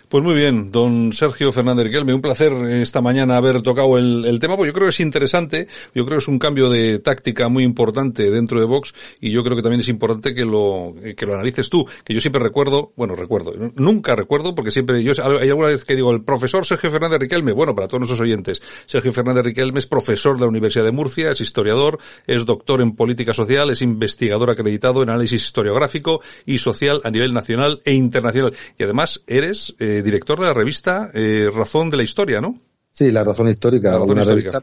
Pues 0.10 0.24
muy 0.24 0.34
bien, 0.34 0.72
don 0.72 1.14
Sergio 1.14 1.52
Fernández 1.52 1.86
Riquelme, 1.86 2.16
un 2.16 2.22
placer 2.22 2.52
esta 2.52 3.00
mañana 3.00 3.38
haber 3.38 3.62
tocado 3.62 3.96
el, 3.98 4.40
tema, 4.40 4.56
porque 4.56 4.70
yo 4.70 4.74
creo 4.74 4.88
que 4.88 4.92
es 4.92 5.00
interesante, 5.02 5.68
yo 5.94 6.04
creo 6.04 6.18
que 6.18 6.24
es 6.24 6.28
un 6.28 6.40
cambio 6.40 6.70
de 6.70 6.98
táctica 6.98 7.48
muy 7.48 7.64
importante 7.64 8.32
dentro 8.32 8.60
de 8.60 8.66
Vox 8.66 8.96
y 9.20 9.32
yo 9.32 9.44
creo 9.44 9.56
que 9.56 9.62
también 9.62 9.82
es 9.82 9.88
importante 9.88 10.34
que 10.34 10.46
lo, 10.46 10.96
que 11.16 11.26
lo 11.28 11.36
analices 11.36 11.70
tú, 11.70 11.86
que 12.04 12.16
yo 12.16 12.22
siempre 12.22 12.42
recuerdo, 12.42 12.92
bueno, 12.96 13.16
recuerdo, 13.16 13.54
nunca 13.76 14.16
recuerdo, 14.16 14.56
porque 14.56 14.72
siempre 14.72 15.04
yo, 15.04 15.14
hay 15.24 15.50
alguna 15.50 15.68
vez 15.68 15.86
que 15.86 15.96
digo 15.96 16.10
el 16.12 16.24
profesor 16.24 16.66
Sergio 16.66 16.90
Fernández 16.90 17.20
Riquelme, 17.20 17.52
bueno, 17.52 17.76
para 17.76 17.88
todos 17.88 18.00
nuestros 18.00 18.22
oyentes, 18.22 18.64
Sergio 18.88 19.14
Fernández 19.14 19.44
Riquelme 19.44 19.78
es 19.78 19.86
profesor 19.86 20.38
de 20.38 20.42
la 20.42 20.48
Universidad 20.48 20.86
de 20.86 20.92
Murcia, 20.92 21.30
es 21.30 21.42
historiador, 21.42 22.00
es 22.26 22.46
doctor 22.46 22.82
en 22.82 22.96
política 22.96 23.36
social, 23.36 23.70
es 23.70 23.84
investigador 23.84 24.50
acreditado 24.50 25.04
en 25.04 25.10
análisis 25.10 25.44
historiográfico 25.44 26.22
y 26.48 26.58
social 26.58 27.02
a 27.04 27.12
nivel 27.12 27.32
nacional 27.32 27.82
e 27.86 27.94
internacional. 27.94 28.56
Y 28.78 28.84
además 28.84 29.22
eres, 29.28 29.49
eh, 29.80 30.02
director 30.04 30.40
de 30.40 30.46
la 30.46 30.54
revista 30.54 31.10
eh, 31.14 31.50
Razón 31.54 31.90
de 31.90 31.98
la 31.98 32.04
Historia, 32.04 32.42
¿no? 32.42 32.60
Sí, 32.92 33.12
La 33.12 33.24
Razón 33.24 33.48
Histórica, 33.48 34.00
una 34.00 34.24
revista 34.24 34.62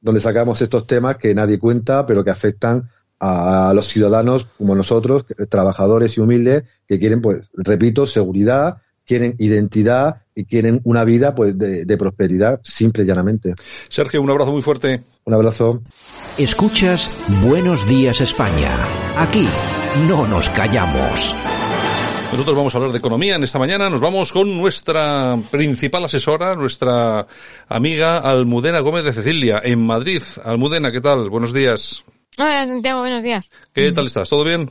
donde 0.00 0.20
sacamos 0.20 0.60
estos 0.60 0.86
temas 0.86 1.16
que 1.16 1.34
nadie 1.34 1.58
cuenta, 1.58 2.04
pero 2.04 2.24
que 2.24 2.30
afectan 2.30 2.88
a 3.20 3.72
los 3.72 3.86
ciudadanos 3.86 4.46
como 4.58 4.74
nosotros, 4.74 5.24
trabajadores 5.48 6.16
y 6.16 6.20
humildes, 6.20 6.64
que 6.88 6.98
quieren, 6.98 7.22
pues, 7.22 7.48
repito, 7.54 8.04
seguridad, 8.04 8.78
quieren 9.06 9.36
identidad 9.38 10.22
y 10.34 10.44
quieren 10.44 10.80
una 10.84 11.04
vida 11.04 11.34
pues 11.34 11.56
de, 11.56 11.84
de, 11.84 11.96
prosperidad, 11.96 12.60
simple 12.64 13.04
y 13.04 13.06
llanamente. 13.06 13.54
Sergio, 13.88 14.22
un 14.22 14.30
abrazo 14.30 14.52
muy 14.52 14.62
fuerte. 14.62 15.02
Un 15.24 15.34
abrazo. 15.34 15.82
Escuchas 16.36 17.12
Buenos 17.42 17.86
Días 17.86 18.20
España. 18.20 18.70
Aquí 19.16 19.46
no 20.08 20.26
nos 20.26 20.48
callamos. 20.50 21.36
Nosotros 22.32 22.56
vamos 22.56 22.74
a 22.74 22.78
hablar 22.78 22.92
de 22.92 22.98
economía 22.98 23.34
en 23.34 23.42
esta 23.42 23.58
mañana. 23.58 23.90
Nos 23.90 24.00
vamos 24.00 24.32
con 24.32 24.56
nuestra 24.56 25.36
principal 25.50 26.06
asesora, 26.06 26.54
nuestra 26.54 27.26
amiga 27.68 28.16
Almudena 28.16 28.80
Gómez 28.80 29.04
de 29.04 29.12
Cecilia, 29.12 29.60
en 29.62 29.84
Madrid. 29.84 30.22
Almudena, 30.42 30.90
¿qué 30.90 31.02
tal? 31.02 31.28
Buenos 31.28 31.52
días. 31.52 32.02
Hola, 32.38 32.66
Santiago, 32.66 33.00
buenos 33.00 33.22
días. 33.22 33.50
¿Qué 33.74 33.92
tal 33.92 34.06
estás? 34.06 34.30
¿Todo 34.30 34.44
bien? 34.44 34.70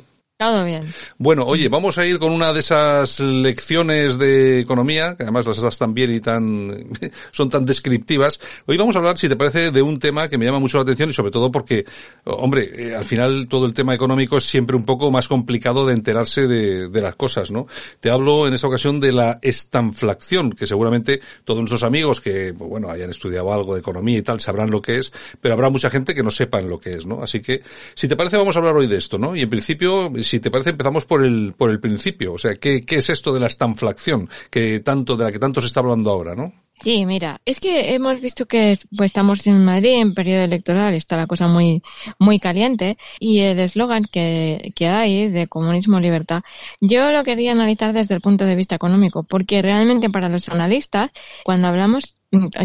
Bueno, 1.20 1.46
oye, 1.46 1.70
vamos 1.70 2.00
a 2.00 2.06
ir 2.06 2.18
con 2.18 2.32
una 2.32 2.52
de 2.52 2.62
esas 2.62 3.20
lecciones 3.20 4.18
de 4.18 4.60
economía, 4.60 5.16
que 5.16 5.22
además 5.22 5.46
las 5.46 5.62
das 5.62 5.78
tan 5.78 5.94
bien 5.94 6.12
y 6.12 6.20
tan, 6.20 6.90
son 7.32 7.50
tan 7.50 7.64
descriptivas. 7.64 8.40
Hoy 8.66 8.76
vamos 8.76 8.96
a 8.96 9.00
hablar, 9.00 9.20
si 9.20 9.30
te 9.30 9.36
parece, 9.36 9.70
de 9.70 9.82
un 9.84 10.00
tema 10.00 10.28
que 10.28 10.40
me 10.40 10.46
llama 10.46 10.58
mucho 10.58 10.80
la 10.80 10.84
atención 10.84 11.12
y 11.12 11.14
sobre 11.14 11.30
todo 11.30 11.52
porque, 11.52 11.86
hombre, 12.24 12.72
eh, 12.74 12.96
al 12.96 13.06
final 13.06 13.48
todo 13.48 13.68
el 13.68 13.76
tema 13.76 13.94
económico 13.94 14.38
es 14.38 14.46
siempre 14.46 14.76
un 14.76 14.84
poco 14.84 15.12
más 15.12 15.28
complicado 15.28 15.86
de 15.86 15.94
enterarse 15.94 16.48
de, 16.48 16.90
de 16.90 17.02
las 17.02 17.16
cosas, 17.16 17.52
¿no? 17.52 17.68
Te 18.00 18.10
hablo 18.10 18.48
en 18.48 18.56
esta 18.56 18.66
ocasión 18.66 19.00
de 19.00 19.12
la 19.12 19.38
estanflación, 19.44 20.54
que 20.54 20.66
seguramente 20.66 21.22
todos 21.46 21.60
nuestros 21.60 21.84
amigos 21.84 22.20
que, 22.20 22.56
pues 22.58 22.68
bueno, 22.68 22.90
hayan 22.90 23.12
estudiado 23.12 23.54
algo 23.54 23.76
de 23.76 23.82
economía 23.82 24.18
y 24.18 24.22
tal 24.24 24.40
sabrán 24.40 24.72
lo 24.72 24.82
que 24.82 24.98
es, 24.98 25.12
pero 25.40 25.54
habrá 25.54 25.70
mucha 25.70 25.92
gente 25.92 26.16
que 26.16 26.24
no 26.24 26.32
sepan 26.32 26.68
lo 26.68 26.80
que 26.80 26.90
es, 26.90 27.06
¿no? 27.06 27.22
Así 27.22 27.42
que, 27.42 27.62
si 27.94 28.08
te 28.08 28.16
parece, 28.16 28.38
vamos 28.38 28.56
a 28.56 28.60
hablar 28.60 28.76
hoy 28.76 28.88
de 28.88 28.98
esto, 28.98 29.20
¿no? 29.20 29.36
Y 29.36 29.42
en 29.42 29.50
principio, 29.50 30.12
si 30.32 30.40
te 30.40 30.50
parece, 30.50 30.70
empezamos 30.70 31.04
por 31.04 31.26
el, 31.26 31.54
por 31.58 31.70
el 31.72 31.82
principio. 31.82 32.32
O 32.32 32.38
sea, 32.38 32.56
¿qué, 32.56 32.80
qué 32.80 32.96
es 32.96 33.10
esto 33.10 33.34
de 33.34 33.42
la 33.42 33.48
estanflación? 33.48 34.30
Que 34.50 34.80
tanto, 34.80 35.18
de 35.18 35.26
la 35.26 35.32
que 35.32 35.40
tanto 35.40 35.60
se 35.60 35.68
está 35.68 35.82
hablando 35.82 36.10
ahora, 36.10 36.36
¿no? 36.36 36.54
Sí, 36.82 37.06
mira, 37.06 37.42
es 37.46 37.60
que 37.60 37.94
hemos 37.94 38.22
visto 38.22 38.46
que 38.46 38.78
pues, 38.96 39.12
estamos 39.12 39.46
en 39.46 39.64
Madrid 39.66 40.00
en 40.00 40.14
periodo 40.14 40.44
electoral, 40.44 40.94
está 40.94 41.18
la 41.18 41.28
cosa 41.28 41.48
muy, 41.48 41.84
muy 42.18 42.40
caliente 42.40 42.98
y 43.20 43.42
el 43.42 43.60
eslogan 43.60 44.04
que, 44.06 44.72
que 44.74 44.88
hay 44.88 45.28
de 45.28 45.48
comunismo 45.48 46.00
libertad, 46.00 46.42
yo 46.80 47.12
lo 47.12 47.24
quería 47.24 47.52
analizar 47.52 47.94
desde 47.94 48.16
el 48.16 48.22
punto 48.22 48.46
de 48.46 48.56
vista 48.56 48.74
económico, 48.74 49.24
porque 49.24 49.62
realmente 49.62 50.10
para 50.10 50.30
los 50.30 50.50
analistas, 50.50 51.12
cuando 51.44 51.68
hablamos 51.68 52.21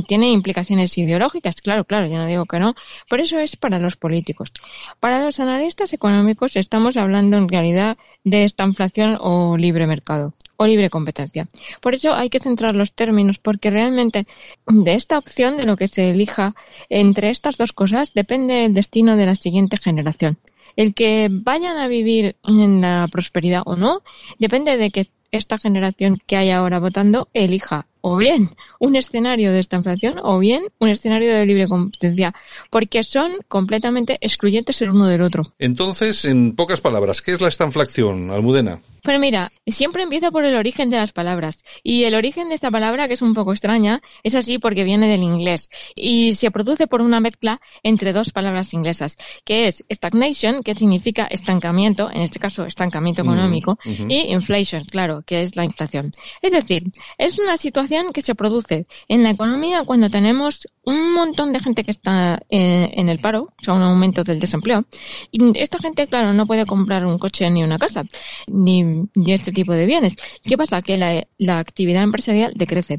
tiene 0.07 0.31
implicaciones 0.31 0.97
ideológicas, 0.97 1.57
claro, 1.61 1.85
claro, 1.85 2.07
yo 2.07 2.17
no 2.17 2.27
digo 2.27 2.47
que 2.47 2.61
no, 2.61 2.75
por 3.09 3.21
eso 3.21 3.39
es 3.39 3.57
para 3.57 3.79
los 3.79 3.97
políticos. 3.97 4.53
Para 5.01 5.25
los 5.25 5.41
analistas 5.41 5.93
económicos 5.93 6.57
estamos 6.57 6.97
hablando 6.97 7.37
en 7.37 7.49
realidad 7.49 7.97
de 8.25 8.45
esta 8.45 8.64
inflación 8.64 9.19
o 9.21 9.57
libre 9.57 9.87
mercado 9.87 10.35
o 10.57 10.67
libre 10.67 10.89
competencia. 10.91 11.49
Por 11.81 11.95
eso 11.95 12.14
hay 12.14 12.31
que 12.31 12.41
centrar 12.41 12.77
los 12.77 12.93
términos 12.93 13.39
porque 13.39 13.71
realmente 13.71 14.27
de 14.67 14.95
esta 14.95 15.19
opción, 15.19 15.57
de 15.57 15.67
lo 15.67 15.77
que 15.77 15.89
se 15.89 16.11
elija 16.11 16.55
entre 16.89 17.31
estas 17.31 17.59
dos 17.59 17.73
cosas, 17.73 18.14
depende 18.14 18.64
el 18.64 18.75
destino 18.75 19.17
de 19.17 19.27
la 19.27 19.35
siguiente 19.35 19.77
generación. 19.77 20.39
El 20.77 20.95
que 20.95 21.29
vayan 21.31 21.77
a 21.77 21.89
vivir 21.89 22.37
en 22.45 22.81
la 22.81 23.09
prosperidad 23.11 23.62
o 23.67 23.77
no, 23.77 24.03
depende 24.39 24.77
de 24.77 24.91
que 24.91 25.07
esta 25.31 25.59
generación 25.59 26.19
que 26.27 26.37
hay 26.37 26.51
ahora 26.51 26.79
votando 26.79 27.29
elija 27.35 27.87
o 28.01 28.16
bien 28.16 28.49
un 28.78 28.97
escenario 28.97 29.53
de 29.53 29.61
esta 29.61 29.76
inflación 29.76 30.20
o 30.22 30.38
bien 30.38 30.64
un 30.78 30.88
escenario 30.88 31.34
de 31.34 31.47
libre 31.47 31.66
competencia, 31.68 32.34
porque 32.70 33.03
son 33.03 33.32
completamente 33.49 34.18
excluyentes 34.20 34.80
el 34.82 34.90
uno 34.90 35.09
del 35.09 35.22
otro. 35.22 35.42
Entonces, 35.59 36.24
en 36.24 36.55
pocas 36.55 36.80
palabras, 36.80 37.22
¿qué 37.22 37.32
es 37.32 37.40
la 37.40 37.49
estanflación, 37.49 38.30
Almudena? 38.30 38.80
Pero 39.07 39.20
mira, 39.20 39.53
siempre 39.68 40.03
empieza 40.03 40.32
por 40.32 40.44
el 40.44 40.57
origen 40.57 40.90
de 40.90 40.97
las 40.97 41.12
palabras. 41.12 41.64
Y 41.84 42.05
el 42.05 42.16
origen 42.16 42.49
de 42.49 42.57
esta 42.57 42.72
palabra, 42.72 43.07
que 43.07 43.14
es 43.14 43.22
un 43.22 43.34
poco 43.34 43.53
extraña, 43.53 44.03
es 44.24 44.34
así 44.34 44.59
porque 44.59 44.82
viene 44.82 45.07
del 45.07 45.22
inglés. 45.22 45.70
Y 45.94 46.34
se 46.34 46.51
produce 46.51 46.88
por 46.88 47.03
una 47.03 47.20
mezcla 47.20 47.61
entre 47.84 48.12
dos 48.12 48.32
palabras 48.32 48.74
inglesas, 48.74 49.16
que 49.44 49.68
es 49.68 49.84
stagnation, 49.92 50.61
que 50.64 50.74
significa 50.74 51.28
estancamiento, 51.30 52.11
en 52.11 52.22
este 52.22 52.40
caso 52.40 52.66
estancamiento 52.66 53.22
económico, 53.22 53.78
y 53.84 54.32
inflation, 54.32 54.84
claro, 54.84 55.22
que 55.24 55.42
es 55.42 55.55
la 55.55 55.64
inflación. 55.64 56.11
Es 56.42 56.51
decir, 56.51 56.90
es 57.16 57.38
una 57.38 57.57
situación 57.57 57.95
que 58.12 58.22
se 58.22 58.34
produce 58.34 58.86
en 59.09 59.22
la 59.22 59.30
economía 59.30 59.82
cuando 59.84 60.11
tenemos 60.11 60.68
un 60.84 61.12
montón 61.12 61.53
de 61.53 61.61
gente 61.61 61.84
que 61.84 61.90
está 61.90 62.40
eh, 62.49 62.90
en 62.92 63.09
el 63.09 63.18
paro, 63.18 63.53
o 63.61 63.64
sea, 63.64 63.74
un 63.74 63.82
aumento 63.82 64.22
del 64.22 64.38
desempleo. 64.38 64.84
Y 65.30 65.59
esta 65.59 65.78
gente, 65.78 66.07
claro, 66.07 66.32
no 66.32 66.47
puede 66.47 66.66
comprar 66.66 67.07
un 67.07 67.18
coche 67.18 67.51
ni 67.51 67.62
una 67.62 67.78
casa, 67.78 68.05
ni 68.47 69.09
este 69.26 69.53
tipo 69.53 69.72
de 69.72 69.86
bienes. 69.86 70.16
¿Qué 70.42 70.57
pasa? 70.57 70.82
Que 70.82 70.97
la, 70.97 71.59
actividad 71.59 72.03
empresarial 72.03 72.53
decrece, 72.55 72.99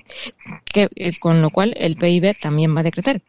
eh, 0.73 1.19
con 1.19 1.41
lo 1.41 1.49
cual 1.49 1.73
el 1.77 1.95
PIB 1.95 2.35
también 2.39 2.75
va 2.75 2.81
a 2.81 2.83
decrecer. 2.83 3.21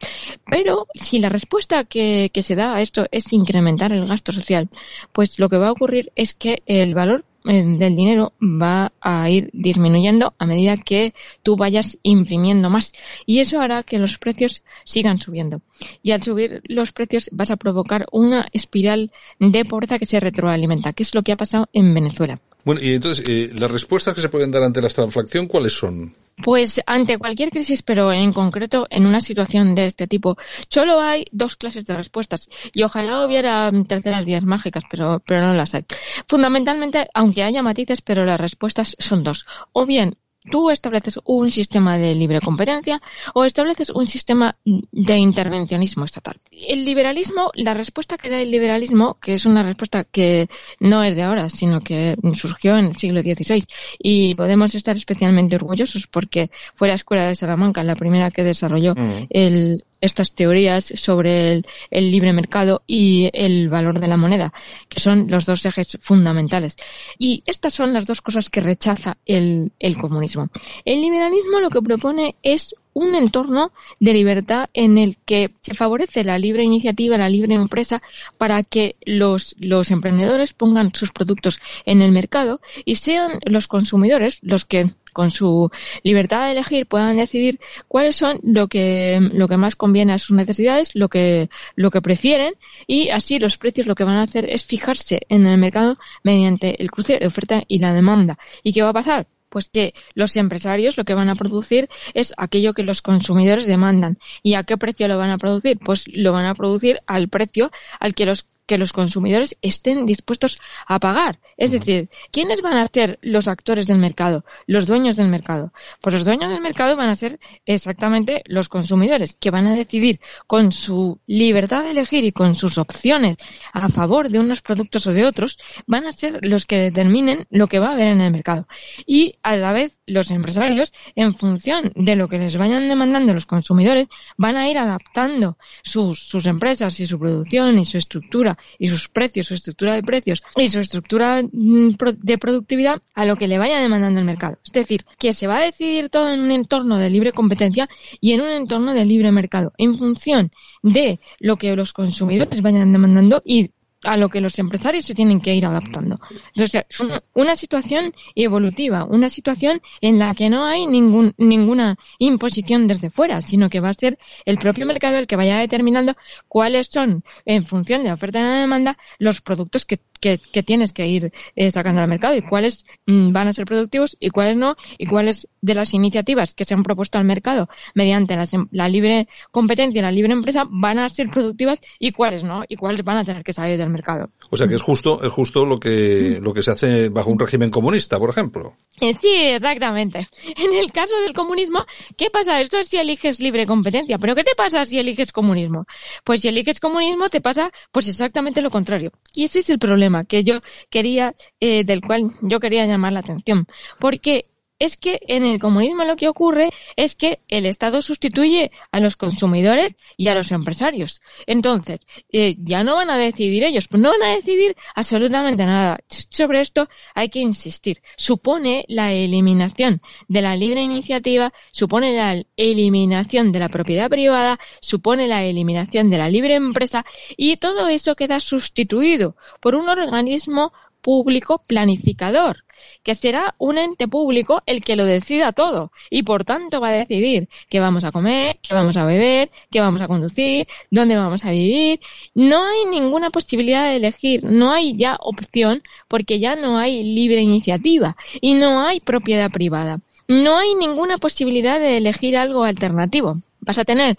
Pero 0.49 0.87
si 0.93 1.19
la 1.19 1.29
respuesta 1.29 1.83
que, 1.83 2.31
se 2.39 2.55
da 2.55 2.75
a 2.75 2.81
esto 2.81 3.05
es 3.11 3.31
incrementar 3.33 3.91
el 3.91 4.07
gasto 4.07 4.31
social, 4.31 4.69
pues 5.11 5.39
lo 5.39 5.49
que 5.49 5.57
va 5.57 5.67
a 5.67 5.71
ocurrir 5.71 6.11
es 6.15 6.33
que 6.33 6.63
el 6.65 6.95
valor 6.95 7.25
del 7.43 7.95
dinero 7.95 8.33
va 8.41 8.91
a 9.01 9.29
ir 9.29 9.49
disminuyendo 9.53 10.33
a 10.37 10.45
medida 10.45 10.77
que 10.77 11.13
tú 11.43 11.55
vayas 11.55 11.97
imprimiendo 12.03 12.69
más. 12.69 12.93
Y 13.25 13.39
eso 13.39 13.61
hará 13.61 13.83
que 13.83 13.99
los 13.99 14.17
precios 14.17 14.63
sigan 14.85 15.19
subiendo. 15.19 15.61
Y 16.01 16.11
al 16.11 16.21
subir 16.21 16.61
los 16.65 16.91
precios 16.91 17.29
vas 17.31 17.51
a 17.51 17.57
provocar 17.57 18.05
una 18.11 18.45
espiral 18.51 19.11
de 19.39 19.65
pobreza 19.65 19.97
que 19.97 20.05
se 20.05 20.19
retroalimenta 20.19 20.93
que 20.93 21.03
es 21.03 21.15
lo 21.15 21.23
que 21.23 21.31
ha 21.31 21.37
pasado 21.37 21.67
en 21.73 21.93
Venezuela. 21.93 22.39
Bueno, 22.65 22.81
y 22.81 22.93
entonces, 22.93 23.27
eh, 23.27 23.49
¿las 23.53 23.71
respuestas 23.71 24.13
que 24.13 24.21
se 24.21 24.29
pueden 24.29 24.51
dar 24.51 24.63
ante 24.63 24.81
la 24.81 24.87
estanflación 24.87 25.47
cuáles 25.47 25.73
son? 25.73 26.13
Pues 26.43 26.81
ante 26.85 27.17
cualquier 27.17 27.49
crisis, 27.49 27.83
pero 27.83 28.11
en 28.11 28.31
concreto 28.33 28.87
en 28.89 29.05
una 29.05 29.19
situación 29.19 29.75
de 29.75 29.87
este 29.87 30.07
tipo, 30.07 30.37
solo 30.69 30.99
hay 30.99 31.25
dos 31.31 31.55
clases 31.55 31.85
de 31.85 31.95
respuestas 31.95 32.49
y 32.73 32.83
ojalá 32.83 33.25
hubiera 33.25 33.71
terceras 33.87 34.25
vías 34.25 34.43
mágicas, 34.43 34.83
pero, 34.89 35.21
pero 35.25 35.41
no 35.41 35.53
las 35.53 35.75
hay. 35.75 35.85
Fundamentalmente, 36.27 37.07
aunque 37.13 37.43
haya 37.43 37.61
matices, 37.61 38.01
pero 38.01 38.25
las 38.25 38.39
respuestas 38.39 38.95
son 38.99 39.23
dos. 39.23 39.45
O 39.73 39.85
bien 39.85 40.17
tú 40.49 40.69
estableces 40.69 41.19
un 41.25 41.49
sistema 41.49 41.97
de 41.97 42.15
libre 42.15 42.41
competencia 42.41 43.01
o 43.33 43.45
estableces 43.45 43.89
un 43.89 44.07
sistema 44.07 44.55
de 44.63 45.17
intervencionismo 45.17 46.05
estatal. 46.05 46.39
El 46.67 46.85
liberalismo, 46.85 47.51
la 47.55 47.73
respuesta 47.73 48.17
que 48.17 48.29
da 48.29 48.39
el 48.39 48.51
liberalismo, 48.51 49.17
que 49.21 49.33
es 49.33 49.45
una 49.45 49.63
respuesta 49.63 50.03
que 50.03 50.47
no 50.79 51.03
es 51.03 51.15
de 51.15 51.23
ahora, 51.23 51.49
sino 51.49 51.81
que 51.81 52.15
surgió 52.33 52.77
en 52.77 52.85
el 52.85 52.95
siglo 52.95 53.21
XVI 53.21 53.63
y 53.97 54.35
podemos 54.35 54.75
estar 54.75 54.95
especialmente 54.95 55.55
orgullosos 55.55 56.07
porque 56.07 56.49
fue 56.75 56.87
la 56.87 56.95
Escuela 56.95 57.27
de 57.27 57.35
Salamanca 57.35 57.83
la 57.83 57.95
primera 57.95 58.31
que 58.31 58.43
desarrolló 58.43 58.95
mm. 58.95 59.27
el, 59.29 59.83
estas 60.01 60.33
teorías 60.33 60.85
sobre 60.95 61.63
el, 61.91 62.11
libre 62.11 62.33
mercado 62.33 62.83
y 62.87 63.29
el 63.33 63.69
valor 63.69 63.99
de 63.99 64.07
la 64.07 64.17
moneda, 64.17 64.53
que 64.87 64.99
son 64.99 65.27
los 65.29 65.45
dos 65.45 65.65
ejes 65.65 65.97
fundamentales. 66.01 66.75
Y 67.17 67.43
estas 67.45 67.73
son 67.73 67.93
las 67.93 68.05
dos 68.05 68.21
cosas 68.21 68.49
que 68.49 68.61
rechaza 68.61 69.17
el, 69.25 69.71
el 69.79 69.97
comunismo. 69.97 70.49
El 70.85 71.01
liberalismo 71.01 71.59
lo 71.59 71.69
que 71.69 71.81
propone 71.81 72.35
es 72.43 72.75
un 72.93 73.15
entorno 73.15 73.71
de 73.99 74.13
libertad 74.13 74.69
en 74.73 74.97
el 74.97 75.17
que 75.25 75.53
se 75.61 75.73
favorece 75.73 76.23
la 76.23 76.39
libre 76.39 76.63
iniciativa, 76.63 77.17
la 77.17 77.29
libre 77.29 77.55
empresa, 77.55 78.01
para 78.37 78.63
que 78.63 78.95
los, 79.05 79.55
los 79.59 79.91
emprendedores 79.91 80.53
pongan 80.53 80.93
sus 80.93 81.11
productos 81.11 81.59
en 81.85 82.01
el 82.01 82.11
mercado 82.11 82.59
y 82.85 82.95
sean 82.95 83.39
los 83.45 83.67
consumidores 83.67 84.39
los 84.41 84.65
que 84.65 84.91
con 85.19 85.31
su 85.31 85.69
libertad 86.01 86.45
de 86.45 86.53
elegir 86.53 86.87
puedan 86.87 87.17
decidir 87.17 87.59
cuáles 87.89 88.15
son 88.15 88.39
lo 88.41 88.69
que, 88.69 89.19
lo 89.33 89.49
que 89.49 89.57
más 89.57 89.75
conviene 89.75 90.13
a 90.13 90.17
sus 90.17 90.33
necesidades, 90.33 90.95
lo 90.95 91.09
que, 91.09 91.49
lo 91.75 91.91
que 91.91 92.01
prefieren 92.01 92.53
y 92.87 93.09
así 93.09 93.37
los 93.37 93.57
precios 93.57 93.85
lo 93.85 93.95
que 93.95 94.05
van 94.05 94.15
a 94.15 94.23
hacer 94.23 94.49
es 94.49 94.63
fijarse 94.63 95.19
en 95.27 95.45
el 95.45 95.57
mercado 95.57 95.97
mediante 96.23 96.81
el 96.81 96.89
cruce 96.89 97.19
de 97.19 97.27
oferta 97.27 97.63
y 97.67 97.79
la 97.79 97.91
demanda. 97.91 98.37
¿Y 98.63 98.71
qué 98.71 98.81
va 98.81 98.91
a 98.91 98.93
pasar? 98.93 99.27
Pues 99.49 99.67
que 99.67 99.93
los 100.13 100.37
empresarios 100.37 100.95
lo 100.95 101.03
que 101.03 101.15
van 101.15 101.27
a 101.27 101.35
producir 101.35 101.89
es 102.13 102.33
aquello 102.37 102.73
que 102.73 102.83
los 102.83 103.01
consumidores 103.01 103.65
demandan. 103.65 104.19
¿Y 104.41 104.53
a 104.53 104.63
qué 104.63 104.77
precio 104.77 105.09
lo 105.09 105.17
van 105.17 105.31
a 105.31 105.37
producir? 105.37 105.79
Pues 105.79 106.07
lo 106.07 106.31
van 106.31 106.45
a 106.45 106.55
producir 106.55 107.01
al 107.07 107.27
precio 107.27 107.71
al 107.99 108.13
que 108.13 108.25
los 108.25 108.45
que 108.69 108.77
los 108.77 108.93
consumidores 108.93 109.57
estén 109.63 110.05
dispuestos 110.05 110.61
a 110.85 110.99
pagar. 110.99 111.39
Es 111.57 111.71
decir, 111.71 112.07
¿quiénes 112.31 112.61
van 112.61 112.77
a 112.77 112.87
ser 112.87 113.17
los 113.23 113.47
actores 113.47 113.87
del 113.87 113.97
mercado? 113.97 114.45
Los 114.67 114.85
dueños 114.85 115.15
del 115.15 115.27
mercado. 115.27 115.73
Pues 116.01 116.13
los 116.13 116.23
dueños 116.23 116.51
del 116.51 116.61
mercado 116.61 116.95
van 116.95 117.09
a 117.09 117.15
ser 117.15 117.39
exactamente 117.65 118.43
los 118.45 118.69
consumidores, 118.69 119.35
que 119.39 119.49
van 119.49 119.65
a 119.65 119.75
decidir 119.75 120.19
con 120.45 120.71
su 120.71 121.19
libertad 121.25 121.83
de 121.83 121.91
elegir 121.91 122.23
y 122.25 122.31
con 122.31 122.53
sus 122.53 122.77
opciones 122.77 123.37
a 123.73 123.89
favor 123.89 124.29
de 124.29 124.37
unos 124.37 124.61
productos 124.61 125.07
o 125.07 125.13
de 125.13 125.25
otros, 125.25 125.57
van 125.87 126.05
a 126.05 126.11
ser 126.11 126.37
los 126.43 126.67
que 126.67 126.77
determinen 126.77 127.47
lo 127.49 127.65
que 127.65 127.79
va 127.79 127.89
a 127.89 127.93
haber 127.93 128.09
en 128.09 128.21
el 128.21 128.31
mercado. 128.31 128.67
Y 129.07 129.39
a 129.41 129.55
la 129.55 129.73
vez 129.73 129.99
los 130.05 130.29
empresarios, 130.29 130.93
en 131.15 131.33
función 131.33 131.91
de 131.95 132.15
lo 132.15 132.27
que 132.27 132.37
les 132.37 132.55
vayan 132.55 132.87
demandando 132.87 133.33
los 133.33 133.47
consumidores, 133.47 134.09
van 134.37 134.57
a 134.57 134.69
ir 134.69 134.77
adaptando 134.77 135.57
sus, 135.81 136.19
sus 136.19 136.45
empresas 136.45 136.99
y 136.99 137.07
su 137.07 137.17
producción 137.17 137.79
y 137.79 137.85
su 137.85 137.97
estructura 137.97 138.58
y 138.77 138.87
sus 138.87 139.09
precios, 139.09 139.47
su 139.47 139.53
estructura 139.53 139.93
de 139.93 140.03
precios 140.03 140.43
y 140.55 140.69
su 140.69 140.79
estructura 140.79 141.41
mm, 141.43 141.95
de 142.21 142.37
productividad 142.37 143.01
a 143.13 143.25
lo 143.25 143.35
que 143.35 143.47
le 143.47 143.57
vaya 143.57 143.79
demandando 143.79 144.19
el 144.19 144.25
mercado. 144.25 144.57
Es 144.65 144.71
decir, 144.71 145.05
que 145.17 145.33
se 145.33 145.47
va 145.47 145.57
a 145.57 145.65
decidir 145.65 146.09
todo 146.09 146.31
en 146.31 146.39
un 146.39 146.51
entorno 146.51 146.97
de 146.97 147.09
libre 147.09 147.31
competencia 147.31 147.89
y 148.21 148.33
en 148.33 148.41
un 148.41 148.49
entorno 148.49 148.93
de 148.93 149.05
libre 149.05 149.31
mercado, 149.31 149.73
en 149.77 149.95
función 149.95 150.51
de 150.83 151.19
lo 151.39 151.57
que 151.57 151.75
los 151.75 151.93
consumidores 151.93 152.61
vayan 152.61 152.91
demandando 152.91 153.41
y 153.45 153.71
a 154.03 154.17
lo 154.17 154.29
que 154.29 154.41
los 154.41 154.57
empresarios 154.59 155.05
se 155.05 155.13
tienen 155.13 155.41
que 155.41 155.55
ir 155.55 155.65
adaptando. 155.65 156.19
Entonces, 156.55 156.85
es 156.89 156.99
una, 157.33 157.55
situación 157.55 158.13
evolutiva, 158.35 159.03
una 159.03 159.29
situación 159.29 159.81
en 160.01 160.19
la 160.19 160.33
que 160.35 160.49
no 160.49 160.65
hay 160.65 160.87
ningún, 160.87 161.33
ninguna 161.37 161.97
imposición 162.17 162.87
desde 162.87 163.09
fuera, 163.09 163.41
sino 163.41 163.69
que 163.69 163.81
va 163.81 163.89
a 163.89 163.93
ser 163.93 164.17
el 164.45 164.57
propio 164.57 164.85
mercado 164.85 165.17
el 165.17 165.27
que 165.27 165.35
vaya 165.35 165.57
determinando 165.57 166.15
cuáles 166.47 166.87
son, 166.87 167.23
en 167.45 167.65
función 167.65 168.03
de 168.03 168.09
la 168.09 168.13
oferta 168.13 168.39
y 168.39 168.43
la 168.43 168.61
demanda, 168.61 168.97
los 169.17 169.41
productos 169.41 169.85
que, 169.85 169.99
que, 170.19 170.37
tienes 170.37 170.93
que 170.93 171.07
ir 171.07 171.31
eh, 171.55 171.71
sacando 171.71 172.01
al 172.01 172.07
mercado 172.07 172.35
y 172.35 172.41
cuáles 172.41 172.85
mm, 173.05 173.31
van 173.31 173.47
a 173.47 173.53
ser 173.53 173.65
productivos 173.65 174.17
y 174.19 174.29
cuáles 174.29 174.57
no, 174.57 174.75
y 174.97 175.05
cuáles 175.05 175.47
de 175.61 175.73
las 175.73 175.93
iniciativas 175.93 176.53
que 176.53 176.65
se 176.65 176.73
han 176.73 176.83
propuesto 176.83 177.17
al 177.17 177.25
mercado 177.25 177.69
mediante 177.93 178.35
la, 178.35 178.45
la 178.71 178.87
libre 178.87 179.27
competencia 179.51 179.99
y 179.99 180.01
la 180.01 180.11
libre 180.11 180.33
empresa 180.33 180.65
van 180.69 180.99
a 180.99 181.09
ser 181.09 181.29
productivas 181.29 181.79
y 181.99 182.11
cuáles 182.11 182.43
no, 182.43 182.63
y 182.67 182.75
cuáles 182.75 183.03
van 183.03 183.17
a 183.17 183.23
tener 183.23 183.43
que 183.43 183.53
salir 183.53 183.77
del 183.77 183.89
mercado. 183.89 184.29
O 184.49 184.57
sea 184.57 184.67
que 184.67 184.75
es 184.75 184.81
justo, 184.81 185.21
es 185.23 185.31
justo 185.31 185.65
lo 185.65 185.79
que, 185.79 186.39
lo 186.41 186.53
que 186.53 186.63
se 186.63 186.71
hace 186.71 187.09
bajo 187.09 187.29
un 187.29 187.39
régimen 187.39 187.69
comunista, 187.69 188.17
por 188.19 188.29
ejemplo. 188.29 188.75
Eh, 189.01 189.15
sí, 189.21 189.33
exactamente. 189.33 190.27
En 190.59 190.73
el 190.73 190.91
caso 190.91 191.15
del 191.21 191.33
comunismo, 191.33 191.85
¿qué 192.17 192.29
pasa? 192.29 192.59
Esto 192.59 192.79
es 192.79 192.87
si 192.87 192.97
eliges 192.97 193.39
libre 193.39 193.65
competencia, 193.65 194.17
pero 194.17 194.35
¿qué 194.35 194.43
te 194.43 194.55
pasa 194.55 194.83
si 194.83 194.99
eliges 194.99 195.31
comunismo? 195.31 195.85
Pues 196.23 196.41
si 196.41 196.49
eliges 196.49 196.79
comunismo 196.79 197.29
te 197.29 197.39
pasa 197.39 197.71
pues 197.91 198.07
exactamente 198.07 198.61
lo 198.61 198.69
contrario. 198.69 199.11
Y 199.33 199.45
ese 199.45 199.59
es 199.59 199.69
el 199.69 199.79
problema 199.79 200.08
que 200.27 200.43
yo 200.43 200.59
quería, 200.89 201.33
eh, 201.59 201.83
del 201.83 202.01
cual 202.01 202.31
yo 202.41 202.59
quería 202.59 202.85
llamar 202.85 203.13
la 203.13 203.19
atención. 203.19 203.67
Porque 203.99 204.48
es 204.79 204.95
que 204.97 205.19
en 205.27 205.45
el 205.45 205.59
comunismo 205.59 206.05
lo 206.05 206.15
que 206.15 206.29
ocurre 206.29 206.71
es 206.95 207.15
que 207.15 207.41
el 207.49 207.65
Estado 207.65 208.01
sustituye 208.01 208.71
a 208.91 208.99
los 208.99 209.17
consumidores 209.17 209.95
y 210.17 210.29
a 210.29 210.35
los 210.35 210.51
empresarios. 210.51 211.21
Entonces, 211.45 211.99
eh, 212.31 212.55
ya 212.59 212.83
no 212.83 212.95
van 212.95 213.09
a 213.09 213.17
decidir 213.17 213.63
ellos, 213.63 213.87
pues 213.87 214.01
no 214.01 214.09
van 214.09 214.23
a 214.23 214.35
decidir 214.35 214.75
absolutamente 214.95 215.65
nada. 215.65 215.99
Sobre 216.07 216.61
esto 216.61 216.87
hay 217.13 217.29
que 217.29 217.39
insistir. 217.39 218.01
Supone 218.15 218.85
la 218.87 219.11
eliminación 219.11 220.01
de 220.27 220.41
la 220.41 220.55
libre 220.55 220.81
iniciativa, 220.81 221.53
supone 221.71 222.15
la 222.15 222.41
eliminación 222.55 223.51
de 223.51 223.59
la 223.59 223.69
propiedad 223.69 224.09
privada, 224.09 224.59
supone 224.79 225.27
la 225.27 225.43
eliminación 225.43 226.09
de 226.09 226.17
la 226.17 226.29
libre 226.29 226.55
empresa 226.55 227.05
y 227.35 227.57
todo 227.57 227.89
eso 227.89 228.15
queda 228.15 228.39
sustituido 228.39 229.35
por 229.59 229.75
un 229.75 229.89
organismo 229.89 230.71
público 231.01 231.61
planificador 231.67 232.63
que 233.03 233.15
será 233.15 233.55
un 233.57 233.77
ente 233.77 234.07
público 234.07 234.61
el 234.65 234.83
que 234.83 234.95
lo 234.95 235.05
decida 235.05 235.51
todo 235.51 235.91
y 236.09 236.23
por 236.23 236.45
tanto 236.45 236.79
va 236.81 236.89
a 236.89 236.93
decidir 236.93 237.49
qué 237.69 237.79
vamos 237.79 238.03
a 238.03 238.11
comer, 238.11 238.57
qué 238.61 238.73
vamos 238.73 238.97
a 238.97 239.05
beber, 239.05 239.51
qué 239.71 239.79
vamos 239.79 240.01
a 240.01 240.07
conducir, 240.07 240.67
dónde 240.91 241.15
vamos 241.17 241.45
a 241.45 241.51
vivir. 241.51 241.99
No 242.33 242.63
hay 242.63 242.85
ninguna 242.85 243.29
posibilidad 243.29 243.85
de 243.85 243.97
elegir, 243.97 244.43
no 244.43 244.71
hay 244.71 244.95
ya 244.95 245.17
opción 245.19 245.83
porque 246.07 246.39
ya 246.39 246.55
no 246.55 246.77
hay 246.77 247.03
libre 247.03 247.41
iniciativa 247.41 248.15
y 248.41 248.53
no 248.55 248.81
hay 248.81 248.99
propiedad 248.99 249.51
privada. 249.51 249.99
No 250.27 250.57
hay 250.59 250.75
ninguna 250.75 251.17
posibilidad 251.17 251.79
de 251.79 251.97
elegir 251.97 252.37
algo 252.37 252.63
alternativo 252.63 253.41
vas 253.61 253.77
a 253.77 253.85
tener 253.85 254.17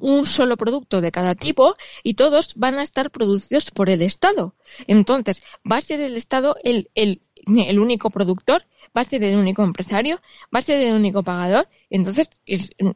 un 0.00 0.26
solo 0.26 0.56
producto 0.56 1.00
de 1.00 1.10
cada 1.10 1.34
tipo 1.34 1.76
y 2.02 2.14
todos 2.14 2.54
van 2.56 2.78
a 2.78 2.82
estar 2.82 3.10
producidos 3.10 3.70
por 3.70 3.90
el 3.90 4.02
Estado. 4.02 4.54
Entonces, 4.86 5.42
va 5.70 5.76
a 5.76 5.80
ser 5.80 6.00
el 6.00 6.16
Estado 6.16 6.56
el, 6.62 6.90
el, 6.94 7.22
el 7.46 7.78
único 7.78 8.10
productor, 8.10 8.64
va 8.96 9.02
a 9.02 9.04
ser 9.04 9.24
el 9.24 9.36
único 9.36 9.62
empresario, 9.62 10.20
va 10.54 10.60
a 10.60 10.62
ser 10.62 10.80
el 10.80 10.94
único 10.94 11.22
pagador, 11.22 11.68
entonces 11.90 12.30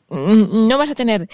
no 0.08 0.78
vas 0.78 0.90
a 0.90 0.94
tener 0.94 1.28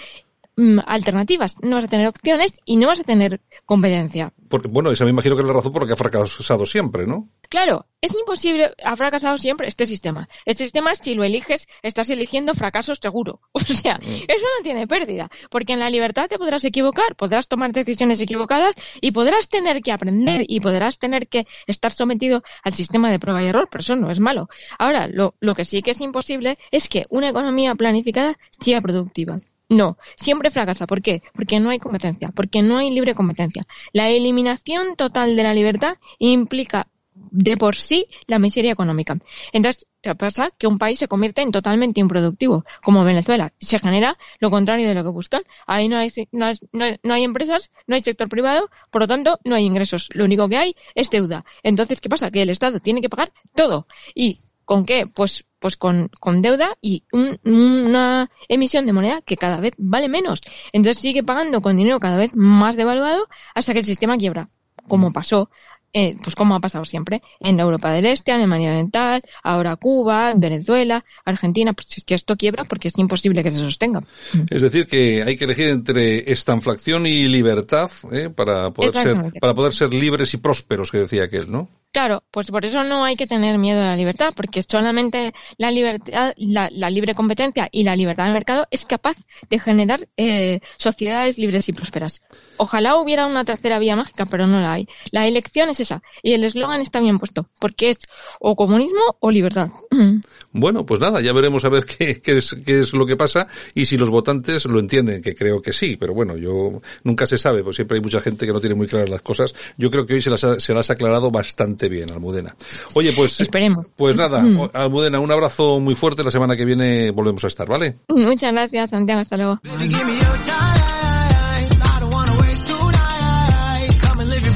mm, 0.59 0.79
alternativas, 0.85 1.57
no 1.61 1.75
vas 1.75 1.85
a 1.85 1.87
tener 1.87 2.07
opciones 2.07 2.59
y 2.65 2.77
no 2.77 2.87
vas 2.87 2.99
a 2.99 3.03
tener 3.03 3.41
competencia. 3.65 4.33
Porque, 4.49 4.67
bueno, 4.67 4.91
esa 4.91 5.05
me 5.05 5.11
imagino 5.11 5.35
que 5.35 5.41
es 5.41 5.47
la 5.47 5.53
razón 5.53 5.71
por 5.71 5.83
la 5.83 5.87
que 5.87 5.93
ha 5.93 5.95
fracasado 5.95 6.65
siempre, 6.65 7.05
¿no? 7.05 7.29
Claro, 7.49 7.85
es 8.01 8.15
imposible, 8.15 8.71
ha 8.83 8.95
fracasado 8.95 9.37
siempre 9.37 9.67
este 9.67 9.85
sistema. 9.85 10.29
Este 10.45 10.63
sistema, 10.63 10.93
si 10.95 11.15
lo 11.15 11.23
eliges, 11.23 11.67
estás 11.81 12.09
eligiendo 12.09 12.53
fracaso 12.53 12.95
seguro. 12.95 13.41
O 13.53 13.59
sea, 13.59 13.95
mm. 13.95 14.23
eso 14.27 14.45
no 14.57 14.63
tiene 14.63 14.87
pérdida, 14.87 15.29
porque 15.49 15.73
en 15.73 15.79
la 15.79 15.89
libertad 15.89 16.27
te 16.27 16.37
podrás 16.37 16.65
equivocar, 16.65 17.15
podrás 17.15 17.47
tomar 17.47 17.71
decisiones 17.71 18.19
equivocadas 18.21 18.75
y 18.99 19.11
podrás 19.11 19.47
tener 19.47 19.81
que 19.81 19.91
aprender 19.91 20.43
y 20.47 20.59
podrás 20.59 20.97
tener 20.97 21.27
que 21.27 21.45
estar 21.67 21.91
sometido 21.91 22.43
al 22.63 22.73
sistema 22.73 23.11
de 23.11 23.19
prueba 23.19 23.43
y 23.43 23.47
error, 23.47 23.67
pero 23.71 23.81
eso 23.81 23.95
no 23.95 24.11
es 24.11 24.19
malo. 24.19 24.49
Ahora, 24.77 25.07
lo, 25.07 25.35
lo 25.39 25.55
que 25.55 25.65
sí 25.65 25.81
que 25.81 25.91
es 25.91 26.01
imposible 26.01 26.57
es 26.71 26.89
que 26.89 27.05
una 27.09 27.29
economía 27.29 27.75
planificada 27.75 28.37
sea 28.59 28.81
productiva. 28.81 29.39
No, 29.69 29.97
siempre 30.15 30.49
fracasa. 30.49 30.87
¿Por 30.87 31.01
qué? 31.01 31.21
Porque 31.33 31.59
no 31.59 31.69
hay 31.69 31.79
competencia, 31.79 32.31
porque 32.35 32.63
no 32.63 32.77
hay 32.77 32.89
libre 32.89 33.13
competencia. 33.13 33.67
La 33.93 34.09
eliminación 34.09 34.95
total 34.95 35.35
de 35.35 35.43
la 35.43 35.53
libertad 35.53 35.97
implica 36.17 36.87
de 37.31 37.57
por 37.57 37.75
sí 37.75 38.07
la 38.27 38.39
miseria 38.39 38.71
económica. 38.71 39.17
Entonces, 39.53 39.85
te 40.01 40.15
pasa 40.15 40.51
que 40.57 40.67
un 40.67 40.77
país 40.77 40.97
se 40.97 41.07
convierte 41.07 41.41
en 41.41 41.51
totalmente 41.51 41.99
improductivo, 41.99 42.65
como 42.81 43.03
Venezuela. 43.03 43.53
Se 43.59 43.79
genera 43.79 44.17
lo 44.39 44.49
contrario 44.49 44.87
de 44.87 44.95
lo 44.95 45.03
que 45.03 45.09
buscan. 45.09 45.43
Ahí 45.67 45.87
no 45.87 45.97
hay, 45.97 46.09
no, 46.31 46.45
hay, 46.45 46.57
no 47.03 47.13
hay 47.13 47.23
empresas, 47.23 47.69
no 47.87 47.95
hay 47.95 48.01
sector 48.01 48.29
privado, 48.29 48.69
por 48.89 49.01
lo 49.01 49.07
tanto, 49.07 49.39
no 49.43 49.55
hay 49.55 49.65
ingresos. 49.65 50.09
Lo 50.13 50.25
único 50.25 50.47
que 50.49 50.57
hay 50.57 50.75
es 50.95 51.09
deuda. 51.09 51.45
Entonces, 51.63 52.01
¿qué 52.01 52.09
pasa? 52.09 52.31
Que 52.31 52.41
el 52.41 52.49
Estado 52.49 52.79
tiene 52.79 53.01
que 53.01 53.09
pagar 53.09 53.31
todo. 53.53 53.87
Y 54.15 54.41
¿Con 54.69 54.85
qué? 54.85 55.07
Pues, 55.07 55.45
pues 55.57 55.77
con, 55.77 56.11
con 56.19 56.43
deuda 56.43 56.77
y 56.79 57.03
una 57.11 58.29
emisión 58.47 58.85
de 58.85 58.93
moneda 58.93 59.19
que 59.25 59.35
cada 59.35 59.59
vez 59.59 59.73
vale 59.79 60.07
menos. 60.07 60.41
Entonces 60.73 61.01
sigue 61.01 61.23
pagando 61.23 61.59
con 61.63 61.75
dinero 61.75 61.99
cada 61.99 62.17
vez 62.17 62.29
más 62.35 62.75
devaluado 62.75 63.27
hasta 63.55 63.73
que 63.73 63.79
el 63.79 63.85
sistema 63.85 64.15
quiebra, 64.15 64.49
como 64.87 65.11
pasó 65.11 65.49
eh, 65.91 66.15
pues 66.23 66.35
como 66.35 66.53
ha 66.53 66.59
pasado 66.59 66.85
siempre, 66.85 67.23
en 67.39 67.59
Europa 67.59 67.91
del 67.91 68.05
Este, 68.05 68.31
Alemania 68.31 68.69
Oriental, 68.69 69.23
ahora 69.41 69.75
Cuba, 69.75 70.35
Venezuela, 70.35 71.03
Argentina, 71.25 71.73
pues 71.73 71.97
es 71.97 72.05
que 72.05 72.13
esto 72.13 72.37
quiebra 72.37 72.65
porque 72.65 72.89
es 72.89 72.97
imposible 72.99 73.41
que 73.41 73.49
se 73.49 73.57
sostenga. 73.57 74.03
Es 74.51 74.61
decir, 74.61 74.85
que 74.85 75.23
hay 75.23 75.35
que 75.35 75.45
elegir 75.45 75.69
entre 75.69 76.31
estanflación 76.31 77.07
y 77.07 77.27
libertad 77.27 77.89
¿eh? 78.11 78.29
para, 78.29 78.69
poder 78.69 78.91
ser, 78.91 79.39
para 79.41 79.55
poder 79.55 79.73
ser 79.73 79.91
libres 79.95 80.31
y 80.35 80.37
prósperos, 80.37 80.91
que 80.91 80.99
decía 80.99 81.23
aquel, 81.23 81.51
¿no? 81.51 81.69
Claro, 81.91 82.23
pues 82.29 82.51
por 82.51 82.65
eso 82.65 82.83
no 82.83 83.03
hay 83.03 83.15
que 83.15 83.25
tener 83.25 83.57
miedo 83.57 83.81
a 83.81 83.85
la 83.85 83.95
libertad, 83.95 84.31
porque 84.35 84.61
solamente 84.61 85.33
la 85.57 85.71
libertad, 85.71 86.33
la, 86.37 86.69
libre 86.69 87.15
competencia 87.15 87.67
y 87.71 87.83
la 87.83 87.95
libertad 87.95 88.27
de 88.27 88.33
mercado 88.33 88.67
es 88.69 88.85
capaz 88.85 89.17
de 89.49 89.59
generar 89.59 90.07
eh, 90.15 90.59
sociedades 90.77 91.39
libres 91.39 91.67
y 91.67 91.73
prósperas. 91.73 92.21
Ojalá 92.57 92.95
hubiera 92.97 93.25
una 93.25 93.43
tercera 93.43 93.79
vía 93.79 93.95
mágica, 93.95 94.27
pero 94.27 94.45
no 94.45 94.59
la 94.59 94.73
hay. 94.73 94.87
La 95.09 95.25
elección 95.25 95.69
es 95.69 95.79
esa, 95.79 96.03
y 96.21 96.33
el 96.33 96.43
eslogan 96.43 96.79
está 96.81 96.99
bien 96.99 97.17
puesto, 97.17 97.49
porque 97.59 97.89
es 97.89 97.97
o 98.39 98.55
comunismo 98.55 99.17
o 99.19 99.31
libertad. 99.31 99.69
Bueno, 100.51 100.83
pues 100.83 100.99
nada, 100.99 101.21
ya 101.21 101.31
veremos 101.31 101.63
a 101.63 101.69
ver 101.69 101.85
qué, 101.85 102.19
es, 102.25 102.55
qué 102.65 102.79
es 102.79 102.93
lo 102.93 103.05
que 103.05 103.15
pasa 103.15 103.47
y 103.75 103.85
si 103.85 103.97
los 103.97 104.09
votantes 104.09 104.65
lo 104.65 104.79
entienden, 104.79 105.21
que 105.21 105.35
creo 105.35 105.61
que 105.61 105.71
sí, 105.71 105.95
pero 105.95 106.15
bueno, 106.15 106.37
yo 106.37 106.81
nunca 107.03 107.27
se 107.27 107.37
sabe, 107.37 107.63
pues 107.63 107.75
siempre 107.75 107.97
hay 107.97 108.01
mucha 108.01 108.19
gente 108.19 108.47
que 108.47 108.51
no 108.51 108.59
tiene 108.59 108.73
muy 108.73 108.87
claras 108.87 109.09
las 109.09 109.21
cosas. 109.21 109.53
Yo 109.77 109.91
creo 109.91 110.07
que 110.07 110.15
hoy 110.15 110.23
se 110.23 110.31
las 110.31 110.39
se 110.57 110.73
las 110.73 110.89
ha 110.89 110.93
aclarado 110.93 111.29
bastante 111.29 111.78
bien, 111.87 112.11
Almudena. 112.11 112.53
Oye, 112.95 113.13
pues. 113.13 113.39
Esperemos. 113.39 113.87
Pues 113.95 114.15
nada, 114.15 114.41
mm. 114.41 114.71
Almudena, 114.73 115.19
un 115.19 115.31
abrazo 115.31 115.79
muy 115.79 115.95
fuerte. 115.95 116.23
La 116.23 116.31
semana 116.31 116.57
que 116.57 116.65
viene 116.65 117.11
volvemos 117.11 117.43
a 117.43 117.47
estar, 117.47 117.67
¿vale? 117.67 117.99
Muchas 118.09 118.51
gracias, 118.51 118.89
Santiago. 118.89 119.21
Hasta 119.21 119.37
luego. 119.37 119.59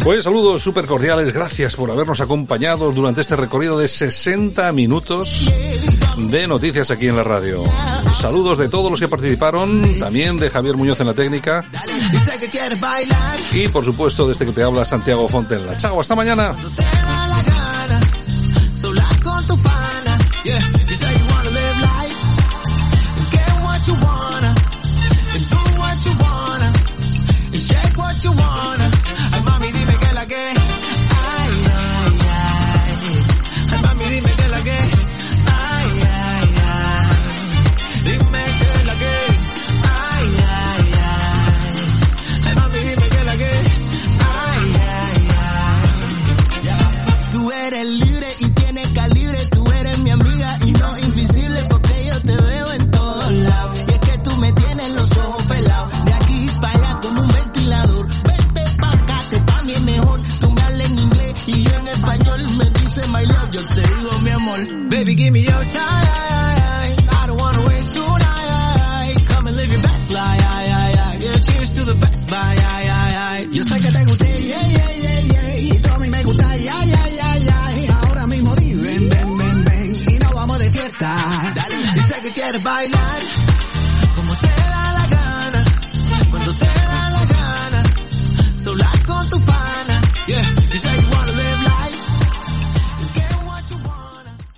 Pues 0.03 0.25
saludos 0.25 0.61
súper 0.61 0.85
cordiales, 0.85 1.33
gracias 1.33 1.77
por 1.77 1.89
habernos 1.89 2.19
acompañado 2.19 2.91
durante 2.91 3.21
este 3.21 3.37
recorrido 3.37 3.77
de 3.77 3.87
60 3.87 4.71
minutos 4.73 5.49
de 6.17 6.45
noticias 6.45 6.91
aquí 6.91 7.07
en 7.07 7.15
la 7.15 7.23
radio. 7.23 7.63
Saludos 8.19 8.57
de 8.57 8.67
todos 8.67 8.91
los 8.91 8.99
que 8.99 9.07
participaron, 9.07 9.81
también 9.99 10.37
de 10.37 10.49
Javier 10.49 10.75
Muñoz 10.75 10.99
en 10.99 11.07
la 11.07 11.13
técnica 11.13 11.65
y 13.53 13.69
por 13.69 13.85
supuesto 13.85 14.25
de 14.25 14.33
este 14.33 14.45
que 14.45 14.51
te 14.51 14.63
habla 14.63 14.83
Santiago 14.83 15.25
Fontenla. 15.29 15.77
Chao, 15.77 16.01
hasta 16.01 16.15
mañana. 16.15 16.53
Baby, 65.03 65.15
give 65.15 65.34
me 65.34 65.41
your 65.41 65.52